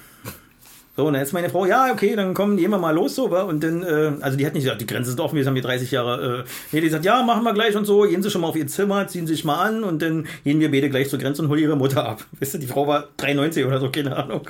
So, 0.99 1.07
und 1.07 1.13
dann 1.13 1.21
ist 1.23 1.31
meine 1.31 1.49
Frau, 1.49 1.65
ja, 1.65 1.93
okay, 1.93 2.13
dann 2.13 2.33
kommen 2.33 2.57
die 2.57 2.65
immer 2.65 2.77
mal 2.77 2.93
los, 2.93 3.15
so, 3.15 3.31
wa? 3.31 3.43
und 3.43 3.63
dann, 3.63 3.83
äh, 3.83 4.11
also 4.19 4.37
die 4.37 4.45
hat 4.45 4.53
nicht 4.53 4.65
gesagt, 4.65 4.81
die 4.81 4.85
Grenze 4.85 5.11
ist 5.11 5.19
offen, 5.21 5.37
wir 5.37 5.45
haben 5.45 5.53
hier 5.53 5.63
30 5.63 5.91
Jahre, 5.91 6.39
äh, 6.39 6.49
nee, 6.73 6.81
die 6.81 6.89
sagt, 6.89 7.05
ja, 7.05 7.23
machen 7.23 7.45
wir 7.45 7.53
gleich 7.53 7.73
und 7.77 7.85
so, 7.85 8.01
gehen 8.01 8.21
Sie 8.21 8.29
schon 8.29 8.41
mal 8.41 8.47
auf 8.49 8.57
Ihr 8.57 8.67
Zimmer, 8.67 9.07
ziehen 9.07 9.25
Sie 9.25 9.33
sich 9.33 9.45
mal 9.45 9.65
an 9.65 9.85
und 9.85 10.01
dann 10.01 10.27
gehen 10.43 10.59
wir 10.59 10.69
beide 10.69 10.89
gleich 10.89 11.07
zur 11.07 11.17
Grenze 11.17 11.41
und 11.41 11.47
holen 11.47 11.61
Ihre 11.61 11.77
Mutter 11.77 12.05
ab. 12.05 12.25
Wisst 12.41 12.53
ihr, 12.53 12.59
die 12.59 12.67
Frau 12.67 12.85
war 12.85 13.07
93 13.15 13.63
oder 13.63 13.79
so, 13.79 13.89
keine 13.89 14.13
Ahnung. 14.13 14.49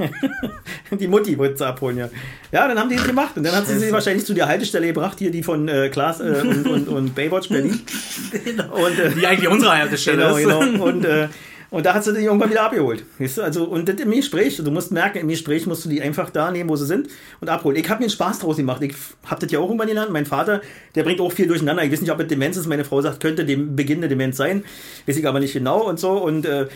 die 0.90 1.06
Mutti 1.06 1.38
wollte 1.38 1.58
sie 1.58 1.66
abholen, 1.68 1.98
ja. 1.98 2.08
Ja, 2.50 2.66
dann 2.66 2.80
haben 2.80 2.90
die 2.90 2.96
das 2.96 3.06
gemacht 3.06 3.36
und 3.36 3.44
dann 3.44 3.54
hat 3.54 3.68
sie 3.68 3.78
sie 3.78 3.92
wahrscheinlich 3.92 4.26
zu 4.26 4.34
der 4.34 4.48
Haltestelle 4.48 4.88
gebracht, 4.88 5.20
hier 5.20 5.30
die 5.30 5.44
von 5.44 5.68
äh, 5.68 5.88
Klaas 5.88 6.18
äh, 6.18 6.42
und, 6.42 6.66
und, 6.66 6.88
und 6.88 7.14
Baywatch 7.14 7.48
Berlin. 7.48 7.80
Und, 8.72 8.98
äh, 8.98 9.10
Die 9.14 9.24
eigentlich 9.24 9.48
unsere 9.48 9.78
Haltestelle 9.78 10.16
Genau, 10.18 10.36
ist. 10.36 10.68
genau. 10.68 10.84
Und, 10.84 11.04
äh, 11.04 11.28
und 11.70 11.84
da 11.84 11.94
hat 11.94 12.04
sie 12.04 12.12
die 12.12 12.24
irgendwann 12.24 12.50
wieder 12.50 12.62
abgeholt. 12.62 13.04
Weißt 13.18 13.38
du? 13.38 13.42
Also, 13.42 13.64
und 13.64 13.88
das 13.88 13.96
im 13.96 14.10
Gespräch, 14.10 14.56
du 14.56 14.70
musst 14.70 14.92
merken, 14.92 15.18
im 15.18 15.28
Gespräch 15.28 15.66
musst 15.66 15.84
du 15.84 15.88
die 15.88 16.00
einfach 16.00 16.30
da 16.30 16.50
nehmen, 16.50 16.70
wo 16.70 16.76
sie 16.76 16.86
sind 16.86 17.08
und 17.40 17.48
abholen. 17.48 17.76
Ich 17.76 17.88
habe 17.88 18.00
mir 18.00 18.04
einen 18.04 18.10
Spaß 18.10 18.40
draus 18.40 18.56
gemacht. 18.56 18.82
Ich 18.82 18.94
habe 19.26 19.40
das 19.40 19.50
ja 19.50 19.58
auch 19.58 19.66
irgendwann 19.66 19.88
gelernt. 19.88 20.12
Mein 20.12 20.26
Vater, 20.26 20.60
der 20.94 21.02
bringt 21.02 21.20
auch 21.20 21.32
viel 21.32 21.46
durcheinander. 21.46 21.82
Ich 21.82 21.92
weiß 21.92 22.00
nicht, 22.00 22.12
ob 22.12 22.20
es 22.20 22.28
Demenz 22.28 22.56
ist. 22.56 22.66
Meine 22.66 22.84
Frau 22.84 23.00
sagt, 23.00 23.20
könnte 23.20 23.44
dem 23.44 23.76
Beginn 23.76 24.00
der 24.00 24.08
Demenz 24.08 24.36
sein. 24.36 24.64
Weiß 25.06 25.16
ich 25.16 25.26
aber 25.26 25.40
nicht 25.40 25.52
genau 25.52 25.82
und 25.88 25.98
so. 25.98 26.12
Und 26.12 26.46
äh, 26.46 26.66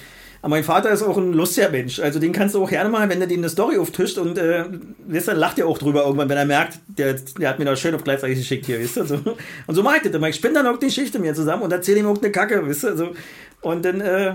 aber 0.43 0.51
mein 0.51 0.65
Vater 0.65 0.91
ist 0.91 1.03
auch 1.03 1.19
ein 1.19 1.35
lustiger 1.35 1.69
Mensch. 1.69 2.01
Also 2.01 2.19
den 2.19 2.33
kannst 2.33 2.55
du 2.55 2.65
auch 2.65 2.71
gerne 2.71 2.89
mal, 2.89 3.09
wenn 3.11 3.21
du 3.21 3.27
dem 3.27 3.41
eine 3.41 3.51
Story 3.51 3.77
auftischt 3.77 4.17
und 4.17 4.39
äh, 4.39 4.65
weißt 5.07 5.29
du, 5.29 5.33
lacht 5.33 5.59
er 5.59 5.67
auch 5.67 5.77
drüber 5.77 6.05
irgendwann, 6.05 6.31
wenn 6.31 6.39
er 6.39 6.47
merkt, 6.47 6.79
der, 6.87 7.15
der 7.39 7.51
hat 7.51 7.59
mir 7.59 7.67
da 7.67 7.77
schön 7.77 7.95
auf 7.95 8.05
gleichzeitig 8.05 8.39
geschickt 8.39 8.65
hier, 8.65 8.81
weißt 8.81 8.97
du. 8.97 9.05
So. 9.05 9.15
Und 9.67 9.75
so 9.75 9.83
mache 9.83 9.97
ich 10.03 10.11
das. 10.11 10.23
Ich 10.29 10.37
spinne 10.37 10.55
dann 10.55 10.67
auch 10.67 10.79
die 10.79 10.87
Geschichte 10.87 11.19
mir 11.19 11.35
zusammen 11.35 11.63
und 11.63 11.73
erzähle 11.73 12.01
ihm 12.01 12.07
auch 12.07 12.19
eine 12.19 12.33
Kacke, 12.33 12.67
weißt 12.67 12.85
du. 12.85 12.97
So. 12.97 13.11
Und 13.61 13.85
dann 13.85 14.01
äh, 14.01 14.35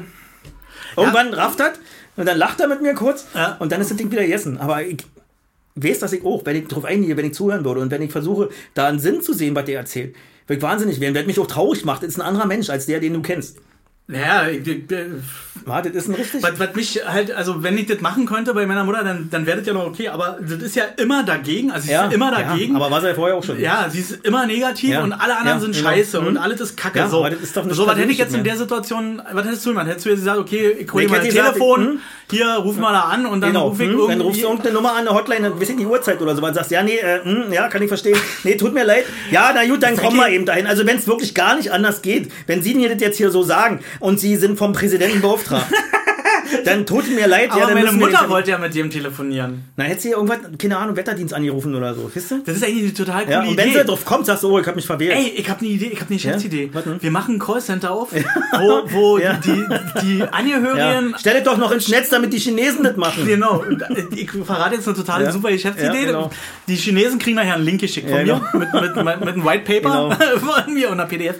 irgendwann 0.97 1.33
rafft 1.33 1.59
er 1.59 1.73
und 2.17 2.25
dann 2.27 2.38
lacht 2.38 2.59
er 2.59 2.67
mit 2.67 2.81
mir 2.81 2.93
kurz 2.93 3.25
Ja. 3.33 3.55
und 3.59 3.71
dann 3.71 3.81
ist 3.81 3.89
das 3.91 3.97
Ding 3.97 4.11
wieder 4.11 4.21
gegessen. 4.23 4.57
Aber 4.57 4.81
ich 4.83 4.97
weiß, 5.75 5.99
dass 5.99 6.13
ich 6.13 6.23
auch, 6.23 6.45
wenn 6.45 6.55
ich 6.55 6.67
drauf 6.67 6.86
eingehe, 6.86 7.17
wenn 7.17 7.25
ich 7.25 7.33
zuhören 7.33 7.65
würde 7.65 7.81
und 7.81 7.91
wenn 7.91 8.01
ich 8.01 8.11
versuche, 8.11 8.49
da 8.73 8.88
einen 8.88 8.99
Sinn 8.99 9.21
zu 9.21 9.33
sehen, 9.33 9.55
was 9.55 9.65
der 9.65 9.79
erzählt, 9.79 10.15
würde 10.47 10.57
ich 10.57 10.63
wahnsinnig 10.63 10.99
werden. 10.99 11.15
Wer 11.15 11.25
mich 11.25 11.39
auch 11.39 11.47
traurig 11.47 11.83
macht, 11.86 12.03
ist 12.03 12.17
ein 12.17 12.21
anderer 12.21 12.45
Mensch 12.45 12.69
als 12.69 12.86
der, 12.86 12.99
den 12.99 13.13
du 13.13 13.21
kennst. 13.21 13.57
Ja, 14.08 14.47
ich, 14.47 14.68
ich, 14.68 14.84
Ja, 15.66 15.82
das 15.82 15.93
ist 15.93 16.10
ein 16.10 16.14
richtig. 16.16 16.43
was, 16.43 16.60
was 16.60 16.76
mich 16.76 17.01
halt, 17.08 17.32
also 17.32 17.64
wenn 17.64 17.76
ich 17.76 17.88
das 17.88 17.99
machen 18.01 18.28
könnte 18.28 18.53
bei 18.53 18.68
meiner 18.68 18.84
Mutter, 18.84 19.03
dann, 19.03 19.30
dann 19.32 19.47
wäre 19.47 19.58
das 19.58 19.66
ja 19.66 19.74
noch 19.74 19.88
okay, 19.88 20.10
aber 20.10 20.38
das 20.39 20.62
ist 20.62 20.76
ja 20.76 20.84
immer 20.97 21.24
dagegen, 21.24 21.72
also 21.72 21.88
sie 21.88 21.93
ist 21.93 22.14
immer 22.14 22.30
dagegen. 22.30 22.74
Ja, 22.74 22.80
aber 22.80 22.91
war 22.91 23.01
sie 23.01 23.08
ja 23.08 23.14
vorher 23.16 23.36
auch 23.36 23.43
schon. 23.43 23.60
Ja, 23.60 23.88
sie 23.89 24.01
ist 24.01 24.24
immer 24.24 24.45
negativ 24.45 24.91
Ja. 24.91 25.01
und 25.03 25.12
alle 25.12 25.36
anderen 25.38 25.58
Ja, 25.58 25.60
sind 25.60 25.76
genau. 25.76 25.89
scheiße 25.89 26.22
Mhm. 26.22 26.28
und 26.28 26.38
alles 26.38 26.62
ist 26.62 26.78
kacke. 26.78 26.99
Ja, 26.99 27.10
so, 27.10 27.18
aber 27.20 27.32
das 27.32 27.39
ist 27.41 27.58
doch 27.58 27.64
nicht 27.66 27.76
so 27.76 27.88
was 27.88 27.97
hätte 27.97 28.12
ich 28.12 28.20
jetzt 28.20 28.36
in 28.36 28.43
mehr. 28.43 28.51
der 28.51 28.58
Situation, 28.58 29.20
was 29.34 29.45
hättest 29.45 29.66
du 29.66 29.70
gemacht? 29.72 29.88
Hättest 29.88 30.06
du 30.06 30.10
jetzt 30.12 30.20
gesagt, 30.20 30.38
okay, 30.39 30.70
ich 30.82 30.93
hole 30.93 31.03
Nee, 31.06 31.10
mal 31.10 31.16
ich 31.16 31.22
ein 31.22 31.26
hätte 31.26 31.36
gesagt, 31.36 31.53
Telefon, 31.56 31.82
hm? 31.88 31.99
hier, 32.30 32.47
ruf 32.58 32.78
mal 32.78 32.93
da 32.93 33.01
an 33.06 33.26
und 33.26 33.41
dann 33.41 33.53
Genau, 33.53 33.70
ruf 33.70 33.80
ich 33.80 33.88
hm, 33.88 33.93
irgendwie... 33.93 34.12
dann 34.12 34.22
rufst 34.22 34.41
du 34.43 34.45
irgendeine 34.45 34.74
Nummer 34.76 34.91
an, 34.91 34.97
eine 35.08 35.12
Hotline, 35.16 35.49
dann 35.49 35.60
weiß 35.60 35.70
ich 35.70 35.78
die 35.78 35.86
Uhrzeit 35.88 36.22
oder 36.22 36.36
so, 36.36 36.43
und 36.45 36.53
sagst, 36.53 36.70
ja, 36.70 36.84
nee, 36.84 36.97
äh, 36.97 37.24
hm, 37.24 37.51
ja, 37.51 37.70
kann 37.70 37.82
ich 37.82 37.88
verstehen. 37.88 38.18
Nee, 38.43 38.53
tut 38.56 38.74
mir 38.76 38.84
leid. 38.84 39.06
Ja, 39.32 39.51
na 39.56 39.66
gut, 39.66 39.82
dann 39.82 39.97
kommen 39.97 40.18
wir 40.18 40.30
eben 40.30 40.45
dahin. 40.45 40.68
Also 40.68 40.86
wenn 40.86 40.97
es 40.97 41.08
wirklich 41.08 41.34
gar 41.34 41.56
nicht 41.56 41.72
anders 41.72 42.03
geht, 42.03 42.32
wenn 42.45 42.62
Sie 42.62 42.76
mir 42.76 42.89
das 42.89 43.01
jetzt 43.01 43.18
hier 43.18 43.32
so 43.32 43.41
sagen 43.41 43.80
und 43.99 44.19
Sie 44.19 44.35
sind 44.35 44.57
vom 44.57 44.73
Präsidenten 44.73 45.21
beauftragt, 45.21 45.65
dann 46.65 46.85
tut 46.85 47.09
mir 47.13 47.27
leid. 47.27 47.51
aber 47.51 47.69
ja, 47.69 47.73
meine 47.73 47.91
Mutter 47.91 48.29
wollte 48.29 48.51
ja 48.51 48.57
mit 48.57 48.75
dem 48.75 48.89
telefonieren. 48.89 49.63
Na, 49.75 49.83
hätte 49.85 50.01
sie 50.01 50.09
irgendwas, 50.11 50.37
keine 50.59 50.77
Ahnung, 50.77 50.95
Wetterdienst 50.95 51.33
angerufen 51.33 51.73
oder 51.75 51.93
so, 51.95 52.09
wisst 52.13 52.31
ihr? 52.31 52.41
Das 52.45 52.57
ist 52.57 52.63
eigentlich 52.63 52.83
eine 52.83 52.93
total 52.93 53.23
coole 53.23 53.31
Ja, 53.33 53.39
und 53.41 53.47
Idee. 53.49 53.57
wenn 53.57 53.73
sie 53.73 53.83
drauf 53.83 54.05
kommt, 54.05 54.25
sagst 54.27 54.43
du, 54.43 54.51
oh, 54.51 54.59
ich 54.59 54.67
hab 54.67 54.75
mich 54.75 54.85
verwehrt. 54.85 55.17
Ey, 55.17 55.29
ich 55.37 55.49
habe 55.49 55.59
eine 55.61 55.69
Idee, 55.69 55.87
ich 55.87 55.99
habe 55.99 56.07
eine 56.09 56.15
Geschäftsidee. 56.17 56.69
Was 56.73 56.83
denn? 56.83 57.01
Wir 57.01 57.11
machen 57.11 57.35
ein 57.35 57.39
Callcenter 57.39 57.91
auf, 57.91 58.09
wo, 58.11 58.81
wo 58.91 59.17
Ja. 59.17 59.33
die, 59.43 59.63
die 60.03 60.17
ja. 60.19 60.25
Angehörigen 60.25 61.15
Stell 61.19 61.37
es 61.37 61.43
doch 61.43 61.57
noch 61.57 61.71
ins 61.71 61.87
Netz, 61.89 62.09
damit 62.09 62.31
die 62.33 62.37
Chinesen 62.39 62.83
das 62.83 62.95
machen. 62.95 63.25
Genau, 63.25 63.63
ich 64.15 64.29
verrate 64.31 64.75
jetzt 64.75 64.87
eine 64.87 64.97
totale 64.97 65.25
Ja. 65.25 65.31
super 65.31 65.49
Geschäftsidee. 65.51 66.01
Ja, 66.01 66.05
genau. 66.05 66.29
Die 66.67 66.75
Chinesen 66.75 67.17
kriegen 67.19 67.35
nachher 67.37 67.55
einen 67.55 67.65
Link 67.65 67.81
geschickt 67.81 68.09
von 68.09 68.25
Ja, 68.25 68.35
mir 68.53 68.59
mit, 68.59 68.73
mit, 68.73 68.95
mit, 68.95 69.05
mit 69.19 69.27
einem 69.29 69.45
White 69.45 69.63
Paper 69.81 70.17
von 70.39 70.73
mir 70.73 70.89
und 70.89 70.99
einer 70.99 71.07
PDF. 71.09 71.35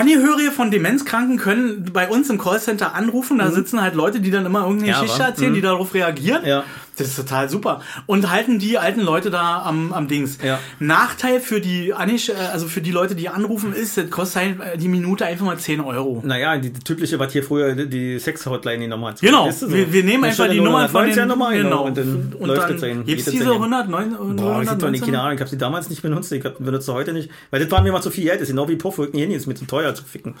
Angehörige 0.00 0.50
von 0.50 0.70
Demenzkranken 0.70 1.36
können 1.36 1.90
bei 1.92 2.08
uns 2.08 2.30
im 2.30 2.38
Callcenter 2.38 2.94
anrufen. 2.94 3.38
Da 3.38 3.50
sitzen 3.50 3.80
halt 3.82 3.94
Leute, 3.94 4.20
die 4.20 4.30
dann 4.30 4.46
immer 4.46 4.60
irgendeine 4.60 4.92
Mhm. 4.92 4.96
Ja, 4.96 5.00
Geschichte 5.02 5.22
erzählen, 5.22 5.54
die 5.54 5.60
darauf 5.60 5.94
reagieren. 5.94 6.44
Ja. 6.44 6.64
Das 7.00 7.08
ist 7.08 7.16
total 7.16 7.48
super. 7.48 7.80
Und 8.06 8.30
halten 8.30 8.58
die 8.58 8.78
alten 8.78 9.00
Leute 9.00 9.30
da 9.30 9.62
am, 9.62 9.92
am 9.92 10.06
Dings. 10.08 10.38
Ja. 10.44 10.58
Nachteil 10.78 11.40
für 11.40 11.60
die, 11.60 11.94
Anisch- 11.94 12.30
äh, 12.30 12.34
also 12.52 12.66
für 12.66 12.80
die 12.80 12.90
Leute, 12.90 13.14
die 13.14 13.28
anrufen, 13.28 13.72
ist, 13.72 13.96
das 13.96 14.10
kostet 14.10 14.42
halt 14.42 14.60
äh, 14.74 14.78
die 14.78 14.88
Minute 14.88 15.24
einfach 15.26 15.44
mal 15.46 15.58
10 15.58 15.80
Euro. 15.80 16.20
Naja, 16.24 16.56
die 16.58 16.72
typische, 16.72 17.18
was 17.18 17.32
hier 17.32 17.42
früher 17.42 17.74
die- 17.74 17.88
die 17.88 18.18
Sex-Hotline 18.18 18.84
genommen 18.84 19.04
hat. 19.06 19.20
Genau, 19.20 19.50
so? 19.50 19.72
wir, 19.72 19.92
wir 19.92 20.04
nehmen 20.04 20.24
einfach 20.24 20.48
die 20.48 20.60
Nummern 20.60 20.88
von 20.88 21.04
den 21.06 21.14
190er 21.14 21.26
Nummer, 21.26 21.52
genau. 21.52 21.84
und 21.84 21.96
dann 21.96 22.32
und 22.38 22.48
läuft 22.48 22.70
dann 22.70 22.84
ein. 22.84 23.04
gibt's 23.04 23.24
diese 23.26 23.44
ein. 23.44 23.50
109 23.52 24.36
Boah, 24.36 24.62
ich 24.62 24.68
doch 24.68 24.90
nicht, 24.90 25.02
119? 25.02 25.04
keine 25.06 25.20
Ahnung, 25.20 25.34
ich 25.34 25.40
habe 25.40 25.50
sie 25.50 25.58
damals 25.58 25.88
nicht 25.90 26.02
benutzt, 26.02 26.32
ich 26.32 26.42
benutze 26.42 26.92
heute 26.92 27.12
nicht, 27.12 27.30
weil 27.50 27.60
das 27.60 27.70
war 27.70 27.82
mir 27.82 27.92
mal 27.92 28.02
zu 28.02 28.10
viel 28.10 28.24
Geld, 28.24 28.36
das 28.36 28.42
ist 28.42 28.48
genau 28.54 28.68
wie 28.68 28.76
Puff, 28.76 28.98
rücken 28.98 29.18
hin, 29.18 29.30
ist 29.30 29.46
mir 29.46 29.54
zu 29.54 29.66
teuer 29.66 29.94
zu 29.94 30.04
ficken. 30.04 30.34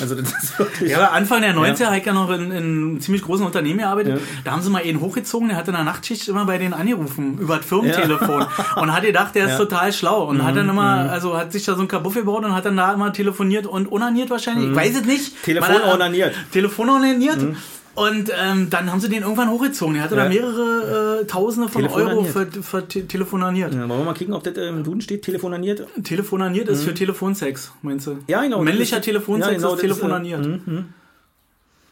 Also 0.00 0.14
das 0.14 0.30
ist 0.42 0.58
wirklich... 0.58 0.90
Ja, 0.90 0.98
aber 0.98 1.12
Anfang 1.12 1.42
der 1.42 1.54
90er 1.54 1.86
habe 1.86 1.98
ich 1.98 2.04
ja 2.06 2.12
noch 2.12 2.30
in, 2.30 2.50
in 2.50 2.52
einem 2.52 3.00
ziemlich 3.00 3.22
großen 3.22 3.44
Unternehmen 3.44 3.78
gearbeitet. 3.80 4.14
Ja. 4.16 4.20
Da 4.44 4.50
haben 4.52 4.62
sie 4.62 4.70
mal 4.70 4.82
einen 4.82 5.00
hochgezogen, 5.00 5.48
der 5.48 5.56
hat 5.56 5.68
in 5.68 5.74
der 5.74 5.84
Nachtschicht 5.98 6.28
immer 6.28 6.44
bei 6.44 6.58
denen 6.58 6.74
angerufen, 6.74 7.38
über 7.38 7.56
das 7.56 7.66
Firmentelefon. 7.66 8.46
Und 8.76 8.92
hat 8.94 9.02
gedacht, 9.02 9.34
der 9.34 9.44
ist 9.46 9.50
Ja. 9.52 9.54
Mhm, 9.58 9.62
total 9.68 9.92
schlau. 9.92 10.24
Und 10.28 10.44
hat 10.44 10.56
dann 10.56 10.68
immer, 10.68 11.10
also 11.10 11.36
hat 11.36 11.52
sich 11.52 11.64
da 11.64 11.74
so 11.74 11.82
ein 11.82 11.88
Kabuff 11.88 12.14
gebaut 12.14 12.44
und 12.44 12.54
hat 12.54 12.64
dann 12.64 12.76
da 12.76 12.92
immer 12.92 13.12
telefoniert 13.12 13.66
und 13.66 13.90
onaniert 13.90 14.30
wahrscheinlich. 14.30 14.70
Ich 14.70 14.76
weiß 14.76 14.96
es 15.00 15.04
nicht. 15.04 15.32
Mhm. 15.32 15.42
Telefon 15.44 15.74
er- 15.74 15.94
onaniert. 15.94 16.32
Mhm. 16.36 16.52
Telefon 16.52 16.88
onaniert. 16.90 17.38
Und 17.94 18.30
ähm, 18.40 18.70
dann 18.70 18.92
haben 18.92 19.00
sie 19.00 19.08
den 19.08 19.22
irgendwann 19.22 19.50
hochgezogen. 19.50 19.94
Der 19.94 20.04
hatte 20.04 20.14
da 20.14 20.22
Ja. 20.24 20.28
mehrere 20.28 21.20
äh, 21.22 21.26
Tausende 21.26 21.68
von 21.68 21.82
Euro 21.84 22.22
Telefonaniert. 22.22 22.54
für, 22.54 22.62
für 22.62 22.86
te 22.88 23.06
telefonaniert. 23.08 23.74
Ja, 23.74 23.80
wollen 23.88 24.00
wir 24.00 24.04
mal 24.04 24.14
kicken, 24.14 24.34
ob 24.34 24.44
das 24.44 24.56
äh, 24.56 24.68
im 24.68 24.84
Duden 24.84 25.00
steht, 25.00 25.22
telefonaniert? 25.24 25.84
Telefonaniert 26.04 26.68
ist 26.68 26.84
für 26.84 26.94
Telefonsex, 26.94 27.72
meinst 27.82 28.06
du? 28.06 28.12
Mhm. 28.12 28.18
Ja, 28.28 28.42
genau. 28.42 28.62
Männlicher 28.62 29.00
Telefonsex 29.00 29.50
ja, 29.50 29.56
genau, 29.58 29.74
ist 29.74 29.82
das 29.82 29.90
ist, 29.98 30.68
äh. 30.68 30.84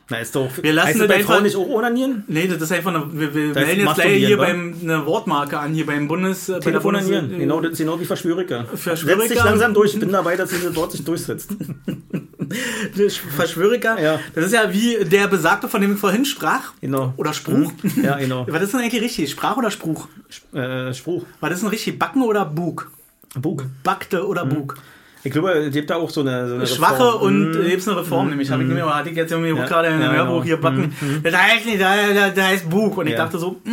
Na, 0.08 0.18
ist 0.18 0.36
doch... 0.36 0.48
Wir 0.62 0.72
lassen 0.72 1.00
das 1.00 1.08
bei 1.08 1.24
Frauen 1.24 1.42
nicht 1.42 1.56
auch 1.56 1.66
onanieren? 1.68 2.22
Nee, 2.28 2.46
das 2.46 2.62
ist 2.62 2.70
einfach 2.70 2.94
eine, 2.94 3.08
wir, 3.12 3.34
wir 3.34 3.48
Das 3.52 3.56
heißt 3.64 3.66
melden 3.76 3.86
jetzt 3.88 3.94
gleich 3.96 4.16
hier 4.24 4.38
wa? 4.38 4.44
beim, 4.44 4.74
eine 4.80 5.04
Wortmarke 5.04 5.58
an, 5.58 5.72
hier 5.74 5.84
beim 5.86 6.06
Bundes... 6.06 6.46
bei 6.46 6.52
der 6.54 6.60
Telefonieren, 6.60 7.06
Bundes- 7.28 7.38
genau, 7.38 7.60
das 7.60 7.72
ist 7.72 7.78
genau 7.78 7.98
wie 7.98 8.04
Verschwöriker. 8.04 8.66
Verschwöriker. 8.66 9.20
Setz 9.22 9.32
dich 9.32 9.44
langsam 9.44 9.74
durch, 9.74 9.94
ich 9.94 10.00
bin 10.00 10.12
dabei, 10.12 10.36
dass 10.36 10.50
dieses 10.50 10.76
Wort 10.76 10.92
sich 10.92 11.04
durchsetzt. 11.04 11.50
Verschwöriker. 13.36 14.00
Ja. 14.00 14.20
Das 14.34 14.46
ist 14.46 14.52
ja 14.52 14.72
wie 14.72 15.04
der 15.04 15.26
Besagte, 15.28 15.68
von 15.68 15.80
dem 15.80 15.94
ich 15.94 15.98
vorhin 15.98 16.24
sprach. 16.24 16.72
Genau. 16.80 17.12
Oder 17.16 17.32
Spruch. 17.32 17.72
Ja, 18.02 18.16
genau. 18.18 18.46
Was 18.50 18.62
ist 18.62 18.72
denn 18.72 18.80
eigentlich 18.80 19.02
richtig? 19.02 19.30
Sprach 19.30 19.56
oder 19.56 19.70
Spruch? 19.70 20.08
Äh, 20.52 20.92
Spruch. 20.94 21.24
War 21.40 21.50
das 21.50 21.60
denn 21.60 21.68
richtig? 21.68 21.98
Backen 21.98 22.22
oder 22.22 22.44
Bug? 22.44 22.90
Bug. 23.34 23.64
Backte 23.82 24.26
oder 24.26 24.46
Bug? 24.46 24.76
Ich 25.26 25.32
glaube, 25.32 25.50
es 25.52 25.72
gibt 25.72 25.90
da 25.90 25.96
auch 25.96 26.08
so 26.10 26.20
eine, 26.20 26.48
so 26.48 26.54
eine 26.54 26.66
Schwache 26.66 27.04
Reform. 27.14 27.22
und 27.22 27.56
äh, 27.56 27.70
gibt's 27.70 27.88
eine 27.88 27.98
Reform, 27.98 28.28
nämlich 28.30 28.50
habe 28.50 28.62
ich 28.62 28.68
mir 28.68 28.86
hatte 28.94 29.10
ich 29.10 29.16
jetzt 29.16 29.32
irgendwie 29.32 29.50
Ja, 29.56 29.66
gerade 29.66 29.88
in 29.88 30.00
ja, 30.00 30.08
einem 30.08 30.16
Hörbuch 30.18 30.32
genau. 30.34 30.44
hier 30.44 30.56
backen. 30.60 30.94
Das 31.22 31.34
heißt 31.36 31.66
nicht, 31.66 31.80
der, 31.80 32.30
der 32.30 32.46
heißt 32.46 32.70
Bug. 32.70 32.96
Und 32.98 33.06
ich 33.06 33.12
Ja. 33.12 33.18
dachte 33.24 33.38
so, 33.38 33.60
mm, 33.64 33.70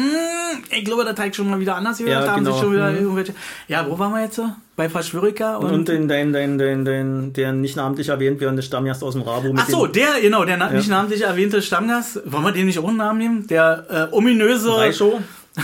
Ich 0.71 0.83
glaube, 0.85 1.03
der 1.03 1.13
Teig 1.15 1.35
schon 1.35 1.49
mal 1.49 1.59
wieder 1.59 1.75
anders. 1.75 1.99
Ja, 1.99 2.21
da 2.21 2.31
haben 2.31 2.43
genau. 2.43 2.53
sich 2.55 2.61
schon 2.63 2.73
wieder 2.73 2.89
Mhm. 2.91 2.97
irgendwelche. 2.97 3.33
Ja, 3.67 3.85
wo 3.87 3.97
waren 3.99 4.11
wir 4.13 4.21
jetzt? 4.23 4.41
Bei 4.75 4.89
Verschwöriker 4.89 5.59
und. 5.59 5.71
Und 5.71 5.87
den, 5.87 6.07
dein, 6.07 6.33
dein, 6.33 6.57
dein, 6.57 6.83
dein, 6.85 7.33
der 7.33 7.51
nicht 7.53 7.75
namentlich 7.75 8.09
erwähnt 8.09 8.39
werdende 8.39 8.63
Stammgast 8.63 9.03
aus 9.03 9.13
dem 9.13 9.21
Rabo. 9.21 9.53
mit 9.53 9.61
Ach 9.63 9.69
so, 9.69 9.85
dem 9.85 9.93
der, 9.93 10.21
genau, 10.21 10.45
der 10.45 10.57
nicht 10.71 10.89
namentlich 10.89 11.21
erwähnte 11.21 11.61
Stammgast. 11.61 12.21
Wollen 12.25 12.43
wir 12.43 12.51
den 12.51 12.65
nicht 12.65 12.79
auch 12.79 12.87
einen 12.87 12.97
Namen 12.97 13.19
nehmen? 13.19 13.47
Der 13.47 14.09
äh, 14.11 14.15
ominöse. 14.15 14.75
Reischow. 14.75 15.19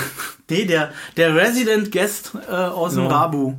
Nee, 0.51 0.65
der, 0.65 0.89
der 1.15 1.35
Resident 1.35 1.91
Guest 1.91 2.31
äh, 2.49 2.51
aus 2.55 2.95
dem 2.95 3.03
Ja. 3.03 3.09
Rabu. 3.11 3.53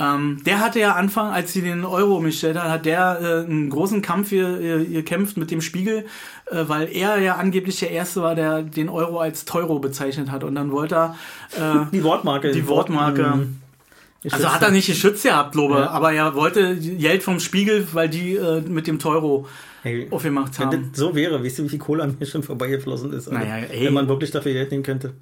Ähm, 0.00 0.40
der 0.46 0.60
hatte 0.60 0.78
ja 0.78 0.92
Anfang, 0.94 1.32
als 1.32 1.52
sie 1.52 1.60
den 1.60 1.84
Euro 1.84 2.16
umgestellt 2.18 2.56
hat, 2.56 2.70
hat 2.70 2.86
der 2.86 3.18
äh, 3.20 3.50
einen 3.50 3.68
großen 3.68 4.00
Kampf 4.00 4.30
äh, 4.30 4.84
gekämpft 4.84 5.36
mit 5.36 5.50
dem 5.50 5.60
Spiegel, 5.60 6.04
äh, 6.50 6.64
weil 6.68 6.88
er 6.92 7.18
ja 7.18 7.34
angeblich 7.34 7.80
der 7.80 7.90
Erste 7.90 8.22
war, 8.22 8.36
der 8.36 8.62
den 8.62 8.88
Euro 8.88 9.18
als 9.18 9.44
Teuro 9.44 9.80
bezeichnet 9.80 10.30
hat. 10.30 10.44
Und 10.44 10.54
dann 10.54 10.70
wollte 10.70 10.94
er 10.94 11.16
äh, 11.56 11.86
Die 11.92 12.04
Wortmarke. 12.04 12.52
die 12.52 12.66
Wortmarke. 12.68 13.22
Mhm. 13.24 13.56
Also 14.30 14.52
hat 14.52 14.62
er 14.62 14.70
nicht 14.72 14.86
geschützt 14.86 15.22
gehabt, 15.24 15.52
glaube 15.52 15.74
Ja. 15.78 15.90
aber 15.90 16.12
er 16.12 16.34
wollte 16.34 16.76
Geld 16.76 17.22
vom 17.22 17.38
Spiegel, 17.40 17.86
weil 17.92 18.08
die 18.08 18.34
äh, 18.36 18.60
mit 18.62 18.86
dem 18.86 18.98
Teuro 18.98 19.46
Hey, 19.82 20.08
aufgemacht 20.10 20.58
wenn 20.58 20.66
haben. 20.66 20.88
das 20.90 20.98
so 21.00 21.14
wäre, 21.14 21.42
weißt 21.42 21.60
du, 21.60 21.64
wie 21.64 21.68
viel 21.68 21.78
Kohle 21.78 22.02
an 22.02 22.16
mir 22.18 22.26
schon 22.26 22.42
vorbeigeflossen 22.42 23.12
ist? 23.12 23.28
Alter? 23.28 23.44
Naja, 23.48 23.66
wenn 23.80 23.94
man 23.94 24.08
wirklich 24.08 24.32
dafür 24.32 24.52
Geld 24.52 24.70
nehmen 24.72 24.82
könnte. 24.82 25.12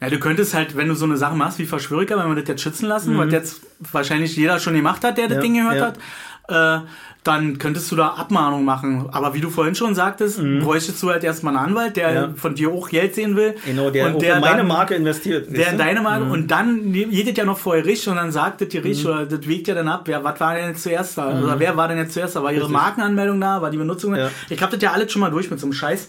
Ja, 0.00 0.10
du 0.10 0.18
könntest 0.20 0.54
halt, 0.54 0.76
wenn 0.76 0.88
du 0.88 0.94
so 0.94 1.04
eine 1.06 1.16
Sache 1.16 1.34
machst 1.34 1.58
wie 1.58 1.66
Verschwöriker, 1.66 2.16
wenn 2.18 2.28
wir 2.28 2.40
das 2.40 2.48
jetzt 2.48 2.62
schützen 2.62 2.86
lassen, 2.86 3.18
was 3.18 3.32
jetzt 3.32 3.60
wahrscheinlich 3.92 4.36
jeder 4.36 4.60
schon 4.60 4.74
gemacht 4.74 5.02
hat, 5.04 5.18
der 5.18 5.26
das 5.28 5.38
Mhm. 5.38 5.42
Ja, 5.42 5.42
Ding 5.42 5.54
gehört 5.54 5.76
ja. 5.76 5.86
hat, 5.86 6.82
äh, 6.82 6.86
dann 7.24 7.58
könntest 7.58 7.90
du 7.90 7.96
da 7.96 8.10
Abmahnung 8.10 8.64
machen. 8.64 9.08
Aber 9.10 9.34
wie 9.34 9.40
du 9.40 9.50
vorhin 9.50 9.74
schon 9.74 9.94
sagtest, 9.96 10.40
bräuchtest 10.60 11.02
du 11.02 11.10
halt 11.10 11.24
erstmal 11.24 11.54
einen 11.56 11.66
Anwalt, 11.70 11.96
der 11.96 12.08
Mhm. 12.10 12.14
Ja. 12.14 12.28
von 12.36 12.54
dir 12.54 12.70
auch 12.70 12.88
Geld 12.88 13.16
sehen 13.16 13.34
will. 13.36 13.54
Genau, 13.66 13.90
der 13.90 14.06
und 14.14 14.22
der 14.22 14.36
in 14.36 14.40
meine 14.40 14.58
dann- 14.58 14.68
Marke 14.68 14.94
investiert. 14.94 15.48
Der 15.54 15.72
in 15.72 15.78
deine 15.78 16.00
Marke 16.00 16.26
Mhm. 16.26 16.30
und 16.30 16.46
dann 16.50 16.92
geht 16.92 17.28
es 17.28 17.36
ja 17.36 17.44
noch 17.44 17.58
vor 17.58 17.74
Gericht 17.76 18.06
und 18.08 18.16
dann 18.16 18.30
sagt 18.30 18.60
das 18.62 18.68
Gericht 18.68 19.04
oder 19.04 19.26
das 19.26 19.46
wägt 19.48 19.66
ja 19.66 19.74
dann 19.74 19.88
ab, 19.88 20.02
wer, 20.04 20.22
was 20.24 20.38
war 20.40 20.54
denn 20.54 20.68
jetzt 20.70 20.84
zuerst 20.84 21.18
da? 21.18 21.42
Oder 21.42 21.58
wer 21.58 21.76
war 21.76 21.88
denn 21.88 21.98
jetzt 21.98 22.14
zuerst 22.14 22.36
da? 22.36 22.42
War 22.44 22.52
ihre 22.52 22.68
Mhm. 22.68 22.72
Markenanmeldung 22.72 23.40
da? 23.40 23.60
War 23.60 23.70
die 23.70 23.76
Benutzung 23.78 24.12
da? 24.12 24.18
Ja. 24.18 24.30
Ich 24.48 24.62
hab 24.62 24.70
das 24.70 24.80
ja 24.80 24.92
alles 24.92 25.10
schon 25.12 25.20
mal 25.20 25.30
durch 25.30 25.50
mit 25.50 25.58
so 25.58 25.66
einem 25.66 25.72
Scheiß. 25.74 26.08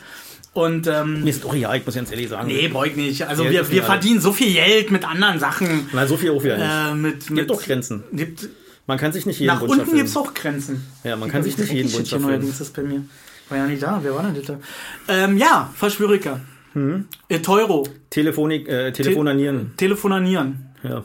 Und 0.53 0.87
ähm, 0.87 1.23
Mir 1.23 1.29
ist 1.29 1.43
doch 1.43 1.53
ja, 1.53 1.73
ich 1.75 1.85
muss 1.85 1.95
ganz 1.95 2.09
ehrlich 2.11 2.27
sagen. 2.29 2.47
nee, 2.47 2.67
beug 2.67 2.95
nicht. 2.97 3.25
Also 3.27 3.43
Geld 3.43 3.53
wir, 3.53 3.67
wir 3.69 3.73
egal. 3.77 3.85
verdienen 3.85 4.19
so 4.19 4.33
viel 4.33 4.51
Geld 4.51 4.89
mit 4.91 5.05
anderen 5.07 5.39
Sachen. 5.39 5.87
Na, 5.93 6.07
so 6.07 6.17
viel 6.17 6.31
auch 6.31 6.43
wieder 6.43 6.57
nicht. 6.57 6.67
Äh, 6.67 6.95
mit, 6.95 7.19
Gibt 7.19 7.29
mit 7.31 7.49
doch 7.49 7.61
Grenzen. 7.61 8.03
Gibt, 8.11 8.49
Man 8.87 8.97
kann 8.97 9.11
sich 9.13 9.25
nicht 9.27 9.39
jeden 9.39 9.53
nach 9.53 9.61
Wunsch 9.61 9.73
unten 9.79 9.95
gibt 9.95 10.09
es 10.09 10.17
auch 10.17 10.33
Grenzen. 10.33 10.83
Ja, 11.03 11.15
man 11.15 11.29
kann 11.29 11.43
sich 11.43 11.57
nicht 11.57 11.71
jeden 11.71 11.91
Wunsch 11.93 12.11
erfüllen. 12.11 12.31
neuerdings 12.31 12.59
ist 12.59 12.75
bei 12.75 12.81
mir. 12.81 13.03
War 13.49 13.57
ja 13.59 13.67
nicht 13.67 13.81
da. 13.83 13.99
Wer 14.01 14.15
war 14.15 14.23
denn 14.23 14.35
das 14.35 14.45
da? 14.45 14.59
Ähm, 15.07 15.37
ja, 15.37 15.71
Verschwöriker. 15.75 16.39
Hm? 16.73 17.05
Äh, 17.29 17.39
Teuro. 17.39 17.87
Telefonik, 18.09 18.67
äh, 18.67 18.91
Telefonanieren. 18.91 19.73
Telefonanieren. 19.77 20.69
Ja. 20.83 21.03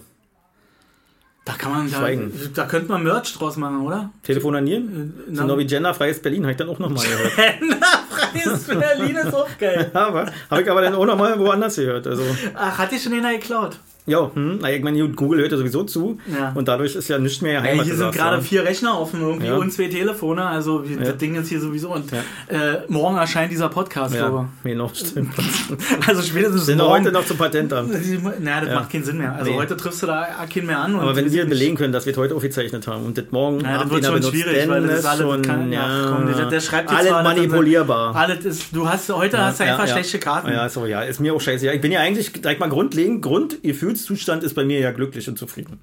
Da 1.47 1.53
kann 1.55 1.73
man, 1.73 1.91
da, 1.91 1.99
Schweigen. 1.99 2.33
da 2.55 2.65
könnte 2.65 2.89
man 2.91 3.03
Merch 3.03 3.35
draus 3.35 3.59
machen, 3.59 3.83
oder? 3.83 4.11
Telefonanieren? 4.23 5.13
Äh, 5.31 5.35
So 5.37 5.59
wie 5.59 5.67
genderfreies 5.67 6.21
Berlin, 6.23 6.43
habe 6.45 6.53
ich 6.53 6.57
dann 6.57 6.71
auch 6.71 6.79
nochmal 6.79 7.05
gehört. 7.05 7.33
Freies 8.41 8.65
Berlin 8.67 9.17
ist 9.17 9.35
auch 9.35 9.49
geil. 9.59 9.91
aber 9.95 10.27
habe 10.51 10.63
ich 10.63 10.71
aber 10.71 10.83
dann 10.83 10.95
auch 10.95 11.07
nochmal 11.07 11.39
woanders 11.39 11.77
gehört. 11.77 12.07
Also, 12.07 12.23
Ach, 12.55 12.79
hat 12.79 12.93
dir 12.93 12.99
schon 12.99 13.13
einer 13.13 13.33
geklaut? 13.33 13.79
Ja, 14.07 14.31
hm, 14.35 14.61
ich 14.65 14.83
meine, 14.83 15.09
Google 15.09 15.41
hört 15.41 15.53
ja 15.53 15.59
sowieso 15.59 15.85
zu. 15.85 16.19
Ja. 16.33 16.53
Und 16.55 16.69
dadurch 16.69 16.95
ist 16.95 17.09
ja 17.09 17.19
nicht 17.19 17.41
mehr 17.43 17.63
Heimat. 17.63 17.87
hier 17.87 17.97
sind 17.97 18.13
gerade 18.13 18.43
vier 18.43 18.65
Rechner 18.65 18.99
offen 19.01 19.21
irgendwie 19.21 19.47
Ja. 19.47 19.57
und 19.57 19.73
zwei 19.73 19.89
Telefone, 19.89 20.45
also 20.45 20.83
Ja. 20.85 20.97
das 21.05 21.17
Ding 21.17 21.35
ist 21.37 21.49
hier 21.49 21.61
sowieso 21.61 21.93
und 21.95 22.11
Ja. 22.11 22.19
äh, 22.49 22.83
morgen 22.89 23.17
erscheint 23.17 23.51
dieser 23.51 23.69
Podcast, 23.69 24.15
Ja, 24.15 24.29
glaube 24.29 24.49
genau, 24.63 24.91
stimmt. 24.93 25.31
ich. 25.39 26.07
Also 26.09 26.23
spätestens 26.23 26.67
Sind 26.67 26.79
morgen. 26.79 26.93
heute 27.05 27.13
noch 27.13 27.25
zum 27.25 27.37
Patentamt. 27.39 27.91
Naja, 28.41 28.61
das 28.61 28.69
Ja. 28.69 28.75
macht 28.77 28.91
keinen 28.91 29.05
Sinn 29.05 29.19
mehr. 29.19 29.35
Also 29.35 29.51
Nee. 29.51 29.57
heute 29.57 29.77
triffst 29.77 30.03
du 30.03 30.07
da 30.07 30.27
keinen 30.53 30.67
mehr 30.67 30.79
an. 30.81 30.97
Aber 30.97 31.17
wenn 31.17 31.33
wir 31.33 31.43
ich 31.45 31.49
belegen 31.49 31.77
können, 31.77 31.93
dass 31.93 32.05
wir 32.07 32.13
es 32.13 32.19
heute 32.19 32.35
aufgezeichnet 32.35 32.87
haben 32.87 33.05
und 33.07 33.17
das 33.19 33.25
morgen 33.31 33.61
Ja, 33.61 33.79
das 33.83 33.91
wird 33.91 34.05
schon 34.05 34.15
benutzt, 34.15 34.31
schwierig, 34.33 34.69
weil 34.69 34.87
das 34.87 34.99
ist 35.01 35.07
alles, 35.07 35.21
schon, 35.23 35.43
kann, 35.43 35.73
ja, 35.73 36.07
komm, 36.15 36.27
der, 36.27 36.47
der 36.47 36.61
schreibt 36.61 36.91
jetzt 36.91 36.99
alles 36.99 37.11
zwar, 37.11 37.19
er- 37.21 37.35
manipulierbar. 37.35 38.15
Alles 38.15 38.45
ist, 38.45 38.67
du 38.77 38.89
hast, 38.89 39.11
heute 39.13 39.39
hast 39.39 39.61
du 39.61 39.65
einfach 39.65 39.89
schlechte 39.89 40.19
Karten. 40.19 40.51
Ja, 40.51 40.69
so, 40.69 40.87
ja, 40.87 41.03
ist 41.03 41.21
mir 41.21 41.35
auch 41.35 41.41
scheiße. 41.41 41.67
Ja, 41.67 41.73
ich 41.73 41.81
bin 41.81 41.91
ja 41.93 42.01
eigentlich, 42.01 42.33
direkt 42.33 42.61
mal 42.61 42.69
grundlegend, 42.69 43.23
Grundgefühlszustand 43.95 44.43
ist 44.43 44.55
bei 44.55 44.65
mir 44.65 44.81
ja 44.81 44.91
glücklich 44.93 45.29
und 45.29 45.39
zufrieden. 45.39 45.79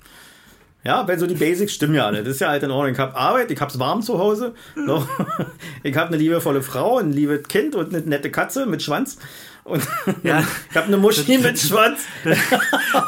Ja, 0.83 1.07
weil 1.07 1.19
so 1.19 1.27
die 1.27 1.35
Basics 1.35 1.73
stimmen 1.73 1.93
ja 1.93 2.07
alle. 2.07 2.23
Das 2.23 2.33
ist 2.35 2.39
ja 2.41 2.49
halt 2.49 2.63
in 2.63 2.71
Ordnung. 2.71 2.93
Ich 2.93 2.99
habe 2.99 3.15
Arbeit, 3.15 3.51
ich 3.51 3.61
hab's 3.61 3.77
warm 3.77 4.01
zu 4.01 4.17
Hause. 4.17 4.53
So. 4.75 5.07
Ich 5.83 5.95
habe 5.95 6.07
eine 6.09 6.17
liebevolle 6.17 6.61
Frau, 6.63 6.97
ein 6.97 7.11
liebes 7.13 7.43
Kind 7.47 7.75
und 7.75 7.93
eine 7.93 8.03
nette 8.03 8.31
Katze 8.31 8.65
mit 8.65 8.81
Schwanz. 8.81 9.17
Und 9.63 9.83
Ja. 10.23 10.43
ich 10.71 10.75
habe 10.75 10.87
eine 10.87 10.97
Muschi 10.97 11.37
mit 11.37 11.59
Schwanz. 11.59 12.01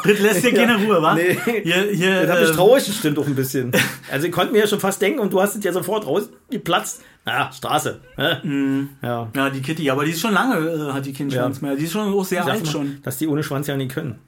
Das 0.04 0.18
lässt 0.20 0.44
dir 0.44 0.54
keine 0.54 0.76
Ruhe, 0.76 1.02
wa? 1.02 1.14
Nee. 1.16 1.36
Hier, 1.64 1.88
hier, 1.92 2.22
Das 2.22 2.30
hat 2.30 2.40
mich 2.42 2.50
äh, 2.50 2.52
traurig 2.52 2.86
gestimmt 2.86 3.18
auch 3.18 3.26
ein 3.26 3.34
bisschen. 3.34 3.72
Also 4.10 4.26
ich 4.26 4.32
konnte 4.32 4.52
mir 4.52 4.60
ja 4.60 4.66
schon 4.68 4.78
fast 4.80 5.02
denken 5.02 5.18
und 5.18 5.32
du 5.32 5.40
hast 5.42 5.56
es 5.56 5.64
ja 5.64 5.72
sofort 5.72 6.06
rausgeplatzt. 6.06 7.02
Na, 7.24 7.50
Straße. 7.50 8.00
ne? 8.16 8.40
Mhm. 8.44 8.88
Ja. 9.02 9.28
ja, 9.34 9.50
die 9.50 9.62
Kitty, 9.62 9.90
aber 9.90 10.04
die 10.04 10.12
ist 10.12 10.20
schon 10.20 10.34
lange, 10.34 10.58
äh, 10.58 10.92
hat 10.92 11.06
die 11.06 11.12
keinen 11.12 11.30
Ja. 11.30 11.40
Schwanz 11.42 11.60
mehr. 11.60 11.74
Die 11.74 11.84
ist 11.84 11.92
schon 11.92 12.12
auch 12.14 12.24
sehr 12.24 12.44
alt 12.46 12.68
schon. 12.68 12.98
Dass 13.02 13.16
die 13.18 13.26
ohne 13.26 13.42
Schwanz 13.42 13.66
ja 13.66 13.76
nicht 13.76 13.92
können. 13.92 14.18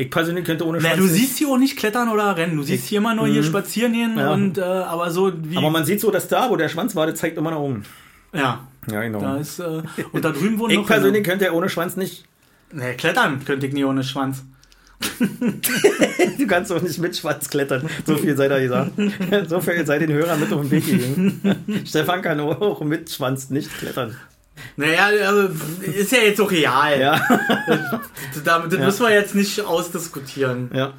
Ich 0.00 0.10
persönlich 0.10 0.44
könnte 0.46 0.64
ohne 0.66 0.78
Na, 0.80 0.88
Schwanz 0.88 0.96
du 0.98 1.02
nicht. 1.04 1.14
siehst 1.14 1.38
hier 1.38 1.48
auch 1.48 1.58
nicht 1.58 1.76
klettern 1.76 2.08
oder 2.08 2.34
rennen. 2.36 2.56
Du 2.56 2.62
siehst 2.62 2.86
hier 2.88 2.98
immer 2.98 3.14
nur 3.14 3.26
hier 3.26 3.42
spazieren 3.42 3.92
gehen 3.92 4.12
Mhm. 4.12 4.18
Ja. 4.18 4.30
und 4.32 4.56
äh, 4.58 4.62
aber 4.62 5.10
so 5.10 5.30
wie. 5.42 5.56
Aber 5.58 5.68
man 5.70 5.84
sieht 5.84 6.00
so, 6.00 6.10
dass 6.10 6.26
da, 6.28 6.48
wo 6.48 6.56
der 6.56 6.68
Schwanz 6.70 6.96
war, 6.96 7.04
der 7.04 7.14
zeigt 7.14 7.36
immer 7.36 7.50
nach 7.50 7.58
oben. 7.58 7.84
ja, 8.32 8.66
Ja, 8.90 9.02
genau. 9.02 9.20
da 9.20 9.36
ist 9.36 9.58
äh, 9.58 9.82
und 10.12 10.24
da 10.24 10.30
drüben 10.30 10.58
wohnen 10.58 10.70
ich 10.70 10.76
noch. 10.78 10.86
persönlich 10.86 11.22
könnte 11.22 11.44
ja 11.44 11.52
ohne 11.52 11.68
Schwanz 11.68 11.96
nicht. 11.96 12.24
Nee, 12.72 12.94
klettern 12.94 13.44
könnte 13.44 13.66
ich 13.66 13.74
nie 13.74 13.84
ohne 13.84 14.02
Schwanz. 14.02 14.42
Du 16.38 16.46
kannst 16.46 16.70
doch 16.70 16.80
nicht 16.82 16.98
mit 16.98 17.16
Schwanz 17.16 17.48
klettern. 17.50 17.88
So 18.06 18.16
viel 18.16 18.36
sei 18.36 18.48
da 18.48 18.58
gesagt. 18.58 18.92
So 19.48 19.60
viel 19.60 19.84
sei 19.86 19.98
den 19.98 20.12
Hörern 20.12 20.40
mit 20.40 20.52
auf 20.52 20.60
den 20.62 20.70
Weg 20.70 20.86
gegeben. 20.86 21.84
Stefan 21.86 22.22
kann 22.22 22.40
auch 22.40 22.80
mit 22.82 23.10
Schwanz 23.10 23.50
nicht 23.50 23.70
klettern. 23.78 24.16
Naja, 24.76 25.06
also, 25.26 25.48
ist 25.82 26.12
ja 26.12 26.18
jetzt 26.18 26.40
auch 26.40 26.50
real. 26.50 27.00
Ja. 27.00 27.20
Damit, 28.44 28.72
das 28.72 28.78
Ja. 28.78 28.84
müssen 28.86 29.02
wir 29.06 29.12
jetzt 29.12 29.34
nicht 29.34 29.60
ausdiskutieren. 29.62 30.70
ja. 30.74 30.92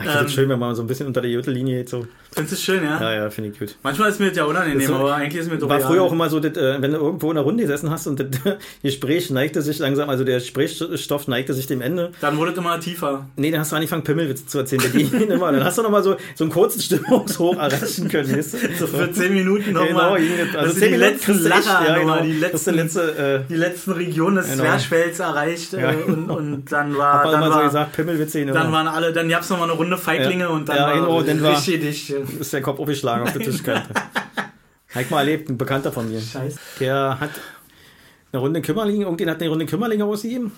Ich 0.00 0.04
finde 0.04 0.20
Ähm. 0.20 0.26
es 0.26 0.32
schön, 0.32 0.48
wenn 0.48 0.60
man 0.60 0.76
so 0.76 0.82
ein 0.82 0.86
bisschen 0.86 1.08
unter 1.08 1.20
der 1.20 1.30
Gürtellinie 1.32 1.78
jetzt 1.78 1.90
so. 1.90 2.06
Findest 2.30 2.52
du 2.56 2.62
schön, 2.72 2.84
ja? 2.84 3.00
Ja, 3.00 3.14
ja, 3.24 3.30
finde 3.30 3.50
ich 3.50 3.58
gut. 3.58 3.74
Manchmal 3.82 4.10
ist 4.10 4.20
mir 4.20 4.28
das 4.28 4.36
ja 4.36 4.44
unangenehm, 4.44 4.78
Das 4.78 4.86
so- 4.86 4.94
aber 4.94 5.14
eigentlich 5.16 5.40
ist 5.42 5.50
mir 5.50 5.58
doch 5.58 5.68
War 5.68 5.80
früher 5.80 6.02
auch 6.02 6.12
immer 6.12 6.30
so, 6.30 6.38
dass, 6.38 6.56
äh, 6.56 6.80
wenn 6.80 6.92
du 6.92 6.98
irgendwo 6.98 7.32
in 7.32 7.36
einer 7.36 7.44
Runde 7.44 7.64
gesessen 7.64 7.90
hast 7.90 8.06
und 8.06 8.20
das 8.20 8.28
Gespräch 8.84 9.28
neigte 9.30 9.60
sich 9.60 9.80
langsam, 9.80 10.08
also 10.08 10.22
der 10.22 10.38
Gesprächsstoff 10.38 11.26
neigte 11.26 11.52
sich 11.52 11.66
dem 11.66 11.80
Ende. 11.80 12.12
Dann 12.20 12.36
wurde 12.36 12.52
es 12.52 12.58
immer 12.58 12.78
tiefer. 12.78 13.26
Nee, 13.34 13.50
dann 13.50 13.58
hast 13.60 13.72
du 13.72 13.76
angefangen, 13.76 14.04
Pimmelwitze 14.04 14.46
zu 14.46 14.58
erzählen. 14.58 14.82
Immer. 15.30 15.50
Dann 15.50 15.64
hast 15.64 15.78
du 15.78 15.82
noch 15.82 15.90
mal 15.90 16.04
so, 16.04 16.16
so 16.36 16.44
einen 16.44 16.52
kurzen 16.52 16.80
Stimmungshoch 16.80 17.56
erreichen 17.56 18.08
können. 18.08 18.36
Weißt 18.36 18.54
du? 18.54 18.58
So 18.78 18.86
für 18.86 19.10
10 19.10 19.34
Minuten 19.34 19.72
nochmal. 19.72 20.20
das. 20.20 20.54
Also 20.54 20.58
Also 20.58 20.74
die 20.74 20.80
10 20.80 20.90
Minuten 20.92 21.10
letzten 21.12 21.42
Lacher, 21.42 21.86
ja, 21.88 21.96
nochmal, 21.98 22.18
genau. 22.22 22.32
die 22.32 22.38
letzten, 22.38 22.74
letzte, 22.74 23.44
äh, 23.46 23.48
die 23.52 23.56
letzten 23.56 23.90
Regionen 23.92 24.36
des 24.36 24.50
Genau. 24.52 24.62
Zwerchfells 24.62 25.18
erreicht 25.18 25.72
Ja. 25.72 25.90
und, 26.06 26.30
und 26.30 26.70
dann 26.70 26.96
war, 26.96 27.14
hat 27.14 27.24
man 27.24 27.32
dann 27.32 27.42
immer 27.42 27.50
so 27.52 27.56
war, 27.58 27.64
gesagt, 27.64 27.92
Pimmelwitze. 27.96 28.44
dann 28.46 28.54
Dann 28.54 28.70
waren 28.72 28.86
alle, 28.86 29.12
dann 29.12 29.28
gab's 29.28 29.50
noch 29.50 29.58
mal 29.58 29.64
eine 29.64 29.72
Runde 29.72 29.87
Feiglinge 29.96 30.44
Ja. 30.44 30.48
und 30.50 30.68
dann 30.68 30.76
Ja, 30.76 30.92
genau, 30.92 31.22
dann 31.22 31.42
war- 31.42 31.52
richtig 31.56 32.10
ist 32.40 32.52
der 32.52 32.60
Kopf 32.62 32.78
aufgeschlagen 32.80 33.22
auf 33.26 33.32
der 33.32 33.42
Tischkante. 33.42 33.88
Hab 34.94 35.02
ich 35.02 35.10
mal 35.10 35.20
erlebt, 35.20 35.48
ein 35.48 35.56
Bekannter 35.58 35.92
von 35.92 36.10
mir. 36.10 36.20
Scheiße. 36.20 36.58
Der 36.80 37.18
hat 37.20 37.30
eine 38.32 38.40
Runde 38.40 38.60
Kümmerling, 38.60 39.02
irgendjemand 39.02 39.36
hat 39.36 39.42
eine 39.42 39.50
Runde 39.50 39.66
Kümmerling 39.66 40.02
ausgegeben. 40.02 40.52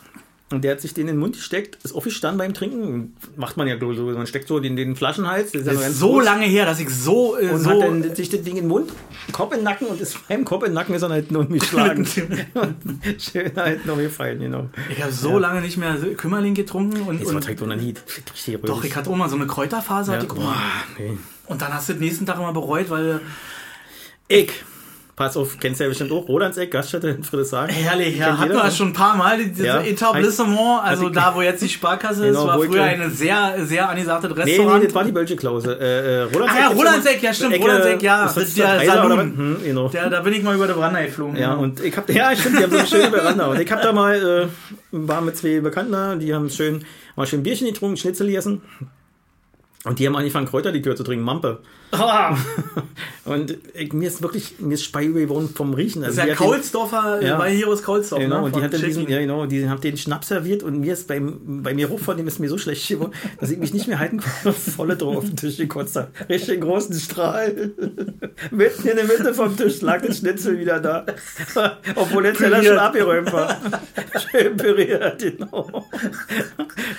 Und 0.52 0.64
der 0.64 0.72
hat 0.72 0.80
sich 0.80 0.94
den 0.94 1.02
in 1.02 1.14
den 1.14 1.20
Mund 1.20 1.36
gesteckt, 1.36 1.78
ist 1.84 1.92
aufgestanden 1.94 2.38
beim 2.38 2.54
Trinken. 2.54 3.14
Macht 3.36 3.56
man 3.56 3.68
ja 3.68 3.78
so, 3.78 3.92
so. 3.94 4.02
man 4.06 4.26
steckt 4.26 4.48
so 4.48 4.58
den, 4.58 4.74
den 4.74 4.96
Flaschenhals. 4.96 5.52
Der 5.52 5.60
ist 5.60 5.66
ja 5.68 5.74
noch 5.74 5.80
Das 5.80 5.90
ist 5.90 5.98
so 6.00 6.14
kurz. 6.14 6.24
lange 6.24 6.44
her, 6.44 6.64
dass 6.64 6.80
ich 6.80 6.90
so, 6.90 7.38
äh, 7.38 7.50
Und 7.50 7.60
so 7.60 7.70
hat 7.70 7.80
dann 7.82 8.14
sich 8.16 8.30
das 8.30 8.42
Ding 8.42 8.56
in 8.56 8.64
den 8.64 8.68
Mund, 8.68 8.90
Kopf 9.30 9.52
in 9.52 9.60
den 9.60 9.64
Nacken 9.64 9.86
und 9.86 10.00
ist 10.00 10.16
beim 10.28 10.44
Kopf 10.44 10.64
in 10.64 10.70
den 10.70 10.74
Nacken 10.74 10.94
ist 10.96 11.02
er 11.02 11.08
halt 11.08 11.30
nur 11.30 11.42
umgeschlagen. 11.42 12.04
Schön 13.18 13.52
halt 13.54 13.86
noch 13.86 13.96
gefallen, 13.96 14.40
genau. 14.40 14.68
ich 14.90 15.00
habe 15.00 15.12
so 15.12 15.38
lange 15.38 15.60
nicht 15.60 15.76
mehr 15.76 15.94
Kümmerling 16.16 16.54
getrunken 16.54 17.02
und, 17.02 17.24
und 17.24 17.30
verträgt 17.30 17.60
doch 17.60 17.66
noch 17.68 17.76
nie. 17.76 17.94
Doch, 18.64 18.82
ich 18.82 18.96
hatte 18.96 19.08
auch 19.08 19.16
mal 19.16 19.28
so 19.28 19.36
eine 19.36 19.46
Kräuterphase, 19.46 20.14
ja. 20.14 20.22
ich 20.22 20.34
mal. 20.34 20.56
nee. 20.98 21.16
Und 21.46 21.62
dann 21.62 21.72
hast 21.72 21.88
du 21.88 21.92
den 21.92 22.02
nächsten 22.02 22.26
Tag 22.26 22.38
immer 22.38 22.52
bereut, 22.52 22.90
weil 22.90 23.20
Ich. 24.26 24.52
Pass 25.20 25.36
auf, 25.36 25.58
kennst 25.60 25.78
du 25.80 25.84
ja 25.84 25.88
bestimmt 25.90 26.12
auch. 26.12 26.26
Rodantseck, 26.26 26.70
Gaststätte 26.70 27.08
in 27.18 27.22
Friedrichshagen. 27.22 27.68
Herrlich, 27.74 28.16
ja, 28.16 28.38
hatten 28.38 28.54
wir 28.54 28.70
schon 28.70 28.86
ein 28.88 28.92
paar 28.94 29.14
Mal, 29.18 29.36
dieses 29.44 29.66
Ja. 29.66 29.82
Etablissement, 29.82 30.82
also 30.82 31.08
ich- 31.08 31.12
da, 31.12 31.34
wo 31.34 31.42
jetzt 31.42 31.60
die 31.62 31.68
Sparkasse 31.68 32.26
ist, 32.26 32.34
Genau, 32.38 32.46
war 32.46 32.56
wo 32.56 32.62
ich 32.64 32.70
früher 32.70 32.86
dann- 32.86 33.02
ein 33.02 33.10
sehr, 33.10 33.54
sehr 33.66 33.86
angesagtes 33.90 34.30
Nee, 34.30 34.34
nee, 34.44 34.50
Restaurant. 34.52 34.84
das 34.86 34.94
war 34.94 35.04
die 35.04 35.12
Bölsche 35.12 35.36
Klause. 35.36 35.78
Äh, 35.78 35.84
äh, 35.84 36.22
Rodantseck. 36.22 36.48
Ah 36.56 36.58
ja, 36.60 36.68
Rodantseck, 36.68 37.14
immer- 37.16 37.22
ja, 37.24 37.34
stimmt, 37.34 37.52
Ecke- 37.52 37.62
Rodantseck, 37.64 38.02
ja, 38.02 38.24
ist 38.26 38.36
das 38.38 38.54
der 38.54 38.80
Saloon. 38.86 39.20
Hm, 39.36 39.56
genau. 39.62 39.88
Der, 39.90 40.08
da 40.08 40.20
bin 40.22 40.32
ich 40.32 40.42
mal 40.42 40.54
über 40.54 40.66
die 40.66 40.72
Brandner 40.72 41.04
geflogen. 41.04 41.36
Ja, 41.36 41.52
und 41.52 41.84
ich 41.84 41.94
hab, 41.94 42.08
ja, 42.08 42.34
stimmt, 42.34 42.58
die 42.58 42.62
haben 42.62 42.70
so 42.72 42.78
eine 42.78 42.86
schöne 42.88 43.10
Veranda. 43.10 43.46
Und 43.48 43.60
ich 43.60 43.70
hab 43.70 43.82
da 43.82 43.92
mal, 43.92 44.16
äh, 44.16 44.48
war 44.92 45.20
mit 45.20 45.36
zwei 45.36 45.60
Bekannten 45.60 45.92
da, 45.92 46.14
die 46.16 46.34
haben 46.34 46.48
schön, 46.48 46.82
mal 47.14 47.26
schön 47.26 47.42
Bierchen 47.42 47.66
getrunken, 47.66 47.98
Schnitzel 47.98 48.26
gegessen. 48.26 48.62
Und 49.84 49.98
die 49.98 50.06
haben 50.06 50.16
angefangen, 50.16 50.46
Kräuterlikör 50.46 50.96
zu 50.96 51.04
trinken, 51.04 51.26
Mampe. 51.26 51.58
Ah. 51.92 52.36
Und 53.24 53.56
ich, 53.74 53.92
mir 53.92 54.08
ist 54.08 54.22
wirklich, 54.22 54.54
mir 54.58 54.74
ist 54.74 54.82
Speiway 54.84 55.22
geworden 55.22 55.50
vom 55.54 55.74
Riechen. 55.74 56.00
Das 56.02 56.10
Also 56.18 56.22
ist 56.22 56.28
ja 56.28 56.34
Kaulsdorfer, 56.34 57.22
Ja. 57.22 57.36
bei 57.38 57.54
Heroes 57.54 57.82
Kaulsdorf. 57.82 58.20
Genau, 58.20 58.38
ne? 58.38 58.44
und 58.46 58.56
die 58.56 58.62
hat 58.62 58.72
diesen, 58.72 59.08
ja 59.08 59.20
genau, 59.20 59.46
die 59.46 59.68
haben 59.68 59.80
den 59.80 59.96
Schnaps 59.96 60.28
serviert 60.28 60.62
und 60.64 60.80
mir 60.80 60.94
ist 60.94 61.06
beim, 61.06 61.62
bei 61.62 61.74
mir 61.74 61.88
hoch 61.90 62.00
von 62.00 62.16
dem 62.16 62.26
ist 62.26 62.40
mir 62.40 62.48
so 62.48 62.58
schlecht 62.58 62.88
geworden, 62.88 63.12
dass 63.38 63.50
ich 63.50 63.58
mich 63.58 63.72
nicht 63.72 63.86
mehr 63.86 63.98
halten 64.00 64.20
konnte, 64.42 64.58
volle 64.70 64.96
drauf 64.96 65.18
auf 65.18 65.24
den 65.26 65.36
Tisch 65.36 65.58
gekotzt 65.58 65.94
habe. 65.96 66.08
Richtig 66.28 66.60
großen 66.60 66.94
Strahl. 66.98 67.70
Mitten 68.50 68.88
in 68.88 68.96
der 68.96 69.04
Mitte 69.04 69.32
vom 69.34 69.56
Tisch 69.56 69.80
lag 69.82 70.00
der 70.02 70.12
Schnitzel 70.12 70.58
wieder 70.58 70.80
da. 70.80 71.06
Obwohl 71.94 72.24
der 72.24 72.34
Teller 72.34 72.64
schon 72.64 72.78
abgeräumt 72.78 73.32
war. 73.32 73.60
Schön 74.30 74.56
püriert, 74.56 75.20
genau. 75.20 75.86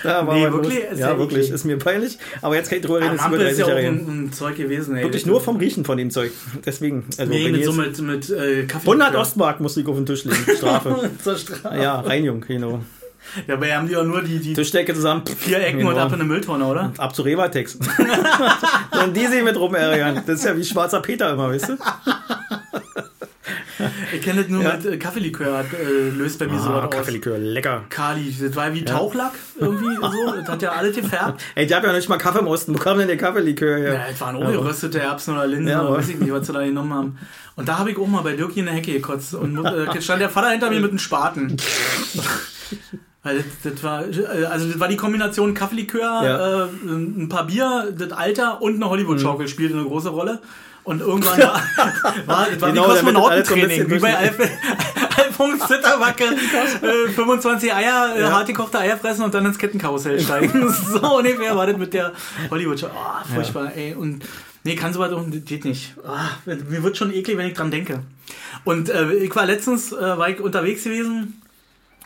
Da 0.02 0.26
war 0.26 0.34
Nee, 0.34 0.50
wirklich? 0.50 0.78
Ja, 0.96 1.18
wirklich, 1.18 1.50
ist 1.50 1.64
mir 1.64 1.76
peinlich. 1.78 2.18
Aber 2.40 2.56
jetzt 2.56 2.70
kann 2.70 2.78
ich 2.78 2.84
drüber 2.84 3.00
reden, 3.00 3.08
Ja, 3.08 3.14
ist 3.14 3.20
über 3.20 3.30
Mampel 3.30 3.46
ist 3.48 3.58
30 3.58 3.66
ja 3.66 3.74
auch 3.74 3.78
ein, 3.78 4.24
ein 4.26 4.32
Zeug 4.32 4.56
gewesen. 4.56 4.81
Ey. 4.88 5.02
Wirklich 5.04 5.26
nur 5.26 5.40
vom 5.40 5.56
Riechen 5.56 5.84
von 5.84 5.96
dem 5.98 6.10
Zeug. 6.10 6.32
Deswegen. 6.66 7.04
Also 7.18 7.32
Nee, 7.32 7.50
mit 7.50 7.64
so 7.64 7.72
mit, 7.72 8.00
mit 8.00 8.30
äh, 8.30 8.64
Kaffee. 8.66 8.86
100 8.90 9.14
Ostmark 9.16 9.60
musste 9.60 9.80
ich 9.80 9.86
auf 9.86 9.96
den 9.96 10.06
Tisch 10.06 10.24
legen. 10.24 10.44
Strafe. 10.56 11.10
Zur 11.22 11.36
Strafe. 11.36 11.80
ja, 11.80 12.00
Reinigung, 12.00 12.40
genau. 12.40 12.80
Ja, 13.46 13.54
aber 13.54 13.66
haben 13.72 13.86
die 13.88 13.96
auch 13.96 14.04
nur 14.04 14.20
die, 14.22 14.40
die 14.40 14.52
Tischdecke 14.52 14.92
zusammen. 14.94 15.22
vier 15.38 15.60
Ecken 15.64 15.78
Genau. 15.78 15.90
und 15.92 15.98
ab 15.98 16.08
in 16.08 16.14
eine 16.14 16.24
Mülltonne, 16.24 16.64
oder? 16.66 16.92
Ab 16.98 17.14
zu 17.14 17.22
Revatex. 17.22 17.76
und 19.04 19.16
die 19.16 19.26
sich 19.28 19.44
mit 19.44 19.56
rumärgern. 19.56 20.22
Das 20.26 20.40
ist 20.40 20.44
ja 20.44 20.56
wie 20.56 20.64
schwarzer 20.64 21.00
Peter 21.00 21.32
immer, 21.32 21.48
weißt 21.48 21.68
du? 21.70 21.76
Ich 24.14 24.22
kenne 24.22 24.42
das 24.42 24.50
nur 24.50 24.62
Ja. 24.62 24.74
mit 24.76 24.86
äh, 24.86 24.96
Kaffeelikör, 24.96 25.64
äh, 25.72 26.08
löst 26.10 26.38
bei 26.38 26.46
mir 26.46 26.58
so 26.58 26.70
Ah, 26.70 26.76
was 26.76 26.84
aus. 26.84 26.90
Kaffeelikör, 26.90 27.38
lecker. 27.38 27.84
Kali, 27.88 28.34
das 28.40 28.54
war 28.56 28.72
wie 28.74 28.84
Tauchlack 28.84 29.32
irgendwie 29.58 29.94
so. 30.00 30.32
Das 30.36 30.48
hat 30.48 30.62
ja 30.62 30.72
alles 30.72 30.96
gefärbt. 30.96 31.42
Ey, 31.54 31.66
ich 31.66 31.72
hab 31.72 31.84
ja 31.84 31.92
nicht 31.92 32.08
mal 32.08 32.18
Kaffee 32.18 32.40
im 32.40 32.46
Osten. 32.46 32.74
Wo 32.74 32.78
kam 32.78 32.98
denn 32.98 33.08
der 33.08 33.16
Kaffeelikör 33.16 33.78
her? 33.78 33.94
Ja, 33.94 34.04
das 34.10 34.20
waren 34.20 34.36
auch 34.36 34.50
geröstete 34.50 35.00
Erbsen 35.00 35.34
oder 35.34 35.46
Linsen 35.46 35.78
oder 35.80 35.92
weiß 35.98 36.08
ich 36.08 36.18
nicht, 36.18 36.32
was 36.32 36.46
sie 36.46 36.52
da 36.52 36.64
genommen 36.64 36.92
haben. 36.94 37.18
Und 37.56 37.68
da 37.68 37.78
habe 37.78 37.90
ich 37.90 37.98
auch 37.98 38.06
mal 38.06 38.22
bei 38.22 38.32
Dirk 38.34 38.56
in 38.56 38.64
der 38.64 38.74
Hecke 38.74 38.92
gekotzt. 38.92 39.34
Und 39.34 39.64
äh, 39.64 40.00
stand 40.00 40.20
der 40.22 40.30
Vater 40.30 40.50
hinter 40.50 40.70
mir 40.70 40.80
mit 40.80 40.90
einem 40.90 40.98
Spaten. 40.98 41.56
Weil 43.24 43.36
das, 43.36 43.72
das 43.72 43.82
war, 43.84 44.04
äh, 44.08 44.46
also 44.46 44.66
das 44.68 44.80
war 44.80 44.88
die 44.88 44.96
Kombination 44.96 45.54
Kaffeelikör, 45.54 46.00
Ja. 46.24 46.64
äh, 46.64 46.68
ein 46.86 47.28
paar 47.28 47.46
Bier, 47.46 47.92
das 47.96 48.10
Alter 48.10 48.60
und 48.60 48.76
eine 48.76 48.88
Hollywood-Schaukel 48.88 49.46
spielte 49.46 49.74
eine 49.76 49.84
große 49.84 50.08
Rolle. 50.08 50.40
Und 50.84 51.00
irgendwann 51.00 51.38
war, 51.38 51.62
war, 52.26 52.60
war 52.60 52.68
Genau, 52.70 52.84
ein 52.84 52.90
Kosmonautentraining, 52.90 53.88
wie 53.90 53.98
bei 53.98 54.16
Alf, 54.16 54.36
Alfons 55.16 55.66
Zitterwacke, 55.68 56.24
äh, 56.24 57.08
25 57.10 57.72
Eier, 57.72 58.14
äh, 58.16 58.20
Ja. 58.22 58.32
hart 58.32 58.48
gekochte 58.48 58.78
Eier 58.80 58.96
fressen 58.96 59.22
und 59.22 59.32
dann 59.32 59.46
ins 59.46 59.58
Kettenkarussell 59.58 60.18
steigen. 60.20 60.68
so 60.72 61.18
ungefähr 61.18 61.54
war 61.56 61.66
das 61.66 61.76
mit 61.76 61.94
der 61.94 62.12
Hollywood-Show. 62.50 62.88
Oh, 62.92 63.34
furchtbar, 63.34 63.72
ey. 63.76 63.94
Und 63.94 64.24
nee, 64.64 64.74
kann 64.74 64.92
sowas 64.92 65.12
auch, 65.12 65.24
geht 65.44 65.64
nicht. 65.64 65.94
Ah, 66.04 66.30
mir 66.46 66.82
wird 66.82 66.96
schon 66.96 67.12
eklig, 67.12 67.36
wenn 67.36 67.46
ich 67.46 67.54
dran 67.54 67.70
denke. 67.70 68.00
Und 68.64 68.88
äh, 68.88 69.12
ich 69.14 69.34
war 69.36 69.46
letztens, 69.46 69.92
äh, 69.92 70.00
war 70.18 70.28
ich 70.28 70.40
unterwegs 70.40 70.82
gewesen 70.84 71.40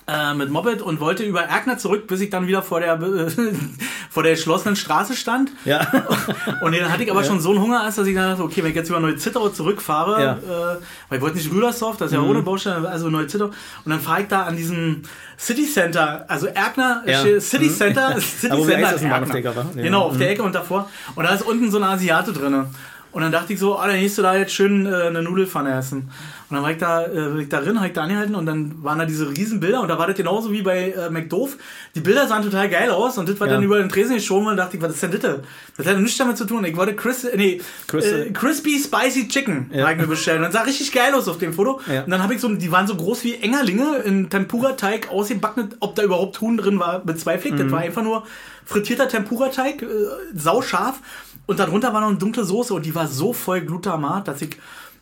äh, 0.08 0.34
mit 0.34 0.50
Moped 0.50 0.82
und 0.82 1.00
wollte 1.00 1.24
über 1.24 1.42
Erkner 1.42 1.78
zurück, 1.78 2.06
bis 2.06 2.20
ich 2.20 2.30
dann 2.30 2.46
wieder 2.46 2.62
vor 2.62 2.80
der 2.80 2.94
äh, 2.94 3.30
vor 4.10 4.22
der 4.22 4.32
geschlossenen 4.32 4.76
Straße 4.76 5.14
stand. 5.16 5.50
Ja. 5.64 5.80
Und 6.62 6.74
dann 6.74 6.90
hatte 6.90 7.02
ich 7.02 7.10
aber 7.10 7.22
schon 7.24 7.38
so 7.40 7.50
einen 7.50 7.60
Hunger, 7.60 7.82
dass 7.84 7.98
ich 7.98 8.14
dachte, 8.14 8.42
okay, 8.42 8.62
wenn 8.62 8.70
ich 8.70 8.76
jetzt 8.76 8.88
über 8.88 9.00
Neuzittau 9.00 9.48
zurückfahre, 9.50 10.22
Ja. 10.22 10.32
äh, 10.34 10.76
weil 11.08 11.18
ich 11.18 11.20
wollte 11.20 11.36
nicht 11.36 11.52
Rüdersdorf, 11.52 11.96
das 11.98 12.12
ist 12.12 12.14
ja 12.14 12.22
ohne 12.22 12.40
Baustelle, 12.42 12.88
also 12.88 13.10
Neuzittau. 13.10 13.46
Und 13.46 13.90
dann 13.90 14.00
fahre 14.00 14.22
ich 14.22 14.28
da 14.28 14.44
an 14.44 14.56
diesem 14.56 15.02
City 15.38 15.66
Center, 15.66 16.24
also 16.28 16.46
Erkner, 16.46 17.02
Ja. 17.04 17.20
City 17.40 17.68
Center, 17.70 18.16
City 18.20 18.52
Aber 18.52 18.62
Center 18.64 18.88
Eisesenbahnhof 18.88 19.28
Erkner. 19.34 19.50
Decker 19.52 19.56
war. 19.56 19.66
Ja. 19.76 19.82
Genau, 19.82 20.02
auf 20.02 20.16
der 20.16 20.30
Ecke 20.30 20.42
und 20.42 20.54
davor. 20.54 20.88
Und 21.14 21.24
da 21.24 21.34
ist 21.34 21.42
unten 21.42 21.70
so 21.70 21.76
ein 21.78 21.84
Asiate 21.84 22.32
drinne. 22.32 22.66
Und 23.12 23.22
dann 23.22 23.32
dachte 23.32 23.52
ich 23.54 23.58
so, 23.58 23.78
ah, 23.78 23.86
dann 23.86 23.98
gehst 23.98 24.18
du 24.18 24.22
da 24.22 24.34
jetzt 24.36 24.52
schön 24.52 24.84
äh, 24.86 24.94
eine 25.08 25.22
Nudelfanne 25.22 25.72
essen. 25.74 26.10
Und 26.48 26.54
dann 26.54 26.62
war 26.62 26.70
ich 26.70 26.78
da, 26.78 27.02
äh, 27.02 27.42
ich 27.42 27.48
da 27.48 27.60
drin, 27.60 27.80
hab 27.80 27.86
ich 27.88 27.92
da 27.92 28.02
angehalten 28.02 28.36
und 28.36 28.46
dann 28.46 28.84
waren 28.84 28.98
da 29.00 29.04
diese 29.04 29.28
riesen 29.28 29.58
Bilder 29.58 29.80
und 29.80 29.88
da 29.88 29.98
war 29.98 30.06
das 30.06 30.16
genauso 30.16 30.52
wie 30.52 30.62
bei 30.62 30.90
äh, 30.92 31.10
McDoof. 31.10 31.56
Die 31.96 32.00
Bilder 32.00 32.28
sahen 32.28 32.44
total 32.44 32.68
geil 32.68 32.90
aus 32.90 33.18
und 33.18 33.28
das 33.28 33.40
war 33.40 33.48
Ja. 33.48 33.54
dann 33.54 33.64
über 33.64 33.78
den 33.78 33.88
Tresen 33.88 34.14
geschoben 34.14 34.46
und 34.46 34.56
dachte 34.56 34.76
ich, 34.76 34.82
was 34.82 34.92
ist 34.94 35.02
denn 35.02 35.10
das? 35.10 35.38
Das 35.76 35.86
hat 35.86 35.98
nichts 35.98 36.18
damit 36.18 36.36
zu 36.36 36.44
tun. 36.44 36.64
Ich 36.64 36.76
wollte 36.76 36.94
Chris, 36.94 37.24
äh, 37.24 37.36
nee, 37.36 37.60
Chris- 37.88 38.04
äh, 38.06 38.30
Crispy 38.30 38.78
Spicy 38.78 39.26
Chicken 39.26 39.70
Ja. 39.74 39.92
mir 39.94 40.06
bestellt. 40.06 40.38
Und 40.38 40.44
das 40.44 40.52
sah 40.52 40.60
richtig 40.62 40.92
geil 40.92 41.12
aus 41.14 41.26
auf 41.26 41.38
dem 41.38 41.52
Foto. 41.52 41.80
Ja. 41.92 42.04
Und 42.04 42.10
dann 42.10 42.22
habe 42.22 42.34
ich 42.34 42.40
so, 42.40 42.48
die 42.48 42.70
waren 42.70 42.86
so 42.86 42.94
groß 42.94 43.24
wie 43.24 43.34
Engerlinge 43.34 43.96
in 44.04 44.30
Tempura-Teig 44.30 45.10
ausgebacken. 45.10 45.74
Ob 45.80 45.96
da 45.96 46.04
überhaupt 46.04 46.40
Huhn 46.40 46.56
drin 46.56 46.78
war, 46.78 47.00
bezweifle 47.00 47.50
ich. 47.50 47.56
Mhm. 47.56 47.62
Das 47.64 47.72
war 47.72 47.80
einfach 47.80 48.02
nur 48.02 48.24
frittierter 48.64 49.08
Tempura-Teig, 49.08 49.82
äh, 49.82 49.86
sauscharf. 50.34 51.00
Und 51.46 51.58
darunter 51.60 51.92
war 51.92 52.00
noch 52.00 52.08
eine 52.08 52.18
dunkle 52.18 52.44
Soße 52.44 52.74
und 52.74 52.86
die 52.86 52.94
war 52.94 53.06
so 53.06 53.32
voll 53.32 53.60
Glutamat, 53.60 54.26
dass 54.28 54.42
ich 54.42 54.56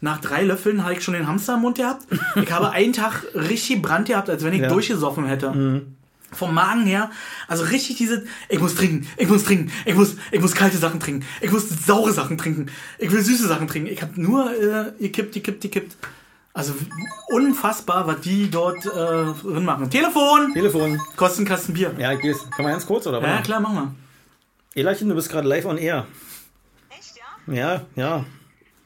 nach 0.04 0.20
drei 0.20 0.42
Löffeln 0.44 0.84
hatte 0.84 0.94
ich 0.94 1.02
schon 1.02 1.14
den 1.14 1.26
Hamster 1.26 1.54
im 1.54 1.60
Mund 1.62 1.76
gehabt. 1.78 2.06
Ich 2.36 2.52
habe 2.52 2.70
einen 2.70 2.92
Tag 2.92 3.24
richtig 3.34 3.82
Brand 3.82 4.06
gehabt, 4.06 4.28
als 4.30 4.44
wenn 4.44 4.52
ich 4.52 4.60
Ja. 4.60 4.68
durchgesoffen 4.68 5.24
hätte. 5.26 5.82
Vom 6.32 6.52
Magen 6.52 6.84
her, 6.84 7.10
also 7.46 7.62
richtig 7.64 7.96
diese, 7.96 8.24
ich 8.48 8.58
muss 8.58 8.74
trinken, 8.74 9.06
ich 9.16 9.28
muss 9.28 9.44
trinken, 9.44 9.70
ich 9.84 9.94
muss, 9.94 10.16
ich 10.32 10.40
muss 10.40 10.52
kalte 10.54 10.76
Sachen 10.78 10.98
trinken, 10.98 11.24
ich 11.40 11.52
muss 11.52 11.68
saure 11.68 12.12
Sachen 12.12 12.36
trinken, 12.38 12.66
ich 12.98 13.12
will 13.12 13.22
süße 13.22 13.46
Sachen 13.46 13.68
trinken. 13.68 13.88
Ich 13.88 14.02
habe 14.02 14.20
nur 14.20 14.50
äh, 14.52 14.92
gekippt, 14.98 15.32
gekippt, 15.34 15.60
gekippt. 15.60 15.96
Also 16.52 16.74
unfassbar, 17.28 18.06
was 18.06 18.20
die 18.20 18.50
dort 18.50 18.84
äh, 18.84 18.88
drin 18.88 19.64
machen. 19.64 19.90
Telefon! 19.90 20.52
Telefon. 20.52 21.00
Kasten 21.16 21.72
Bier. 21.74 21.94
Ja, 21.98 22.12
ich 22.12 22.20
geh's. 22.20 22.38
Kann 22.50 22.64
man 22.64 22.72
ganz 22.72 22.86
kurz, 22.86 23.06
oder? 23.06 23.20
Ja, 23.22 23.38
was? 23.38 23.42
klar, 23.44 23.60
machen 23.60 23.76
wir. 23.76 23.94
Elerchen, 24.80 25.08
du 25.08 25.14
bist 25.14 25.30
gerade 25.30 25.46
live 25.48 25.64
on 25.66 25.78
air. 25.78 26.06
Echt, 26.90 27.14
ja? 27.16 27.54
Ja, 27.54 27.72
ja. 27.94 28.24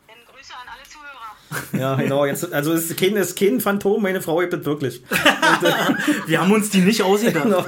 Dann 0.06 0.16
Grüße 0.34 0.52
an 0.54 0.68
alle 0.74 0.84
Zuhörer. 0.88 1.36
Ja, 1.72 1.94
genau. 1.96 2.26
Jetzt, 2.26 2.52
also 2.52 2.72
es 2.72 2.90
ist 2.90 2.98
kein, 2.98 3.16
es 3.16 3.28
ist 3.30 3.38
kein 3.38 3.60
Phantom, 3.60 4.02
meine 4.02 4.20
Frau 4.20 4.38
gibt 4.40 4.52
es 4.54 4.64
wirklich. 4.64 5.02
Wir 6.26 6.40
haben 6.40 6.52
uns 6.52 6.70
die 6.70 6.80
nicht 6.80 7.02
ausgedacht. 7.02 7.44
Genau. 7.44 7.64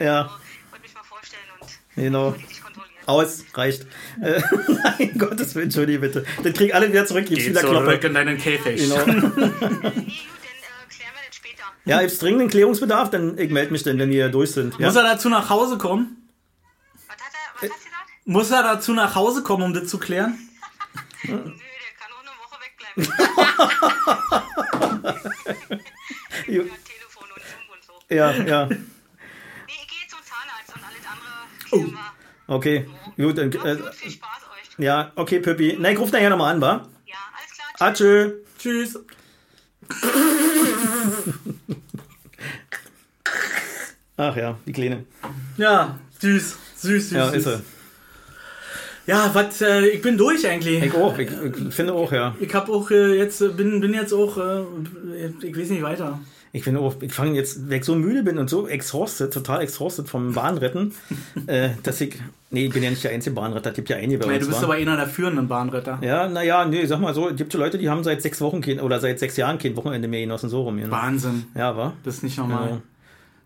Ja. 0.00 0.30
Ich 0.38 0.72
wollte 0.72 0.82
mich 0.82 0.94
mal 0.94 1.02
vorstellen 1.04 1.42
und 1.60 1.68
Genau. 1.94 2.24
wollte 2.32 2.48
dich 2.48 2.62
kontrollieren. 2.62 2.92
Aus, 3.06 3.44
reicht. 3.54 3.86
Äh, 4.20 4.40
nein, 4.98 5.18
Gottes 5.18 5.54
Willen, 5.54 5.64
Entschuldige 5.66 6.00
bitte. 6.00 6.24
Dann 6.42 6.52
krieg 6.52 6.74
alle 6.74 6.88
wieder 6.90 7.06
zurück, 7.06 7.26
gibt's 7.26 7.44
Geh 7.44 7.50
wieder 7.50 7.60
zurück 7.60 7.84
Kloppe. 7.84 8.06
in 8.08 8.14
deinen 8.14 8.38
Käfig. 8.38 8.76
Genau. 8.88 8.96
Äh. 11.86 11.90
Ja, 11.90 12.00
gibt's 12.00 12.18
dringenden 12.18 12.48
Klärungsbedarf, 12.48 13.10
dann 13.10 13.38
ich 13.38 13.48
melde 13.50 13.70
mich 13.70 13.84
dann, 13.84 13.96
wenn 14.00 14.10
wir 14.10 14.28
durch 14.28 14.50
sind. 14.50 14.76
Ja? 14.78 14.86
Muss 14.86 14.96
er 14.96 15.04
dazu 15.04 15.28
nach 15.28 15.50
Hause 15.50 15.78
kommen? 15.78 16.16
Was 17.06 17.14
hat 17.14 17.20
er, 17.32 17.54
was 17.54 17.70
hast 17.70 17.70
du 17.70 17.84
gesagt? 17.84 18.26
Muss 18.26 18.50
er 18.50 18.62
dazu 18.64 18.92
nach 18.92 19.14
Hause 19.14 19.42
kommen, 19.44 19.62
um 19.62 19.72
das 19.72 19.86
zu 19.86 19.98
klären? 19.98 20.36
Nö, 21.22 21.28
der 21.28 21.36
kann 21.36 21.52
auch 22.12 22.20
eine 22.22 22.30
Woche 22.42 22.58
wegbleiben. 22.60 22.82
Jo. 22.82 22.85
Ja, 26.46 26.62
Telefon 26.62 27.28
und 27.34 27.42
Zoom 27.42 27.66
und 27.72 27.82
so. 27.84 28.14
Ja, 28.14 28.30
ja. 28.32 28.66
Nee, 28.66 28.76
ich 29.66 29.88
gehe 29.88 30.06
zum 30.08 30.20
Zahnarzt 30.22 30.74
und 30.74 30.82
alles 30.82 31.04
andere 31.10 31.90
wir. 31.92 32.54
Okay. 32.54 32.86
Gut, 33.16 33.36
dann, 33.38 33.52
äh, 33.52 33.76
gut, 33.76 33.94
viel 33.94 34.12
Spaß 34.12 34.42
euch. 34.52 34.78
ja, 34.78 35.12
okay, 35.16 35.40
Pippi. 35.40 35.76
Na, 35.78 35.90
ich 35.90 35.98
ruf 35.98 36.12
nachher 36.12 36.30
nochmal 36.30 36.54
an, 36.54 36.60
wa? 36.60 36.88
Ja, 37.04 37.16
alles 37.36 37.52
klar. 37.52 37.88
Atschö. 37.88 38.32
Tschüss. 38.58 38.98
Ach 44.16 44.36
ja, 44.36 44.58
die 44.64 44.72
Kleine. 44.72 45.04
Ja, 45.56 45.98
süß. 46.20 46.56
Süß, 46.76 47.08
süß. 47.10 47.10
Ja, 47.10 47.28
süß. 47.30 47.36
ist 47.36 47.46
er. 47.46 47.60
Ja, 49.06 49.30
was, 49.32 49.60
äh, 49.60 49.86
ich 49.86 50.02
bin 50.02 50.18
durch 50.18 50.46
eigentlich. 50.46 50.82
Ich 50.82 50.94
auch, 50.94 51.16
ich, 51.18 51.28
ich 51.68 51.74
finde 51.74 51.92
auch, 51.94 52.10
ja. 52.12 52.34
Ich 52.40 52.52
hab 52.54 52.68
auch 52.68 52.90
äh, 52.90 53.16
jetzt, 53.16 53.40
äh, 53.40 53.48
bin, 53.48 53.80
bin 53.80 53.94
jetzt 53.94 54.12
auch, 54.12 54.36
äh, 54.38 54.62
ich 55.42 55.56
weiß 55.56 55.70
nicht 55.70 55.82
weiter. 55.82 56.18
Ich 56.52 56.64
finde 56.64 56.80
auch, 56.80 56.94
ich 57.02 57.12
fange 57.12 57.34
jetzt, 57.36 57.68
wenn 57.68 57.78
ich 57.80 57.84
so 57.84 57.94
müde 57.94 58.22
bin 58.22 58.38
und 58.38 58.48
so 58.48 58.66
exhausted, 58.66 59.32
total 59.32 59.60
exhausted 59.62 60.08
vom 60.08 60.32
Bahnretten, 60.32 60.94
äh, 61.46 61.70
dass 61.82 62.00
ich, 62.00 62.16
nee, 62.50 62.66
ich 62.66 62.72
bin 62.72 62.82
ja 62.82 62.90
nicht 62.90 63.04
der 63.04 63.10
einzige 63.10 63.36
Bahnretter, 63.36 63.72
gibt 63.72 63.90
ja 63.90 63.96
einige 63.96 64.18
bei 64.18 64.28
Nee, 64.28 64.34
uns. 64.36 64.44
du 64.44 64.48
bist 64.48 64.62
wa? 64.62 64.64
aber 64.66 64.74
einer 64.74 64.96
der 64.96 65.06
führenden 65.06 65.48
Bahnretter. 65.48 65.98
ja, 66.00 66.28
naja, 66.28 66.64
nee, 66.64 66.84
sag 66.86 67.00
mal 67.00 67.14
so, 67.14 67.28
es 67.28 67.36
gibt 67.36 67.52
so 67.52 67.58
Leute, 67.58 67.76
die 67.78 67.88
haben 67.90 68.02
seit 68.04 68.22
sechs 68.22 68.40
Wochen 68.40 68.60
kein, 68.62 68.80
oder 68.80 68.98
seit 69.00 69.18
sechs 69.18 69.36
Jahren 69.36 69.58
kein 69.58 69.76
Wochenende 69.76 70.08
mehr 70.08 70.20
genossen, 70.20 70.48
so 70.48 70.62
rum. 70.62 70.78
Genau. 70.78 70.90
Wahnsinn. 70.90 71.44
Ja, 71.54 71.76
war. 71.76 71.92
Das 72.04 72.14
ist 72.16 72.22
nicht 72.22 72.38
normal. 72.38 72.68
Ja. 72.70 72.80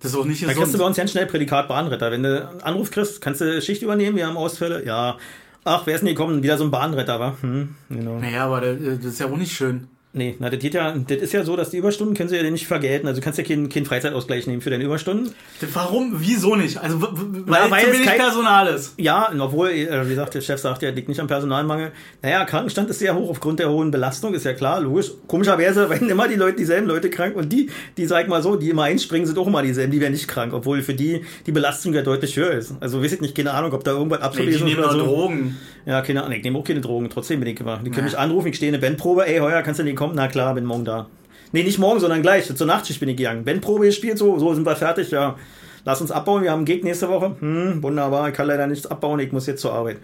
Das 0.03 0.13
ist 0.13 0.17
auch 0.17 0.25
nicht 0.25 0.43
Da 0.47 0.55
kriegst 0.55 0.73
du 0.73 0.79
bei 0.79 0.85
uns 0.87 0.97
ganz 0.97 1.11
schnell 1.11 1.27
Prädikat 1.27 1.69
Bahnretter. 1.69 2.11
Wenn 2.11 2.23
du 2.23 2.49
einen 2.49 2.63
Anruf 2.63 2.91
kriegst, 2.91 3.21
kannst 3.21 3.41
du 3.43 3.61
Schicht 3.61 3.83
übernehmen, 3.83 4.17
wir 4.17 4.27
haben 4.27 4.37
Ausfälle. 4.39 4.87
Ja. 4.87 5.19
Ach, 5.65 5.87
wer 5.87 5.95
ist 5.95 6.01
denn 6.01 6.09
gekommen? 6.09 6.43
Wieder 6.43 6.57
so 6.57 6.65
ein 6.65 6.71
Bahnretter, 6.71 7.21
wa? 7.21 7.37
Hm, 7.41 7.75
genau. 7.89 8.19
Naja, 8.19 8.47
aber 8.47 8.61
das, 8.61 8.79
das 8.97 9.05
ist 9.05 9.21
ja 9.21 9.27
auch 9.27 9.37
nicht 9.37 9.53
schön. 9.53 9.89
Nee, 10.13 10.35
na, 10.41 10.51
das 10.51 10.59
geht 10.59 10.75
ja, 10.75 10.93
das 10.93 11.19
ist 11.19 11.33
ja 11.33 11.45
so, 11.45 11.55
dass 11.55 11.71
die 11.71 11.77
Überstunden 11.77 12.17
können 12.17 12.29
sie 12.29 12.37
ja 12.37 12.43
nicht 12.51 12.67
vergelten. 12.67 13.07
Also 13.07 13.21
du 13.21 13.25
kannst 13.25 13.39
ja 13.39 13.45
keinen 13.45 13.69
keinen 13.69 13.87
Freizeitausgleich 13.87 14.49
nehmen 14.49 14.61
für 14.61 14.69
deine 14.71 14.83
Überstunden. 14.83 15.33
Warum? 15.73 16.15
Wieso 16.19 16.57
nicht? 16.57 16.79
Also, 16.79 17.01
w- 17.01 17.07
w- 17.13 17.43
Na, 17.47 17.53
weil, 17.63 17.71
weil 17.71 17.85
zu 17.85 17.93
wenig 17.93 18.07
kein- 18.07 18.19
Personal 18.19 18.67
ist. 18.75 18.95
Ja, 18.97 19.31
obwohl, 19.39 19.69
äh, 19.69 20.05
wie 20.07 20.09
gesagt, 20.11 20.35
der 20.35 20.41
Chef 20.41 20.59
sagt, 20.61 20.83
ja, 20.83 20.91
liegt 20.91 21.09
nicht 21.09 21.21
am 21.21 21.29
Personalmangel. 21.29 21.93
Naja, 22.23 22.45
Krankenstand 22.45 22.91
ist 22.91 22.99
sehr 22.99 23.15
hoch 23.15 23.31
aufgrund 23.31 23.61
der 23.61 23.71
hohen 23.71 23.93
Belastung, 23.93 24.35
ist 24.35 24.45
ja 24.45 24.53
klar, 24.53 24.81
logisch. 24.81 25.13
Komischerweise 25.29 25.89
werden 25.91 26.09
immer 26.11 26.27
die 26.27 26.35
Leute, 26.35 26.57
dieselben 26.57 26.89
Leute 26.89 27.09
krank 27.09 27.37
und 27.37 27.53
die, 27.53 27.71
die, 27.97 28.07
sag 28.07 28.25
ich 28.25 28.29
mal 28.29 28.43
so, 28.43 28.57
die 28.57 28.69
immer 28.71 28.83
einspringen, 28.83 29.29
sind 29.29 29.39
auch 29.39 29.47
immer 29.47 29.63
dieselben, 29.63 29.93
die 29.93 30.01
werden 30.01 30.15
nicht 30.15 30.27
krank, 30.27 30.53
obwohl 30.55 30.83
für 30.83 30.95
die 30.95 31.21
die 31.47 31.53
Belastung 31.53 31.95
ja 31.95 32.03
deutlich 32.03 32.37
höher 32.37 32.51
ist. 32.51 32.75
Also 32.81 33.01
weiß 33.01 33.13
ich 33.13 33.21
nicht, 33.21 33.37
keine 33.37 33.53
Ahnung, 33.53 33.73
ob 33.75 33.85
da 33.85 33.93
irgendwas 33.93 34.19
Nee, 34.19 34.23
die 34.23 34.27
abzulesen 34.27 34.67
ist 34.67 34.75
nehmen 34.75 34.85
oder 34.85 34.93
so. 34.93 35.05
Drogen. 35.05 35.57
Ja, 35.87 36.03
keine 36.03 36.23
Ahnung, 36.23 36.37
ich 36.37 36.45
nehme 36.45 36.59
auch 36.59 36.65
keine 36.65 36.81
Drogen, 36.81 37.09
trotzdem 37.11 37.41
bin 37.41 37.49
ich 37.49 37.61
immer. 37.61 37.79
Die 37.79 37.91
können 37.91 38.05
mich 38.05 38.19
anrufen, 38.19 38.49
ich 38.49 38.57
stehe 38.57 38.73
in 38.73 38.79
der 38.79 38.87
Bandprobe, 38.87 39.27
ey, 39.27 39.39
heuer 39.39 39.63
kannst 39.63 39.81
du 39.81 39.85
nicht 39.85 39.97
kommen? 39.97 40.15
Na 40.15 40.29
klar, 40.29 40.55
bin 40.55 40.65
morgen 40.65 40.85
da. 40.85 41.07
Nee, 41.53 41.63
nicht 41.63 41.79
morgen, 41.79 42.01
sondern 42.01 42.23
gleich, 42.23 42.55
zur 42.55 42.67
Nachtschicht 42.67 43.01
bin 43.01 43.09
ich 43.09 43.17
gegangen. 43.17 43.45
Bandprobe 43.45 43.87
gespielt, 43.87 44.19
so, 44.19 44.39
so 44.39 44.55
sind 44.55 44.67
wir 44.67 44.77
fertig, 44.77 45.11
ja. 45.11 45.37
Lass 45.85 46.01
uns 46.01 46.11
abbauen, 46.11 46.43
wir 46.43 46.51
haben 46.51 46.59
einen 46.59 46.67
Gig 46.67 46.85
nächste 46.85 47.09
Woche. 47.09 47.37
Hm, 47.41 47.83
wunderbar, 47.83 48.29
ich 48.29 48.35
kann 48.35 48.47
leider 48.47 48.67
nichts 48.67 48.87
abbauen, 48.87 49.19
ich 49.21 49.33
muss 49.33 49.47
jetzt 49.47 49.63
zur 49.63 49.73
Arbeit. 49.73 49.97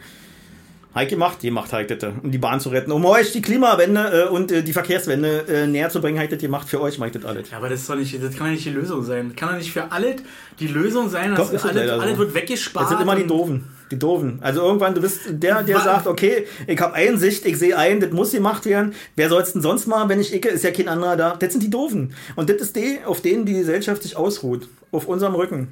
Heike 0.97 1.11
gemacht, 1.11 1.43
die 1.43 1.51
macht 1.51 1.75
Heike 1.75 1.99
das, 1.99 2.15
um 2.23 2.31
die 2.31 2.39
Bahn 2.39 2.59
zu 2.59 2.71
retten. 2.71 2.91
Um 2.91 3.05
euch 3.05 3.31
die 3.31 3.43
Klimawende 3.43 4.29
äh, 4.29 4.33
und 4.33 4.51
äh, 4.51 4.63
die 4.63 4.73
Verkehrswende 4.73 5.45
äh, 5.47 5.67
näher 5.67 5.91
zu 5.91 6.01
bringen, 6.01 6.19
Heike, 6.19 6.39
die 6.39 6.49
macht 6.49 6.71
für 6.71 6.81
euch, 6.81 6.99
macht 6.99 7.15
das 7.15 7.25
alles. 7.27 7.51
Ja, 7.51 7.59
aber 7.59 7.69
das, 7.69 7.81
ist 7.81 7.91
doch 7.91 7.97
nicht, 7.97 8.15
das 8.15 8.35
kann 8.35 8.47
doch 8.47 8.53
nicht 8.55 8.65
die 8.65 8.71
Lösung 8.71 9.03
sein. 9.03 9.29
Das 9.29 9.37
kann 9.37 9.51
doch 9.51 9.59
nicht 9.59 9.71
für 9.71 9.93
alles 9.93 10.23
die 10.59 10.69
Lösung 10.69 11.11
sein, 11.11 11.35
dass 11.35 11.51
das 11.53 11.65
alles, 11.65 11.77
leider 11.77 11.97
so. 11.97 12.01
alles 12.01 12.17
wird 12.17 12.35
weggespart. 12.35 12.85
Jetzt 12.85 12.91
sind 12.93 13.03
immer 13.03 13.15
die 13.15 13.27
Doofen. 13.27 13.76
Die 13.91 13.99
Doofen. 13.99 14.39
Also 14.43 14.63
irgendwann, 14.63 14.95
du 14.95 15.01
bist 15.01 15.21
der, 15.29 15.63
der 15.63 15.81
sagt, 15.81 16.09
okay, 16.09 16.47
ich 16.67 16.81
habe 16.81 16.95
Einsicht, 16.95 17.47
ich 17.47 17.57
sehe 17.57 17.77
ein, 17.77 18.01
das 18.01 18.11
muss 18.11 18.33
gemacht 18.33 18.65
werden. 18.67 18.95
Wer 19.15 19.29
soll's 19.29 19.53
denn 19.53 19.63
sonst 19.63 19.87
machen, 19.87 20.09
wenn 20.09 20.21
ich 20.21 20.35
icke, 20.35 20.49
ist 20.49 20.65
ja 20.65 20.73
kein 20.73 20.89
anderer 20.89 21.17
da. 21.17 21.37
Das 21.39 21.53
sind 21.53 21.63
die 21.63 21.71
Doofen. 21.71 22.13
Und 22.35 22.51
das 22.51 22.57
ist 22.57 22.75
die, 22.75 22.99
auf 23.05 23.21
denen 23.21 23.47
die 23.47 23.55
Gesellschaft 23.55 24.03
sich 24.03 24.17
ausruht. 24.17 24.69
Auf 24.91 25.07
unserem 25.07 25.35
Rücken. 25.35 25.69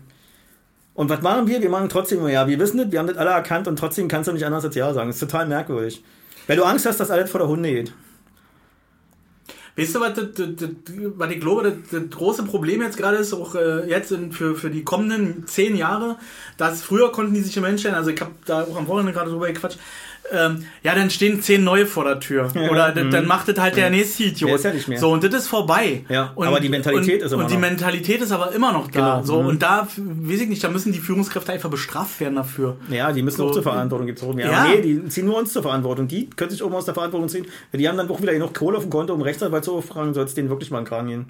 Und 0.94 1.10
was 1.10 1.22
machen 1.22 1.48
wir? 1.48 1.60
Wir 1.60 1.70
machen 1.70 1.88
trotzdem 1.88 2.20
nur 2.20 2.30
ja. 2.30 2.46
Wir 2.46 2.58
wissen 2.60 2.78
das, 2.78 2.92
wir 2.92 3.00
haben 3.00 3.08
das 3.08 3.16
alle 3.16 3.30
erkannt 3.30 3.66
und 3.66 3.76
trotzdem 3.76 4.06
kannst 4.06 4.28
du 4.28 4.32
nicht 4.32 4.46
anders 4.46 4.64
als 4.64 4.76
ja 4.76 4.94
sagen. 4.94 5.08
Das 5.08 5.16
ist 5.16 5.20
total 5.20 5.46
merkwürdig. 5.46 6.04
Weil 6.46 6.56
du 6.56 6.62
Angst 6.62 6.86
hast, 6.86 7.00
dass 7.00 7.10
alles 7.10 7.30
vor 7.30 7.40
der 7.40 7.48
Hunde 7.48 7.70
geht. 7.70 7.92
Weißt 9.76 9.94
du, 9.94 10.00
was, 10.00 10.14
das, 10.14 10.26
das, 10.34 10.70
was 11.16 11.30
ich 11.32 11.40
glaube, 11.40 11.62
das, 11.62 11.74
das 11.90 12.10
große 12.16 12.44
Problem 12.44 12.80
jetzt 12.80 12.96
gerade 12.96 13.16
ist, 13.16 13.32
auch 13.32 13.56
äh, 13.56 13.88
jetzt 13.88 14.12
in, 14.12 14.30
für, 14.30 14.54
für 14.54 14.70
die 14.70 14.84
kommenden 14.84 15.46
zehn 15.48 15.76
Jahre, 15.76 16.16
dass 16.56 16.82
früher 16.82 17.10
konnten 17.10 17.34
die 17.34 17.40
sich 17.40 17.56
im 17.56 17.78
Stellen, 17.78 17.96
also 17.96 18.10
ich 18.10 18.20
habe 18.20 18.32
da 18.44 18.62
auch 18.62 18.76
am 18.76 18.86
Wochenende 18.86 19.12
gerade 19.12 19.30
drüber 19.30 19.48
gequatscht, 19.48 19.78
ähm, 20.32 20.64
ja, 20.82 20.94
dann 20.94 21.10
stehen 21.10 21.42
zehn 21.42 21.62
neue 21.64 21.86
vor 21.86 22.04
der 22.04 22.18
Tür. 22.18 22.50
Ja. 22.54 22.70
Oder 22.70 22.92
das, 22.92 23.04
dann 23.10 23.26
macht 23.26 23.46
das 23.48 23.58
halt 23.58 23.76
der 23.76 23.90
nächste 23.90 24.24
Idiot. 24.24 24.48
Der 24.48 24.56
ist 24.56 24.64
ja 24.64 24.72
nicht 24.72 24.88
mehr. 24.88 24.98
So, 24.98 25.12
und 25.12 25.22
das 25.22 25.34
ist 25.34 25.48
vorbei. 25.48 26.04
Ja, 26.08 26.32
aber 26.36 26.60
die 26.60 26.68
Mentalität 26.70 27.20
und, 27.20 27.26
ist 27.26 27.32
immer 27.32 27.42
Und 27.42 27.50
die 27.50 27.54
noch. 27.54 27.60
Mentalität 27.60 28.20
ist 28.22 28.32
aber 28.32 28.52
immer 28.52 28.72
noch 28.72 28.90
da. 28.90 29.16
Genau. 29.16 29.22
So, 29.22 29.42
Mhm. 29.42 29.48
und 29.48 29.62
da, 29.62 29.86
weiß 29.96 30.40
ich 30.40 30.48
nicht, 30.48 30.64
da 30.64 30.68
müssen 30.70 30.92
die 30.92 30.98
Führungskräfte 30.98 31.52
einfach 31.52 31.68
bestraft 31.70 32.18
werden 32.20 32.36
dafür. 32.36 32.76
Ja, 32.88 33.12
die 33.12 33.22
müssen 33.22 33.36
So, 33.36 33.48
auch 33.48 33.52
zur 33.52 33.62
Verantwortung 33.62 34.06
gezogen 34.06 34.38
werden. 34.38 34.50
ja. 34.52 34.64
Nee, 34.68 34.80
die 34.80 35.08
ziehen 35.08 35.26
nur 35.26 35.36
uns 35.36 35.52
zur 35.52 35.62
Verantwortung. 35.62 36.08
Die 36.08 36.30
können 36.30 36.50
sich 36.50 36.62
oben 36.64 36.74
aus 36.74 36.86
der 36.86 36.94
Verantwortung 36.94 37.28
ziehen. 37.28 37.46
Die 37.72 37.88
haben 37.88 37.96
dann 37.98 38.08
auch 38.08 38.22
wieder 38.22 38.32
genug 38.32 38.54
Kohle 38.54 38.78
auf 38.78 38.84
dem 38.84 38.90
Konto, 38.90 39.12
um 39.14 39.20
Rechtsanwalt 39.20 39.64
zu 39.64 39.80
fragen, 39.82 40.14
soll 40.14 40.24
es 40.24 40.34
denen 40.34 40.48
wirklich 40.48 40.70
mal 40.70 40.78
in 40.78 40.84
Kragen 40.86 41.08
gehen. 41.08 41.26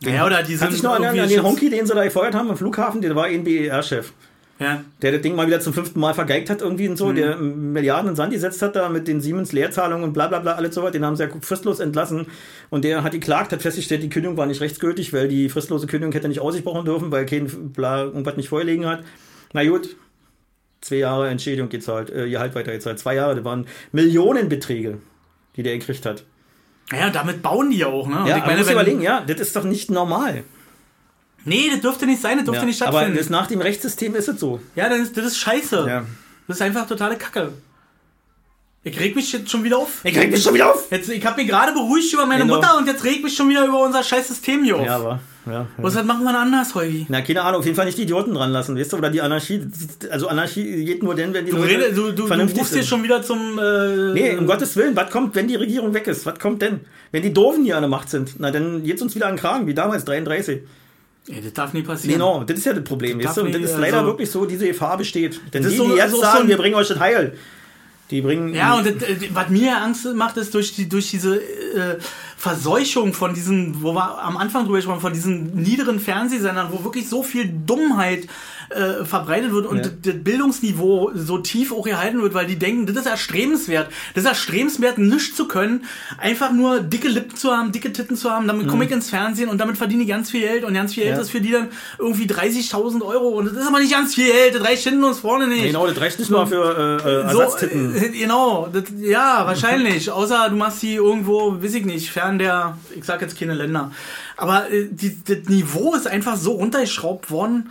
Ja, 0.00 0.26
oder 0.26 0.42
die 0.42 0.56
sind 0.56 0.72
dich 0.72 0.82
noch 0.82 0.92
erinnern 0.92 1.14
irgendwie 1.14 1.36
an 1.36 1.42
den 1.42 1.48
Honky, 1.48 1.70
den 1.70 1.86
sie 1.86 1.94
da 1.94 2.02
gefeuert 2.02 2.34
haben 2.34 2.50
am 2.50 2.56
Flughafen? 2.56 3.00
Der 3.02 3.14
war 3.14 3.26
ein 3.26 3.44
BER-Chef. 3.44 4.12
Ja. 4.62 4.84
Der 5.02 5.12
das 5.12 5.20
Ding 5.22 5.34
mal 5.34 5.46
wieder 5.46 5.60
zum 5.60 5.72
fünften 5.74 5.98
Mal 5.98 6.14
vergeigt 6.14 6.48
hat 6.50 6.60
irgendwie 6.62 6.88
und 6.88 6.96
so, 6.96 7.08
Mhm. 7.08 7.14
der 7.16 7.36
Milliarden 7.36 8.10
in 8.10 8.16
Sand 8.16 8.32
gesetzt 8.32 8.62
hat 8.62 8.76
da 8.76 8.88
mit 8.88 9.08
den 9.08 9.20
Siemens-Leerzahlungen 9.20 10.04
und 10.04 10.12
bla 10.12 10.28
bla 10.28 10.38
bla, 10.38 10.52
alles 10.52 10.74
so 10.74 10.82
was. 10.82 10.92
Den 10.92 11.04
haben 11.04 11.16
sie 11.16 11.24
ja 11.24 11.30
fristlos 11.40 11.80
entlassen. 11.80 12.26
Und 12.70 12.84
der 12.84 13.02
hat 13.02 13.12
geklagt, 13.12 13.52
hat 13.52 13.62
festgestellt, 13.62 14.02
die 14.02 14.08
Kündigung 14.08 14.36
war 14.36 14.46
nicht 14.46 14.60
rechtsgültig, 14.60 15.12
weil 15.12 15.26
die 15.28 15.48
fristlose 15.48 15.86
Kündigung 15.86 16.12
hätte 16.12 16.28
nicht 16.28 16.40
ausgesprochen 16.40 16.84
dürfen, 16.84 17.10
weil 17.10 17.26
kein 17.26 17.46
bla 17.72 18.02
irgendwas 18.04 18.36
nicht 18.36 18.48
vorgelegen 18.48 18.86
hat. 18.86 19.02
Na 19.52 19.64
gut, 19.64 19.96
zwei 20.80 20.96
Jahre 20.96 21.28
Entschädigung 21.28 21.68
gezahlt, 21.68 22.10
äh, 22.10 22.30
Gehalt 22.30 22.54
weiter 22.54 22.72
gezahlt. 22.72 22.98
Zwei 22.98 23.14
Jahre, 23.16 23.34
das 23.34 23.44
waren 23.44 23.66
Millionenbeträge, 23.92 24.98
die 25.56 25.62
der 25.62 25.78
gekriegt 25.78 26.06
hat. 26.06 26.24
Naja, 26.90 27.10
damit 27.10 27.42
bauen 27.42 27.70
die 27.70 27.78
ja 27.78 27.86
auch, 27.86 28.06
ne? 28.08 28.20
Und 28.20 28.26
Ja, 28.26 28.36
ich 28.38 28.44
meine, 28.44 28.64
wenn- 28.66 28.72
überlegen, 28.72 29.00
ja, 29.00 29.22
das 29.26 29.40
ist 29.40 29.56
doch 29.56 29.64
nicht 29.64 29.90
normal. 29.90 30.44
Nee, 31.44 31.68
das 31.70 31.80
dürfte 31.80 32.06
nicht 32.06 32.20
sein, 32.22 32.36
das 32.38 32.44
dürfte 32.44 32.60
Ja, 32.62 32.66
nicht 32.66 32.82
aber 32.82 32.92
stattfinden. 32.98 33.18
das 33.18 33.30
nach 33.30 33.46
dem 33.46 33.60
Rechtssystem 33.60 34.14
ist 34.14 34.28
es 34.28 34.38
so. 34.40 34.60
ja, 34.76 34.88
das 34.88 34.98
ist, 35.00 35.16
das 35.16 35.26
ist 35.26 35.38
scheiße. 35.38 35.84
Ja. 35.88 36.04
Das 36.48 36.56
ist 36.56 36.62
einfach 36.62 36.86
totale 36.86 37.16
Kacke. 37.16 37.52
Ich 38.84 38.98
reg 38.98 39.14
mich 39.14 39.32
jetzt 39.32 39.48
schon 39.48 39.62
wieder 39.62 39.78
auf. 39.78 40.00
Ich 40.04 40.12
krieg 40.12 40.28
mich 40.28 40.42
schon 40.42 40.54
wieder 40.54 40.74
auf! 40.74 40.90
Jetzt, 40.90 41.08
ich 41.08 41.24
habe 41.24 41.40
mich 41.40 41.48
gerade 41.48 41.72
beruhigt 41.72 42.12
über 42.12 42.26
meine 42.26 42.42
Genau. 42.42 42.56
Mutter 42.56 42.76
und 42.76 42.86
jetzt 42.88 43.04
reg 43.04 43.22
mich 43.22 43.36
schon 43.36 43.48
wieder 43.48 43.64
über 43.64 43.80
unser 43.84 44.02
scheiß 44.02 44.26
System 44.26 44.64
hier 44.64 44.76
auf. 44.76 44.84
Ja, 44.84 44.96
aber. 44.96 45.20
Ja, 45.46 45.52
ja. 45.52 45.66
Was 45.76 45.94
das 45.94 46.04
machen 46.04 46.22
wir 46.24 46.30
denn 46.32 46.40
anders, 46.40 46.74
Holgi? 46.74 47.06
Na, 47.08 47.20
keine 47.20 47.42
Ahnung, 47.42 47.60
auf 47.60 47.64
jeden 47.64 47.76
Fall 47.76 47.86
nicht 47.86 47.96
die 47.98 48.02
Idioten 48.02 48.34
dran 48.34 48.50
lassen, 48.50 48.76
weißt 48.76 48.92
du? 48.92 48.96
Oder 48.96 49.10
die 49.10 49.20
Anarchie. 49.20 49.64
Also 50.10 50.26
Anarchie 50.26 50.84
geht 50.84 51.00
nur 51.04 51.14
denn, 51.14 51.32
wenn 51.32 51.44
die 51.44 51.52
Du, 51.52 51.58
Leute 51.58 51.68
rede, 51.68 51.92
du, 51.92 52.06
du, 52.06 52.12
du 52.12 52.26
vernünftig 52.26 52.58
rufst 52.60 52.72
hier 52.74 52.82
sind. 52.82 52.88
schon 52.88 53.04
wieder 53.04 53.22
zum. 53.22 53.56
Äh, 53.58 54.12
Nee, 54.14 54.36
um 54.36 54.46
Gottes 54.48 54.74
Willen, 54.76 54.96
was 54.96 55.10
kommt, 55.12 55.36
wenn 55.36 55.46
die 55.46 55.54
Regierung 55.56 55.94
weg 55.94 56.08
ist? 56.08 56.26
Was 56.26 56.38
kommt 56.40 56.60
denn? 56.62 56.80
Wenn 57.12 57.22
die 57.22 57.32
Doofen 57.32 57.64
hier 57.64 57.76
an 57.76 57.82
der 57.82 57.88
Macht 57.90 58.10
sind, 58.10 58.34
na 58.40 58.50
dann 58.50 58.82
geht's 58.82 59.00
uns 59.00 59.14
wieder 59.14 59.26
an 59.26 59.34
den 59.36 59.40
Kragen, 59.40 59.66
wie 59.68 59.74
damals, 59.74 60.04
33. 60.04 60.62
Ey, 61.28 61.40
das 61.40 61.52
darf 61.52 61.72
nie 61.72 61.82
passieren. 61.82 62.14
Genau, 62.14 62.42
das 62.44 62.58
ist 62.58 62.64
ja 62.66 62.72
das 62.72 62.82
Problem, 62.84 63.18
Das 63.20 63.36
weißt 63.36 63.46
du? 63.46 63.52
Das 63.58 63.70
ist 63.70 63.78
leider 63.78 63.98
also- 63.98 64.08
wirklich 64.10 64.30
so, 64.30 64.44
diese 64.44 64.66
Gefahr 64.66 64.96
besteht. 64.98 65.40
Denn 65.54 65.62
Das 65.62 65.70
die, 65.72 65.76
ist 65.76 65.84
so- 65.84 65.88
die 65.90 65.96
jetzt 65.96 66.12
auch 66.12 66.16
so 66.16 66.20
sagen, 66.22 66.40
ein- 66.42 66.48
wir 66.48 66.56
bringen 66.56 66.74
euch 66.74 66.88
das 66.88 66.98
Heil, 66.98 67.36
die 68.10 68.20
bringen. 68.20 68.52
Ja, 68.54 68.74
und 68.74 68.86
das, 68.86 68.94
äh, 69.08 69.16
was 69.32 69.48
mir 69.48 69.76
Angst 69.80 70.04
macht, 70.14 70.36
ist 70.36 70.52
durch, 70.52 70.74
die, 70.74 70.88
durch 70.88 71.10
diese 71.10 71.36
äh, 71.36 71.98
Verseuchung 72.36 73.12
von 73.14 73.34
diesen, 73.34 73.82
wo 73.82 73.92
wir 73.94 74.22
am 74.22 74.36
Anfang 74.36 74.64
drüber 74.64 74.76
gesprochen 74.78 74.96
haben, 74.96 75.00
von 75.02 75.12
diesen 75.12 75.54
niederen 75.54 76.00
Fernsehsendern, 76.00 76.68
wo 76.72 76.82
wirklich 76.82 77.08
so 77.08 77.22
viel 77.22 77.48
Dummheit 77.66 78.26
äh, 78.74 79.04
verbreitet 79.04 79.52
wird 79.52 79.66
und 79.66 79.78
Ja. 79.78 79.82
das, 80.02 80.14
Bildungsniveau 80.22 81.12
so 81.14 81.38
tief 81.38 81.72
auch 81.72 81.84
gehalten 81.84 82.22
wird, 82.22 82.34
weil 82.34 82.46
die 82.46 82.58
denken, 82.58 82.86
das 82.86 82.96
ist 82.96 83.06
erstrebenswert. 83.06 83.88
Das 84.14 84.24
ist 84.24 84.28
erstrebenswert, 84.28 84.98
nichts 84.98 85.36
zu 85.36 85.46
können, 85.48 85.84
einfach 86.18 86.52
nur 86.52 86.80
dicke 86.80 87.08
Lippen 87.08 87.36
zu 87.36 87.50
haben, 87.50 87.72
dicke 87.72 87.92
Titten 87.92 88.16
zu 88.16 88.30
haben, 88.30 88.46
damit 88.46 88.68
komme 88.68 88.84
ich 88.84 88.90
ins 88.90 89.10
Fernsehen 89.10 89.48
und 89.48 89.58
damit 89.58 89.76
verdiene 89.76 90.02
ich 90.02 90.08
ganz 90.08 90.30
viel 90.30 90.40
Geld 90.40 90.64
und 90.64 90.74
ganz 90.74 90.94
viel 90.94 91.04
Geld 91.04 91.12
Mhm. 91.14 91.18
Ja. 91.18 91.22
ist 91.22 91.30
für 91.30 91.40
die 91.40 91.50
dann 91.52 91.68
irgendwie 91.98 92.26
30.000 92.26 93.02
Euro 93.02 93.28
und 93.28 93.46
das 93.46 93.54
ist 93.54 93.66
aber 93.68 93.80
nicht 93.80 93.92
ganz 93.92 94.14
viel 94.14 94.30
Geld, 94.32 94.54
das 94.54 94.64
reicht 94.64 94.84
hinten 94.84 95.04
und 95.04 95.14
vorne 95.14 95.46
nicht. 95.48 95.64
Genau, 95.64 95.86
das 95.86 96.00
reicht 96.00 96.18
nicht 96.18 96.30
mal 96.30 96.46
für 96.46 97.00
äh, 97.04 97.08
äh, 97.28 97.32
So, 97.32 97.40
Ersatztitten. 97.40 97.94
äh, 97.96 98.08
genau, 98.10 98.68
das, 98.72 98.84
ja, 99.00 99.46
wahrscheinlich. 99.46 100.10
Außer 100.10 100.48
du 100.50 100.56
machst 100.56 100.82
die 100.82 100.94
irgendwo, 100.94 101.62
weiß 101.62 101.74
ich 101.74 101.84
nicht, 101.84 102.10
fern 102.10 102.38
der, 102.38 102.78
ich 102.96 103.04
sag 103.04 103.20
jetzt 103.20 103.38
keine 103.38 103.54
Länder. 103.54 103.90
Aber 104.36 104.70
äh, 104.70 104.88
die, 104.90 105.16
das 105.24 105.48
Niveau 105.48 105.94
ist 105.94 106.06
einfach 106.06 106.36
so 106.36 106.52
runtergeschraubt 106.52 107.30
worden. 107.30 107.70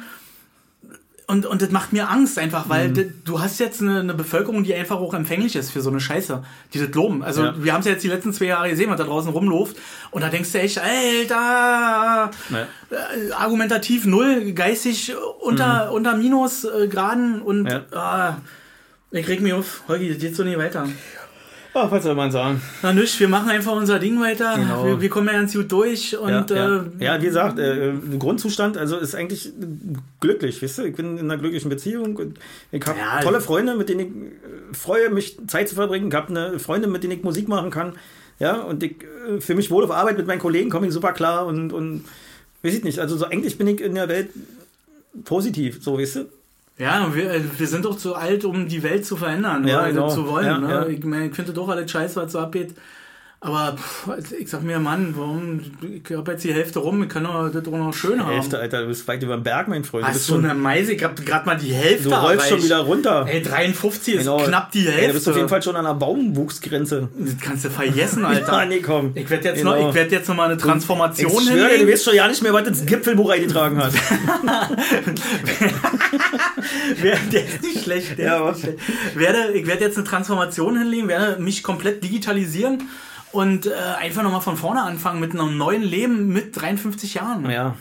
Und, 1.27 1.45
und 1.45 1.61
das 1.61 1.71
macht 1.71 1.93
mir 1.93 2.09
Angst 2.09 2.37
einfach, 2.37 2.67
weil 2.67 2.89
Mhm. 2.89 2.93
das, 2.95 3.05
du 3.23 3.39
hast 3.39 3.59
jetzt 3.59 3.81
eine, 3.81 3.99
eine 4.01 4.13
Bevölkerung, 4.13 4.63
die 4.63 4.73
einfach 4.75 4.97
auch 4.97 5.13
empfänglich 5.13 5.55
ist 5.55 5.71
für 5.71 5.79
so 5.81 5.89
eine 5.89 6.01
Scheiße, 6.01 6.43
die 6.73 6.79
das 6.79 6.89
loben. 6.93 7.23
Also 7.23 7.43
Ja. 7.43 7.53
wir 7.63 7.71
haben 7.73 7.79
es 7.79 7.85
ja 7.85 7.93
jetzt 7.93 8.03
die 8.03 8.09
letzten 8.09 8.33
zwei 8.33 8.45
Jahre 8.45 8.69
gesehen, 8.69 8.89
was 8.89 8.97
da 8.97 9.05
draußen 9.05 9.31
rumläuft. 9.31 9.77
Und 10.11 10.21
da 10.21 10.29
denkst 10.29 10.51
du 10.51 10.59
echt, 10.59 10.79
Alter, 10.79 12.31
Ja. 12.49 12.67
äh, 12.89 13.31
argumentativ 13.31 14.05
null, 14.05 14.51
geistig 14.53 15.13
unter, 15.39 15.91
unter 15.93 16.15
Minusgraden 16.17 17.41
und 17.41 17.63
Mhm. 17.63 17.67
Ja. 17.69 17.81
ah, 17.93 18.37
ich 19.11 19.27
reg 19.27 19.41
mich 19.41 19.53
auf. 19.53 19.83
Holgi, 19.87 20.09
das 20.09 20.17
geht 20.19 20.35
so 20.35 20.43
nicht 20.43 20.57
weiter. 20.57 20.87
Ach, 21.73 21.89
was 21.89 22.03
soll 22.03 22.15
man 22.15 22.31
sagen? 22.31 22.61
Na 22.81 22.91
nicht, 22.91 23.17
wir 23.19 23.29
machen 23.29 23.49
einfach 23.49 23.73
unser 23.73 23.97
Ding 23.97 24.19
weiter. 24.19 24.55
Genau. 24.57 24.85
Wir, 24.85 25.01
wir 25.01 25.09
kommen 25.09 25.27
ja 25.27 25.33
ganz 25.33 25.53
gut 25.53 25.71
durch 25.71 26.17
und 26.17 26.29
ja, 26.29 26.45
ja. 26.49 26.77
Äh, 26.77 26.83
ja, 26.99 27.21
wie 27.21 27.25
gesagt, 27.25 27.59
äh, 27.59 27.93
der 27.93 28.19
Grundzustand 28.19 28.77
also 28.77 28.97
ist 28.97 29.15
eigentlich 29.15 29.53
glücklich, 30.19 30.61
weißt 30.61 30.79
du? 30.79 30.83
Ich 30.83 30.95
bin 30.95 31.17
in 31.17 31.31
einer 31.31 31.37
glücklichen 31.37 31.69
Beziehung 31.69 32.17
und 32.17 32.39
ich 32.71 32.85
habe 32.85 32.99
Ja. 32.99 33.21
tolle 33.21 33.39
Freunde, 33.39 33.75
mit 33.75 33.87
denen 33.87 33.99
ich 34.01 34.07
äh, 34.07 34.73
freue, 34.73 35.09
mich 35.09 35.37
Zeit 35.47 35.69
zu 35.69 35.75
verbringen. 35.75 36.09
Ich 36.09 36.13
habe 36.13 36.27
eine 36.29 36.59
Freundin, 36.59 36.91
mit 36.91 37.03
denen 37.03 37.13
ich 37.13 37.23
Musik 37.23 37.47
machen 37.47 37.69
kann. 37.71 37.93
Ja, 38.39 38.61
und 38.61 38.83
ich 38.83 38.95
äh, 39.29 39.39
fühle 39.39 39.57
mich 39.57 39.71
wohl 39.71 39.85
auf 39.85 39.91
Arbeit 39.91 40.17
mit 40.17 40.27
meinen 40.27 40.39
Kollegen, 40.39 40.69
komme 40.69 40.87
ich 40.87 40.93
super 40.93 41.13
klar 41.13 41.45
und, 41.45 41.71
und 41.71 42.03
weiß 42.63 42.73
ich 42.73 42.83
nicht. 42.83 42.99
Also 42.99 43.15
so 43.15 43.25
eigentlich 43.25 43.57
bin 43.57 43.67
ich 43.67 43.79
in 43.79 43.95
der 43.95 44.09
Welt 44.09 44.29
positiv, 45.23 45.79
so 45.81 45.97
weißt 45.97 46.15
du? 46.17 46.25
Ja, 46.81 47.05
und 47.05 47.15
wir, 47.15 47.31
äh, 47.31 47.41
wir 47.59 47.67
sind 47.67 47.85
doch 47.85 47.95
zu 47.95 48.15
alt, 48.15 48.43
um 48.43 48.67
die 48.67 48.81
Welt 48.81 49.05
zu 49.05 49.15
verändern 49.15 49.67
Ja, 49.67 49.81
oder 49.81 49.89
genau. 49.89 50.09
zu 50.09 50.27
wollen. 50.27 50.47
Ja, 50.47 50.57
ne? 50.57 50.69
ja. 50.69 50.87
Ich 50.87 51.03
meine, 51.03 51.27
ich 51.27 51.35
finde 51.35 51.53
doch 51.53 51.69
alles 51.69 51.91
scheiße, 51.91 52.15
was 52.19 52.31
so 52.31 52.39
abgeht. 52.39 52.73
Aber 53.43 53.75
pff, 53.75 54.07
also 54.07 54.35
ich 54.35 54.47
sag 54.47 54.61
mir, 54.61 54.77
Mann, 54.77 55.15
warum? 55.17 55.61
Ich 55.81 56.15
habe 56.15 56.33
jetzt 56.33 56.43
die 56.43 56.53
Hälfte 56.53 56.77
rum, 56.77 57.01
ich 57.01 57.09
kann 57.09 57.23
doch 57.23 57.49
das 57.51 57.65
auch 57.67 57.71
noch 57.71 57.91
schön 57.91 58.23
haben. 58.23 58.33
Hälfte, 58.33 58.59
Alter, 58.59 58.81
du 58.83 58.89
bist 58.89 59.07
weit 59.07 59.23
über 59.23 59.35
den 59.35 59.41
Berg, 59.41 59.67
mein 59.67 59.83
Freund. 59.83 60.03
Du, 60.03 60.09
Hast 60.09 60.13
bist 60.17 60.29
du 60.29 60.33
schon, 60.33 60.45
eine 60.45 60.53
Meise? 60.53 60.93
Ich 60.93 61.03
hab 61.03 61.15
gerade 61.25 61.47
mal 61.47 61.55
die 61.57 61.73
Hälfte 61.73 62.09
du 62.09 62.15
rollst 62.15 62.49
schon 62.49 62.63
wieder 62.63 62.81
runter. 62.81 63.25
Ey, 63.27 63.41
53 63.41 64.13
ist 64.13 64.19
Genau. 64.19 64.37
knapp 64.37 64.69
die 64.71 64.81
Hälfte. 64.81 65.01
Ey, 65.01 65.07
du 65.07 65.13
bist 65.15 65.27
auf 65.27 65.35
jeden 65.35 65.49
Fall 65.49 65.63
schon 65.63 65.75
an 65.75 65.85
der 65.85 65.95
Baumwuchsgrenze. 65.95 67.09
Das 67.17 67.35
kannst 67.39 67.65
du 67.65 67.71
vergessen, 67.71 68.25
Alter. 68.25 68.51
Ja, 68.61 68.65
nee, 68.67 68.79
komm. 68.79 69.13
Ich 69.15 69.27
werde 69.27 69.45
jetzt, 69.45 69.57
Genau. 69.57 69.75
noch, 69.75 69.89
ich 69.89 69.95
werd 69.95 70.11
jetzt 70.11 70.29
noch 70.29 70.35
mal 70.35 70.45
eine 70.45 70.53
Ich 70.57 70.61
Transformation 70.61 71.41
schwöre, 71.43 71.69
dir, 71.79 71.85
du 71.87 71.91
weißt 71.91 72.05
schon 72.05 72.13
ja 72.15 72.27
nicht 72.27 72.43
mehr, 72.43 72.53
was 72.53 72.67
ins 72.67 72.85
Gipfelbuch 72.85 73.31
eingetragen 73.31 73.77
hat. 73.77 73.91
Der 77.03 77.13
ist 77.45 77.61
nicht 77.63 77.83
schlecht. 77.83 78.17
Der 78.19 78.25
Ja, 78.25 78.49
ist 78.51 78.63
nicht 78.65 78.79
schlecht. 78.79 79.17
Werde, 79.17 79.51
ich 79.53 79.65
werde 79.65 79.83
jetzt 79.85 79.97
eine 79.97 80.05
Transformation 80.05 80.77
hinlegen, 80.77 81.07
werde 81.07 81.41
mich 81.41 81.63
komplett 81.63 82.03
digitalisieren 82.03 82.83
und 83.31 83.65
äh, 83.65 83.71
einfach 83.99 84.23
nochmal 84.23 84.41
von 84.41 84.57
vorne 84.57 84.81
anfangen 84.83 85.19
mit 85.19 85.31
einem 85.31 85.57
neuen 85.57 85.81
Leben 85.83 86.27
mit 86.29 86.59
53 86.59 87.13
Jahren. 87.15 87.49
Ja, 87.49 87.75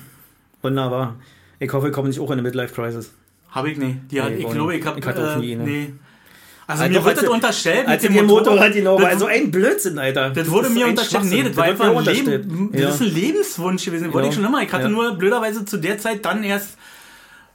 wunderbar. 0.62 1.16
Ich 1.58 1.72
hoffe, 1.72 1.88
ich 1.88 1.92
komme 1.94 2.08
nicht 2.08 2.20
auch 2.20 2.26
in 2.28 2.34
eine 2.34 2.42
Midlife-Crisis. 2.42 3.12
Habe 3.50 3.70
ich 3.70 3.78
nicht. 3.78 3.96
Die 4.10 4.22
hat, 4.22 4.30
Nee, 4.30 4.36
ich 4.44 4.50
glaube, 4.50 4.76
ich 4.76 4.86
habe 4.86 4.98
Ich 5.00 5.06
hatte 5.06 5.32
auch 5.32 5.36
nie 5.38 5.54
eine. 5.54 5.64
nee. 5.64 5.92
Also 6.66 6.82
Halt 6.82 6.92
mir 6.92 7.04
als 7.04 7.20
das 7.20 7.28
unterstellt 7.28 7.88
Als 7.88 8.02
mit 8.04 8.14
dem 8.16 8.26
Motorrad 8.26 8.72
genau 8.72 8.96
Das- 8.96 9.10
war, 9.10 9.18
so 9.18 9.26
ein 9.26 9.50
Blödsinn, 9.50 9.98
Alter. 9.98 10.30
Das 10.30 10.48
wurde 10.48 10.70
mir 10.70 10.86
unterstellt. 10.86 11.24
Nee, 11.24 11.42
das 11.42 11.54
Schwachsinn. 11.54 11.56
war 11.56 11.64
einfach 11.64 12.06
ein. 12.06 12.14
Leben, 12.14 12.70
Ja. 12.72 12.82
das 12.86 12.94
ist 12.94 13.00
ein 13.00 13.12
Lebenswunsch 13.14 13.84
gewesen. 13.86 14.04
Den 14.04 14.12
wollte 14.12 14.26
Ja. 14.26 14.30
ich 14.30 14.36
schon 14.36 14.44
immer. 14.44 14.62
Ich 14.62 14.72
hatte 14.72 14.84
Ja. 14.84 14.88
nur 14.88 15.14
blöderweise 15.16 15.64
zu 15.64 15.78
der 15.78 15.98
Zeit 15.98 16.24
dann 16.24 16.44
erst 16.44 16.76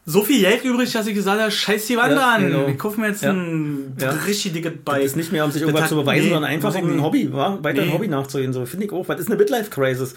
so 0.08 0.24
viel 0.24 0.40
Geld 0.42 0.64
übrig, 0.64 0.92
dass 0.92 1.08
ich 1.08 1.16
gesagt 1.16 1.42
habe, 1.42 1.50
scheiß 1.52 1.88
die 1.88 1.98
Wand 1.98 2.14
Ja, 2.14 2.36
an. 2.36 2.46
genau. 2.48 2.68
Ich 2.68 2.78
kaufe 2.78 3.00
mir 3.02 3.08
jetzt 3.08 3.24
Ja. 3.24 3.32
ein 3.32 3.96
Ja. 4.00 4.12
richtig 4.12 4.54
dickes 4.54 4.74
Das 4.74 4.82
Bike. 4.96 5.04
ist 5.04 5.16
nicht 5.16 5.32
mehr, 5.32 5.44
um 5.44 5.52
sich 5.52 5.62
Das 5.62 5.70
irgendwas 5.70 5.90
zu 5.90 5.96
beweisen, 5.96 6.26
nee, 6.26 6.30
sondern 6.32 6.52
einfach 6.52 6.76
um 6.76 6.90
ein. 6.92 7.02
Hobby, 7.02 7.34
wa? 7.34 7.58
weiter 7.62 7.82
ein 7.82 7.88
Nee. 7.88 7.94
Hobby 7.94 8.08
nachzugehen. 8.08 8.54
So, 8.54 8.66
finde 8.66 8.86
ich 8.86 8.92
auch. 8.92 9.08
Was 9.08 9.20
ist 9.20 9.28
eine 9.28 9.36
Midlife-Crisis? 9.38 10.16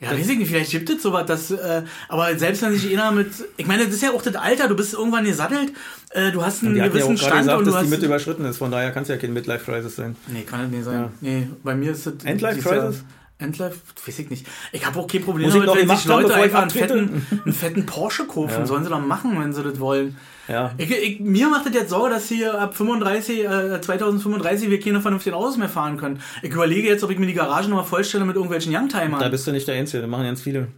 Ja, 0.00 0.10
weiß 0.12 0.28
ich 0.28 0.38
nicht, 0.38 0.48
vielleicht 0.50 0.70
gibt 0.70 0.90
es 0.90 1.02
sowas, 1.02 1.24
dass, 1.26 1.50
äh, 1.50 1.82
aber 2.10 2.38
selbst 2.38 2.60
wenn 2.60 2.72
sich 2.76 2.92
einer 2.92 3.12
mit, 3.12 3.28
ich 3.56 3.66
meine, 3.66 3.86
das 3.86 3.94
ist 3.94 4.02
ja 4.02 4.10
auch 4.12 4.20
das 4.20 4.34
Alter, 4.34 4.68
du 4.68 4.76
bist 4.76 4.92
irgendwann 4.92 5.24
gesattelt, 5.24 5.72
äh, 6.10 6.30
du 6.32 6.44
hast 6.44 6.62
einen 6.62 6.74
Die 6.74 6.80
ja 6.80 6.88
gewissen 6.88 7.16
gerade 7.16 7.18
Stand 7.18 7.38
gesagt, 7.40 7.58
und 7.60 7.64
du 7.66 7.70
dass 7.70 7.80
die 7.80 7.86
hast... 7.86 7.90
mit 7.98 8.02
überschritten 8.02 8.44
ist. 8.44 8.58
Von 8.58 8.70
daher 8.70 8.90
kann 8.90 9.04
es 9.04 9.08
ja 9.08 9.16
kein 9.16 9.32
Midlife-Crisis 9.32 9.96
sein. 9.96 10.14
nee, 10.28 10.42
kann 10.42 10.60
das 10.62 10.70
nicht 10.70 10.84
sein. 10.84 10.94
Ja. 11.00 11.10
Nee, 11.22 11.48
bei 11.64 11.74
mir 11.74 11.92
ist 11.92 12.06
das... 12.06 12.12
Endlife 12.24 12.56
dieses 12.56 12.70
Jahr- 12.70 12.80
Crisis? 12.84 13.04
Endlife, 13.38 13.76
weiß 14.06 14.18
ich 14.20 14.30
nicht. 14.30 14.46
Ich 14.72 14.86
habe 14.86 14.98
auch 14.98 15.06
kein 15.06 15.22
Problem 15.22 15.50
damit, 15.50 15.68
wenn 15.74 15.88
sich 15.96 16.06
Leute 16.06 16.34
einfach 16.34 16.62
einen 16.62 16.70
fetten, 16.70 17.26
einen 17.44 17.52
fetten 17.52 17.84
Porsche 17.84 18.24
kaufen. 18.26 18.60
Ja. 18.60 18.66
Sollen 18.66 18.82
sie 18.84 18.88
doch 18.88 19.00
machen, 19.00 19.38
wenn 19.38 19.52
sie 19.52 19.62
das 19.62 19.78
wollen. 19.78 20.16
Ja. 20.48 20.72
Ich, 20.78 20.90
ich, 20.90 21.20
mir 21.20 21.48
macht 21.48 21.66
das 21.66 21.74
jetzt 21.74 21.90
Sorge, 21.90 22.14
dass 22.14 22.28
hier 22.28 22.58
ab 22.58 22.74
35, 22.74 23.44
äh, 23.44 23.80
2035 23.80 24.70
wir 24.70 24.80
keine 24.80 25.00
vernünftigen 25.02 25.34
Autos 25.36 25.58
mehr 25.58 25.68
fahren 25.68 25.98
können. 25.98 26.20
Ich 26.42 26.50
überlege 26.52 26.88
jetzt, 26.88 27.04
ob 27.04 27.10
ich 27.10 27.18
mir 27.18 27.26
die 27.26 27.34
Garage 27.34 27.68
nochmal 27.68 27.84
vollstelle 27.84 28.24
mit 28.24 28.36
irgendwelchen 28.36 28.74
Youngtimern. 28.74 29.20
Da 29.20 29.28
bist 29.28 29.46
du 29.46 29.52
nicht 29.52 29.68
der 29.68 29.74
Einzige, 29.74 30.02
das 30.02 30.10
machen 30.10 30.24
ganz 30.24 30.40
viele. 30.40 30.68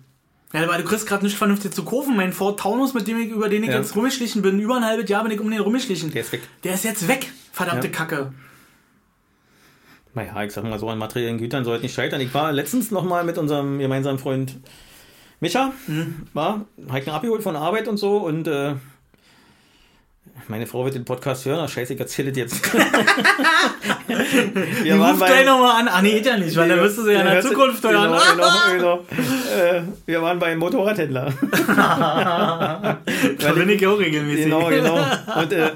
Ja, 0.53 0.63
aber 0.65 0.79
du 0.79 0.85
kriegst 0.85 1.07
gerade 1.07 1.25
nicht 1.25 1.37
vernünftig 1.37 1.75
zu 1.75 1.85
kaufen. 1.85 2.17
Mein 2.17 2.33
Ford 2.33 2.59
Taunus, 2.59 2.95
mit 2.95 3.07
dem 3.07 3.19
ich, 3.21 3.29
über 3.31 3.49
den 3.51 3.63
ich 3.63 3.69
Ja. 3.69 3.77
jetzt 3.77 3.95
rumgeschlichen 3.95 4.41
bin, 4.43 4.59
über 4.59 4.77
ein 4.77 4.85
halbes 4.85 5.09
Jahr 5.11 5.23
bin 5.23 5.31
ich 5.31 5.41
um 5.41 5.51
den 5.51 5.61
rumgeschlichen. 5.61 6.11
Der 6.11 6.23
ist 6.23 6.33
weg. 6.33 6.41
Der 6.65 6.75
ist 6.75 6.85
jetzt 6.85 7.07
weg. 7.07 7.31
Verdammte 7.53 7.89
Ja. 7.89 7.93
Kacke. 7.93 8.33
Naja, 10.15 10.43
ich 10.43 10.53
sag 10.53 10.65
mal 10.65 10.79
so, 10.79 10.89
an 10.89 10.99
materiellen 10.99 11.39
Gütern 11.39 11.65
sollte 11.65 11.83
nicht 11.83 11.95
scheitern. 11.95 12.21
Ich 12.21 12.33
war 12.35 12.53
letztens 12.53 12.91
nochmal 12.91 13.25
mit 13.25 13.39
unserem 13.39 13.79
gemeinsamen 13.79 14.19
Freund 14.19 14.57
Micha, 15.41 15.73
war, 16.35 16.65
hab 16.91 17.09
abgeholt 17.09 17.43
von 17.45 17.55
Arbeit 17.55 17.87
und 17.87 17.97
so 17.97 18.17
und 18.19 18.49
äh, 18.49 18.75
meine 20.49 20.67
Frau 20.67 20.85
wird 20.85 20.95
den 20.97 21.05
Podcast 21.05 21.45
hören, 21.45 21.61
ach 21.63 21.69
scheiße, 21.69 21.95
ich 21.95 22.01
erzähle 22.01 22.31
das 22.33 22.39
jetzt. 22.39 22.75
wir 24.83 24.95
Ruf 24.97 25.19
gleich 25.19 25.47
nochmal 25.47 25.81
an. 25.81 25.89
Ah, 25.89 26.03
nee, 26.03 26.21
ja 26.21 26.37
nicht, 26.37 26.57
weil 26.57 26.69
dann 26.69 26.81
müsstest 26.81 27.07
du 27.07 27.13
ja 27.13 27.21
in 27.21 27.27
der 27.27 27.43
sie- 27.43 27.51
Zukunft 27.51 27.85
hören. 27.85 28.11
Genau, 28.11 28.19
genau, 28.73 29.05
genau. 29.05 29.05
äh, 29.57 29.83
wir 30.07 30.23
waren 30.23 30.39
beim 30.39 30.59
Motorradhändler. 30.59 31.33
Da 33.39 33.53
bin 33.55 33.69
ich 33.69 33.87
auch 33.87 33.99
regelmäßig. 33.99 34.45
genau, 34.45 34.69
genau. 34.69 34.99
Und 35.41 35.53
äh, 35.53 35.71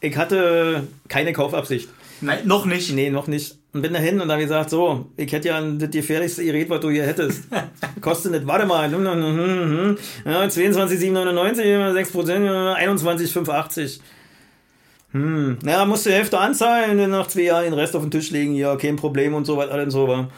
ich 0.00 0.16
hatte 0.16 0.86
keine 1.08 1.32
Kaufabsicht. 1.32 1.88
Nein, 2.20 2.40
noch 2.44 2.66
nicht. 2.66 2.92
Nee, 2.92 3.10
noch 3.10 3.26
nicht. 3.26 3.56
Und 3.72 3.82
bin 3.82 3.92
dahin 3.92 4.20
und 4.20 4.30
habe 4.30 4.42
gesagt, 4.42 4.70
so, 4.70 5.06
ich 5.16 5.30
hätte 5.32 5.48
ja 5.48 5.60
das 5.60 5.90
gefährlichste 5.90 6.44
Gerät, 6.44 6.68
was 6.68 6.80
du 6.80 6.90
hier 6.90 7.06
hättest. 7.06 7.44
Kostet 8.00 8.32
nicht, 8.32 8.46
warte 8.46 8.66
mal, 8.66 8.90
hm, 8.90 9.06
hm, 9.06 9.96
hm, 9.96 9.98
ja, 10.24 10.48
22,799, 10.48 11.94
6 11.94 12.10
Prozent, 12.10 12.48
21,85. 12.48 14.00
Hm, 15.12 15.58
ja, 15.64 15.84
musst 15.84 16.06
du 16.06 16.10
die 16.10 16.16
Hälfte 16.16 16.38
anzahlen, 16.38 16.98
dann 16.98 17.10
nach 17.10 17.28
zwei 17.28 17.42
Jahren 17.42 17.64
den 17.64 17.74
Rest 17.74 17.94
auf 17.96 18.02
den 18.02 18.10
Tisch 18.10 18.30
legen, 18.30 18.54
ja, 18.54 18.76
kein 18.76 18.96
Problem 18.96 19.34
und 19.34 19.44
so 19.44 19.56
was, 19.56 19.70
alles 19.70 19.92
so 19.92 20.08
war. 20.08 20.28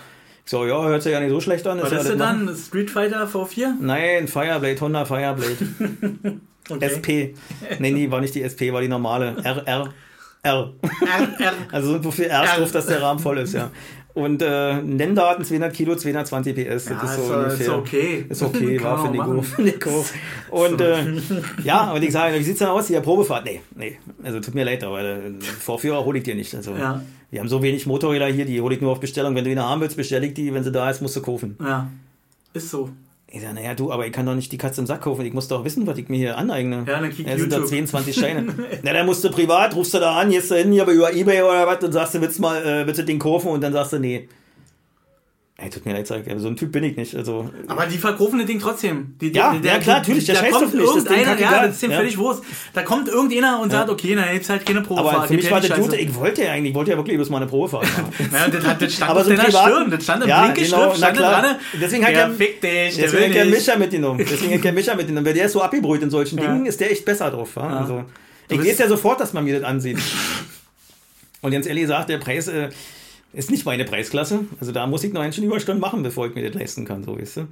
Ich 0.45 0.51
so, 0.51 0.66
ja, 0.66 0.83
hört 0.83 1.03
sich 1.03 1.12
ja 1.12 1.20
nicht 1.20 1.30
so 1.30 1.41
schlecht 1.41 1.66
an. 1.66 1.80
Was 1.80 1.91
ja 1.91 1.99
ist 1.99 2.05
das 2.05 2.12
du 2.12 2.18
machen. 2.18 2.47
dann? 2.47 2.57
Street 2.57 2.91
Fighter 2.91 3.26
V4? 3.26 3.74
Nein, 3.80 4.28
Fireblade, 4.28 4.80
Honda 4.80 5.05
Fireblade. 5.05 5.57
Okay. 6.70 6.87
SP. 6.95 7.35
Nee, 7.80 7.91
nee, 7.91 8.09
war 8.09 8.20
nicht 8.20 8.37
die 8.37 8.43
SP, 8.47 8.70
war 8.72 8.80
die 8.80 8.89
normale. 8.89 9.37
RR. 9.45 9.93
R. 10.43 10.72
R, 10.82 11.40
R. 11.40 11.53
Also 11.70 12.03
so 12.03 12.11
viel 12.11 12.26
R 12.26 12.45
drauf, 12.45 12.72
dass 12.72 12.86
der 12.86 13.01
Rahmen 13.03 13.20
voll 13.20 13.38
ist, 13.38 13.55
ja. 13.55 13.70
Und 14.14 14.43
äh, 14.43 14.74
Nenndaten 14.82 15.43
200 15.43 15.72
Kilo, 15.72 15.97
220 15.97 16.55
PS. 16.55 16.84
Ja, 16.90 16.99
das 17.01 17.12
ist 17.12 17.18
ist, 17.18 17.26
so 17.26 17.32
äh, 17.32 17.36
ungefähr. 17.36 17.61
ist 17.61 17.68
okay. 17.70 18.26
Ist 18.28 18.43
okay, 18.43 18.76
Kann 18.76 19.16
war, 19.18 19.26
gut. 19.26 19.47
Finde 19.47 19.70
ich 19.70 19.80
gut. 19.80 20.05
Und 20.51 20.80
äh, 20.82 21.03
ja, 21.64 21.93
und 21.93 22.03
ich 22.03 22.12
sage, 22.12 22.38
wie 22.38 22.43
sieht's 22.43 22.59
denn 22.59 22.68
aus? 22.68 22.88
Hier, 22.88 23.01
Probefahrt? 23.01 23.47
Nee, 23.47 23.62
nee. 23.74 23.99
Also 24.22 24.40
tut 24.40 24.55
mir 24.55 24.64
leid, 24.64 24.84
aber 24.84 25.01
äh, 25.03 25.30
Vorführer 25.40 26.05
hole 26.05 26.18
ich 26.18 26.24
dir 26.24 26.34
nicht. 26.34 26.55
Also, 26.55 26.74
Ja. 26.76 27.03
Wir 27.30 27.40
haben 27.40 27.49
so 27.49 27.62
wenig 27.62 27.86
Motorräder 27.86 28.26
hier, 28.26 28.45
die 28.45 28.61
hole 28.61 28.74
ich 28.74 28.82
nur 28.82 28.93
auf 28.93 29.01
Bestellung. 29.01 29.34
Wenn 29.34 29.45
du 29.45 29.51
eine 29.51 29.64
haben 29.64 29.80
willst, 29.80 29.97
bestell 29.97 30.22
ich 30.24 30.34
die. 30.34 30.53
Wenn 30.53 30.64
sie 30.64 30.70
da 30.72 30.90
ist, 30.90 31.01
musst 31.01 31.16
du 31.16 31.22
kaufen. 31.22 31.57
Ja, 31.62 31.88
ist 32.53 32.68
so. 32.68 32.90
Ich 33.35 33.41
sage, 33.41 33.55
naja, 33.55 33.74
du, 33.74 33.91
aber 33.91 34.07
ich 34.07 34.12
kann 34.12 34.26
doch 34.26 34.35
nicht 34.35 34.53
die 34.53 34.59
Katze 34.59 34.83
im 34.83 34.87
Sack 34.87 35.01
kaufen. 35.01 35.24
Ich 35.24 35.33
muss 35.33 35.49
doch 35.49 35.64
wissen, 35.64 35.87
was 35.87 35.97
ich 35.97 36.11
mir 36.11 36.18
hier 36.18 36.37
aneigne. 36.37 36.85
Ja, 36.87 37.01
dann 37.01 37.11
krieg 37.11 37.26
ja, 37.26 37.39
sind 37.39 37.51
da 37.51 37.57
YouTube. 37.57 37.70
22 37.70 38.14
Scheine. 38.14 38.55
Na, 38.83 38.93
dann 38.93 39.07
musst 39.07 39.24
du 39.24 39.30
privat, 39.30 39.74
rufst 39.74 39.95
du 39.95 40.01
da 40.01 40.18
an, 40.18 40.28
gehst 40.28 40.51
du 40.51 40.55
hin, 40.57 40.70
hier 40.70 40.87
über 40.87 41.14
Ebay 41.14 41.41
oder 41.41 41.66
was 41.66 41.83
und 41.83 41.93
sagst 41.93 42.14
du, 42.14 42.20
willst 42.20 42.37
du 42.37 42.43
mal, 42.43 42.62
äh, 42.62 42.87
willst 42.87 43.01
du 43.01 43.05
den 43.05 43.18
kaufen? 43.18 43.49
Und 43.49 43.62
dann 43.62 43.72
sagst 43.72 43.95
du, 43.95 43.99
nee. 43.99 44.28
Ey, 45.62 45.70
tut 45.70 45.86
mir 45.86 45.92
leid, 45.92 46.08
sag 46.08 46.24
so 46.38 46.48
ein 46.48 46.56
Typ 46.56 46.72
bin 46.72 46.82
ich 46.82 46.96
nicht. 46.96 47.14
Also, 47.14 47.48
Aber 47.68 47.86
die 47.86 47.96
verkaufen 47.96 48.38
das 48.38 48.48
Ding 48.48 48.58
trotzdem. 48.58 49.14
Die, 49.20 49.28
Ja, 49.32 49.54
ja, 49.62 49.78
klar, 49.78 49.98
natürlich, 49.98 50.24
der 50.26 50.34
da 50.34 50.40
scheißt 50.40 50.52
kommt 50.54 50.66
auf 50.66 50.72
mich, 50.74 50.84
das 50.84 51.04
Ding 51.04 51.40
ja, 51.40 51.62
das 51.66 51.74
ist 51.74 51.82
dem 51.84 51.90
Ja. 51.92 51.98
völlig 51.98 52.18
Wurst. 52.18 52.42
Da 52.72 52.82
kommt 52.82 53.06
irgendeiner 53.08 53.60
und 53.60 53.70
sagt, 53.70 53.88
okay, 53.88 54.14
na, 54.16 54.32
jetzt 54.32 54.50
halt 54.50 54.66
keine 54.66 54.80
Probefahrt. 54.80 55.14
aber 55.16 55.26
für 55.28 55.34
mich 55.34 55.48
war 55.50 55.60
die 55.60 55.68
Gute, 55.68 55.82
Scheiße. 55.82 55.96
ich 55.98 56.14
wollte 56.16 56.42
ja 56.42 56.50
eigentlich, 56.50 56.70
ich 56.70 56.74
wollte 56.74 56.90
ja 56.90 56.96
wirklich 56.96 57.16
bloß 57.16 57.30
mal 57.30 57.36
eine 57.36 57.46
Probefahrt 57.46 57.84
machen. 57.84 58.12
Ja, 58.32 58.48
das, 58.52 58.66
hat, 58.66 58.82
das 58.82 58.92
stand 58.94 59.10
Aber 59.12 59.20
auf 59.20 59.26
so 59.26 59.30
deiner 59.30 59.44
privat- 59.44 59.62
Stirn, 59.70 59.90
das 59.92 60.02
stand 60.02 60.22
in 60.24 60.28
Ja, 60.30 60.42
blinke 60.42 60.62
genau, 60.62 60.82
Schrift, 60.84 60.96
stand 60.96 61.18
dran. 61.20 61.56
Deswegen 61.80 62.04
hat 62.06 62.12
der 62.14 62.26
der- 62.26 62.36
fick 62.36 62.60
dich, 62.60 62.70
der 62.70 62.88
Deswegen 63.04 63.12
will 63.12 63.32
der 63.32 63.44
nicht. 63.44 63.54
Micha 63.66 63.76
mitgenommen. 63.78 64.26
Deswegen 64.28 64.54
hat 64.54 64.64
der 64.64 64.72
Micha 64.72 64.94
mitgenommen. 64.96 65.26
Weil 65.26 65.34
der 65.34 65.46
ist 65.46 65.52
so 65.52 65.62
abgebrüht 65.62 66.02
in 66.02 66.10
solchen 66.10 66.38
Ja. 66.38 66.52
Dingen, 66.52 66.66
ist 66.66 66.80
der 66.80 66.90
echt 66.90 67.04
besser 67.04 67.30
drauf. 67.30 67.56
Also, 67.56 68.02
ich 68.48 68.56
bist- 68.58 68.68
weiß 68.70 68.78
ja 68.78 68.88
sofort, 68.88 69.20
dass 69.20 69.32
man 69.32 69.44
mir 69.44 69.60
das 69.60 69.62
ansieht. 69.68 69.98
Und 71.40 71.50
ganz 71.52 71.66
ehrlich 71.66 71.82
gesagt, 71.82 72.08
der 72.08 72.18
Preis 72.18 72.48
äh, 72.48 72.68
ist 73.33 73.51
nicht 73.51 73.64
meine 73.64 73.85
Preisklasse. 73.85 74.41
Also 74.61 74.72
da 74.72 74.87
muss 74.87 75.05
ich 75.05 75.12
noch 75.12 75.20
ein 75.20 75.30
bisschen 75.30 75.45
Überstunden 75.45 75.80
machen, 75.80 76.03
bevor 76.03 76.26
ich 76.26 76.35
mir 76.35 76.49
das 76.51 76.59
leisten 76.59 76.85
kann, 76.85 77.05
so 77.05 77.18
weißt 77.18 77.39
du. 77.39 77.49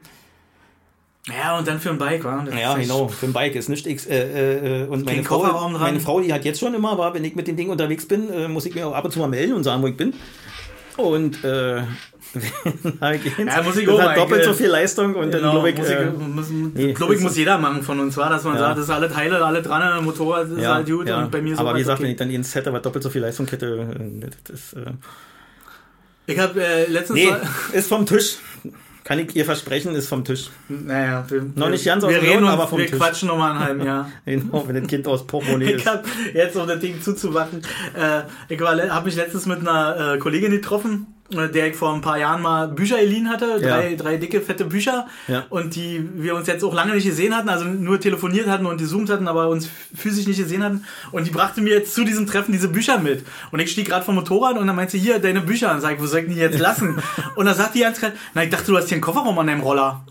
Ja, 1.29 1.59
und 1.59 1.69
dann 1.69 1.79
für 1.81 1.91
ein 1.91 1.99
Bike, 1.99 2.25
wa? 2.25 2.43
Das 2.45 2.59
Ja, 2.59 2.77
genau. 2.77 3.09
Für 3.09 3.27
ein 3.27 3.33
Bike 3.33 3.55
ist 3.55 3.69
nicht 3.69 3.87
X. 3.87 4.07
Äh, 4.07 4.17
äh, 4.17 4.83
äh, 4.85 4.87
und 4.87 5.05
meine 5.05 5.23
Frau, 5.23 5.69
meine 5.69 6.01
Frau, 6.01 6.21
die 6.21 6.33
hat 6.33 6.45
jetzt 6.45 6.61
schon 6.61 6.75
immer, 6.75 6.97
war, 6.97 7.13
wenn 7.15 7.25
ich 7.25 7.35
mit 7.35 7.47
dem 7.47 7.57
Ding 7.57 7.69
unterwegs 7.69 8.07
bin, 8.07 8.31
äh, 8.31 8.49
muss 8.49 8.65
ich 8.65 8.75
mir 8.75 8.87
auch 8.87 8.95
ab 8.95 9.05
und 9.05 9.11
zu 9.11 9.19
mal 9.19 9.29
melden 9.29 9.53
und 9.53 9.65
sagen, 9.65 9.83
wo 9.83 9.87
ich 9.87 9.97
bin. 9.97 10.15
Und 10.97 11.45
äh, 11.45 11.83
Ja, 12.33 13.63
muss 13.63 13.77
ich 13.77 13.87
das 13.87 14.01
hat 14.01 14.17
doppelt 14.17 14.43
äh, 14.43 14.45
so 14.45 14.53
viel 14.53 14.69
Leistung 14.69 15.15
und 15.15 15.31
Genau, 15.31 15.43
dann 15.43 15.51
glaube 15.51 15.71
ich, 15.71 15.77
muss, 15.77 15.89
ich, 15.89 15.97
äh, 15.97 16.11
muss, 16.11 16.51
nee, 16.51 16.93
glaub 16.93 17.11
ich, 17.11 17.21
muss 17.21 17.37
jeder 17.37 17.59
machen 17.59 17.83
von 17.83 17.99
uns, 17.99 18.17
war, 18.17 18.31
dass 18.31 18.45
man 18.45 18.55
Ja. 18.55 18.61
sagt, 18.61 18.79
das 18.79 18.85
ist 18.85 18.91
alle 18.91 19.11
Teile, 19.11 19.45
alle 19.45 19.63
dran, 19.63 20.05
Motorrad 20.05 20.49
ist 20.49 20.63
ja, 20.63 20.75
halt 20.75 20.89
gut 20.89 21.09
ja. 21.09 21.25
und 21.25 21.31
bei 21.31 21.41
mir 21.43 21.55
ist 21.55 21.59
Aber 21.59 21.71
wie 21.71 21.73
halt 21.75 21.79
gesagt, 21.83 22.01
wenn 22.01 22.07
okay. 22.07 22.13
ich 22.13 22.19
dann 22.19 22.31
jeden 22.31 22.45
Set 22.45 22.69
aber 22.69 22.81
doppelt 22.81 23.03
so 23.03 23.11
viel 23.11 23.23
Leistung 23.23 23.49
hätte, 23.49 23.67
äh, 23.99 24.29
das 24.45 24.55
ist, 24.55 24.73
äh, 24.75 24.93
Ich 26.31 26.39
habe 26.39 26.63
äh, 26.65 26.87
letztens 26.91 27.19
nee, 27.19 27.27
mal- 27.31 27.41
ist 27.73 27.89
vom 27.89 28.07
Tisch. 28.07 28.37
Kann 29.03 29.19
ich 29.19 29.35
ihr 29.35 29.45
versprechen, 29.45 29.95
ist 29.95 30.09
vom 30.09 30.25
Tisch. 30.25 30.51
Naja, 30.69 31.25
wir, 31.29 31.43
Noch 31.57 31.71
nicht 31.71 31.85
ganz 31.85 32.05
aus 32.05 32.11
wir 32.11 32.21
reden 32.23 32.45
Laden, 32.45 32.49
aber 32.49 32.69
vom 32.69 32.79
wir 32.79 32.87
Tisch. 32.87 32.97
quatschen 32.99 33.29
noch 33.29 33.39
mal 33.39 33.53
ein 33.53 33.59
halben 33.59 33.85
Jahr. 33.85 34.11
Genau, 34.27 34.63
wenn 34.69 34.77
das 34.77 34.87
Kind 34.87 35.07
aus 35.09 35.27
Portemonnaie 35.27 35.65
Ich 35.71 35.75
ist. 35.77 35.87
habe 35.87 36.05
jetzt, 36.33 36.57
um 36.57 36.69
das 36.69 36.79
Ding 36.81 37.01
zuzumachen, 37.03 37.63
äh, 37.97 38.23
ich 38.49 38.61
habe 38.61 39.05
mich 39.07 39.17
letztens 39.17 39.47
mit 39.47 39.61
einer 39.61 40.15
äh, 40.15 40.19
Kollegin 40.19 40.53
getroffen, 40.53 41.07
der 41.31 41.69
ich 41.69 41.77
vor 41.77 41.95
ein 41.95 42.01
paar 42.01 42.19
Jahren 42.19 42.43
mal 42.43 42.69
Bücher 42.69 42.99
geliehen 42.99 43.29
hatte, 43.29 43.61
drei, 43.61 43.91
Ja. 43.91 43.97
drei 43.97 44.17
dicke, 44.17 44.41
fette 44.41 44.65
Bücher 44.65 45.07
Ja. 45.29 45.45
und 45.49 45.77
die 45.77 46.09
wir 46.15 46.35
uns 46.35 46.47
jetzt 46.47 46.65
auch 46.65 46.75
lange 46.75 46.95
nicht 46.95 47.07
gesehen 47.07 47.35
hatten, 47.37 47.49
also 47.49 47.65
nur 47.65 48.01
telefoniert 48.01 48.47
hatten 48.49 48.67
und 48.67 48.79
gezoomt 48.79 49.11
hatten, 49.11 49.29
aber 49.29 49.49
uns 49.49 49.69
physisch 49.95 50.27
nicht 50.27 50.39
gesehen 50.39 50.63
hatten 50.63 50.85
und 51.13 51.27
die 51.27 51.31
brachte 51.31 51.61
mir 51.61 51.75
jetzt 51.75 51.95
zu 51.95 52.05
diesem 52.05 52.27
Treffen 52.27 52.53
diese 52.53 52.69
Bücher 52.69 52.99
mit 52.99 53.25
und 53.53 53.61
ich 53.61 53.71
stieg 53.71 53.87
gerade 53.89 54.05
vom 54.05 54.17
Motorrad 54.17 54.59
und 54.59 54.67
dann 54.67 54.77
meinte 54.77 54.93
sie, 54.93 54.99
hier, 54.99 55.19
deine 55.19 55.41
Bücher 55.41 55.73
und 55.75 55.81
sag 55.81 55.95
ich, 55.95 56.01
wo 56.01 56.07
soll 56.07 56.21
ich 56.21 56.29
die 56.29 56.35
jetzt 56.41 56.59
lassen? 56.59 57.01
und 57.37 57.47
dann 57.47 57.55
sagt 57.55 57.75
die 57.75 57.81
ganz 57.81 57.99
klar, 57.99 58.13
na, 58.35 58.43
ich 58.45 58.51
dachte, 58.51 58.67
du 58.73 58.77
hast 58.77 58.89
hier 58.89 58.97
einen 58.97 59.03
Kofferraum 59.03 59.39
an 59.39 59.47
deinem 59.47 59.61
Roller. 59.61 60.05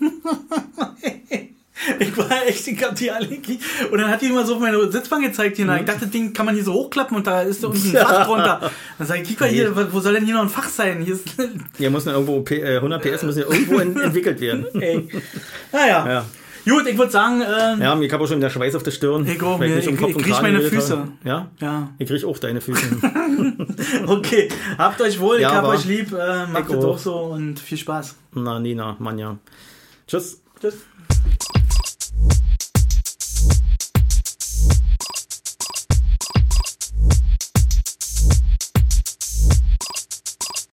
Ich 1.98 2.16
war 2.16 2.30
echt, 2.46 2.66
ich 2.66 2.82
hab 2.84 2.94
die 2.94 3.10
alle 3.10 3.26
gekriegt. 3.28 3.62
Und 3.90 3.98
dann 3.98 4.10
hat 4.10 4.22
die 4.22 4.26
immer 4.26 4.44
so 4.46 4.54
auf 4.54 4.60
meine 4.60 4.90
Sitzbank 4.90 5.24
gezeigt 5.24 5.56
hier. 5.56 5.66
Mhm. 5.66 5.76
Ich 5.78 5.84
dachte, 5.84 6.00
das 6.02 6.10
Ding 6.10 6.32
kann 6.32 6.46
man 6.46 6.54
hier 6.54 6.64
so 6.64 6.72
hochklappen 6.72 7.16
und 7.16 7.26
da 7.26 7.42
ist 7.42 7.60
so 7.60 7.68
unten 7.68 7.96
ein 7.96 8.02
Fach 8.06 8.26
drunter. 8.26 8.70
Dann 8.98 9.06
sag 9.06 9.20
ich, 9.22 9.28
guck 9.28 9.40
mal 9.40 9.48
hier, 9.50 9.92
wo 9.92 10.00
soll 10.00 10.14
denn 10.14 10.24
hier 10.24 10.34
noch 10.34 10.42
ein 10.42 10.48
Fach 10.48 10.68
sein? 10.68 11.02
Hier 11.02 11.14
ist, 11.14 11.24
Hier 11.78 11.90
muss 11.90 12.04
dann 12.04 12.14
irgendwo 12.14 12.40
P, 12.42 12.60
äh, 12.60 12.76
100 12.76 13.02
PS 13.02 13.22
müssen 13.24 13.40
ja 13.40 13.46
irgendwo 13.46 13.78
en, 13.78 13.98
entwickelt 14.00 14.40
werden. 14.40 14.66
ey. 14.80 15.08
Naja. 15.72 16.06
Ja. 16.06 16.24
Gut, 16.66 16.86
ich 16.86 16.96
würde 16.96 17.12
sagen, 17.12 17.42
äh, 17.42 17.82
Ja, 17.82 18.00
ich 18.00 18.10
habe 18.10 18.24
auch 18.24 18.26
schon 18.26 18.40
der 18.40 18.48
Schweiß 18.48 18.74
auf 18.74 18.82
der 18.82 18.90
Stirn. 18.92 19.26
Ich 19.26 19.42
auch, 19.42 19.56
um 19.56 19.62
ich- 19.62 19.76
ich 19.76 19.86
und 19.88 19.98
krieg 19.98 20.16
Kragen 20.16 20.42
meine 20.42 20.62
Füße. 20.62 20.96
habe. 20.96 21.12
Ja? 21.22 21.50
ja. 21.60 21.90
Ich 21.98 22.08
krieg 22.08 22.24
auch 22.24 22.38
deine 22.38 22.62
Füße. 22.62 22.86
Okay, 24.06 24.48
habt 24.78 25.00
euch 25.02 25.20
wohl, 25.20 25.40
Ja, 25.40 25.48
ich 25.50 25.54
hab 25.56 25.64
euch 25.66 25.84
lieb, 25.84 26.12
äh, 26.12 26.46
macht 26.46 26.64
Ich 26.70 26.74
es 26.74 26.84
auch. 26.84 26.88
auch 26.94 26.98
so 26.98 27.14
und 27.16 27.60
viel 27.60 27.76
Spaß. 27.76 28.14
Na, 28.34 28.58
Nina, 28.60 28.96
Manja. 28.98 29.36
Tschüss. 30.06 30.40
Tschüss. 30.60 30.76